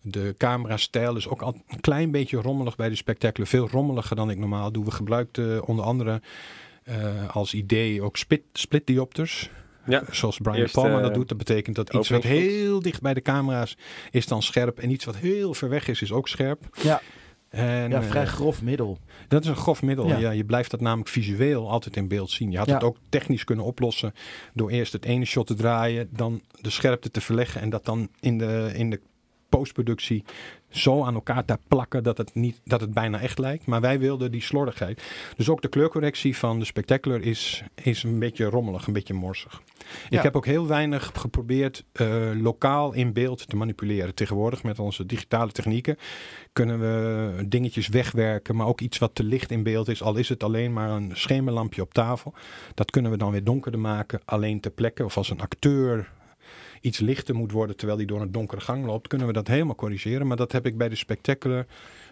de 0.00 0.34
camerastijl 0.38 1.16
is 1.16 1.28
ook 1.28 1.42
al 1.42 1.62
een 1.68 1.80
klein 1.80 2.10
beetje 2.10 2.36
rommelig 2.36 2.76
bij 2.76 2.88
de 2.88 2.94
Spectacular. 2.94 3.48
Veel 3.48 3.68
rommeliger 3.68 4.16
dan 4.16 4.30
ik 4.30 4.38
normaal 4.38 4.72
doe. 4.72 4.84
We 4.84 4.90
gebruikten 4.90 5.64
onder 5.66 5.84
andere 5.84 6.20
eh, 6.84 7.36
als 7.36 7.54
idee 7.54 8.02
ook 8.02 8.16
split, 8.16 8.42
split 8.52 8.86
diopters. 8.86 9.50
Ja. 9.86 10.02
Zoals 10.10 10.38
Brian 10.38 10.56
Eerst, 10.56 10.74
De 10.74 10.80
Palma 10.80 10.96
eh, 10.96 11.02
dat 11.02 11.14
doet. 11.14 11.28
Dat 11.28 11.38
betekent 11.38 11.76
dat 11.76 11.94
iets 11.94 12.08
wat 12.08 12.22
heel 12.22 12.80
dicht 12.80 13.00
bij 13.00 13.14
de 13.14 13.22
camera's 13.22 13.76
is 14.10 14.26
dan 14.26 14.42
scherp. 14.42 14.78
En 14.78 14.90
iets 14.90 15.04
wat 15.04 15.16
heel 15.16 15.54
ver 15.54 15.68
weg 15.68 15.88
is, 15.88 16.02
is 16.02 16.12
ook 16.12 16.28
scherp. 16.28 16.78
Ja. 16.82 17.00
En, 17.52 17.90
ja, 17.90 18.00
eh, 18.00 18.02
vrij 18.02 18.26
grof 18.26 18.62
middel. 18.62 18.98
dat 19.28 19.42
is 19.42 19.48
een 19.48 19.56
grof 19.56 19.82
middel. 19.82 20.06
Ja. 20.06 20.16
Ja. 20.18 20.30
je 20.30 20.44
blijft 20.44 20.70
dat 20.70 20.80
namelijk 20.80 21.08
visueel 21.08 21.70
altijd 21.70 21.96
in 21.96 22.08
beeld 22.08 22.30
zien. 22.30 22.50
Je 22.50 22.58
had 22.58 22.66
Ja. 22.66 22.74
het 22.74 22.82
ook 22.82 22.96
technisch 23.08 23.44
kunnen 23.44 23.64
oplossen 23.64 24.12
door 24.54 24.70
eerst 24.70 24.92
het 24.92 25.04
ene 25.04 25.24
shot 25.24 25.46
te 25.46 25.54
draaien, 25.54 26.08
dan 26.10 26.40
de 26.60 26.70
scherpte 26.70 27.10
te 27.10 27.20
verleggen 27.20 27.60
en 27.60 27.70
dat 27.70 27.84
dan 27.84 28.08
in 28.20 28.38
de, 28.38 28.70
in 28.74 28.90
de 28.90 29.00
postproductie 29.58 30.24
zo 30.68 31.04
aan 31.04 31.14
elkaar 31.14 31.44
te 31.44 31.58
plakken 31.68 32.02
dat 32.02 32.18
het, 32.18 32.34
niet, 32.34 32.60
dat 32.64 32.80
het 32.80 32.94
bijna 32.94 33.20
echt 33.20 33.38
lijkt. 33.38 33.66
Maar 33.66 33.80
wij 33.80 33.98
wilden 33.98 34.30
die 34.30 34.42
slordigheid. 34.42 35.02
Dus 35.36 35.48
ook 35.48 35.62
de 35.62 35.68
kleurcorrectie 35.68 36.36
van 36.36 36.58
de 36.58 36.64
Spectacular 36.64 37.20
is, 37.20 37.62
is 37.74 38.02
een 38.02 38.18
beetje 38.18 38.44
rommelig, 38.44 38.86
een 38.86 38.92
beetje 38.92 39.14
morsig. 39.14 39.62
Ja. 40.08 40.16
Ik 40.16 40.22
heb 40.22 40.36
ook 40.36 40.46
heel 40.46 40.66
weinig 40.66 41.10
geprobeerd 41.14 41.84
eh, 41.92 42.30
lokaal 42.40 42.92
in 42.92 43.12
beeld 43.12 43.48
te 43.48 43.56
manipuleren. 43.56 44.14
Tegenwoordig 44.14 44.62
met 44.62 44.78
onze 44.78 45.06
digitale 45.06 45.52
technieken 45.52 45.96
kunnen 46.52 46.80
we 46.80 47.46
dingetjes 47.48 47.88
wegwerken, 47.88 48.56
maar 48.56 48.66
ook 48.66 48.80
iets 48.80 48.98
wat 48.98 49.14
te 49.14 49.24
licht 49.24 49.50
in 49.50 49.62
beeld 49.62 49.88
is. 49.88 50.02
Al 50.02 50.16
is 50.16 50.28
het 50.28 50.42
alleen 50.42 50.72
maar 50.72 50.90
een 50.90 51.10
schemerlampje 51.14 51.82
op 51.82 51.94
tafel. 51.94 52.34
Dat 52.74 52.90
kunnen 52.90 53.10
we 53.10 53.16
dan 53.16 53.30
weer 53.30 53.44
donkerder 53.44 53.80
maken, 53.80 54.20
alleen 54.24 54.60
ter 54.60 54.70
plekke. 54.70 55.04
Of 55.04 55.16
als 55.16 55.30
een 55.30 55.40
acteur 55.40 56.10
iets 56.82 56.98
lichter 56.98 57.34
moet 57.34 57.52
worden 57.52 57.76
terwijl 57.76 57.98
hij 57.98 58.06
door 58.06 58.20
een 58.20 58.32
donkere 58.32 58.60
gang 58.60 58.86
loopt, 58.86 59.08
kunnen 59.08 59.26
we 59.26 59.32
dat 59.32 59.48
helemaal 59.48 59.74
corrigeren. 59.74 60.26
Maar 60.26 60.36
dat 60.36 60.52
heb 60.52 60.66
ik 60.66 60.76
bij 60.76 60.88
de 60.88 60.96
Spectacular 60.96 61.66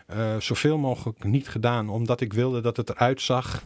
eh, 0.06 0.36
zoveel 0.36 0.78
mogelijk 0.78 1.24
niet 1.24 1.48
gedaan, 1.48 1.88
omdat 1.88 2.20
ik 2.20 2.32
wilde 2.32 2.60
dat 2.60 2.76
het 2.76 2.90
eruit 2.90 3.20
zag 3.20 3.62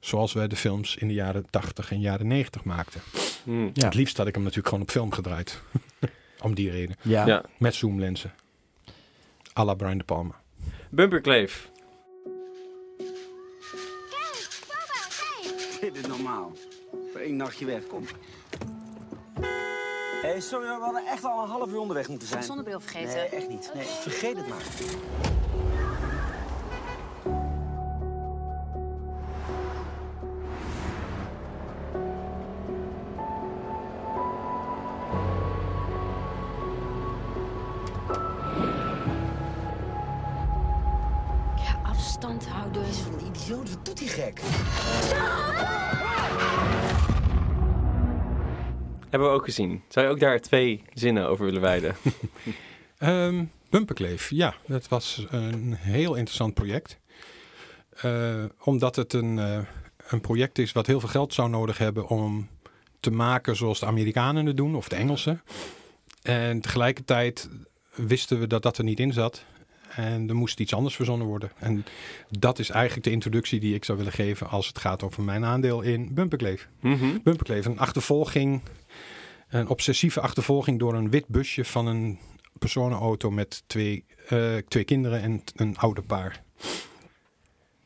zoals 0.00 0.32
wij 0.32 0.48
de 0.48 0.56
films 0.56 0.96
in 0.96 1.08
de 1.08 1.14
jaren 1.14 1.46
80 1.50 1.90
en 1.90 2.00
jaren 2.00 2.26
90 2.26 2.64
maakten. 2.64 3.00
Hmm. 3.44 3.70
Ja. 3.72 3.84
Het 3.84 3.94
liefst 3.94 4.16
had 4.16 4.26
ik 4.26 4.34
hem 4.34 4.42
natuurlijk 4.42 4.68
gewoon 4.68 4.84
op 4.84 4.90
film 4.90 5.12
gedraaid. 5.12 5.62
Om 6.42 6.54
die 6.54 6.70
reden. 6.70 6.96
Ja. 7.02 7.26
Ja. 7.26 7.44
Met 7.58 7.74
zoomlenzen. 7.74 8.32
à 9.58 9.64
la 9.64 9.74
Brian 9.74 9.98
De 9.98 10.04
Palma. 10.04 10.34
Bumperkleef. 10.90 11.70
Dit 15.80 15.96
is 15.96 16.06
normaal. 16.06 16.52
Voor 17.12 17.20
één 17.20 17.36
nachtje 17.36 17.64
weg, 17.64 17.86
kom. 17.86 18.04
Hé, 18.04 18.12
hey, 20.24 20.40
sorry, 20.40 20.66
we 20.66 20.82
hadden 20.82 21.06
echt 21.06 21.24
al 21.24 21.42
een 21.42 21.48
half 21.48 21.70
uur 21.70 21.78
onderweg 21.78 22.08
moeten 22.08 22.28
zijn. 22.28 22.42
Zonnebril 22.42 22.80
vergeten. 22.80 23.14
Nee, 23.14 23.28
echt 23.28 23.48
niet. 23.48 23.70
Nee, 23.74 23.84
vergeet 23.84 24.36
het 24.36 24.48
maar. 24.48 24.62
Ja, 41.56 41.90
afstand 41.90 42.46
houden. 42.46 42.94
Zo'n 42.94 43.26
idioot, 43.26 43.70
wat 43.70 43.84
doet 43.84 43.98
die 43.98 44.08
gek? 44.08 44.40
Hebben 49.14 49.32
we 49.32 49.38
ook 49.38 49.44
gezien. 49.44 49.82
Zou 49.88 50.06
je 50.06 50.12
ook 50.12 50.20
daar 50.20 50.40
twee 50.40 50.82
zinnen 50.92 51.28
over 51.28 51.44
willen 51.44 51.60
wijden? 51.60 51.96
Ehm 52.98 53.44
Bumperkleef, 53.70 54.30
ja, 54.30 54.54
dat 54.66 54.88
was 54.88 55.26
een 55.30 55.74
heel 55.74 56.14
interessant 56.14 56.54
project. 56.54 56.98
Eh, 57.96 58.44
omdat 58.60 58.96
het 58.96 59.12
een, 59.12 59.38
eh, 59.38 59.58
een 60.08 60.20
project 60.20 60.58
is 60.58 60.72
wat 60.72 60.86
heel 60.86 61.00
veel 61.00 61.08
geld 61.08 61.34
zou 61.34 61.48
nodig 61.48 61.78
hebben 61.78 62.08
om 62.08 62.48
te 63.00 63.10
maken 63.10 63.56
zoals 63.56 63.80
de 63.80 63.86
Amerikanen 63.86 64.46
het 64.46 64.56
doen, 64.56 64.74
of 64.74 64.88
de 64.88 64.96
Engelsen. 64.96 65.42
En 66.22 66.60
tegelijkertijd 66.60 67.48
wisten 67.94 68.40
we 68.40 68.46
dat 68.46 68.62
dat 68.62 68.78
er 68.78 68.84
niet 68.84 69.00
in 69.00 69.12
zat. 69.12 69.44
En 69.96 70.28
er 70.28 70.34
moest 70.34 70.60
iets 70.60 70.74
anders 70.74 70.96
verzonnen 70.96 71.26
worden. 71.26 71.50
En 71.58 71.84
dat 72.38 72.58
is 72.58 72.70
eigenlijk 72.70 73.04
de 73.06 73.12
introductie 73.12 73.60
die 73.60 73.74
ik 73.74 73.84
zou 73.84 73.98
willen 73.98 74.12
geven 74.12 74.48
als 74.48 74.66
het 74.66 74.78
gaat 74.78 75.02
over 75.02 75.22
mijn 75.22 75.44
aandeel 75.44 75.80
in 75.80 76.14
Bumperkleef. 76.14 76.68
Mhm. 76.80 77.18
Bumperkleef, 77.22 77.64
een 77.64 77.78
achtervolging 77.78 78.60
Een 79.48 79.68
obsessieve 79.68 80.20
achtervolging 80.20 80.78
door 80.78 80.94
een 80.94 81.10
wit 81.10 81.26
busje 81.28 81.64
van 81.64 81.86
een 81.86 82.18
personenauto 82.58 83.30
met 83.30 83.62
twee, 83.66 84.04
eh, 84.28 84.56
twee 84.68 84.84
kinderen 84.84 85.20
en 85.22 85.44
t- 85.44 85.52
een 85.60 85.76
ouder 85.78 86.04
paar. 86.04 86.42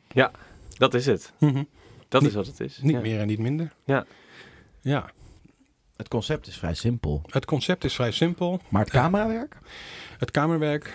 Ja, 0.09 0.31
dat 0.77 0.95
is 0.95 1.07
het. 1.07 1.33
Mhm. 1.39 1.63
Dat 2.09 2.21
Niet- 2.21 2.31
is 2.31 2.37
wat 2.37 2.47
het 2.47 2.61
is. 2.61 2.79
Niet 2.83 2.93
ja. 2.93 3.01
meer 3.01 3.21
en 3.21 3.27
niet 3.27 3.39
minder. 3.39 3.73
Ja. 3.85 4.07
Ja, 4.81 5.11
Het 5.97 6.09
concept 6.09 6.47
is 6.47 6.57
vrij 6.57 6.75
simpel. 6.75 7.23
het 7.31 7.45
concept 7.45 7.85
is 7.85 7.95
vrij 7.95 8.11
simpel. 8.13 8.61
Maar 8.69 8.83
het 8.83 8.91
camerawerk? 8.91 9.57
Het 10.19 10.31
kamerwerk 10.31 10.95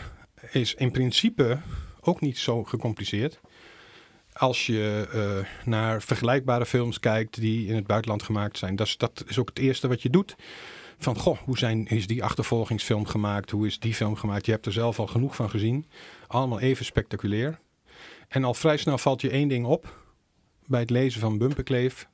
is 0.56 0.74
in 0.74 0.91
principe 0.91 1.60
ook 2.01 2.22
niet 2.22 2.38
zo 2.38 2.64
gecompliceerd. 2.64 3.39
Als 4.34 4.66
je 4.66 5.08
eh, 5.12 5.66
naar 5.66 6.01
vergelijkbare 6.01 6.66
films 6.66 6.99
kijkt 6.99 7.39
die 7.39 7.68
in 7.68 7.76
het 7.76 7.88
buitenland 7.88 8.24
gemaakt 8.24 8.58
zijn. 8.58 8.76
Dat 8.76 8.88
is, 8.88 8.97
dat 8.97 9.24
is 9.28 9.39
ook 9.39 9.49
het 9.49 9.60
eerste 9.60 9.88
wat 9.88 10.01
je 10.01 10.10
doet. 10.10 10.36
Van, 10.97 11.18
goh, 11.18 11.38
hoe 11.38 11.58
zijn, 11.58 11.88
is 11.88 12.08
die 12.08 12.24
achtervolgingsfilm 12.24 13.06
gemaakt? 13.06 13.51
Hoe 13.51 13.68
is 13.68 13.80
die 13.80 13.93
film 13.93 14.16
gemaakt? 14.16 14.45
Je 14.45 14.51
hebt 14.51 14.66
er 14.66 14.72
zelf 14.72 14.99
al 14.99 15.08
genoeg 15.08 15.36
van 15.36 15.49
gezien. 15.49 15.86
Allemaal 16.28 16.60
even 16.60 16.86
spectaculair. 16.86 17.60
En 18.28 18.43
al 18.43 18.54
vrij 18.54 18.78
snel 18.78 18.97
valt 18.97 19.22
je 19.22 19.30
één 19.30 19.47
ding 19.47 19.66
op. 19.66 20.01
Bij 20.66 20.80
het 20.80 20.89
lezen 20.89 21.20
van 21.20 21.38
Bumperkleef 21.38 22.08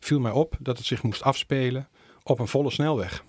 viel 0.00 0.20
mij 0.20 0.32
op 0.32 0.56
dat 0.58 0.76
het 0.76 0.86
zich 0.86 1.02
moest 1.02 1.22
afspelen 1.22 1.88
op 2.22 2.38
een 2.38 2.48
volle 2.48 2.70
snelweg. 2.70 3.24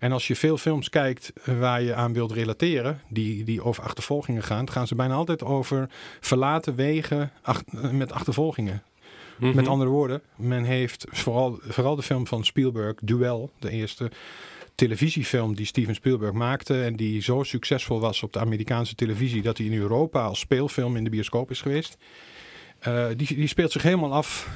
En 0.00 0.12
als 0.12 0.26
je 0.26 0.36
veel 0.36 0.56
films 0.56 0.88
kijkt 0.88 1.32
eh, 1.44 1.58
waar 1.58 1.82
je 1.82 1.94
aan 1.94 2.12
wilt 2.12 2.32
relateren, 2.32 3.00
die, 3.08 3.44
die 3.44 3.62
over 3.62 3.82
achtervolgingen 3.82 4.42
gaan, 4.42 4.70
gaan 4.70 4.86
ze 4.86 4.94
bijna 4.94 5.14
altijd 5.14 5.44
over 5.44 5.88
verlaten 6.20 6.74
wegen 6.74 7.30
ach- 7.42 7.62
eh, 7.82 7.90
met 7.90 8.12
achtervolgingen. 8.12 8.82
Mhm. 9.38 9.54
Met 9.54 9.68
andere 9.68 9.90
woorden, 9.90 10.22
men 10.36 10.64
heeft 10.64 11.06
vooral, 11.08 11.58
vooral 11.62 11.96
de 11.96 12.02
film 12.02 12.26
van 12.26 12.44
Spielberg, 12.44 12.94
Duel, 13.02 13.50
de 13.58 13.70
eerste 13.70 14.10
televisiefilm 14.74 15.54
die 15.54 15.66
Steven 15.66 15.94
Spielberg 15.94 16.32
maakte 16.32 16.82
en 16.82 16.96
die 16.96 17.22
zo 17.22 17.42
succesvol 17.42 18.00
was 18.00 18.22
op 18.22 18.32
de 18.32 18.38
Amerikaanse 18.38 18.94
televisie 18.94 19.42
dat 19.42 19.58
hij 19.58 19.66
in 19.66 19.78
Europa 19.78 20.24
als 20.24 20.38
speelfilm 20.38 20.96
in 20.96 21.04
de 21.04 21.10
bioscoop 21.10 21.50
is 21.50 21.60
geweest. 21.60 21.96
Eh, 22.78 23.06
die, 23.16 23.34
die 23.34 23.46
speelt 23.46 23.72
zich 23.72 23.82
helemaal 23.82 24.12
af 24.12 24.48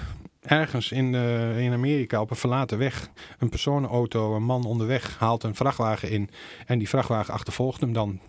ergens 0.45 0.93
in, 0.93 1.15
eh, 1.15 1.59
in 1.59 1.73
Amerika 1.73 2.21
op 2.21 2.31
een 2.31 2.37
verlaten 2.37 2.79
weg. 2.79 3.09
Een 3.39 3.49
personenauto, 3.49 4.37
een 4.37 4.43
man 4.45 4.65
onderweg 4.65 5.19
haalt 5.19 5.43
een 5.43 5.55
vrachtwagen 5.55 6.11
in 6.11 6.31
en 6.67 6.79
die 6.79 6.89
vrachtwagen 6.89 7.35
achtervolgt 7.35 7.81
hem 7.81 7.93
dan 7.93 8.21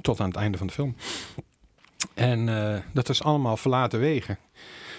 tot 0.00 0.20
aan 0.20 0.28
het 0.28 0.36
einde 0.36 0.58
van 0.58 0.66
de 0.66 0.72
film. 0.72 0.96
En 2.14 2.48
eh, 2.48 2.80
dat 2.92 3.08
is 3.08 3.22
allemaal 3.22 3.56
verlaten 3.56 4.00
wegen. 4.00 4.38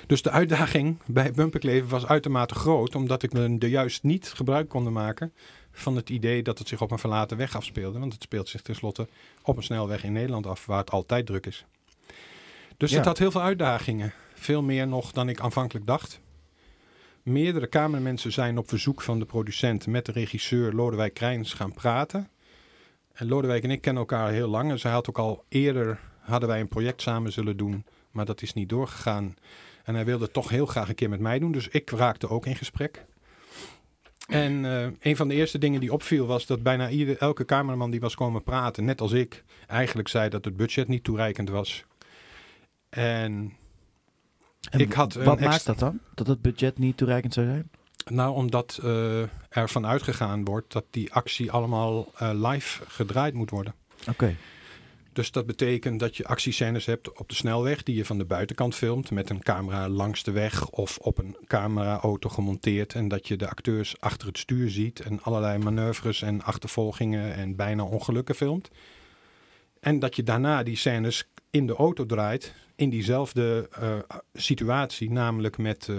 Dus 0.08 0.22
de 0.22 0.30
uitdaging 0.32 0.98
bij 1.06 1.32
Bumperkleven 1.32 1.90
was 1.90 2.06
uitermate 2.06 2.56
groot, 2.56 2.96
omdat 2.96 3.24
ik 3.24 3.34
me 3.34 3.56
er 3.60 3.68
juist 3.68 4.04
niet 4.04 4.32
gebruik 4.36 4.70
kon 4.70 4.92
maken 4.92 5.34
van 5.72 5.96
het 5.96 6.10
idee 6.10 6.44
dat 6.44 6.60
het 6.60 6.68
zich 6.68 6.82
op 6.82 6.92
een 6.92 7.00
verlaten 7.00 7.38
weg 7.38 7.56
afspeelde. 7.56 8.00
Want 8.00 8.14
het 8.14 8.24
speelt 8.24 8.50
zich 8.50 8.62
tenslotte 8.62 9.08
op 9.44 9.58
een 9.58 9.64
snelweg 9.64 10.04
in 10.04 10.14
Nederland 10.14 10.48
af, 10.48 10.66
waar 10.66 10.78
het 10.78 10.92
altijd 10.92 11.26
druk 11.26 11.46
is. 11.46 11.66
Dus 12.78 12.92
Ja. 12.92 12.98
het 12.98 13.06
had 13.06 13.18
heel 13.18 13.32
veel 13.32 13.42
uitdagingen. 13.42 14.14
Veel 14.34 14.62
meer 14.62 14.88
nog 14.88 15.12
dan 15.12 15.30
ik 15.30 15.40
aanvankelijk 15.40 15.86
dacht. 15.86 16.20
Meerdere 17.26 17.70
cameramensen 17.70 18.32
zijn 18.32 18.58
op 18.58 18.70
verzoek 18.70 19.02
van 19.02 19.20
de 19.20 19.26
producent 19.26 19.88
met 19.88 20.06
de 20.06 20.12
regisseur 20.12 20.74
Lodewijk 20.74 21.14
Krijns 21.14 21.54
gaan 21.54 21.74
praten. 21.74 22.30
En 23.14 23.28
Lodewijk 23.28 23.64
en 23.64 23.72
ik 23.72 23.82
kennen 23.82 24.02
elkaar 24.02 24.32
heel 24.32 24.48
lang. 24.48 24.72
En 24.72 24.80
zij 24.80 24.92
had 24.92 25.10
ook 25.10 25.18
al 25.18 25.44
eerder, 25.50 26.00
hadden 26.20 26.50
wij 26.50 26.60
een 26.60 26.68
project 26.68 27.02
samen 27.02 27.32
zullen 27.32 27.58
doen, 27.58 27.86
maar 28.12 28.26
dat 28.26 28.42
is 28.42 28.54
niet 28.54 28.70
doorgegaan. 28.70 29.36
En 29.84 29.96
hij 29.96 30.06
wilde 30.06 30.32
toch 30.32 30.50
heel 30.50 30.66
graag 30.66 30.90
een 30.90 30.96
keer 30.96 31.10
met 31.10 31.20
mij 31.20 31.40
doen, 31.40 31.52
dus 31.52 31.68
ik 31.68 31.90
raakte 31.90 32.30
ook 32.30 32.46
in 32.46 32.56
gesprek. 32.56 33.06
En 34.28 34.66
eh, 34.66 34.88
een 35.00 35.16
van 35.16 35.28
de 35.28 35.36
eerste 35.36 35.58
dingen 35.58 35.80
die 35.80 35.94
opviel 35.94 36.26
was 36.26 36.46
dat 36.46 36.64
bijna 36.64 36.90
ieder, 36.90 37.18
elke 37.18 37.46
cameraman 37.46 37.92
die 37.92 38.00
was 38.00 38.16
komen 38.16 38.44
praten, 38.44 38.86
net 38.86 39.02
als 39.02 39.12
ik, 39.12 39.44
eigenlijk 39.68 40.08
zei 40.08 40.30
dat 40.30 40.46
het 40.46 40.58
budget 40.58 40.88
niet 40.88 41.04
toereikend 41.04 41.50
was. 41.50 41.86
En, 42.90 43.54
En 44.70 44.80
ik 44.80 44.94
had 44.94 45.14
wat 45.14 45.40
maakt 45.40 45.66
dat 45.66 45.80
dan? 45.80 46.00
Dat 46.14 46.28
het 46.28 46.42
budget 46.42 46.78
niet 46.78 46.98
toereikend 46.98 47.34
zou 47.34 47.46
zijn? 47.46 47.70
Nou, 48.10 48.36
omdat 48.36 48.80
eh 48.84 49.22
er 49.56 49.70
van 49.70 49.86
uitgegaan 49.86 50.46
wordt 50.46 50.74
dat 50.74 50.86
die 50.90 51.14
actie 51.14 51.52
allemaal 51.52 52.12
eh, 52.16 52.30
live 52.34 52.84
gedraaid 52.88 53.34
moet 53.34 53.50
worden. 53.50 53.74
Oké. 54.10 54.36
Dus 55.14 55.32
dat 55.32 55.46
betekent 55.46 56.00
dat 56.00 56.18
je 56.18 56.26
actiescènes 56.26 56.86
hebt 56.86 57.18
op 57.20 57.30
de 57.30 57.36
snelweg 57.36 57.84
die 57.84 57.96
je 57.96 58.06
van 58.06 58.18
de 58.18 58.26
buitenkant 58.26 58.76
filmt 58.76 59.12
met 59.12 59.30
een 59.30 59.44
camera 59.44 59.90
langs 59.90 60.24
de 60.24 60.32
weg 60.32 60.70
of 60.70 60.98
op 60.98 61.18
een 61.18 61.38
cameraauto 61.48 62.30
gemonteerd 62.30 62.94
en 62.94 63.08
dat 63.08 63.28
je 63.28 63.36
de 63.36 63.50
acteurs 63.50 63.96
achter 64.00 64.28
het 64.28 64.38
stuur 64.38 64.70
ziet 64.70 65.00
en 65.00 65.22
allerlei 65.22 65.58
manoeuvres 65.58 66.22
en 66.22 66.42
achtervolgingen 66.42 67.34
en 67.34 67.56
bijna 67.56 67.84
ongelukken 67.84 68.36
filmt. 68.36 68.70
En 69.80 70.00
dat 70.00 70.16
je 70.16 70.24
daarna 70.24 70.64
die 70.64 70.78
scènes 70.78 71.28
in 71.50 71.68
de 71.68 71.76
auto 71.76 72.06
draait 72.06 72.54
in 72.76 72.90
diezelfde 72.90 73.70
eh, 73.72 73.98
situatie, 74.34 75.12
namelijk 75.12 75.58
met, 75.58 75.90
eh, 75.90 75.96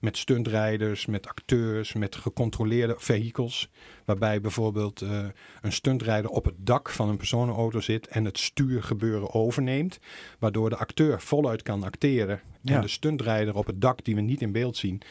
met 0.00 0.16
stuntrijders, 0.16 1.06
met 1.06 1.28
acteurs, 1.28 1.92
met 1.92 2.16
gecontroleerde 2.16 2.94
vehikels. 2.98 3.70
Waarbij 4.04 4.40
bijvoorbeeld 4.40 5.00
eh, 5.00 5.24
een 5.62 5.72
stuntrijder 5.72 6.30
op 6.30 6.44
het 6.44 6.54
dak 6.58 6.90
van 6.90 7.08
een 7.08 7.16
personenauto 7.16 7.80
zit 7.80 8.06
en 8.06 8.24
het 8.24 8.38
stuurgebeuren 8.38 9.34
overneemt. 9.34 9.98
Waardoor 10.38 10.70
de 10.70 10.76
acteur 10.76 11.20
voluit 11.20 11.62
kan 11.62 11.82
acteren. 11.82 12.40
Ja. 12.60 12.74
En 12.74 12.80
de 12.80 12.88
stuntrijder 12.88 13.54
op 13.54 13.66
het 13.66 13.80
dak, 13.80 14.04
die 14.04 14.14
we 14.14 14.20
niet 14.20 14.42
in 14.42 14.52
beeld 14.52 14.76
zien, 14.76 15.02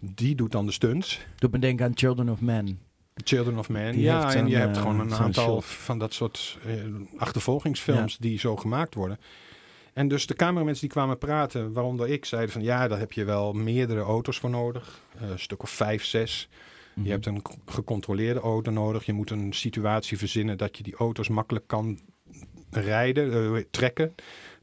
die 0.00 0.34
doet 0.34 0.52
dan 0.52 0.66
de 0.66 0.72
stunts. 0.72 1.20
Doet 1.36 1.52
me 1.52 1.58
denken 1.58 1.86
aan 1.86 1.92
Children 1.94 2.28
of 2.28 2.40
Men. 2.40 2.78
Children 3.14 3.58
of 3.58 3.68
Man. 3.68 3.90
Die 3.90 4.00
ja, 4.00 4.34
en 4.34 4.48
je 4.48 4.56
hebt 4.56 4.78
gewoon 4.78 5.00
een 5.00 5.14
aantal 5.14 5.60
shot. 5.60 5.64
van 5.64 5.98
dat 5.98 6.14
soort 6.14 6.58
achtervolgingsfilms 7.16 8.16
die 8.18 8.38
zo 8.38 8.56
gemaakt 8.56 8.94
worden. 8.94 9.18
En 10.00 10.08
dus 10.08 10.26
de 10.26 10.34
cameramensen 10.34 10.80
die 10.80 10.90
kwamen 10.90 11.18
praten, 11.18 11.72
waaronder 11.72 12.08
ik, 12.08 12.24
zeiden 12.24 12.52
van 12.52 12.62
ja, 12.62 12.88
daar 12.88 12.98
heb 12.98 13.12
je 13.12 13.24
wel 13.24 13.52
meerdere 13.52 14.00
auto's 14.00 14.38
voor 14.38 14.50
nodig. 14.50 15.00
Eh, 15.18 15.30
een 15.30 15.38
stuk 15.38 15.62
of 15.62 15.70
vijf, 15.70 16.04
zes. 16.04 16.48
Mhm. 16.94 17.06
Je 17.06 17.10
hebt 17.12 17.26
een 17.26 17.42
gecontroleerde 17.66 18.40
auto 18.40 18.70
nodig. 18.70 19.06
Je 19.06 19.12
moet 19.12 19.30
een 19.30 19.52
situatie 19.52 20.18
verzinnen 20.18 20.58
dat 20.58 20.76
je 20.76 20.82
die 20.82 20.94
auto's 20.94 21.28
makkelijk 21.28 21.66
kan 21.66 22.00
rijden, 22.70 23.54
eh, 23.56 23.62
trekken. 23.70 24.14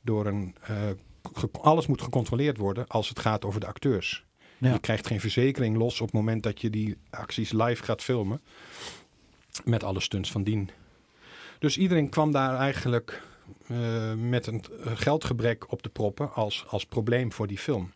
Door 0.01 0.25
een, 0.25 0.55
eh, 0.61 0.75
alles 1.61 1.87
moet 1.87 2.01
gecontroleerd 2.01 2.57
worden 2.57 2.87
als 2.87 3.09
het 3.09 3.19
gaat 3.19 3.45
over 3.45 3.59
de 3.59 3.67
acteurs. 3.67 4.25
Ja. 4.57 4.73
Je 4.73 4.79
krijgt 4.79 5.07
geen 5.07 5.19
verzekering 5.19 5.77
los 5.77 6.01
op 6.01 6.05
het 6.05 6.15
moment 6.15 6.43
dat 6.43 6.61
je 6.61 6.69
die 6.69 6.97
acties 7.09 7.51
live 7.51 7.83
gaat 7.83 8.03
filmen. 8.03 8.41
Met 9.63 9.83
alle 9.83 9.99
stunts 9.99 10.31
van 10.31 10.43
dien. 10.43 10.69
Dus 11.59 11.77
iedereen 11.77 12.09
kwam 12.09 12.31
daar 12.31 12.55
eigenlijk 12.55 13.21
eh, 13.67 14.13
met 14.13 14.47
een 14.47 14.63
eh, 14.83 14.91
geldgebrek 14.95 15.71
op 15.71 15.83
de 15.83 15.89
proppen 15.89 16.33
als, 16.33 16.65
als 16.67 16.85
probleem 16.85 17.31
voor 17.31 17.47
die 17.47 17.57
film. 17.57 17.91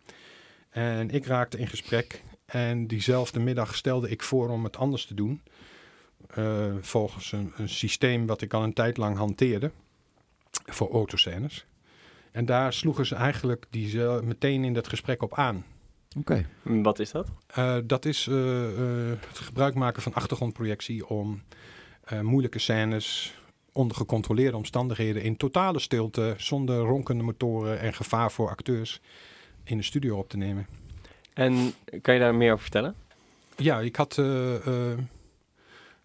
En 0.69 1.09
ik 1.09 1.25
raakte 1.25 1.57
in 1.57 1.67
gesprek 1.67 2.23
en 2.45 2.87
diezelfde 2.87 3.39
middag 3.39 3.75
stelde 3.75 4.09
ik 4.09 4.23
voor 4.23 4.49
om 4.49 4.63
het 4.63 4.77
anders 4.77 5.05
te 5.05 5.13
doen. 5.13 5.41
Eh, 6.27 6.73
volgens 6.81 7.31
een, 7.31 7.53
een 7.57 7.69
systeem 7.69 8.25
wat 8.25 8.41
ik 8.41 8.53
al 8.53 8.63
een 8.63 8.73
tijd 8.73 8.97
lang 8.97 9.17
hanteerde 9.17 9.71
voor 10.65 10.91
autoscènes. 10.91 11.65
En 12.31 12.45
daar 12.45 12.73
sloegen 12.73 13.05
ze 13.05 13.15
eigenlijk 13.15 13.65
die 13.69 13.99
meteen 14.01 14.63
in 14.63 14.73
dat 14.73 14.87
gesprek 14.87 15.21
op 15.21 15.37
aan. 15.37 15.65
Oké. 16.17 16.45
Wat 16.61 16.99
is 16.99 17.11
dat? 17.11 17.27
Uh, 17.57 17.77
dat 17.83 18.05
is 18.05 18.27
uh, 18.27 18.35
uh, 18.35 19.09
het 19.27 19.39
gebruik 19.39 19.75
maken 19.75 20.01
van 20.01 20.13
achtergrondprojectie 20.13 21.07
om 21.07 21.41
uh, 22.13 22.19
moeilijke 22.19 22.59
scènes 22.59 23.35
onder 23.71 23.97
gecontroleerde 23.97 24.57
omstandigheden 24.57 25.21
in 25.21 25.37
totale 25.37 25.79
stilte, 25.79 26.33
zonder 26.37 26.77
ronkende 26.77 27.23
motoren 27.23 27.79
en 27.79 27.93
gevaar 27.93 28.31
voor 28.31 28.49
acteurs 28.49 29.01
in 29.63 29.77
de 29.77 29.83
studio 29.83 30.17
op 30.17 30.29
te 30.29 30.37
nemen. 30.37 30.67
En 31.33 31.73
kan 32.01 32.13
je 32.13 32.19
daar 32.19 32.35
meer 32.35 32.51
over 32.51 32.63
vertellen? 32.63 32.95
Ja, 33.55 33.79
ik 33.79 33.95
had 33.95 34.17
uh, 34.17 34.97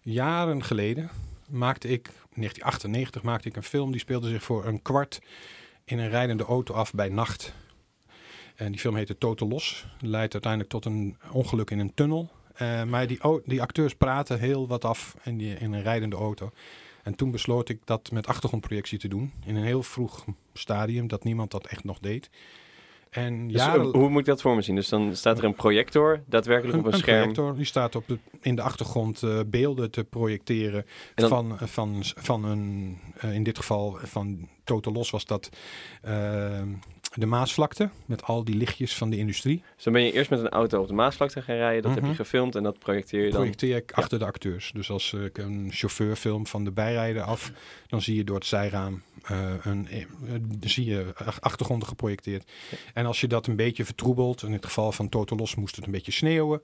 jaren 0.01 0.63
geleden 0.63 1.09
maakte 1.47 1.87
ik, 1.87 2.03
1998 2.03 3.23
maakte 3.23 3.47
ik 3.47 3.55
een 3.55 3.63
film 3.63 3.91
die 3.91 3.99
speelde 3.99 4.29
zich 4.29 4.43
voor 4.43 4.65
een 4.65 4.81
kwart 4.81 5.19
in 5.83 5.99
een 5.99 6.09
rijdende 6.09 6.43
auto 6.43 6.73
af 6.73 6.93
bij 6.93 7.09
nacht. 7.09 7.53
En 8.55 8.71
die 8.71 8.81
film 8.81 8.95
heette 8.95 9.17
Total 9.17 9.47
Los. 9.47 9.85
Leidt 9.99 10.33
uiteindelijk 10.33 10.71
tot 10.71 10.85
een 10.85 11.17
ongeluk 11.31 11.71
in 11.71 11.79
een 11.79 11.93
tunnel. 11.93 12.29
Uh, 12.61 12.83
maar 12.83 13.07
die, 13.07 13.19
die, 13.45 13.61
acteurs 13.61 13.95
praten 13.95 14.39
heel 14.39 14.67
wat 14.67 14.85
af 14.85 15.15
in, 15.23 15.37
die, 15.37 15.55
in 15.55 15.73
een 15.73 15.81
rijdende 15.81 16.15
auto. 16.15 16.51
En 17.07 17.15
toen 17.15 17.31
besloot 17.31 17.69
ik 17.69 17.79
dat 17.85 18.11
met 18.11 18.27
achtergrondprojectie 18.27 18.97
te 18.97 19.07
doen. 19.07 19.31
In 19.45 19.55
een 19.55 19.63
heel 19.63 19.83
vroeg 19.83 20.25
stadium, 20.53 21.07
dat 21.07 21.23
niemand 21.23 21.51
dat 21.51 21.67
echt 21.67 21.83
nog 21.83 21.99
deed. 21.99 22.29
En 23.09 23.47
dus 23.47 23.61
jaren... 23.61 23.85
hoe 23.85 24.09
moet 24.09 24.19
ik 24.19 24.25
dat 24.25 24.41
voor 24.41 24.55
me 24.55 24.61
zien? 24.61 24.75
Dus 24.75 24.89
dan 24.89 25.15
staat 25.15 25.37
er 25.37 25.43
een 25.43 25.55
projector, 25.55 26.23
daadwerkelijk 26.25 26.73
een, 26.73 26.79
op 26.79 26.85
een, 26.85 26.93
een 26.93 26.99
scherm. 26.99 27.19
projector, 27.19 27.55
die 27.55 27.65
staat 27.65 27.95
op 27.95 28.07
de, 28.07 28.17
in 28.41 28.55
de 28.55 28.61
achtergrond 28.61 29.21
uh, 29.21 29.39
beelden 29.45 29.91
te 29.91 30.03
projecteren 30.03 30.85
dan... 31.15 31.29
van, 31.29 31.57
van, 31.59 32.01
van 32.03 32.43
een, 32.43 32.97
uh, 33.25 33.33
in 33.33 33.43
dit 33.43 33.57
geval 33.57 33.97
van 34.01 34.47
Total 34.63 34.93
Los 34.93 35.09
was 35.09 35.25
dat 35.25 35.49
uh, 36.05 36.61
de 37.13 37.25
Maasvlakte 37.25 37.89
met 38.05 38.23
al 38.23 38.43
die 38.43 38.55
lichtjes 38.55 38.95
van 38.95 39.09
de 39.09 39.17
industrie. 39.17 39.63
Dus 39.75 39.83
dan 39.83 39.93
ben 39.93 40.01
je 40.03 40.11
eerst 40.11 40.29
met 40.29 40.39
een 40.39 40.49
auto 40.49 40.81
op 40.81 40.87
de 40.87 40.93
Maasvlakte 40.93 41.41
gaan 41.41 41.55
rijden. 41.55 41.81
Dat 41.81 41.91
heb 41.91 42.01
Mhm. 42.01 42.11
je 42.11 42.17
gefilmd 42.17 42.55
en 42.55 42.63
dat 42.63 42.79
projecteer 42.79 43.19
je 43.23 43.29
dan. 43.29 43.39
projecteer 43.39 43.75
ik 43.75 43.91
achter 43.91 44.19
de 44.19 44.25
acteurs. 44.25 44.71
Dus 44.73 44.89
als 44.89 45.13
ik 45.13 45.37
een 45.37 45.67
chauffeur 45.71 46.15
film 46.15 46.47
van 46.47 46.63
de 46.63 46.71
bijrijder 46.71 47.21
af, 47.23 47.51
dan 47.87 48.01
zie 48.01 48.15
je 48.15 48.23
door 48.23 48.35
het 48.35 48.45
zijraam 48.45 49.01
eh, 49.23 49.53
een, 49.63 49.87
eh, 49.87 50.05
zie 50.59 50.85
je 50.85 51.05
ach- 51.15 51.41
achtergronden 51.41 51.87
geprojecteerd. 51.87 52.51
En 52.93 53.05
als 53.05 53.21
je 53.21 53.27
dat 53.27 53.47
een 53.47 53.55
beetje 53.55 53.85
vertroebelt, 53.85 54.43
in 54.43 54.51
het 54.53 54.65
geval 54.65 54.91
van 54.91 55.09
Total 55.09 55.37
Los 55.37 55.55
moest 55.55 55.75
het 55.75 55.85
een 55.85 55.91
beetje 55.91 56.11
sneeuwen, 56.11 56.61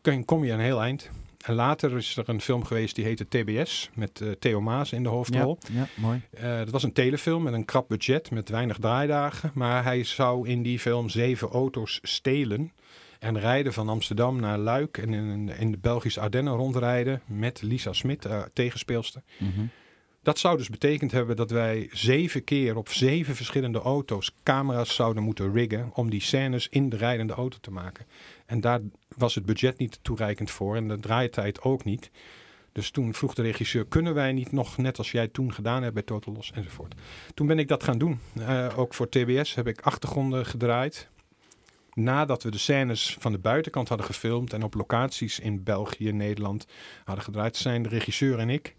kun, 0.00 0.24
kom 0.24 0.44
je 0.44 0.52
een 0.52 0.60
heel 0.60 0.80
eind. 0.82 1.10
En 1.40 1.54
later 1.54 1.96
is 1.96 2.16
er 2.16 2.28
een 2.28 2.40
film 2.40 2.64
geweest 2.64 2.94
die 2.94 3.04
heette 3.04 3.28
TBS, 3.28 3.90
met 3.94 4.20
eh, 4.20 4.30
Theo 4.30 4.60
Maas 4.60 4.92
in 4.92 5.02
de 5.02 5.08
hoofdrol. 5.08 5.58
Ja, 5.72 5.80
ja, 5.80 5.88
mooi. 5.94 6.22
Eh, 6.30 6.56
dat 6.56 6.70
was 6.70 6.82
een 6.82 6.92
telefilm 6.92 7.42
met 7.42 7.52
een 7.52 7.64
krap 7.64 7.88
budget, 7.88 8.30
met 8.30 8.48
weinig 8.48 8.78
draaidagen. 8.78 9.50
Maar 9.54 9.84
hij 9.84 10.04
zou 10.04 10.48
in 10.48 10.62
die 10.62 10.78
film 10.78 11.08
zeven 11.08 11.48
auto's 11.48 11.98
stelen. 12.02 12.72
En 13.18 13.38
rijden 13.38 13.72
van 13.72 13.88
Amsterdam 13.88 14.40
naar 14.40 14.58
Luik 14.58 14.98
en 14.98 15.14
in, 15.14 15.48
in 15.48 15.70
de 15.70 15.78
Belgische 15.78 16.20
Ardennen 16.20 16.54
rondrijden 16.54 17.22
met 17.26 17.62
Lisa 17.62 17.92
Smit, 17.92 18.24
eh, 18.24 18.42
tegenspeelster. 18.52 19.22
Mhm. 19.38 19.64
Dat 20.22 20.38
zou 20.38 20.56
dus 20.56 20.68
betekend 20.68 21.12
hebben 21.12 21.36
dat 21.36 21.50
wij 21.50 21.88
zeven 21.92 22.44
keer 22.44 22.76
op 22.76 22.88
zeven 22.88 23.36
verschillende 23.36 23.78
auto's 23.78 24.34
camera's 24.42 24.94
zouden 24.94 25.22
moeten 25.22 25.52
riggen 25.52 25.90
om 25.94 26.10
die 26.10 26.20
scènes 26.20 26.68
in 26.68 26.88
de 26.88 26.96
rijdende 26.96 27.32
auto 27.32 27.58
te 27.60 27.70
maken. 27.70 28.06
En 28.46 28.60
daar 28.60 28.80
was 29.16 29.34
het 29.34 29.46
budget 29.46 29.78
niet 29.78 29.98
toereikend 30.02 30.50
voor 30.50 30.76
en 30.76 30.88
de 30.88 30.98
draaitijd 30.98 31.62
ook 31.62 31.84
niet. 31.84 32.10
Dus 32.72 32.90
toen 32.90 33.14
vroeg 33.14 33.34
de 33.34 33.42
regisseur, 33.42 33.86
kunnen 33.86 34.14
wij 34.14 34.32
niet 34.32 34.52
nog 34.52 34.76
net 34.76 34.98
als 34.98 35.10
jij 35.10 35.28
toen 35.28 35.52
gedaan 35.52 35.82
hebt 35.82 35.94
bij 35.94 36.02
Total 36.02 36.32
Loss 36.32 36.52
enzovoort. 36.52 36.94
Toen 37.34 37.46
ben 37.46 37.58
ik 37.58 37.68
dat 37.68 37.84
gaan 37.84 37.98
doen. 37.98 38.18
Eh, 38.38 38.78
ook 38.78 38.94
voor 38.94 39.08
TBS 39.08 39.54
heb 39.54 39.66
ik 39.66 39.80
achtergronden 39.80 40.46
gedraaid. 40.46 41.08
Nadat 41.92 42.42
we 42.42 42.50
de 42.50 42.58
scènes 42.58 43.16
van 43.20 43.32
de 43.32 43.38
buitenkant 43.38 43.88
hadden 43.88 44.06
gefilmd 44.06 44.52
en 44.52 44.62
op 44.62 44.74
locaties 44.74 45.40
in 45.40 45.62
België, 45.62 46.12
Nederland 46.12 46.66
hadden 47.04 47.24
gedraaid, 47.24 47.56
zijn 47.56 47.82
de 47.82 47.88
regisseur 47.88 48.38
en 48.38 48.50
ik 48.50 48.74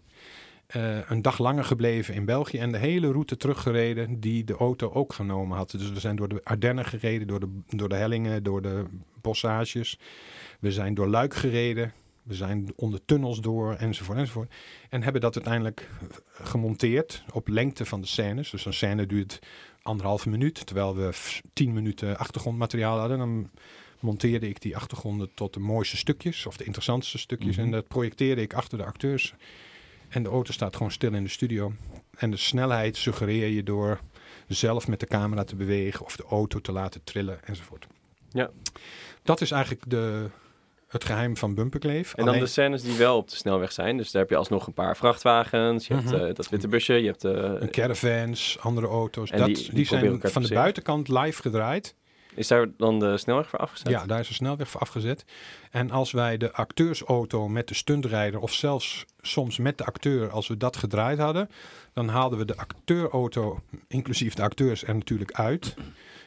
eh, 0.68 1.10
een 1.10 1.22
dag 1.22 1.38
langer 1.38 1.64
gebleven 1.64 2.14
in 2.14 2.24
België 2.24 2.58
en 2.58 2.72
de 2.72 2.78
hele 2.78 3.12
route 3.12 3.36
teruggereden 3.36 4.20
die 4.20 4.44
de 4.44 4.56
auto 4.56 4.90
ook 4.92 5.12
genomen 5.12 5.56
had. 5.56 5.70
Dus 5.70 5.90
we 5.90 6.00
zijn 6.00 6.16
door 6.16 6.28
de 6.28 6.40
Ardennen 6.44 6.84
gereden, 6.84 7.26
door 7.26 7.40
de, 7.40 7.60
door 7.66 7.88
de 7.88 7.94
hellingen, 7.94 8.42
door 8.42 8.62
de 8.62 8.84
bossages. 9.28 9.98
We 10.60 10.72
zijn 10.72 10.94
door 10.94 11.08
Luik 11.08 11.34
gereden. 11.34 11.92
We 12.22 12.34
zijn 12.34 12.72
onder 12.76 13.00
tunnels 13.04 13.40
door, 13.40 13.74
enzovoort, 13.74 14.18
enzovoort. 14.18 14.52
En 14.88 15.02
hebben 15.02 15.20
dat 15.20 15.34
uiteindelijk 15.34 15.88
gemonteerd 16.32 17.22
op 17.32 17.48
lengte 17.48 17.84
van 17.84 18.00
de 18.00 18.06
scènes. 18.06 18.50
Dus 18.50 18.64
een 18.64 18.72
scène 18.72 19.06
duurt 19.06 19.38
anderhalve 19.82 20.28
minuut, 20.28 20.66
terwijl 20.66 20.96
we 20.96 21.10
tien 21.52 21.72
minuten 21.72 22.18
achtergrondmateriaal 22.18 22.98
hadden. 22.98 23.18
Dan 23.18 23.50
monteerde 24.00 24.48
ik 24.48 24.60
die 24.62 24.76
achtergronden 24.76 25.30
tot 25.34 25.54
de 25.54 25.60
mooiste 25.60 25.96
stukjes, 25.96 26.46
of 26.46 26.56
de 26.56 26.64
interessantste 26.64 27.18
stukjes. 27.18 27.56
Mhm. 27.56 27.64
En 27.64 27.70
dat 27.70 27.88
projecteerde 27.88 28.42
ik 28.42 28.54
achter 28.54 28.78
de 28.78 28.84
acteurs. 28.84 29.34
En 30.08 30.22
de 30.22 30.28
auto 30.28 30.52
staat 30.52 30.76
gewoon 30.76 30.92
stil 30.92 31.14
in 31.14 31.24
de 31.24 31.30
studio. 31.30 31.72
En 32.16 32.30
de 32.30 32.36
snelheid 32.36 32.96
suggereer 32.96 33.48
je 33.48 33.62
door 33.62 34.00
zelf 34.48 34.88
met 34.88 35.00
de 35.00 35.06
camera 35.06 35.44
te 35.44 35.56
bewegen 35.56 36.04
of 36.04 36.16
de 36.16 36.24
auto 36.24 36.60
te 36.60 36.72
laten 36.72 37.04
trillen 37.04 37.44
enzovoort. 37.44 37.86
Ja. 38.30 38.50
Dat 39.28 39.40
is 39.40 39.50
eigenlijk 39.50 39.82
de, 39.90 40.26
het 40.88 41.04
geheim 41.04 41.36
van 41.36 41.54
Bumperkleef. 41.54 42.10
En 42.14 42.16
dan 42.24 42.28
Alleen- 42.28 42.40
de 42.40 42.46
scènes 42.50 42.82
die 42.82 42.96
wel 42.96 43.16
op 43.16 43.30
de 43.30 43.36
snelweg 43.36 43.72
zijn. 43.72 43.96
Dus 43.96 44.10
daar 44.10 44.22
heb 44.22 44.30
je 44.30 44.36
alsnog 44.36 44.66
een 44.66 44.72
paar 44.72 44.96
vrachtwagens. 44.96 45.86
Je 45.86 45.94
Mhm. 45.94 46.06
hebt 46.08 46.22
eh, 46.28 46.34
dat 46.34 46.48
witte 46.48 46.68
busje. 46.68 46.94
Je 46.94 47.06
hebt 47.06 47.24
eh, 47.24 47.32
een 47.32 47.70
caravans, 47.70 48.56
andere 48.60 48.86
auto's. 48.86 49.30
En 49.30 49.38
dat, 49.38 49.46
die- 49.46 49.74
die, 49.74 49.86
zijn 49.86 50.20
van 50.22 50.42
de 50.42 50.54
buitenkant 50.54 51.08
live 51.08 51.42
gedraaid. 51.42 51.94
Is 52.34 52.48
daar 52.48 52.66
dan 52.76 52.98
de 52.98 53.16
snelweg 53.18 53.48
voor 53.48 53.58
afgezet? 53.58 53.88
Ja, 53.88 54.06
daar 54.06 54.20
is 54.20 54.28
een 54.28 54.34
snelweg 54.34 54.68
voor 54.68 54.80
afgezet. 54.80 55.24
En 55.70 55.90
als 55.90 56.12
wij 56.12 56.36
de 56.36 56.52
acteursauto 56.52 57.48
met 57.48 57.68
de 57.68 57.74
stuntrijder, 57.74 58.40
of 58.40 58.52
zelfs 58.52 59.04
soms 59.20 59.58
met 59.58 59.78
de 59.78 59.84
acteur, 59.84 60.30
als 60.30 60.48
we 60.48 60.56
dat 60.56 60.76
gedraaid 60.76 61.18
hadden, 61.18 61.50
dan 61.92 62.08
haalden 62.08 62.38
we 62.38 62.44
de 62.44 62.56
acteurauto, 62.56 63.60
inclusief 63.88 64.34
de 64.34 64.42
acteurs, 64.42 64.84
er 64.84 64.94
natuurlijk 64.94 65.32
uit. 65.32 65.74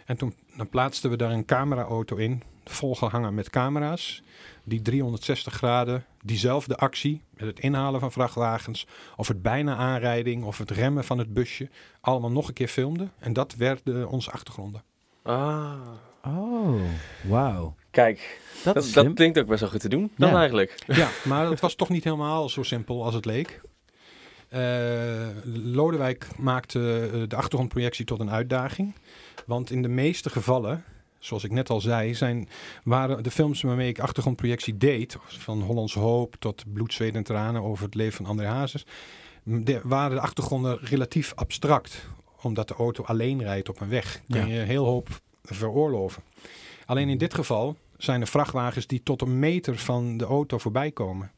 En 0.06 0.18
toen 0.18 0.36
dan 0.58 0.70
plaatsten 0.70 1.10
we 1.10 1.16
daar 1.18 1.32
een 1.32 1.45
cameraauto 1.45 2.16
in, 2.16 2.43
volgehangen 2.66 3.34
met 3.34 3.49
camera's, 3.49 4.24
die 4.64 4.82
360 4.82 5.54
graden 5.54 6.06
diezelfde 6.24 6.78
actie, 6.78 7.22
met 7.38 7.47
het 7.47 7.60
inhalen 7.60 7.99
van 7.99 8.12
vrachtwagens, 8.12 8.88
of 9.18 9.28
het 9.28 9.41
bijna 9.41 9.76
aanrijding, 9.76 10.43
of 10.43 10.58
het 10.58 10.72
remmen 10.72 11.04
van 11.04 11.18
het 11.18 11.34
busje, 11.34 11.70
allemaal 12.02 12.32
nog 12.32 12.47
een 12.47 12.54
keer 12.54 12.68
filmden. 12.68 13.12
En 13.20 13.34
dat 13.34 13.56
werden 13.56 14.08
onze 14.10 14.32
achtergronden. 14.32 14.84
Ah. 15.24 15.74
Oh, 16.26 16.82
wauw. 17.24 17.76
Kijk, 17.91 18.41
Dat 18.64 18.91
dat, 18.93 19.14
klinkt 19.14 19.39
ook 19.39 19.47
best 19.47 19.60
wel 19.60 19.70
goed 19.70 19.80
te 19.80 19.89
doen 19.89 20.12
dan 20.18 20.30
Ja. 20.30 20.38
eigenlijk. 20.38 20.84
Ja, 20.88 21.10
maar 21.24 21.49
het 21.49 21.60
was 21.60 21.76
toch 21.76 21.89
niet 21.89 22.04
helemaal 22.04 22.49
zo 22.49 22.64
simpel 22.64 23.04
als 23.04 23.14
het 23.14 23.26
leek. 23.26 23.62
Eh, 24.52 25.28
Lodewijk 25.64 26.28
maakte 26.38 27.10
eh, 27.14 27.22
de 27.28 27.36
achtergrondprojectie 27.36 28.06
tot 28.06 28.20
een 28.20 28.32
uitdaging. 28.32 28.95
Want 29.45 29.72
in 29.72 29.82
de 29.82 29.88
meeste 29.88 30.30
gevallen, 30.30 30.84
zoals 31.20 31.43
ik 31.43 31.52
net 31.52 31.70
al 31.70 31.82
zei, 31.82 32.16
zijn, 32.16 32.49
waren 32.84 33.24
de 33.24 33.32
films 33.32 33.62
waarmee 33.62 33.89
ik 33.89 33.99
achtergrondprojectie 33.99 34.78
deed, 34.78 35.18
van 35.28 35.62
Hollands 35.62 35.93
Hoop 35.93 36.36
tot 36.39 36.64
Bloed, 36.74 36.93
Zweet 36.93 37.16
en 37.16 37.24
Tranen 37.24 37.62
over 37.64 37.86
het 37.86 37.95
leven 37.95 38.18
van 38.18 38.26
André 38.26 38.45
Hazes, 38.47 38.86
de- 39.43 39.82
waren 39.84 40.16
de 40.16 40.22
achtergronden 40.22 40.78
relatief 40.82 41.34
abstract. 41.36 42.08
Omdat 42.41 42.68
de 42.68 42.74
auto 42.74 43.04
alleen 43.04 43.41
rijdt 43.43 43.70
op 43.70 43.80
een 43.82 43.89
weg. 43.89 44.22
Kun 44.30 44.39
Ja. 44.39 44.45
je 44.54 44.60
een 44.60 44.68
heel 44.68 44.86
hoop 44.86 45.08
veroorloven. 45.43 46.24
Alleen 46.86 47.10
in 47.10 47.18
dit 47.18 47.34
geval 47.34 47.78
zijn 47.97 48.22
er 48.22 48.28
vrachtwagens 48.28 48.88
die 48.88 49.04
tot 49.04 49.22
een 49.22 49.39
meter 49.39 49.78
van 49.78 50.18
de 50.18 50.26
auto 50.26 50.58
voorbij 50.58 50.91
komen. 50.91 51.32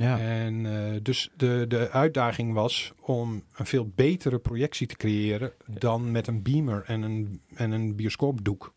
Ja. 0.00 0.18
En 0.18 0.66
eh, 0.66 1.00
dus 1.02 1.30
de, 1.36 1.64
de 1.68 1.90
uitdaging 1.90 2.54
was 2.54 2.92
om 3.00 3.42
een 3.56 3.66
veel 3.66 3.92
betere 3.94 4.38
projectie 4.38 4.86
te 4.86 4.96
creëren 4.96 5.52
dan 5.66 6.10
met 6.10 6.26
een 6.26 6.42
beamer 6.42 6.82
en 6.86 7.02
een, 7.02 7.40
en 7.54 7.70
een 7.70 7.96
bioscoopdoek. 7.96 8.72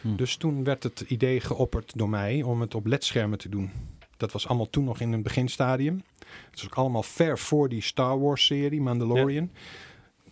Hm. 0.00 0.16
Dus 0.16 0.36
toen 0.36 0.64
werd 0.64 0.82
het 0.82 1.00
idee 1.00 1.40
geopperd 1.40 1.92
door 1.96 2.08
mij 2.08 2.42
om 2.42 2.60
het 2.60 2.74
op 2.74 2.86
ledschermen 2.86 3.38
te 3.38 3.48
doen. 3.48 3.70
Dat 4.16 4.32
was 4.32 4.48
allemaal 4.48 4.70
toen 4.70 4.84
nog 4.84 5.00
in 5.00 5.12
een 5.12 5.22
beginstadium. 5.22 6.02
Het 6.50 6.58
is 6.58 6.64
ook 6.64 6.74
allemaal 6.74 7.02
ver 7.02 7.38
voor 7.38 7.68
die 7.68 7.82
Star 7.82 8.20
Wars 8.20 8.46
serie, 8.46 8.80
Mandalorian. 8.80 9.50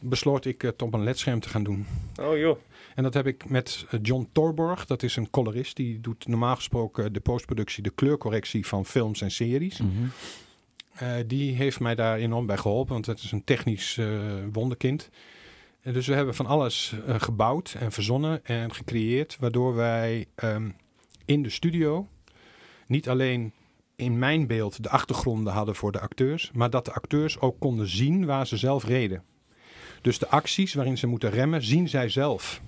Besloot 0.01 0.45
ik 0.45 0.63
het 0.63 0.83
op 0.83 0.95
een 0.95 1.05
ledscherm 1.05 1.41
te 1.41 1.49
gaan 1.49 1.63
doen. 1.63 1.87
Oh 2.21 2.37
joh. 2.37 2.59
En 2.95 3.03
dat 3.03 3.15
heb 3.15 3.27
ik 3.27 3.49
met 3.49 3.87
eh, 3.91 4.01
John 4.03 4.29
Torborg, 4.33 4.87
dat 4.87 5.03
is 5.03 5.17
een 5.17 5.31
colorist. 5.31 5.77
Die 5.77 6.01
doet 6.01 6.27
normaal 6.27 6.57
gesproken 6.57 7.13
de 7.13 7.21
postproductie, 7.21 7.83
de 7.83 7.91
kleurcorrectie 7.91 8.67
van 8.67 8.87
films 8.87 9.21
en 9.21 9.31
series. 9.31 9.79
Mhm. 9.79 9.91
Eh, 10.93 11.15
die 11.27 11.55
heeft 11.55 11.81
mij 11.81 11.95
daar 11.95 12.17
enorm 12.17 12.47
bij 12.47 12.57
geholpen, 12.57 12.93
want 12.93 13.07
het 13.07 13.23
is 13.23 13.33
een 13.33 13.45
technisch 13.45 13.99
eh, 13.99 14.07
wonderkind. 14.53 15.11
En 15.81 15.93
dus 15.93 16.07
we 16.07 16.15
hebben 16.15 16.35
van 16.35 16.47
alles 16.47 16.95
gebouwd 17.07 17.77
en 17.79 17.93
verzonnen 17.93 18.45
en 18.45 18.75
gecreëerd, 18.75 19.37
waardoor 19.41 19.75
wij 19.75 20.27
ehm, 20.35 20.71
in 21.25 21.43
de 21.43 21.51
studio 21.51 22.09
niet 22.87 23.09
alleen 23.09 23.53
in 23.97 24.19
mijn 24.19 24.47
beeld 24.47 24.83
de 24.83 24.89
achtergronden 24.89 25.53
hadden 25.53 25.75
voor 25.75 25.93
de 25.93 26.01
acteurs, 26.01 26.51
maar 26.55 26.71
dat 26.71 26.85
de 26.85 26.93
acteurs 26.93 27.41
ook 27.41 27.59
konden 27.59 27.89
zien 27.89 28.25
waar 28.25 28.47
ze 28.47 28.57
zelf 28.57 28.85
reden. 28.85 29.23
Dus 30.01 30.19
de 30.19 30.29
acties 30.29 30.75
waarin 30.75 30.99
ze 30.99 31.07
moeten 31.07 31.31
remmen, 31.31 31.63
zien 31.63 31.89
zij 31.89 32.09
zelf. 32.09 32.63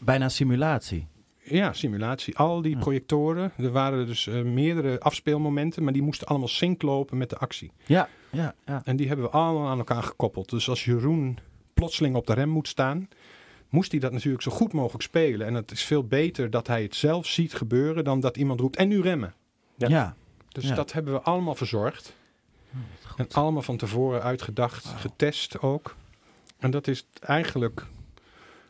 Bijna 0.00 0.28
simulatie. 0.28 1.06
Ja, 1.42 1.72
simulatie. 1.72 2.36
Al 2.36 2.62
die 2.62 2.78
projectoren. 2.78 3.52
Er 3.56 3.70
waren 3.70 4.06
dus 4.06 4.26
eh, 4.26 4.42
meerdere 4.42 5.00
afspeelmomenten, 5.00 5.82
maar 5.84 5.92
die 5.92 6.02
moesten 6.02 6.26
allemaal 6.26 6.48
sync 6.48 6.82
lopen 6.82 7.18
met 7.18 7.30
de 7.30 7.36
actie. 7.36 7.72
Ja, 7.86 8.08
ja, 8.30 8.54
ja. 8.66 8.82
En 8.84 8.96
die 8.96 9.06
hebben 9.08 9.24
we 9.26 9.30
allemaal 9.32 9.68
aan 9.68 9.78
elkaar 9.78 10.02
gekoppeld. 10.02 10.48
Dus 10.50 10.68
als 10.68 10.84
Jeroen 10.84 11.38
plotseling 11.74 12.16
op 12.16 12.26
de 12.26 12.32
rem 12.34 12.48
moet 12.48 12.68
staan, 12.68 13.08
moest 13.68 13.90
hij 13.90 14.00
dat 14.00 14.12
natuurlijk 14.12 14.42
zo 14.42 14.50
goed 14.50 14.72
mogelijk 14.72 15.02
spelen. 15.02 15.46
En 15.46 15.54
het 15.54 15.70
is 15.70 15.82
veel 15.82 16.04
beter 16.04 16.50
dat 16.50 16.66
hij 16.66 16.82
het 16.82 16.94
zelf 16.94 17.26
ziet 17.26 17.54
gebeuren 17.54 18.04
dan 18.04 18.20
dat 18.20 18.36
iemand 18.36 18.60
roept 18.60 18.76
en 18.76 18.88
nu 18.88 19.00
remmen. 19.00 19.34
Ja. 19.76 19.88
ja. 19.88 20.14
Dus 20.48 20.68
Ja. 20.68 20.74
dat 20.74 20.92
hebben 20.92 21.12
we 21.12 21.20
allemaal 21.20 21.54
verzorgd. 21.54 22.14
en 23.16 23.26
allemaal 23.32 23.62
van 23.62 23.76
tevoren 23.76 24.22
uitgedacht, 24.22 24.84
getest 24.86 25.60
ook. 25.60 25.96
En 26.58 26.70
dat 26.70 26.86
is 26.86 27.06
eigenlijk, 27.20 27.86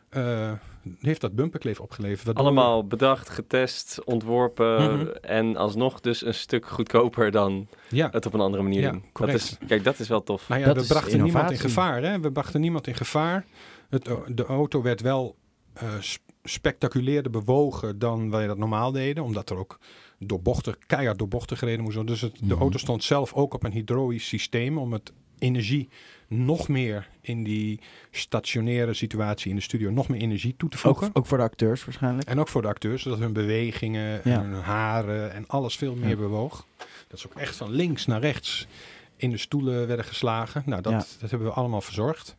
eh, 0.09 0.51
heeft 0.99 1.21
dat 1.21 1.35
bumperkleef 1.35 1.79
opgeleverd. 1.79 2.23
waardoor 2.25 2.43
Allemaal 2.43 2.87
bedacht, 2.87 3.29
getest, 3.29 4.03
ontworpen 4.03 4.97
Mhm. 4.97 5.07
en 5.21 5.55
alsnog 5.55 5.99
dus 5.99 6.25
een 6.25 6.33
stuk 6.33 6.65
goedkoper 6.67 7.31
dan 7.31 7.67
Ja. 7.89 8.07
het 8.11 8.25
op 8.25 8.33
een 8.33 8.39
andere 8.39 8.63
manier 8.63 8.81
Ja, 8.81 8.91
doen. 8.91 9.03
Dat 9.13 9.29
is, 9.29 9.57
kijk, 9.67 9.83
dat 9.83 9.99
is 9.99 10.07
wel 10.07 10.23
tof. 10.23 10.49
Nou 10.49 10.61
ja, 10.61 10.67
Dat 10.73 10.87
we 10.87 10.93
brachten 10.93 11.23
niemand 11.23 11.51
in 11.51 11.57
gevaar. 11.57 12.03
Hè? 12.03 12.19
We 12.19 12.31
brachten 12.31 12.61
niemand 12.61 12.87
in 12.87 12.95
gevaar. 12.95 13.45
Het, 13.89 14.09
de 14.27 14.45
auto 14.45 14.81
werd 14.81 15.01
wel 15.01 15.35
eh, 15.73 15.89
sp- 15.99 16.29
spectaculairder 16.43 17.31
bewogen 17.31 17.99
dan 17.99 18.29
wij 18.31 18.47
dat 18.47 18.57
normaal 18.57 18.91
deden. 18.91 19.23
Omdat 19.23 19.49
er 19.49 19.57
ook 19.57 19.79
door 20.19 20.41
bochten, 20.41 20.75
keihard 20.87 21.17
door 21.19 21.27
bochten 21.27 21.57
gereden 21.57 21.83
moest 21.83 21.95
worden. 21.95 22.13
Dus 22.13 22.21
het, 22.21 22.35
de 22.39 22.45
Mhm. 22.53 22.61
auto 22.61 22.77
stond 22.77 23.03
zelf 23.03 23.33
ook 23.33 23.53
op 23.53 23.63
een 23.63 23.71
hydraulisch 23.71 24.27
systeem 24.27 24.77
om 24.77 24.93
het 24.93 25.13
energie 25.41 25.89
nog 26.27 26.67
meer 26.67 27.07
in 27.21 27.43
die 27.43 27.79
stationaire 28.11 28.93
situatie 28.93 29.49
in 29.49 29.55
de 29.55 29.61
studio, 29.61 29.89
nog 29.89 30.07
meer 30.09 30.21
energie 30.21 30.53
toe 30.57 30.69
te 30.69 30.77
voegen. 30.77 31.07
Ook, 31.07 31.17
ook 31.17 31.25
voor 31.25 31.37
de 31.37 31.43
acteurs 31.43 31.85
waarschijnlijk. 31.85 32.27
En 32.29 32.39
ook 32.39 32.47
voor 32.47 32.61
de 32.61 32.67
acteurs, 32.67 33.01
zodat 33.01 33.19
hun 33.19 33.33
bewegingen 33.33 34.21
Ja. 34.23 34.39
en 34.41 34.45
hun 34.49 34.61
haren 34.61 35.33
en 35.33 35.47
alles 35.47 35.75
veel 35.75 35.95
meer 35.95 36.09
Ja. 36.09 36.15
bewoog. 36.15 36.65
Dat 37.07 37.19
ze 37.19 37.27
ook 37.27 37.35
echt 37.39 37.55
van 37.55 37.71
links 37.71 38.05
naar 38.05 38.19
rechts 38.19 38.67
in 39.15 39.29
de 39.29 39.37
stoelen 39.37 39.87
werden 39.87 40.05
geslagen. 40.05 40.63
Nou, 40.65 40.81
dat, 40.81 40.91
Ja. 40.91 41.03
dat 41.19 41.29
hebben 41.29 41.47
we 41.47 41.53
allemaal 41.53 41.81
verzorgd. 41.81 42.35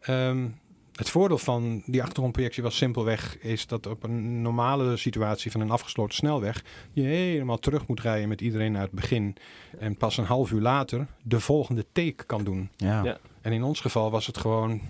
Ehm, 0.00 0.48
het 0.92 1.10
voordeel 1.10 1.38
van 1.38 1.82
die 1.86 2.02
achtergrondprojectie 2.02 2.62
was 2.62 2.76
simpelweg 2.76 3.38
is 3.38 3.66
dat 3.66 3.86
op 3.86 4.02
een 4.02 4.42
normale 4.42 4.96
situatie 4.96 5.50
van 5.50 5.60
een 5.60 5.70
afgesloten 5.70 6.14
snelweg 6.14 6.64
je 6.92 7.02
helemaal 7.02 7.58
terug 7.58 7.86
moet 7.86 8.00
rijden 8.00 8.28
met 8.28 8.40
iedereen 8.40 8.72
naar 8.72 8.82
het 8.82 8.90
begin 8.90 9.36
en 9.78 9.96
pas 9.96 10.16
een 10.16 10.24
half 10.24 10.50
uur 10.50 10.60
later 10.60 11.06
de 11.22 11.40
volgende 11.40 11.86
take 11.92 12.24
kan 12.26 12.44
doen. 12.44 12.70
Ja. 12.76 13.04
Ja. 13.04 13.18
En 13.40 13.52
in 13.52 13.62
ons 13.62 13.80
geval 13.80 14.10
was 14.10 14.26
het 14.26 14.38
gewoon 14.38 14.80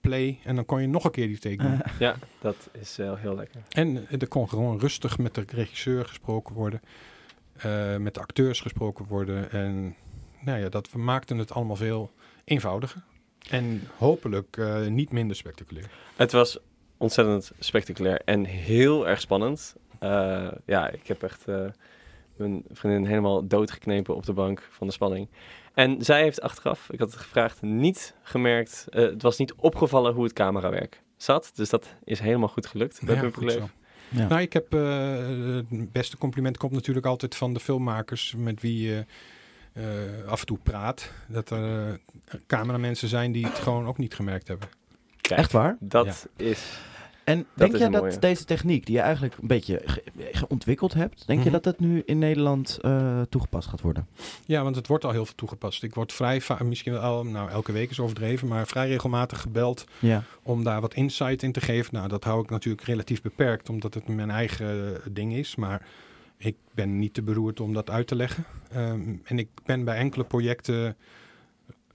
play 0.00 0.38
en 0.44 0.54
dan 0.54 0.64
kon 0.64 0.80
je 0.80 0.86
nog 0.88 1.04
een 1.04 1.10
keer 1.10 1.26
die 1.26 1.38
take 1.38 1.56
doen. 1.56 1.80
Ja, 1.98 2.16
dat 2.40 2.68
is 2.80 2.96
wel 2.96 3.16
heel 3.16 3.34
lekker. 3.34 3.62
En 3.68 4.06
er 4.18 4.28
kon 4.28 4.48
gewoon 4.48 4.78
rustig 4.78 5.18
met 5.18 5.34
de 5.34 5.44
regisseur 5.48 6.04
gesproken 6.04 6.54
worden. 6.54 6.80
eh, 7.56 7.96
met 7.96 8.14
de 8.14 8.20
acteurs 8.20 8.60
gesproken 8.60 9.06
worden. 9.08 9.50
En 9.50 9.94
nou 10.40 10.58
ja, 10.60 10.68
dat 10.68 10.92
maakte 10.94 11.34
het 11.34 11.52
allemaal 11.52 11.76
veel 11.76 12.12
eenvoudiger. 12.44 13.02
En 13.50 13.82
hopelijk 13.96 14.56
eh, 14.56 14.86
niet 14.86 15.12
minder 15.12 15.36
spectaculair. 15.36 15.90
Het 16.16 16.32
was 16.32 16.58
ontzettend 16.96 17.52
spectaculair 17.58 18.20
en 18.24 18.44
heel 18.44 19.08
erg 19.08 19.20
spannend. 19.20 19.76
Eh, 19.98 20.48
ja, 20.66 20.90
ik 20.90 21.06
heb 21.06 21.22
echt 21.22 21.48
eh, 21.48 21.64
mijn 22.36 22.64
vriendin 22.70 23.06
helemaal 23.06 23.46
doodgeknepen 23.46 24.16
op 24.16 24.26
de 24.26 24.32
bank 24.32 24.68
van 24.70 24.86
de 24.86 24.92
spanning. 24.92 25.28
En 25.74 26.04
zij 26.04 26.22
heeft 26.22 26.40
achteraf, 26.40 26.90
ik 26.90 26.98
had 26.98 27.10
het 27.10 27.20
gevraagd, 27.20 27.62
niet 27.62 28.14
gemerkt, 28.22 28.86
eh, 28.90 29.02
het 29.02 29.22
was 29.22 29.38
niet 29.38 29.54
opgevallen 29.54 30.14
hoe 30.14 30.24
het 30.24 30.32
camerawerk 30.32 31.02
zat. 31.16 31.52
Dus 31.54 31.68
dat 31.68 31.94
is 32.04 32.18
helemaal 32.18 32.48
goed 32.48 32.66
gelukt 32.66 33.00
bij 33.04 33.14
Ja, 33.14 33.50
zo. 33.50 33.68
Ja. 34.08 34.28
Nou, 34.28 34.40
ik 34.40 34.52
heb 34.52 34.74
eh, 34.74 35.16
het 35.70 35.92
beste 35.92 36.16
compliment 36.16 36.56
komt 36.56 36.72
natuurlijk 36.72 37.06
altijd 37.06 37.34
van 37.34 37.54
de 37.54 37.60
filmmakers 37.60 38.34
met 38.36 38.60
wie 38.60 38.88
je 38.88 39.04
af 40.26 40.40
en 40.40 40.46
toe 40.46 40.58
praat. 40.62 41.10
Dat 41.28 41.50
er 41.50 41.88
eh, 41.88 41.94
cameramensen 42.46 43.08
zijn 43.08 43.32
die 43.32 43.46
het 43.46 43.58
gewoon 43.58 43.86
ook 43.86 43.98
niet 43.98 44.14
gemerkt 44.14 44.48
hebben. 44.48 44.68
Kijk, 45.20 45.40
Echt 45.40 45.52
waar? 45.52 45.76
Dat 45.80 46.28
is... 46.36 46.78
En 47.24 47.46
denk 47.54 47.72
is 47.72 47.78
jij 47.78 47.88
dat 47.88 48.02
mooie. 48.02 48.18
deze 48.18 48.44
techniek, 48.44 48.86
die 48.86 48.94
je 48.94 49.00
eigenlijk 49.00 49.34
een 49.40 49.46
beetje 49.46 49.82
ontwikkeld 50.48 50.94
hebt, 50.94 51.26
denk 51.26 51.38
je 51.38 51.44
Mhm. 51.44 51.52
dat 51.54 51.64
dat 51.64 51.78
nu 51.80 52.02
in 52.04 52.18
Nederland 52.18 52.78
eh, 52.80 53.20
toegepast 53.28 53.68
gaat 53.68 53.80
worden? 53.80 54.06
Ja, 54.44 54.62
want 54.62 54.76
het 54.76 54.86
wordt 54.86 55.04
al 55.04 55.10
heel 55.10 55.24
veel 55.24 55.34
toegepast. 55.34 55.82
Ik 55.82 55.94
word 55.94 56.12
vrij 56.12 56.40
vaak, 56.40 56.62
misschien 56.62 56.92
wel, 56.92 57.00
al- 57.02 57.24
nou 57.24 57.50
elke 57.50 57.72
week 57.72 57.90
is 57.90 58.00
overdreven, 58.00 58.48
maar 58.48 58.66
vrij 58.66 58.88
regelmatig 58.88 59.40
gebeld 59.40 59.84
Ja. 59.98 60.22
om 60.42 60.64
daar 60.64 60.80
wat 60.80 60.94
insight 60.94 61.42
in 61.42 61.52
te 61.52 61.60
geven. 61.60 61.94
Nou, 61.94 62.08
dat 62.08 62.24
hou 62.24 62.42
ik 62.42 62.50
natuurlijk 62.50 62.84
relatief 62.86 63.22
beperkt, 63.22 63.68
omdat 63.68 63.94
het 63.94 64.08
mijn 64.08 64.30
eigen 64.30 64.94
eh, 64.94 65.00
ding 65.10 65.34
is. 65.34 65.56
Maar 65.56 65.86
ik 66.36 66.56
ben 66.74 66.98
niet 66.98 67.14
te 67.14 67.22
beroerd 67.22 67.60
om 67.60 67.72
dat 67.72 67.90
uit 67.90 68.06
te 68.06 68.14
leggen. 68.16 68.44
Ehm, 68.70 69.14
en 69.24 69.38
ik 69.38 69.48
ben 69.64 69.84
bij 69.84 69.96
enkele 69.96 70.24
projecten 70.24 70.96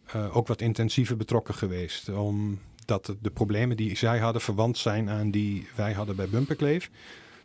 eh, 0.06 0.36
ook 0.38 0.48
wat 0.48 0.62
intensiever 0.62 1.18
betrokken 1.18 1.54
geweest. 1.54 2.10
Omdat 2.10 3.16
de 3.22 3.30
problemen 3.32 3.78
die 3.78 3.98
zij 3.98 4.20
hadden 4.20 4.42
verwant 4.42 4.78
zijn 4.78 5.10
aan 5.10 5.32
die 5.32 5.68
wij 5.76 5.94
hadden 5.94 6.16
bij 6.16 6.28
Bumperkleef. 6.30 6.89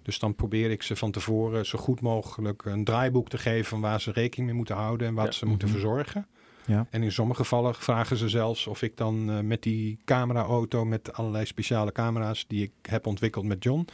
Dus 0.02 0.18
dan 0.18 0.34
probeer 0.34 0.70
ik 0.70 0.82
ze 0.82 0.96
van 0.96 1.10
tevoren 1.10 1.66
zo 1.66 1.78
goed 1.78 2.00
mogelijk 2.00 2.64
een 2.64 2.84
draaiboek 2.84 3.28
te 3.28 3.38
geven 3.38 3.64
van 3.64 3.80
waar 3.80 4.00
ze 4.00 4.10
rekening 4.12 4.46
mee 4.48 4.56
moeten 4.56 4.76
houden 4.76 5.06
en 5.08 5.14
wat 5.14 5.24
Ja. 5.24 5.32
ze 5.32 5.46
moeten 5.46 5.68
Mhm. 5.68 5.76
verzorgen. 5.78 6.26
Ja. 6.66 6.86
En 6.90 7.02
in 7.02 7.12
sommige 7.12 7.40
gevallen 7.40 7.74
vragen 7.74 8.16
ze 8.16 8.28
zelfs 8.28 8.66
of 8.66 8.82
ik 8.82 8.96
dan 8.96 9.30
eh, 9.30 9.40
met 9.40 9.62
die 9.62 9.98
cameraauto 10.04 10.84
met 10.84 11.12
allerlei 11.12 11.46
speciale 11.46 11.92
camera's 11.92 12.44
die 12.48 12.62
ik 12.62 12.72
heb 12.90 13.06
ontwikkeld 13.06 13.44
met 13.44 13.62
John, 13.64 13.86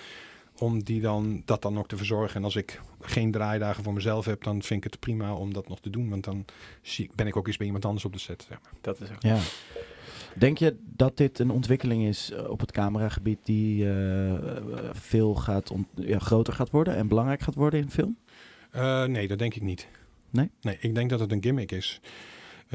om 0.63 0.83
die 0.83 1.01
dan 1.01 1.43
dat 1.45 1.63
dan 1.63 1.79
ook 1.79 1.89
te 1.89 1.97
verzorgen. 1.97 2.37
En 2.37 2.45
als 2.45 2.57
ik 2.57 2.81
geen 3.01 3.31
draaidagen 3.31 3.85
voor 3.85 3.93
mezelf 3.93 4.25
heb, 4.25 4.43
dan 4.43 4.63
vind 4.63 4.85
ik 4.85 4.91
het 4.91 5.01
prima 5.01 5.35
om 5.35 5.53
dat 5.53 5.69
nog 5.69 5.81
te 5.81 5.91
doen, 5.91 6.09
want 6.09 6.25
dan 6.25 6.45
zie, 6.83 7.11
ben 7.15 7.27
ik 7.27 7.37
ook 7.37 7.47
eens 7.47 7.57
bij 7.57 7.67
iemand 7.67 7.85
anders 7.85 8.05
op 8.05 8.13
de 8.13 8.19
set. 8.19 8.45
Zeg 8.49 8.59
maar. 8.63 8.73
Dat 8.81 9.01
is 9.01 9.11
ook... 9.11 9.23
Ja. 9.23 9.39
Denk 10.35 10.59
je 10.59 10.77
dat 10.85 11.17
dit 11.17 11.39
een 11.39 11.51
ontwikkeling 11.51 12.05
is 12.05 12.31
eh, 12.31 12.51
op 12.51 12.61
het 12.61 12.73
cameragebied 12.73 13.39
die 13.43 13.91
eh, 13.91 14.35
veel 14.93 15.35
gaat 15.35 15.71
ont- 15.71 15.89
ja, 15.95 16.19
groter 16.19 16.53
gaat 16.53 16.71
worden 16.71 16.97
en 16.97 17.09
belangrijk 17.09 17.41
gaat 17.41 17.55
worden 17.55 17.81
in 17.81 17.91
film? 17.91 18.17
Eh, 18.71 19.05
nee, 19.05 19.29
dat 19.29 19.39
denk 19.39 19.55
ik 19.55 19.63
niet. 19.63 19.89
Nee? 20.31 20.51
Nee, 20.61 20.77
ik 20.81 20.95
denk 20.95 21.11
dat 21.11 21.21
het 21.21 21.33
een 21.33 21.43
gimmick 21.43 21.73
is. 21.73 22.01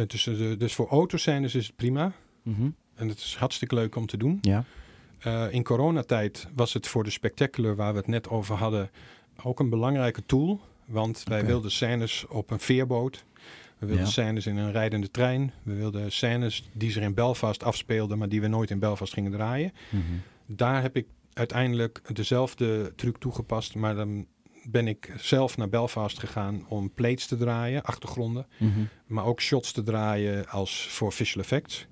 Dus, 0.08 0.24
dus 0.58 0.74
voor 0.74 0.88
autoscènes 0.88 1.56
is 1.56 1.68
het 1.68 1.76
prima. 1.76 2.12
Mhm. 2.44 2.70
En 2.96 3.08
het 3.08 3.18
is 3.18 3.36
hartstikke 3.36 3.76
leuk 3.76 3.96
om 3.96 4.06
te 4.06 4.18
doen. 4.18 4.38
Ja. 4.42 4.64
Eh, 5.20 5.46
in 5.54 5.64
coronatijd 5.64 6.48
was 6.56 6.74
het 6.74 6.88
voor 6.88 7.04
de 7.04 7.10
spectacular 7.10 7.76
waar 7.76 7.92
we 7.92 7.98
het 7.98 8.08
net 8.08 8.30
over 8.30 8.56
hadden 8.56 8.90
ook 9.44 9.60
een 9.60 9.70
belangrijke 9.70 10.26
tool. 10.26 10.60
Want 10.86 11.24
wij 11.28 11.46
wilden 11.46 11.72
scènes 11.72 12.26
op 12.28 12.52
een 12.52 12.60
veerboot. 12.60 13.26
We 13.78 13.86
wilden 13.86 14.06
Ja. 14.06 14.12
scènes 14.12 14.46
in 14.46 14.58
een 14.58 14.72
rijdende 14.72 15.12
trein. 15.12 15.52
We 15.64 15.74
wilden 15.74 16.12
scènes 16.12 16.70
die 16.74 16.92
zich 16.92 17.04
in 17.04 17.14
Belfast 17.14 17.64
afspeelden, 17.64 18.18
maar 18.18 18.30
die 18.30 18.42
we 18.42 18.48
nooit 18.48 18.70
in 18.70 18.80
Belfast 18.80 19.14
gingen 19.14 19.32
draaien. 19.32 19.72
Mhm. 19.90 20.02
Daar 20.46 20.82
heb 20.82 20.96
ik 20.96 21.08
uiteindelijk 21.34 22.16
dezelfde 22.16 22.94
truc 22.96 23.18
toegepast, 23.18 23.76
maar 23.76 23.96
dan 23.96 24.26
ben 24.70 24.88
ik 24.88 25.14
zelf 25.18 25.58
naar 25.58 25.70
Belfast 25.70 26.20
gegaan 26.20 26.66
om 26.68 26.94
plates 26.94 27.26
te 27.28 27.38
draaien, 27.38 27.84
achtergronden, 27.84 28.48
Mhm. 28.60 28.80
maar 29.08 29.26
ook 29.26 29.42
shots 29.42 29.72
te 29.72 29.84
draaien 29.84 30.48
als 30.50 30.88
voor 30.90 31.12
visual 31.14 31.44
effects. 31.44 31.88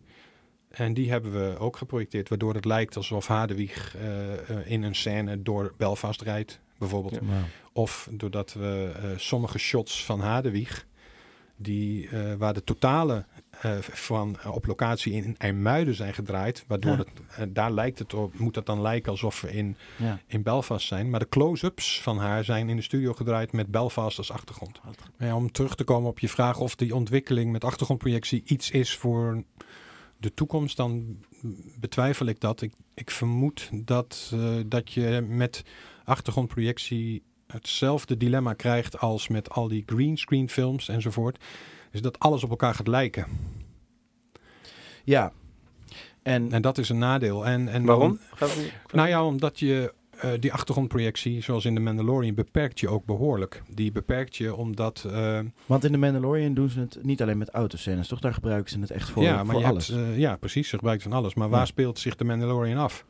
En 0.78 0.94
die 0.94 1.12
hebben 1.12 1.32
we 1.32 1.60
ook 1.60 1.78
geprojecteerd, 1.78 2.30
waardoor 2.30 2.54
het 2.54 2.66
lijkt 2.66 2.96
alsof 2.98 3.28
Hadewig 3.28 3.96
eh, 3.96 4.34
eh, 4.34 4.72
in 4.72 4.84
een 4.84 4.96
scène 4.96 5.42
door 5.42 5.74
Belfast 5.78 6.22
rijdt, 6.22 6.60
bijvoorbeeld. 6.78 7.14
Ja. 7.14 7.44
Of 7.74 8.08
doordat 8.12 8.54
we 8.54 8.92
eh, 8.96 9.10
sommige 9.18 9.58
shots 9.58 10.06
van 10.06 10.20
Hadewig, 10.20 10.86
die, 11.58 12.10
waar 12.38 12.54
de 12.54 12.64
totale 12.64 13.26
van 13.80 14.38
op 14.48 14.66
locatie 14.66 15.14
in 15.14 15.36
IJmuiden 15.38 15.96
zijn 15.96 16.14
gedraaid, 16.14 16.64
waardoor 16.68 16.98
Ja. 16.98 17.04
het, 17.28 17.56
daar 17.56 17.72
lijkt 17.72 18.00
het 18.00 18.14
op, 18.14 18.40
moet 18.40 18.54
dat 18.54 18.66
dan 18.66 18.82
lijken 18.82 19.12
alsof 19.12 19.42
we 19.42 19.52
in, 19.52 19.78
Ja. 19.98 20.20
in 20.28 20.44
Belfast 20.44 20.88
zijn. 20.88 21.10
Maar 21.10 21.20
de 21.20 21.30
close-ups 21.30 22.02
van 22.02 22.18
haar 22.18 22.44
zijn 22.44 22.70
in 22.70 22.76
de 22.76 22.82
studio 22.82 23.14
gedraaid 23.14 23.52
met 23.52 23.68
Belfast 23.68 24.18
als 24.18 24.32
achtergrond. 24.32 24.80
Om 25.34 25.52
terug 25.52 25.76
te 25.76 25.84
komen 25.84 26.10
op 26.10 26.20
je 26.20 26.30
vraag 26.30 26.60
of 26.60 26.76
die 26.76 26.96
ontwikkeling 26.96 27.52
met 27.52 27.64
achtergrondprojectie 27.64 28.42
iets 28.46 28.72
is 28.72 28.96
voor 28.96 29.44
de 30.18 30.34
toekomst, 30.34 30.78
dan 30.78 31.18
betwijfel 31.80 32.26
ik 32.26 32.40
dat. 32.40 32.62
Ik, 32.62 32.74
ik 32.94 33.12
vermoed 33.12 33.70
dat, 33.74 34.32
eh, 34.34 34.56
dat 34.66 34.92
je 34.92 35.26
met 35.30 35.64
achtergrondprojectie 36.04 37.24
hetzelfde 37.48 38.18
dilemma 38.18 38.54
krijgt 38.54 39.00
als 39.00 39.28
met 39.28 39.50
al 39.50 39.68
die 39.68 39.84
greenscreen 39.86 40.50
films 40.50 40.88
enzovoort. 40.88 41.44
Is 41.92 42.02
dat 42.02 42.20
alles 42.20 42.44
op 42.44 42.50
elkaar 42.50 42.76
gaat 42.76 42.88
lijken. 42.88 43.28
Ja. 45.04 45.32
En, 46.24 46.52
En 46.52 46.62
dat 46.62 46.78
is 46.78 46.90
een 46.90 46.98
nadeel. 46.98 47.46
En, 47.46 47.68
en 47.68 47.86
Waarom? 47.86 48.20
Nou 48.92 49.08
ja, 49.08 49.26
omdat 49.26 49.60
je 49.60 49.94
eh, 50.22 50.30
die 50.40 50.54
achtergrondprojectie, 50.54 51.42
zoals 51.42 51.66
in 51.66 51.76
The 51.76 51.82
Mandalorian, 51.82 52.36
beperkt 52.36 52.80
je 52.80 52.90
ook 52.90 53.06
behoorlijk. 53.06 53.62
Die 53.74 53.92
beperkt 53.92 54.36
je 54.36 54.56
omdat... 54.56 55.06
eh, 55.12 55.40
want 55.66 55.84
in 55.84 55.92
The 55.92 55.98
Mandalorian 55.98 56.54
doen 56.54 56.70
ze 56.70 56.80
het 56.80 56.98
niet 57.02 57.22
alleen 57.22 57.38
met 57.38 57.50
autoscènes, 57.50 58.08
toch? 58.08 58.20
Daar 58.20 58.34
gebruiken 58.34 58.72
ze 58.72 58.80
het 58.80 58.92
echt 58.92 59.10
voor, 59.10 59.24
ja, 59.24 59.44
maar 59.44 59.56
voor 59.56 59.66
alles. 59.66 59.88
Hebt, 59.88 60.00
eh, 60.08 60.18
ja, 60.20 60.36
precies. 60.36 60.70
Ze 60.70 60.76
gebruikt 60.78 61.04
van 61.04 61.14
alles. 61.14 61.34
Maar 61.34 61.50
waar 61.50 61.60
Ja. 61.60 61.66
speelt 61.66 62.00
zich 62.00 62.16
The 62.16 62.24
Mandalorian 62.24 62.78
af? 62.78 63.06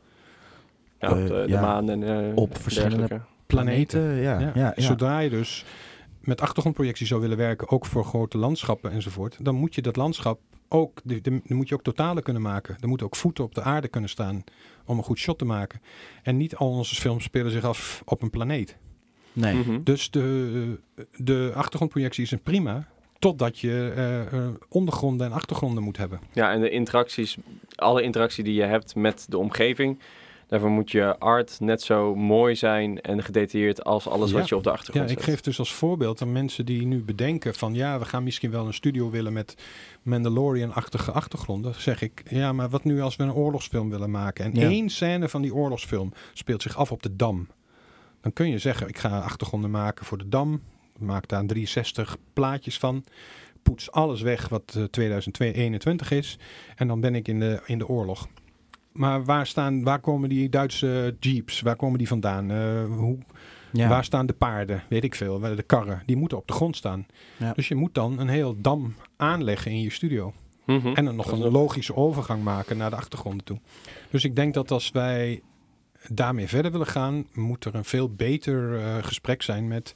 Ja, 1.00 1.10
op 1.10 1.16
Eh, 1.16 1.22
de, 1.26 1.28
de 1.28 1.44
ja, 1.52 1.60
maan 1.60 1.90
en 1.90 2.28
eh, 2.28 2.36
op 2.36 2.58
verschillende 2.58 2.96
dergelijke. 2.96 3.26
Planeten, 3.46 4.02
ja. 4.14 4.38
ja, 4.40 4.52
ja, 4.54 4.72
Zodra 4.76 5.18
je 5.18 5.30
dus 5.30 5.64
met 6.26 6.40
achtergrondprojectie 6.40 7.06
zou 7.06 7.20
willen 7.20 7.36
werken, 7.36 7.68
ook 7.68 7.86
voor 7.86 8.04
grote 8.04 8.38
landschappen 8.38 8.90
enzovoort, 8.90 9.36
dan 9.40 9.54
moet 9.54 9.74
je 9.74 9.82
dat 9.82 9.96
landschap 9.96 10.40
ook, 10.68 11.00
dan 11.22 11.42
moet 11.48 11.68
je 11.68 11.74
ook 11.74 11.82
totalen 11.82 12.22
kunnen 12.22 12.42
maken. 12.42 12.76
Er 12.80 12.88
moeten 12.88 13.06
ook 13.06 13.16
voeten 13.16 13.44
op 13.44 13.54
de 13.54 13.62
aarde 13.62 13.88
kunnen 13.88 14.10
staan 14.10 14.44
om 14.84 14.98
een 14.98 15.04
goed 15.04 15.18
shot 15.18 15.38
te 15.38 15.44
maken. 15.44 15.80
En 16.22 16.36
niet 16.36 16.56
al 16.56 16.70
onze 16.70 16.94
films 16.94 17.24
spelen 17.24 17.50
zich 17.50 17.64
af 17.64 18.02
op 18.04 18.22
een 18.22 18.30
planeet. 18.30 18.76
Nee. 19.32 19.54
Mhm. 19.54 19.82
Dus 19.82 20.10
de, 20.10 20.78
de 21.16 21.52
achtergrondprojectie 21.54 22.24
is 22.24 22.30
een 22.30 22.42
prima, 22.42 22.88
totdat 23.18 23.58
je 23.58 23.92
eh, 23.96 24.20
eh, 24.20 24.54
ondergronden 24.68 25.26
en 25.26 25.32
achtergronden 25.32 25.82
moet 25.82 25.96
hebben. 25.96 26.20
Ja, 26.32 26.52
en 26.52 26.60
de 26.60 26.70
interacties, 26.70 27.36
alle 27.74 28.02
interactie 28.02 28.44
die 28.44 28.54
je 28.54 28.62
hebt 28.62 28.94
met 28.94 29.26
de 29.28 29.38
omgeving, 29.38 29.98
daarvoor 30.46 30.70
moet 30.70 30.90
je 30.90 31.18
art 31.18 31.60
net 31.60 31.82
zo 31.82 32.14
mooi 32.14 32.54
zijn 32.54 33.00
en 33.00 33.22
gedetailleerd 33.22 33.84
als 33.84 34.08
alles 34.08 34.30
Ja. 34.30 34.36
wat 34.38 34.48
je 34.48 34.56
op 34.56 34.62
de 34.62 34.68
Ja, 34.68 34.74
achtergrond 34.74 35.10
ik 35.10 35.16
zet. 35.18 35.28
geef 35.28 35.40
dus 35.40 35.58
als 35.58 35.74
voorbeeld 35.74 36.22
aan 36.22 36.32
mensen 36.32 36.64
die 36.66 36.86
nu 36.86 37.02
bedenken 37.02 37.54
van 37.54 37.74
ja, 37.74 37.98
we 37.98 38.04
gaan 38.04 38.22
misschien 38.22 38.50
wel 38.50 38.66
een 38.66 38.74
studio 38.74 39.10
willen 39.10 39.32
met 39.32 39.54
Mandalorian-achtige 40.02 41.10
achtergronden. 41.12 41.74
Zeg 41.74 42.02
ik, 42.02 42.22
ja, 42.28 42.52
maar 42.52 42.68
wat 42.68 42.84
nu 42.84 43.00
als 43.00 43.16
we 43.16 43.22
een 43.22 43.32
oorlogsfilm 43.34 43.90
willen 43.90 44.10
maken? 44.10 44.44
En 44.44 44.54
Ja. 44.54 44.68
één 44.68 44.88
scène 44.90 45.28
van 45.28 45.42
die 45.42 45.54
oorlogsfilm 45.54 46.12
speelt 46.32 46.62
zich 46.62 46.76
af 46.76 46.92
op 46.92 47.02
de 47.02 47.16
Dam. 47.16 47.48
Dan 48.20 48.32
kun 48.32 48.48
je 48.50 48.58
zeggen, 48.58 48.88
ik 48.88 48.98
ga 48.98 49.18
achtergronden 49.20 49.70
maken 49.70 50.04
voor 50.04 50.18
de 50.18 50.28
Dam. 50.28 50.60
Maak 50.98 51.28
daar 51.28 51.46
63 51.46 52.16
plaatjes 52.32 52.78
van. 52.78 53.04
poets 53.62 53.90
alles 53.90 54.20
weg 54.22 54.48
wat 54.48 54.74
eh, 54.76 54.82
2021 54.84 56.10
is. 56.10 56.38
En 56.76 56.88
dan 56.88 57.00
ben 57.00 57.14
ik 57.14 57.28
in 57.28 57.40
de, 57.40 57.60
in 57.66 57.78
de 57.78 57.88
oorlog. 57.88 58.28
Maar 58.96 59.24
waar, 59.24 59.46
staan, 59.46 59.82
waar 59.82 60.00
komen 60.00 60.28
die 60.28 60.48
Duitse 60.48 61.16
jeeps? 61.20 61.60
Waar 61.60 61.76
komen 61.76 61.98
die 61.98 62.08
vandaan? 62.08 62.50
Eh, 62.50 62.84
hoe, 62.84 63.18
Ja. 63.72 63.88
Waar 63.88 64.04
staan 64.04 64.26
de 64.26 64.32
paarden? 64.32 64.82
Weet 64.88 65.04
ik 65.04 65.14
veel. 65.14 65.40
Waar 65.40 65.56
De 65.56 65.62
karren. 65.62 66.02
Die 66.06 66.16
moeten 66.16 66.38
op 66.38 66.46
de 66.46 66.52
grond 66.52 66.76
staan. 66.76 67.06
Ja. 67.36 67.52
Dus 67.52 67.68
je 67.68 67.74
moet 67.74 67.94
dan 67.94 68.18
een 68.18 68.28
heel 68.28 68.60
dam 68.60 68.94
aanleggen 69.16 69.70
in 69.70 69.80
je 69.80 69.90
studio. 69.90 70.32
Mhm. 70.66 70.88
En 70.94 71.04
dan 71.04 71.16
nog 71.16 71.32
een 71.32 71.50
logische 71.50 71.94
overgang 71.96 72.42
maken 72.42 72.76
naar 72.76 72.90
de 72.90 72.96
achtergronden 72.96 73.44
toe. 73.44 73.60
Dus 74.10 74.24
ik 74.24 74.36
denk 74.36 74.54
dat 74.54 74.70
als 74.70 74.90
wij 74.90 75.42
daarmee 76.08 76.46
verder 76.46 76.70
willen 76.72 76.86
gaan, 76.86 77.26
moet 77.32 77.64
er 77.64 77.74
een 77.74 77.84
veel 77.84 78.14
beter 78.14 78.80
eh, 78.80 78.96
gesprek 79.00 79.42
zijn 79.42 79.68
met, 79.68 79.94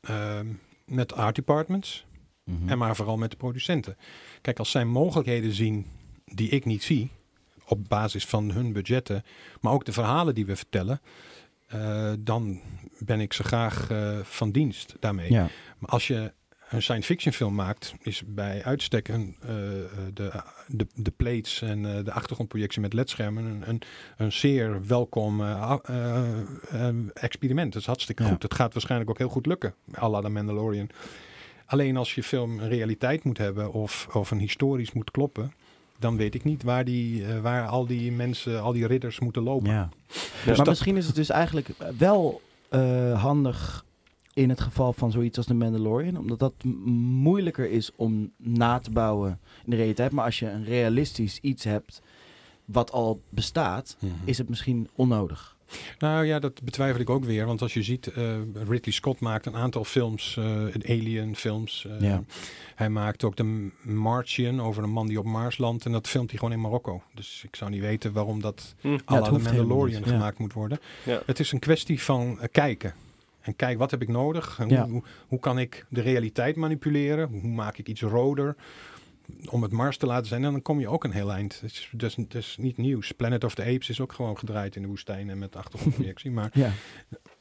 ehm, 0.00 0.46
met 0.84 1.14
art 1.14 1.34
departments. 1.34 2.06
Mhm. 2.44 2.68
En 2.68 2.78
maar 2.78 2.96
vooral 2.96 3.16
met 3.16 3.30
de 3.30 3.36
producenten. 3.36 3.96
Kijk, 4.40 4.58
als 4.58 4.70
zij 4.70 4.84
mogelijkheden 4.84 5.52
zien 5.52 5.86
die 6.24 6.48
ik 6.48 6.64
niet 6.64 6.82
zie, 6.82 7.10
op 7.68 7.88
basis 7.88 8.26
van 8.26 8.50
hun 8.50 8.72
budgetten, 8.72 9.22
maar 9.60 9.72
ook 9.72 9.84
de 9.84 9.92
verhalen 9.92 10.34
die 10.34 10.46
we 10.46 10.56
vertellen, 10.56 11.00
eh, 11.68 12.12
dan 12.18 12.60
ben 12.98 13.20
ik 13.20 13.32
ze 13.32 13.44
graag 13.44 13.90
eh, 13.90 14.18
van 14.22 14.50
dienst 14.50 14.96
daarmee. 15.00 15.32
Ja. 15.32 15.48
Maar 15.78 15.90
als 15.90 16.06
je 16.06 16.32
een 16.68 16.82
science 16.82 17.06
fiction 17.06 17.32
film 17.32 17.54
maakt, 17.54 17.94
is 18.02 18.22
bij 18.26 18.64
uitstek 18.64 19.08
een, 19.08 19.36
eh, 19.40 19.48
de, 20.14 20.42
de, 20.66 20.86
de 20.94 21.10
plates 21.10 21.62
en 21.62 21.82
de 21.82 22.12
achtergrondprojectie 22.12 22.80
met 22.80 22.92
ledschermen 22.92 23.44
een, 23.44 23.68
een, 23.68 23.82
een 24.16 24.32
zeer 24.32 24.86
welkom 24.86 25.42
experiment. 27.14 27.72
Dat 27.72 27.80
is 27.82 27.86
hartstikke 27.86 28.22
Ja. 28.22 28.28
goed. 28.28 28.42
Het 28.42 28.54
gaat 28.54 28.72
waarschijnlijk 28.72 29.10
ook 29.10 29.18
heel 29.18 29.28
goed 29.28 29.46
lukken, 29.46 29.74
à 29.98 30.08
la 30.08 30.20
The 30.20 30.28
Mandalorian. 30.28 30.88
Alleen 31.66 31.96
als 31.96 32.14
je 32.14 32.22
film 32.22 32.58
een 32.58 32.68
realiteit 32.68 33.24
moet 33.24 33.38
hebben 33.38 33.72
of, 33.72 34.08
of 34.12 34.30
een 34.30 34.38
historisch 34.38 34.92
moet 34.92 35.10
kloppen, 35.10 35.52
dan 35.98 36.16
weet 36.16 36.34
ik 36.34 36.44
niet 36.44 36.62
waar, 36.62 36.84
die, 36.84 37.24
eh, 37.26 37.40
waar 37.40 37.66
al 37.68 37.86
die 37.86 38.12
mensen, 38.12 38.62
al 38.62 38.72
die 38.72 38.86
ridders 38.86 39.20
moeten 39.20 39.42
lopen. 39.42 39.70
Ja. 39.70 39.88
Dus 40.44 40.56
maar 40.56 40.66
misschien 40.66 40.96
is 40.96 41.06
het 41.06 41.14
dus 41.14 41.30
eigenlijk 41.30 41.68
wel 41.98 42.40
eh, 42.68 43.22
handig 43.22 43.84
in 44.34 44.48
het 44.48 44.60
geval 44.60 44.92
van 44.92 45.10
zoiets 45.10 45.36
als 45.36 45.46
de 45.46 45.54
Mandalorian, 45.54 46.16
omdat 46.16 46.38
dat 46.38 46.52
moeilijker 46.84 47.70
is 47.70 47.90
om 47.96 48.32
na 48.36 48.78
te 48.78 48.90
bouwen 48.90 49.40
in 49.64 49.70
de 49.70 49.76
realiteit. 49.76 50.12
Maar 50.12 50.24
als 50.24 50.38
je 50.38 50.50
een 50.50 50.64
realistisch 50.64 51.38
iets 51.40 51.64
hebt 51.64 52.02
wat 52.64 52.92
al 52.92 53.22
bestaat, 53.28 53.96
Mhm. 54.00 54.12
is 54.24 54.38
het 54.38 54.48
misschien 54.48 54.88
onnodig. 54.94 55.56
Nou 55.98 56.24
ja, 56.24 56.38
dat 56.38 56.62
betwijfel 56.62 57.00
ik 57.00 57.10
ook 57.10 57.24
weer. 57.24 57.46
Want 57.46 57.62
als 57.62 57.74
je 57.74 57.82
ziet, 57.82 58.06
eh, 58.06 58.24
Ridley 58.54 58.92
Scott 58.94 59.20
maakt 59.20 59.46
een 59.46 59.56
aantal 59.56 59.84
films, 59.84 60.36
eh 60.36 60.44
Alien 60.84 61.36
films. 61.36 61.86
eh, 61.90 62.00
Ja. 62.00 62.22
Hij 62.74 62.88
maakt 62.90 63.24
ook 63.24 63.36
de 63.36 63.70
Martian 63.82 64.60
over 64.62 64.82
een 64.82 64.90
man 64.90 65.06
die 65.06 65.18
op 65.18 65.24
Mars 65.24 65.58
landt. 65.58 65.84
En 65.84 65.92
dat 65.92 66.08
filmt 66.08 66.28
hij 66.30 66.38
gewoon 66.38 66.54
in 66.54 66.60
Marokko. 66.60 67.02
Dus 67.14 67.42
ik 67.46 67.56
zou 67.56 67.70
niet 67.70 67.80
weten 67.80 68.12
waarom 68.12 68.40
dat 68.40 68.74
Hm. 68.80 68.88
à 68.88 69.14
Ja, 69.14 69.20
de 69.20 69.30
Mandalorian 69.30 70.00
niet, 70.00 70.08
ja. 70.08 70.14
gemaakt 70.16 70.38
moet 70.38 70.52
worden. 70.52 70.78
Ja. 71.04 71.22
Het 71.26 71.38
is 71.40 71.52
een 71.52 71.58
kwestie 71.58 72.02
van 72.02 72.38
kijken. 72.52 72.94
En 73.40 73.56
kijk, 73.56 73.78
wat 73.78 73.90
heb 73.90 74.02
ik 74.02 74.08
nodig? 74.08 74.58
En 74.58 74.68
Ja. 74.68 74.88
hoe, 74.88 75.02
hoe 75.28 75.40
kan 75.40 75.58
ik 75.58 75.86
de 75.88 76.00
realiteit 76.00 76.56
manipuleren? 76.56 77.28
Hoe 77.28 77.50
maak 77.50 77.78
ik 77.78 77.88
iets 77.88 78.02
roder? 78.02 78.56
Om 79.50 79.62
het 79.62 79.72
Mars 79.72 79.96
te 79.96 80.06
laten 80.06 80.26
zijn. 80.26 80.44
En 80.44 80.52
dan 80.52 80.62
kom 80.62 80.80
je 80.80 80.88
ook 80.88 81.04
een 81.04 81.10
heel 81.12 81.32
eind. 81.32 81.60
Het 81.60 81.70
is, 81.72 81.88
dat 81.92 82.10
is, 82.10 82.14
dat 82.16 82.34
is 82.34 82.56
niet 82.60 82.76
nieuws. 82.76 83.12
Planet 83.12 83.44
of 83.44 83.54
the 83.54 83.62
Apes 83.62 83.88
is 83.88 84.00
ook 84.00 84.12
gewoon 84.12 84.38
gedraaid 84.38 84.76
in 84.76 84.82
de 84.82 84.88
woestijn 84.88 85.30
en 85.30 85.38
met 85.38 85.56
achtergrondprojectie. 85.56 86.30
maar 86.30 86.50
Ja, 86.52 86.70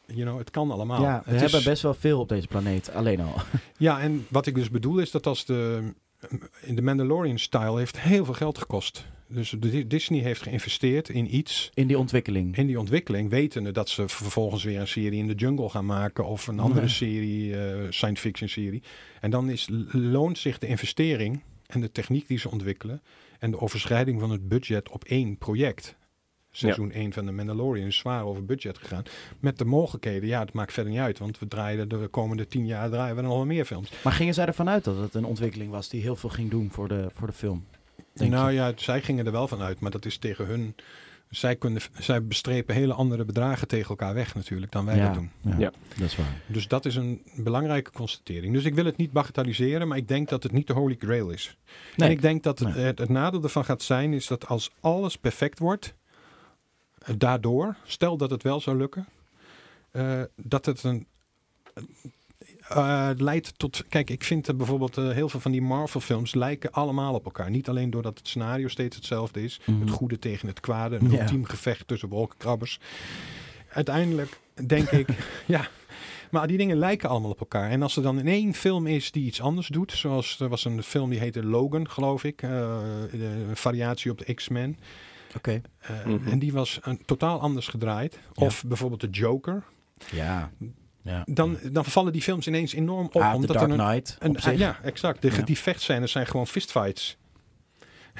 you 0.06 0.22
know, 0.22 0.38
het 0.38 0.50
kan 0.52 0.72
allemaal. 0.72 1.02
ja 1.02 1.22
we 1.26 1.32
Het 1.32 1.40
hebben 1.42 1.60
is- 1.60 1.66
best 1.66 1.82
wel 1.82 1.94
veel 1.94 2.20
op 2.20 2.30
deze 2.30 2.48
planeet, 2.48 2.94
alleen 2.94 3.20
al. 3.22 3.34
Ja, 3.78 4.00
en 4.02 4.26
wat 4.30 4.46
ik 4.46 4.56
dus 4.56 4.70
bedoel 4.70 4.98
is 5.00 5.12
dat 5.12 5.28
als 5.28 5.46
de... 5.46 5.94
In 6.62 6.76
de 6.76 6.82
Mandalorian-style 6.82 7.78
heeft 7.78 8.00
heel 8.00 8.26
veel 8.26 8.34
geld 8.34 8.58
gekost. 8.58 9.06
Dus 9.28 9.50
Disney 9.88 10.20
heeft 10.20 10.42
geïnvesteerd 10.42 11.10
in 11.10 11.36
iets, 11.36 11.70
In 11.74 11.88
die 11.88 11.98
ontwikkeling. 11.98 12.58
in 12.58 12.68
die 12.68 12.80
ontwikkeling, 12.80 13.30
wetende 13.30 13.72
dat 13.72 13.90
ze 13.90 14.08
vervolgens 14.08 14.64
weer 14.64 14.80
een 14.80 14.88
serie 14.88 15.20
in 15.20 15.28
de 15.28 15.34
jungle 15.34 15.70
gaan 15.70 15.86
maken 15.86 16.26
of 16.26 16.48
een 16.48 16.60
andere 16.60 16.80
Nee. 16.82 16.90
serie, 16.90 17.58
eh, 17.58 17.78
science 17.90 18.22
fiction 18.22 18.50
serie. 18.50 18.84
En 19.22 19.30
dan 19.30 19.50
is, 19.50 19.68
loont 19.92 20.38
zich 20.38 20.58
de 20.58 20.68
investering 20.68 21.42
en 21.68 21.81
de 21.81 21.91
techniek 21.91 22.27
die 22.27 22.38
ze 22.38 22.52
ontwikkelen 22.52 23.02
en 23.39 23.52
de 23.52 23.60
overschrijding 23.60 24.19
van 24.19 24.31
het 24.31 24.48
budget 24.48 24.89
op 24.89 25.03
één 25.03 25.38
project. 25.38 25.95
Seizoen 26.52 26.91
1 26.91 27.14
van 27.14 27.26
de 27.26 27.31
Mandalorian 27.31 27.88
is 27.88 27.98
zwaar 27.98 28.23
over 28.23 28.45
budget 28.45 28.77
gegaan. 28.77 29.03
Met 29.39 29.57
de 29.57 29.65
mogelijkheden, 29.65 30.27
ja, 30.27 30.39
het 30.39 30.53
maakt 30.53 30.73
verder 30.73 30.91
niet 30.91 31.02
uit. 31.02 31.19
Want 31.19 31.39
we 31.39 31.48
draaien 31.48 31.89
de 31.89 32.07
komende 32.07 32.48
tien 32.48 32.65
jaar 32.65 32.89
draaien 32.89 33.15
we 33.15 33.22
nog 33.22 33.34
wel 33.34 33.45
meer 33.45 33.65
films. 33.65 33.91
Maar 34.03 34.14
gingen 34.14 34.34
zij 34.34 34.45
ervan 34.45 34.69
uit 34.69 34.84
dat 34.84 34.98
het 34.98 35.14
een 35.14 35.26
ontwikkeling 35.26 35.72
was 35.72 35.89
die 35.89 36.02
heel 36.02 36.15
veel 36.15 36.30
ging 36.30 36.49
doen 36.49 36.72
voor 36.72 36.88
de, 36.88 37.10
voor 37.14 37.27
de 37.27 37.34
film? 37.34 37.65
Nou 38.14 38.49
je? 38.49 38.56
ja, 38.56 38.72
zij 38.76 39.02
gingen 39.02 39.26
er 39.26 39.31
wel 39.31 39.48
van 39.48 39.61
uit, 39.61 39.80
maar 39.80 39.91
dat 39.91 40.06
is 40.06 40.18
tegen 40.18 40.45
hun. 40.45 40.76
Zij, 41.30 41.56
kunnen, 41.56 41.82
zij 41.99 42.24
bestrepen 42.26 42.76
hele 42.76 42.94
andere 42.94 43.26
bedragen 43.26 43.68
tegen 43.68 43.90
elkaar 43.90 44.14
weg 44.14 44.36
natuurlijk 44.36 44.72
dan 44.72 44.86
wij 44.86 44.95
ja, 44.98 45.06
dat 45.06 45.14
doen. 45.14 45.32
Ja, 45.41 45.56
Ja. 45.58 45.72
dat 45.88 45.99
is 46.08 46.16
waar. 46.16 46.41
Dus 46.48 46.68
dat 46.68 46.86
is 46.86 46.95
een 46.95 47.22
belangrijke 47.36 47.91
constatering. 47.91 48.54
Dus 48.54 48.64
ik 48.64 48.76
wil 48.76 48.86
het 48.86 48.98
niet 48.98 49.12
bagatelliseren, 49.12 49.88
maar 49.88 49.98
ik 49.98 50.08
denk 50.08 50.30
dat 50.30 50.44
het 50.44 50.52
niet 50.52 50.68
de 50.68 50.74
holy 50.74 50.95
grail 50.99 51.30
is. 51.30 51.58
Nee. 51.95 52.08
En 52.10 52.16
ik 52.16 52.22
denk 52.22 52.44
dat 52.44 52.60
het, 52.60 52.76
Nee. 52.76 52.86
het, 52.86 52.99
het 52.99 53.10
nadeel 53.10 53.44
ervan 53.44 53.66
gaat 53.66 53.82
zijn, 53.82 54.14
is 54.14 54.28
dat 54.28 54.48
als 54.48 54.72
alles 54.80 55.18
perfect 55.18 55.60
wordt, 55.60 55.94
eh, 56.98 57.16
daardoor, 57.18 57.76
stel 57.86 58.18
dat 58.18 58.30
het 58.30 58.44
wel 58.44 58.62
zou 58.62 58.78
lukken, 58.78 59.08
eh, 59.91 60.22
dat 60.36 60.66
het 60.66 60.84
een 60.84 61.08
eh, 62.69 63.10
leidt 63.18 63.53
tot. 63.60 63.84
Kijk, 63.89 64.10
ik 64.10 64.23
vind 64.23 64.45
dat 64.45 64.57
bijvoorbeeld 64.57 64.98
eh, 64.98 65.10
heel 65.10 65.30
veel 65.30 65.39
van 65.39 65.52
die 65.52 65.61
Marvel-films 65.61 66.34
lijken 66.35 66.72
allemaal 66.72 67.14
op 67.14 67.26
elkaar. 67.26 67.49
Niet 67.49 67.69
alleen 67.69 67.89
doordat 67.89 68.18
het 68.18 68.27
scenario 68.27 68.68
steeds 68.68 68.95
hetzelfde 68.95 69.44
is, 69.44 69.60
Mhm. 69.65 69.80
het 69.80 69.89
goede 69.89 70.19
tegen 70.19 70.48
het 70.48 70.60
kwade, 70.60 70.95
een 70.95 71.11
Ja. 71.11 71.22
ultiem 71.22 71.45
gevecht 71.45 71.88
tussen 71.88 72.10
wolkenkrabbers. 72.10 72.80
Uiteindelijk 73.72 74.39
denk 74.68 74.89
ik, 74.89 75.07
ja. 75.45 75.68
Maar 76.31 76.48
die 76.48 76.57
dingen 76.57 76.77
lijken 76.77 77.10
allemaal 77.10 77.31
op 77.31 77.39
elkaar. 77.39 77.69
En 77.69 77.81
als 77.81 77.95
er 77.98 78.03
dan 78.03 78.19
in 78.19 78.27
één 78.27 78.53
film 78.53 78.88
is 78.88 79.11
die 79.11 79.26
iets 79.26 79.41
anders 79.41 79.68
doet, 79.68 79.91
zoals 79.91 80.39
er 80.39 80.49
was 80.49 80.65
een 80.65 80.84
film 80.84 81.10
die 81.10 81.19
heette 81.19 81.45
Logan, 81.45 81.89
geloof 81.89 82.23
ik, 82.23 82.41
eh, 82.41 82.77
een 83.11 83.56
variatie 83.56 84.11
op 84.11 84.18
de 84.26 84.34
X-Men. 84.34 84.77
Oké. 85.35 85.61
Mhm. 86.06 86.27
En 86.27 86.39
die 86.39 86.53
was 86.53 86.80
een, 86.81 87.02
totaal 87.06 87.39
anders 87.39 87.68
gedraaid. 87.68 88.19
Ja. 88.34 88.45
Of 88.45 88.64
bijvoorbeeld 88.68 89.02
de 89.02 89.10
Joker. 89.10 89.64
Ja. 90.11 90.52
Ja. 91.08 91.24
Dan, 91.26 91.58
dan 91.72 91.86
vallen 91.86 92.14
die 92.14 92.22
films 92.22 92.48
ineens 92.48 92.74
enorm 92.74 93.06
op. 93.06 93.22
Ah, 93.22 93.34
omdat 93.34 93.50
Dark 93.56 93.62
er 93.62 93.72
een, 93.72 93.78
ja, 94.58 94.80
exact. 94.84 95.22
De, 95.22 95.32
Ja. 95.32 95.42
Die 95.42 95.58
vechtscènes 95.58 96.12
zijn 96.12 96.28
gewoon 96.28 96.48
fistfights. 96.48 97.18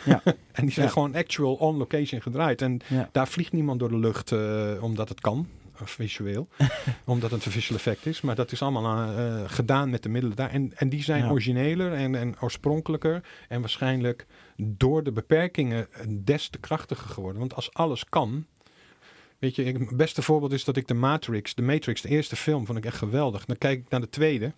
Ja. 0.06 0.22
en 0.52 0.66
die 0.66 0.72
zijn 0.72 0.90
gewoon 0.90 1.16
actual 1.16 1.54
on 1.54 1.78
location 1.78 2.22
gedraaid. 2.22 2.62
En 2.62 2.82
daar 3.12 3.28
vliegt 3.28 3.52
niemand 3.52 3.80
door 3.80 3.90
de 3.90 4.00
lucht 4.00 4.32
eh, 4.32 4.84
omdat 4.84 5.10
het 5.10 5.22
kan. 5.22 5.48
Of 5.82 5.90
visueel. 5.90 6.48
omdat 7.06 7.32
het 7.32 7.46
een 7.46 7.52
visual 7.52 7.78
effect 7.78 8.06
is. 8.06 8.22
Maar 8.22 8.36
dat 8.36 8.52
is 8.52 8.62
allemaal 8.62 9.18
eh, 9.18 9.44
gedaan 9.46 9.90
met 9.90 10.04
de 10.04 10.10
middelen 10.10 10.38
daar. 10.38 10.50
En, 10.50 10.72
en 10.76 10.90
die 10.90 11.04
zijn 11.04 11.30
origineler 11.30 11.94
en, 11.94 12.16
en 12.16 12.36
oorspronkelijker. 12.40 13.24
En 13.48 13.60
waarschijnlijk 13.60 14.26
door 14.56 15.04
de 15.04 15.12
beperkingen 15.12 15.88
des 16.10 16.50
te 16.50 16.58
krachtiger 16.58 17.10
geworden. 17.10 17.40
Want 17.40 17.56
als 17.56 17.74
alles 17.74 18.06
kan. 18.10 18.46
Weet 19.40 19.56
je, 19.56 19.64
ik- 19.64 19.78
het 19.80 19.98
beste 19.98 20.22
voorbeeld 20.22 20.52
is 20.54 20.64
dat 20.64 20.78
ik 20.78 20.88
de 20.88 20.94
Matrix, 20.94 21.56
de 21.56 21.62
Matrix, 21.62 22.02
de 22.02 22.10
eerste 22.10 22.36
film, 22.36 22.66
vond 22.66 22.78
ik 22.78 22.86
echt 22.86 22.98
geweldig. 22.98 23.46
Dan 23.46 23.58
kijk 23.58 23.80
ik 23.80 23.90
naar 23.90 24.02
de 24.02 24.10
tweede. 24.10 24.54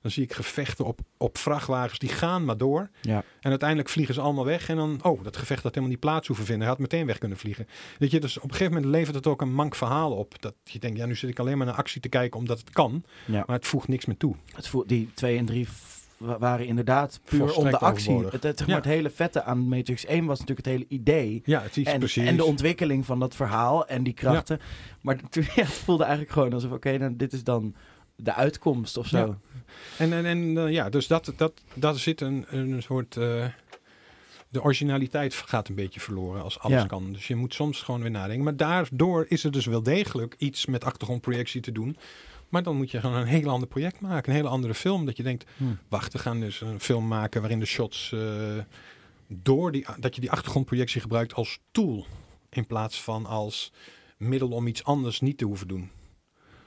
Dan 0.00 0.10
zie 0.10 0.22
ik 0.22 0.32
gevechten 0.32 0.84
op, 0.84 1.00
op 1.16 1.38
vrachtwagens, 1.38 1.98
die 1.98 2.08
gaan 2.08 2.44
maar 2.44 2.56
door. 2.56 2.90
Ja. 3.00 3.24
En 3.40 3.50
uiteindelijk 3.50 3.88
vliegen 3.88 4.14
ze 4.14 4.20
allemaal 4.20 4.44
weg. 4.44 4.68
En 4.68 4.76
dan, 4.76 4.98
oh, 5.02 5.24
dat 5.24 5.36
gevecht 5.36 5.62
had 5.62 5.70
helemaal 5.74 5.90
niet 5.94 6.00
plaats 6.04 6.26
hoeven 6.26 6.44
vinden. 6.44 6.62
Hij 6.66 6.72
had 6.72 6.80
meteen 6.80 7.06
weg 7.06 7.18
kunnen 7.18 7.38
vliegen. 7.38 7.66
Weet 7.98 8.10
je, 8.10 8.20
dus 8.20 8.36
op 8.36 8.42
een 8.44 8.50
gegeven 8.50 8.72
moment 8.74 8.92
levert 8.92 9.14
het 9.16 9.26
ook 9.26 9.40
een 9.40 9.54
mank 9.54 9.74
verhaal 9.74 10.12
op. 10.12 10.42
Dat 10.42 10.54
je 10.64 10.78
denkt, 10.78 10.98
ja, 10.98 11.06
nu 11.06 11.14
zit 11.16 11.30
ik 11.30 11.38
alleen 11.38 11.56
maar 11.58 11.66
naar 11.66 11.74
actie 11.76 12.00
te 12.00 12.08
kijken 12.08 12.38
omdat 12.38 12.58
het 12.58 12.70
kan. 12.70 13.04
Ja. 13.24 13.44
Maar 13.46 13.56
het 13.56 13.66
voegt 13.66 13.88
niks 13.88 14.04
meer 14.06 14.16
toe. 14.16 14.34
Het 14.54 14.68
voel, 14.68 14.86
die 14.86 15.10
twee 15.14 15.38
en 15.38 15.44
drie 15.46 15.68
waren 16.38 16.66
inderdaad 16.66 17.20
puur 17.24 17.40
om 17.42 17.48
Volstrekt 17.48 17.78
de 17.80 17.84
actie. 17.86 18.18
Het, 18.24 18.42
het, 18.42 18.58
zeg 18.58 18.58
maar, 18.58 18.68
Ja. 18.68 18.82
het 18.82 18.84
hele 18.92 19.10
vette 19.10 19.42
aan 19.42 19.68
Matrix 19.68 20.04
1 20.06 20.24
was 20.24 20.38
natuurlijk 20.40 20.66
het 20.66 20.76
hele 20.76 20.86
idee. 20.88 21.42
Ja, 21.44 21.62
het 21.62 21.76
is 21.76 21.84
En, 21.86 21.98
precies. 21.98 22.26
en 22.26 22.36
de 22.36 22.44
ontwikkeling 22.44 23.06
van 23.06 23.18
dat 23.20 23.34
verhaal 23.34 23.86
en 23.86 24.02
die 24.02 24.12
krachten. 24.12 24.60
Maar 25.00 25.20
toen, 25.30 25.42
ja, 25.54 25.62
het 25.62 25.72
voelde 25.72 26.02
eigenlijk 26.02 26.32
gewoon 26.32 26.52
alsof, 26.52 26.70
oké, 26.70 26.98
nou, 26.98 27.16
dit 27.16 27.32
is 27.32 27.44
dan 27.44 27.74
de 28.16 28.34
uitkomst 28.34 28.96
of 28.96 29.06
zo. 29.06 29.36
En, 29.98 30.12
en, 30.12 30.24
en 30.24 30.58
eh, 30.58 30.72
ja, 30.72 30.88
dus 30.90 31.06
dat, 31.06 31.32
dat, 31.36 31.52
dat 31.74 31.98
zit 31.98 32.20
een, 32.20 32.44
een 32.48 32.82
soort. 32.82 33.16
eh, 33.16 33.44
de 34.48 34.62
originaliteit 34.62 35.34
gaat 35.34 35.68
een 35.68 35.74
beetje 35.74 36.00
verloren 36.00 36.42
als 36.42 36.58
alles 36.58 36.86
kan. 36.86 37.12
Dus 37.12 37.26
je 37.26 37.34
moet 37.36 37.54
soms 37.54 37.82
gewoon 37.82 38.00
weer 38.02 38.10
nadenken. 38.10 38.44
Maar 38.44 38.56
daardoor 38.56 39.24
is 39.28 39.44
er 39.44 39.50
dus 39.50 39.66
wel 39.66 39.82
degelijk 39.82 40.34
iets 40.38 40.66
met 40.66 40.84
achtergrondprojectie 40.84 41.60
te 41.60 41.72
doen. 41.72 41.96
Maar 42.52 42.62
dan 42.62 42.76
moet 42.76 42.90
je 42.90 43.00
gewoon 43.00 43.16
een 43.16 43.26
heel 43.26 43.48
ander 43.48 43.68
project 43.68 44.00
maken. 44.00 44.30
Een 44.30 44.36
hele 44.36 44.48
andere 44.48 44.74
film. 44.74 45.06
Dat 45.06 45.16
je 45.16 45.22
denkt, 45.22 45.44
Hm. 45.56 45.64
wacht, 45.88 46.12
we 46.12 46.18
gaan 46.18 46.40
dus 46.40 46.60
een 46.60 46.80
film 46.80 47.08
maken 47.08 47.40
waarin 47.40 47.58
de 47.58 47.64
shots. 47.66 48.12
eh, 48.12 48.58
door 49.28 49.72
die, 49.72 49.86
dat 49.98 50.14
je 50.14 50.20
die 50.20 50.30
achtergrondprojectie 50.30 51.00
gebruikt 51.00 51.34
als 51.34 51.58
tool. 51.70 52.06
In 52.50 52.66
plaats 52.66 53.02
van 53.02 53.26
als 53.26 53.72
middel 54.16 54.48
om 54.50 54.66
iets 54.66 54.84
anders 54.84 55.20
niet 55.20 55.38
te 55.38 55.44
hoeven 55.44 55.68
doen. 55.68 55.90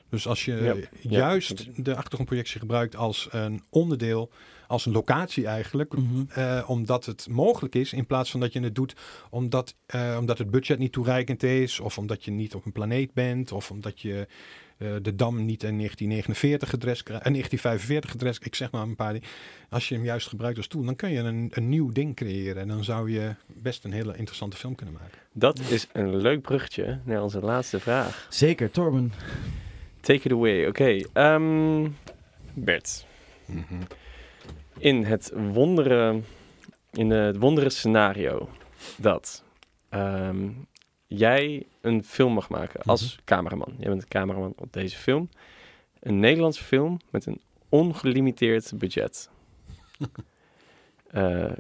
Dus 0.10 0.28
als 0.28 0.46
je 0.46 0.88
juist 1.02 1.86
de 1.86 1.96
achtergrondprojectie 1.96 2.60
gebruikt 2.60 2.96
als 2.96 3.28
een 3.32 3.64
onderdeel, 3.70 4.32
als 4.68 4.86
een 4.86 4.92
locatie 4.92 5.48
eigenlijk, 5.48 5.94
Mhm. 5.98 6.24
eh, 6.30 6.64
omdat 6.68 7.06
het 7.06 7.28
mogelijk 7.30 7.76
is, 7.76 7.94
in 7.94 8.06
plaats 8.06 8.32
van 8.32 8.40
dat 8.40 8.54
je 8.54 8.60
het 8.60 8.76
doet 8.76 8.94
omdat, 9.30 9.76
eh, 9.86 10.18
omdat 10.20 10.38
het 10.38 10.52
budget 10.52 10.80
niet 10.80 10.92
toereikend 10.92 11.44
is, 11.44 11.80
of 11.80 11.98
omdat 11.98 12.24
je 12.24 12.32
niet 12.32 12.56
op 12.56 12.66
een 12.66 12.72
planeet 12.72 13.14
bent, 13.14 13.52
of 13.52 13.72
omdat 13.72 14.02
je 14.02 14.28
de 14.78 15.16
dam 15.16 15.46
niet 15.46 15.64
in 15.64 15.78
1949 15.78 16.70
gedrest 16.70 17.04
krijgt, 17.04 17.24
en 17.24 17.32
1945 17.32 18.12
gedrest, 18.12 18.46
ik 18.46 18.56
zeg 18.56 18.72
maar 18.72 18.82
een 18.82 18.96
paar 18.96 19.14
dingen. 19.14 19.28
Als 19.70 19.90
je 19.90 19.96
hem 19.96 20.04
juist 20.04 20.28
gebruikt 20.28 20.58
als 20.58 20.68
tool, 20.68 20.84
dan 20.84 20.96
kun 20.96 21.10
je 21.10 21.20
een, 21.20 21.52
een 21.54 21.70
nieuw 21.70 21.92
ding 21.92 22.16
creëren 22.16 22.62
en 22.62 22.68
dan 22.68 22.84
zou 22.84 23.12
je 23.12 23.36
best 23.48 23.84
een 23.84 23.92
hele 23.92 24.18
interessante 24.18 24.58
film 24.58 24.76
kunnen 24.76 24.96
maken. 24.96 25.18
Dat 25.32 25.60
is 25.60 25.88
een 25.92 26.16
leuk 26.16 26.42
bruggetje 26.42 27.00
naar 27.04 27.24
onze 27.24 27.40
laatste 27.40 27.80
vraag. 27.80 28.28
Zeker, 28.30 28.72
Torben. 28.72 29.14
Take 30.00 30.22
it 30.24 30.32
away. 30.32 30.68
Oké, 30.68 31.00
ehm, 31.14 31.88
Bert. 32.54 33.06
In 34.78 35.04
het 35.04 35.32
wondere, 35.36 36.22
in 36.92 37.10
het 37.10 37.38
wondere 37.38 37.70
scenario 37.70 38.50
dat 38.98 39.44
ehm, 39.90 40.50
jij 41.18 41.66
een 41.82 42.04
film 42.04 42.34
mag 42.34 42.50
maken 42.50 42.82
als 42.82 43.20
cameraman. 43.26 43.74
Jij 43.78 43.90
bent 43.90 44.02
de 44.02 44.08
cameraman 44.08 44.54
op 44.56 44.74
deze 44.74 44.98
film. 44.98 45.30
Een 46.00 46.20
Nederlandse 46.20 46.64
film 46.64 47.00
met 47.10 47.26
een 47.26 47.42
ongelimiteerd 47.70 48.78
budget. 48.78 49.30
Eh, 51.08 51.52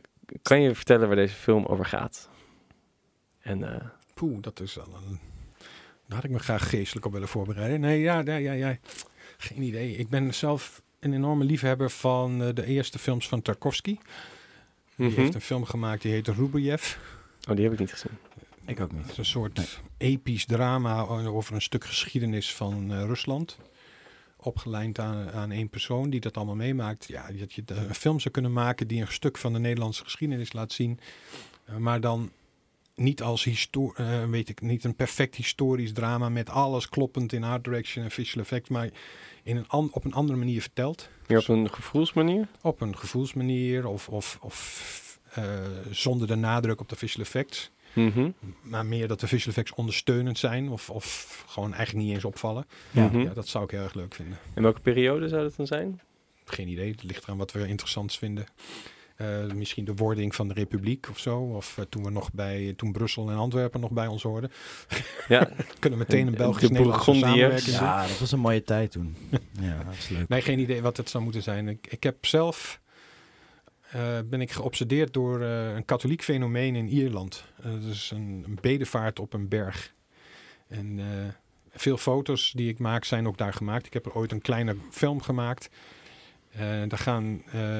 kan 0.41 0.61
je 0.61 0.76
vertellen 0.76 1.07
waar 1.07 1.15
deze 1.15 1.36
film 1.36 1.65
over 1.65 1.86
gaat? 1.86 2.30
En 3.41 3.73
eh, 3.73 3.86
Poeh, 4.14 4.38
dat 4.41 4.60
is 4.60 4.76
wel 4.76 4.88
een... 5.07 5.19
Daar 6.07 6.15
had 6.15 6.23
ik 6.23 6.30
me 6.30 6.40
graag 6.40 6.69
geestelijk 6.69 7.06
op 7.06 7.11
willen 7.11 7.27
voorbereiden. 7.27 7.80
Nee, 7.80 7.99
ja, 7.99 8.22
ja, 8.26 8.36
ja, 8.36 8.52
ja. 8.52 8.77
Geen 9.38 9.61
idee. 9.61 9.95
Ik 9.95 10.10
ben 10.10 10.34
zelf 10.34 10.82
een 10.99 11.14
enorme 11.14 11.44
liefhebber 11.44 11.90
van 11.90 12.44
eh, 12.44 12.49
de 12.53 12.65
eerste 12.65 12.99
films 12.99 13.27
van 13.27 13.41
Tarkovsky. 13.41 13.98
Die 14.95 15.07
Mhm. 15.10 15.19
heeft 15.19 15.36
een 15.36 15.41
film 15.41 15.65
gemaakt 15.65 16.02
die 16.02 16.11
heet 16.11 16.27
Rubeyev. 16.27 16.95
Oh, 17.49 17.56
die 17.56 17.64
heb 17.64 17.73
ik 17.73 17.80
niet 17.80 17.91
gezien. 17.91 18.18
Ik 18.65 18.79
ook 18.79 18.91
niet. 18.91 19.01
Het 19.01 19.11
is 19.11 19.17
een 19.17 19.25
soort 19.25 19.79
episch 19.97 20.45
drama 20.45 21.01
over 21.07 21.55
een 21.55 21.61
stuk 21.61 21.85
geschiedenis 21.85 22.53
van 22.53 22.91
eh, 22.93 23.03
Rusland. 23.03 23.57
Opgelijnd 24.37 24.99
aan, 24.99 25.31
aan 25.31 25.51
één 25.51 25.69
persoon 25.69 26.09
die 26.09 26.19
dat 26.19 26.35
allemaal 26.37 26.55
meemaakt. 26.55 27.07
Ja, 27.07 27.31
dat 27.31 27.53
je 27.53 27.63
de- 27.63 27.73
een 27.73 27.95
film 27.95 28.19
zou 28.19 28.33
kunnen 28.33 28.53
maken 28.53 28.87
die 28.87 29.01
een 29.01 29.07
stuk 29.11 29.37
van 29.37 29.53
de 29.53 29.59
Nederlandse 29.59 30.03
geschiedenis 30.03 30.53
laat 30.53 30.71
zien. 30.71 30.99
Eh, 31.65 31.75
maar 31.75 31.99
dan 32.01 32.31
niet 32.95 33.21
als 33.21 33.43
histo 33.43 33.93
eh, 33.95 34.25
weet 34.29 34.49
ik, 34.49 34.61
niet 34.61 34.83
een 34.83 34.95
perfect 34.95 35.35
historisch 35.35 35.93
drama 35.93 36.29
met 36.29 36.49
alles 36.49 36.89
kloppend 36.89 37.33
in 37.33 37.43
art 37.43 37.63
direction 37.63 38.03
en 38.03 38.11
visual 38.11 38.43
effects, 38.43 38.69
maar 38.69 38.89
in 39.43 39.55
een 39.57 39.67
an- 39.67 39.89
op 39.91 40.05
een 40.05 40.13
andere 40.13 40.37
manier 40.37 40.61
verteld. 40.61 41.09
Meer 41.27 41.37
op 41.39 41.47
een 41.47 41.69
gevoelsmanier? 41.73 42.47
Op 42.61 42.81
een 42.81 42.97
gevoelsmanier 42.97 43.87
of, 43.87 44.09
of, 44.09 44.37
of 44.41 45.19
eh, 45.33 45.43
zonder 45.91 46.27
de 46.27 46.35
nadruk 46.35 46.79
op 46.81 46.89
de 46.89 46.95
visual 46.95 47.25
effects. 47.25 47.71
Mhm. 47.95 48.30
Maar 48.61 48.85
meer 48.85 49.07
dat 49.07 49.19
de 49.19 49.27
visual 49.27 49.49
effects 49.49 49.73
ondersteunend 49.73 50.38
zijn 50.38 50.69
of, 50.69 50.89
of 50.89 51.43
gewoon 51.47 51.73
eigenlijk 51.73 52.05
niet 52.05 52.15
eens 52.15 52.26
opvallen. 52.26 52.65
Ja. 52.91 53.09
Ja, 53.13 53.34
dat 53.34 53.47
zou 53.47 53.63
ik 53.63 53.72
heel 53.72 53.81
erg 53.81 53.93
leuk 53.93 54.15
vinden. 54.15 54.38
In 54.55 54.61
welke 54.61 54.80
periode 54.80 55.27
zou 55.27 55.41
dat 55.43 55.55
dan 55.55 55.67
zijn? 55.67 56.01
Geen 56.45 56.67
idee, 56.67 56.91
het 56.91 57.03
ligt 57.03 57.23
eraan 57.23 57.38
wat 57.38 57.51
we 57.51 57.67
interessant 57.67 58.15
vinden. 58.15 58.45
Eh, 59.15 59.45
misschien 59.53 59.85
de 59.85 59.93
wording 59.95 60.35
van 60.35 60.47
de 60.47 60.53
republiek 60.53 61.07
of 61.09 61.19
zo. 61.19 61.38
Of 61.39 61.77
eh, 61.77 61.85
toen 61.89 62.03
we 62.03 62.09
nog 62.09 62.34
bij, 62.34 62.73
toen 62.77 62.91
Brussel 62.91 63.30
en 63.30 63.35
Antwerpen 63.35 63.80
nog 63.80 63.91
bij 63.91 64.07
ons 64.07 64.23
hoorden. 64.23 64.51
Ja. 65.27 65.49
Kunnen 65.80 65.99
meteen 65.99 66.19
een 66.19 66.26
En 66.26 66.31
de 66.31 66.38
Belgisch-Nederlandse 66.38 67.11
Bourgondiërs. 67.11 67.31
samenwerking 67.31 67.77
doen. 67.77 67.88
Ja, 67.88 68.07
dat 68.07 68.19
was 68.19 68.31
een 68.31 68.39
mooie 68.39 68.63
tijd 68.63 68.91
toen. 68.91 69.15
Ja, 69.59 69.84
dat 69.84 69.93
is 69.93 70.09
leuk. 70.09 70.27
Nee, 70.27 70.41
geen 70.41 70.59
idee 70.59 70.81
wat 70.81 70.97
het 70.97 71.09
zou 71.09 71.23
moeten 71.23 71.41
zijn. 71.41 71.67
Ik, 71.67 71.88
ik 71.89 72.03
heb 72.03 72.26
zelf 72.26 72.80
eh, 73.91 74.20
ben 74.26 74.41
ik 74.41 74.52
geobsedeerd 74.52 75.14
door 75.14 75.41
eh, 75.41 75.76
een 75.76 75.86
katholiek 75.86 76.24
fenomeen 76.24 76.76
in 76.76 76.88
Ierland. 76.88 77.45
Eh, 77.57 77.72
dat 77.72 77.84
is 77.84 78.12
een, 78.12 78.44
een 78.48 78.57
bedevaart 78.62 79.20
op 79.20 79.34
een 79.34 79.48
berg. 79.48 79.94
En 80.68 80.99
veel 81.70 81.98
foto's 81.98 82.52
die 82.52 82.70
ik 82.70 82.80
maak 82.80 83.03
zijn 83.03 83.28
ook 83.28 83.38
daar 83.38 83.53
gemaakt. 83.53 83.86
Ik 83.86 83.94
heb 83.94 84.06
er 84.06 84.16
ooit 84.16 84.32
een 84.32 84.41
kleine 84.41 84.76
film 84.91 85.22
gemaakt. 85.22 85.70
Daar 86.88 86.98
gaan 86.98 87.24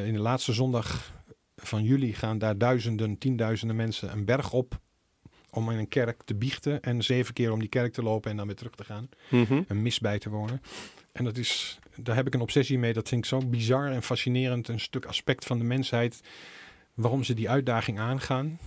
in 0.06 0.14
de 0.14 0.19
laatste 0.19 0.53
zondag 0.53 1.14
van 1.56 1.84
juli 1.84 2.14
gaan 2.14 2.38
daar 2.38 2.57
duizenden, 2.57 3.18
tienduizenden 3.18 3.76
mensen 3.76 4.11
een 4.11 4.26
berg 4.26 4.53
op 4.53 4.80
om 5.49 5.72
in 5.72 5.77
een 5.77 5.88
kerk 5.88 6.22
te 6.23 6.36
biechten 6.36 6.82
en 6.82 7.03
zeven 7.03 7.34
keer 7.34 7.52
om 7.52 7.60
die 7.60 7.69
kerk 7.69 7.94
te 7.94 8.03
lopen 8.03 8.32
en 8.32 8.38
dan 8.38 8.45
weer 8.45 8.56
terug 8.56 8.76
te 8.76 8.84
gaan. 8.84 9.10
Mhm. 9.30 9.61
Een 9.68 9.82
mis 9.82 9.99
bij 9.99 10.19
te 10.19 10.30
wonen. 10.30 10.61
En 11.15 11.23
dat 11.23 11.37
is, 11.37 11.79
daar 11.95 12.15
heb 12.15 12.27
ik 12.27 12.33
een 12.33 12.41
obsessie 12.41 12.79
mee. 12.79 12.93
Dat 12.93 13.07
vind 13.07 13.23
ik 13.23 13.29
zo 13.29 13.39
bizar 13.45 13.91
en 13.91 14.03
fascinerend. 14.03 14.67
Een 14.67 14.79
stuk 14.79 15.05
aspect 15.05 15.45
van 15.45 15.57
de 15.57 15.63
mensheid. 15.63 16.21
Waarom 16.93 17.23
ze 17.23 17.33
die 17.33 17.49
uitdaging 17.49 17.99
aangaan. 17.99 18.59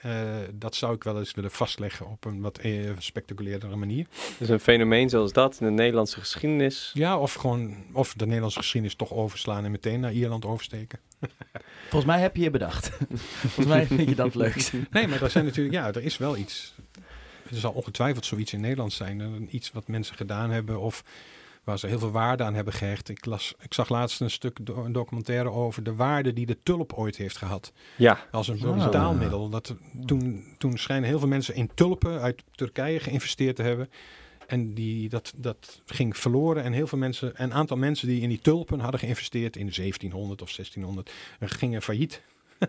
Eh, 0.00 0.12
dat 0.52 0.74
zou 0.74 0.94
ik 0.94 1.04
wel 1.04 1.18
eens 1.18 1.34
willen 1.34 1.50
vastleggen 1.50 2.06
op 2.06 2.24
een 2.24 2.40
wat 2.40 2.58
eh, 2.58 3.74
manier. 3.74 4.06
Dus 4.38 4.48
een 4.48 4.60
fenomeen 4.60 5.08
zoals 5.08 5.32
dat 5.32 5.60
in 5.60 5.66
de 5.66 5.72
Nederlandse 5.72 6.18
geschiedenis. 6.18 6.90
Ja, 6.94 7.18
of 7.18 7.34
gewoon 7.34 7.76
of 7.92 8.14
de 8.14 8.26
Nederlandse 8.26 8.58
geschiedenis 8.58 8.96
toch 8.96 9.12
overslaan 9.12 9.64
en 9.64 9.70
meteen 9.70 10.00
naar 10.00 10.12
Ierland 10.12 10.44
oversteken. 10.44 10.98
Volgens 11.88 12.04
mij 12.04 12.20
heb 12.20 12.36
je 12.36 12.42
je 12.42 12.50
bedacht. 12.50 12.90
Volgens 13.40 13.66
mij 13.66 13.86
vind 13.86 14.08
je 14.08 14.14
dat 14.14 14.34
leuk. 14.34 14.70
Nee, 14.90 15.06
maar 15.06 15.22
er 15.22 15.30
zijn 15.30 15.44
natuurlijk, 15.44 15.74
ja, 15.74 15.86
er 15.86 16.02
is 16.02 16.18
wel 16.18 16.36
iets. 16.36 16.74
Er 17.50 17.56
zal 17.56 17.72
ongetwijfeld 17.72 18.26
zoiets 18.26 18.52
in 18.52 18.60
Nederland 18.60 18.92
zijn. 18.92 19.48
Iets 19.54 19.72
wat 19.72 19.88
mensen 19.88 20.16
gedaan 20.16 20.50
hebben 20.50 20.80
of 20.80 21.04
waar 21.64 21.78
ze 21.78 21.86
heel 21.86 21.98
veel 21.98 22.10
waarde 22.10 22.42
aan 22.44 22.54
hebben 22.54 22.72
gehecht. 22.74 23.08
Ik, 23.08 23.24
las, 23.24 23.54
ik 23.60 23.74
zag 23.74 23.88
laatst 23.88 24.20
een 24.20 24.30
stuk 24.30 24.58
do- 24.66 24.84
een 24.84 24.92
documentaire 24.92 25.50
over 25.50 25.82
de 25.82 25.94
waarde 25.94 26.32
die 26.32 26.46
de 26.46 26.58
tulp 26.62 26.92
ooit 26.92 27.16
heeft 27.16 27.36
gehad. 27.36 27.72
Ja. 27.96 28.18
Als 28.30 28.48
een 28.48 28.64
Ah. 28.64 28.84
betaalmiddel. 28.84 29.48
Dat, 29.48 29.74
toen, 30.06 30.44
toen 30.58 30.78
schijnen 30.78 31.08
heel 31.08 31.18
veel 31.18 31.28
mensen 31.28 31.54
in 31.54 31.70
tulpen 31.74 32.20
uit 32.20 32.42
Turkije 32.54 33.00
geïnvesteerd 33.00 33.56
te 33.56 33.62
hebben. 33.62 33.90
En 34.46 34.74
die, 34.74 35.08
dat, 35.08 35.32
dat 35.36 35.82
ging 35.86 36.16
verloren. 36.16 36.62
En 36.62 36.72
heel 36.72 36.86
veel 36.86 36.98
mensen, 36.98 37.32
een 37.42 37.52
aantal 37.54 37.76
mensen 37.76 38.08
die 38.08 38.20
in 38.20 38.28
die 38.28 38.40
tulpen 38.40 38.80
hadden 38.80 39.00
geïnvesteerd 39.00 39.56
in 39.56 39.70
1700 39.72 40.42
of 40.42 40.50
1600, 40.52 41.10
eh, 41.40 41.48
gingen 41.48 41.82
failliet. 41.82 42.22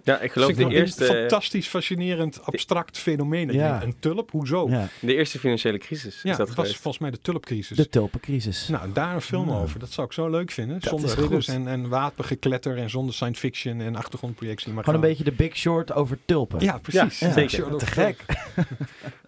Ja, 0.04 0.20
ik 0.20 0.32
geloof 0.32 0.48
Dus 0.48 0.58
de 0.58 0.74
eerste, 0.74 1.08
Een 1.10 1.16
fantastisch, 1.20 1.68
fascinerend, 1.68 2.44
abstract 2.46 2.98
fenomeen. 2.98 3.52
Ja. 3.54 3.84
Een 3.84 3.96
tulp, 4.00 4.32
hoezo? 4.32 4.70
Ja, 4.70 4.80
Ja, 4.80 4.88
de 5.00 5.16
eerste 5.16 5.40
financiële 5.40 5.78
crisis 5.78 6.16
is 6.16 6.22
dat 6.22 6.38
het 6.38 6.48
was 6.48 6.56
geweest. 6.56 6.74
volgens 6.82 6.98
mij 7.04 7.12
de 7.12 7.20
tulpcrisis. 7.22 7.78
de 7.78 7.90
tulpencrisis. 7.90 8.68
Nou, 8.68 8.92
daar 8.92 9.16
een 9.16 9.22
film 9.22 9.50
Ja. 9.50 9.56
over. 9.56 9.80
Dat 9.80 9.92
zou 9.92 10.08
ik 10.08 10.14
zo 10.14 10.30
leuk 10.30 10.52
vinden. 10.52 10.80
Dat 10.80 10.90
zonder 10.90 11.20
ridders 11.20 11.48
en, 11.48 11.68
en 11.68 11.90
wapengekletter 11.90 12.78
en 12.78 12.90
zonder 12.90 13.14
science 13.16 13.40
fiction 13.40 13.82
en 13.82 13.96
achtergrondprojectie. 13.96 14.74
Maar 14.74 14.84
Gewoon 14.84 15.02
een 15.04 15.08
beetje 15.08 15.24
de 15.24 15.32
Big 15.32 15.56
Short 15.58 15.94
over 15.94 16.18
tulpen. 16.26 16.60
Ja, 16.60 16.78
precies. 16.78 17.20
Ja, 17.20 17.32
zeker. 17.32 17.76
Te 17.78 17.86
gek. 17.86 18.26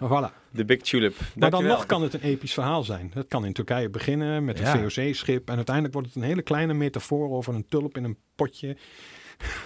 Voilà. 0.03 0.41
De 0.52 0.65
Big 0.65 0.81
Tulip. 0.81 1.15
Maar 1.35 1.49
dan 1.49 1.64
nog 1.65 1.85
kan 1.85 2.02
het 2.02 2.14
een 2.14 2.22
episch 2.22 2.53
verhaal 2.53 2.84
zijn. 2.84 3.11
Het 3.14 3.27
kan 3.27 3.45
in 3.45 3.53
Turkije 3.53 3.90
beginnen 3.90 4.45
met 4.45 4.60
een 4.60 4.65
Ja. 4.65 4.90
VOC-schip. 4.90 5.49
En 5.49 5.56
uiteindelijk 5.56 5.94
wordt 5.94 6.07
het 6.14 6.18
een 6.18 6.23
hele 6.30 6.41
kleine 6.41 6.73
metafoor 6.73 7.30
over 7.30 7.53
een 7.53 7.65
tulp 7.69 7.98
in 7.98 8.03
een 8.03 8.18
potje. 8.35 8.77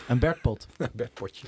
Een 0.07 0.19
Bertpot. 0.19 0.67
Een 0.77 0.89
bedpotje. 0.93 1.47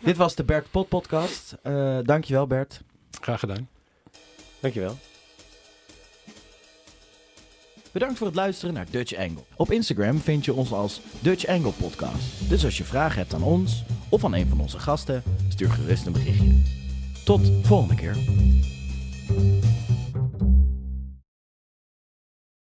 Dit 0.00 0.16
was 0.16 0.34
de 0.34 0.44
Bert 0.44 0.70
Pot 0.70 0.88
podcast. 0.88 1.56
Eh 1.62 1.98
dankjewel 2.02 2.46
Bert. 2.46 2.80
Graag 3.20 3.40
gedaan. 3.40 3.68
Dankjewel. 4.60 4.96
Bedankt 7.92 8.18
voor 8.18 8.26
het 8.26 8.36
luisteren 8.36 8.74
naar 8.74 8.86
Dutch 8.90 9.14
Angle. 9.16 9.42
Op 9.56 9.70
Instagram 9.70 10.18
vind 10.18 10.44
je 10.44 10.54
ons 10.54 10.72
als 10.72 11.00
Dutch 11.20 11.46
Angle 11.46 11.72
Podcast. 11.72 12.48
Dus 12.48 12.64
als 12.64 12.78
je 12.78 12.84
vragen 12.84 13.18
hebt 13.18 13.34
aan 13.34 13.42
ons 13.42 13.84
of 14.08 14.24
aan 14.24 14.34
een 14.34 14.48
van 14.48 14.60
onze 14.60 14.78
gasten, 14.78 15.22
stuur 15.48 15.70
gerust 15.70 16.06
een 16.06 16.12
berichtje. 16.12 16.62
Tot 17.24 17.50
volgende 17.62 17.94
keer. 17.94 18.16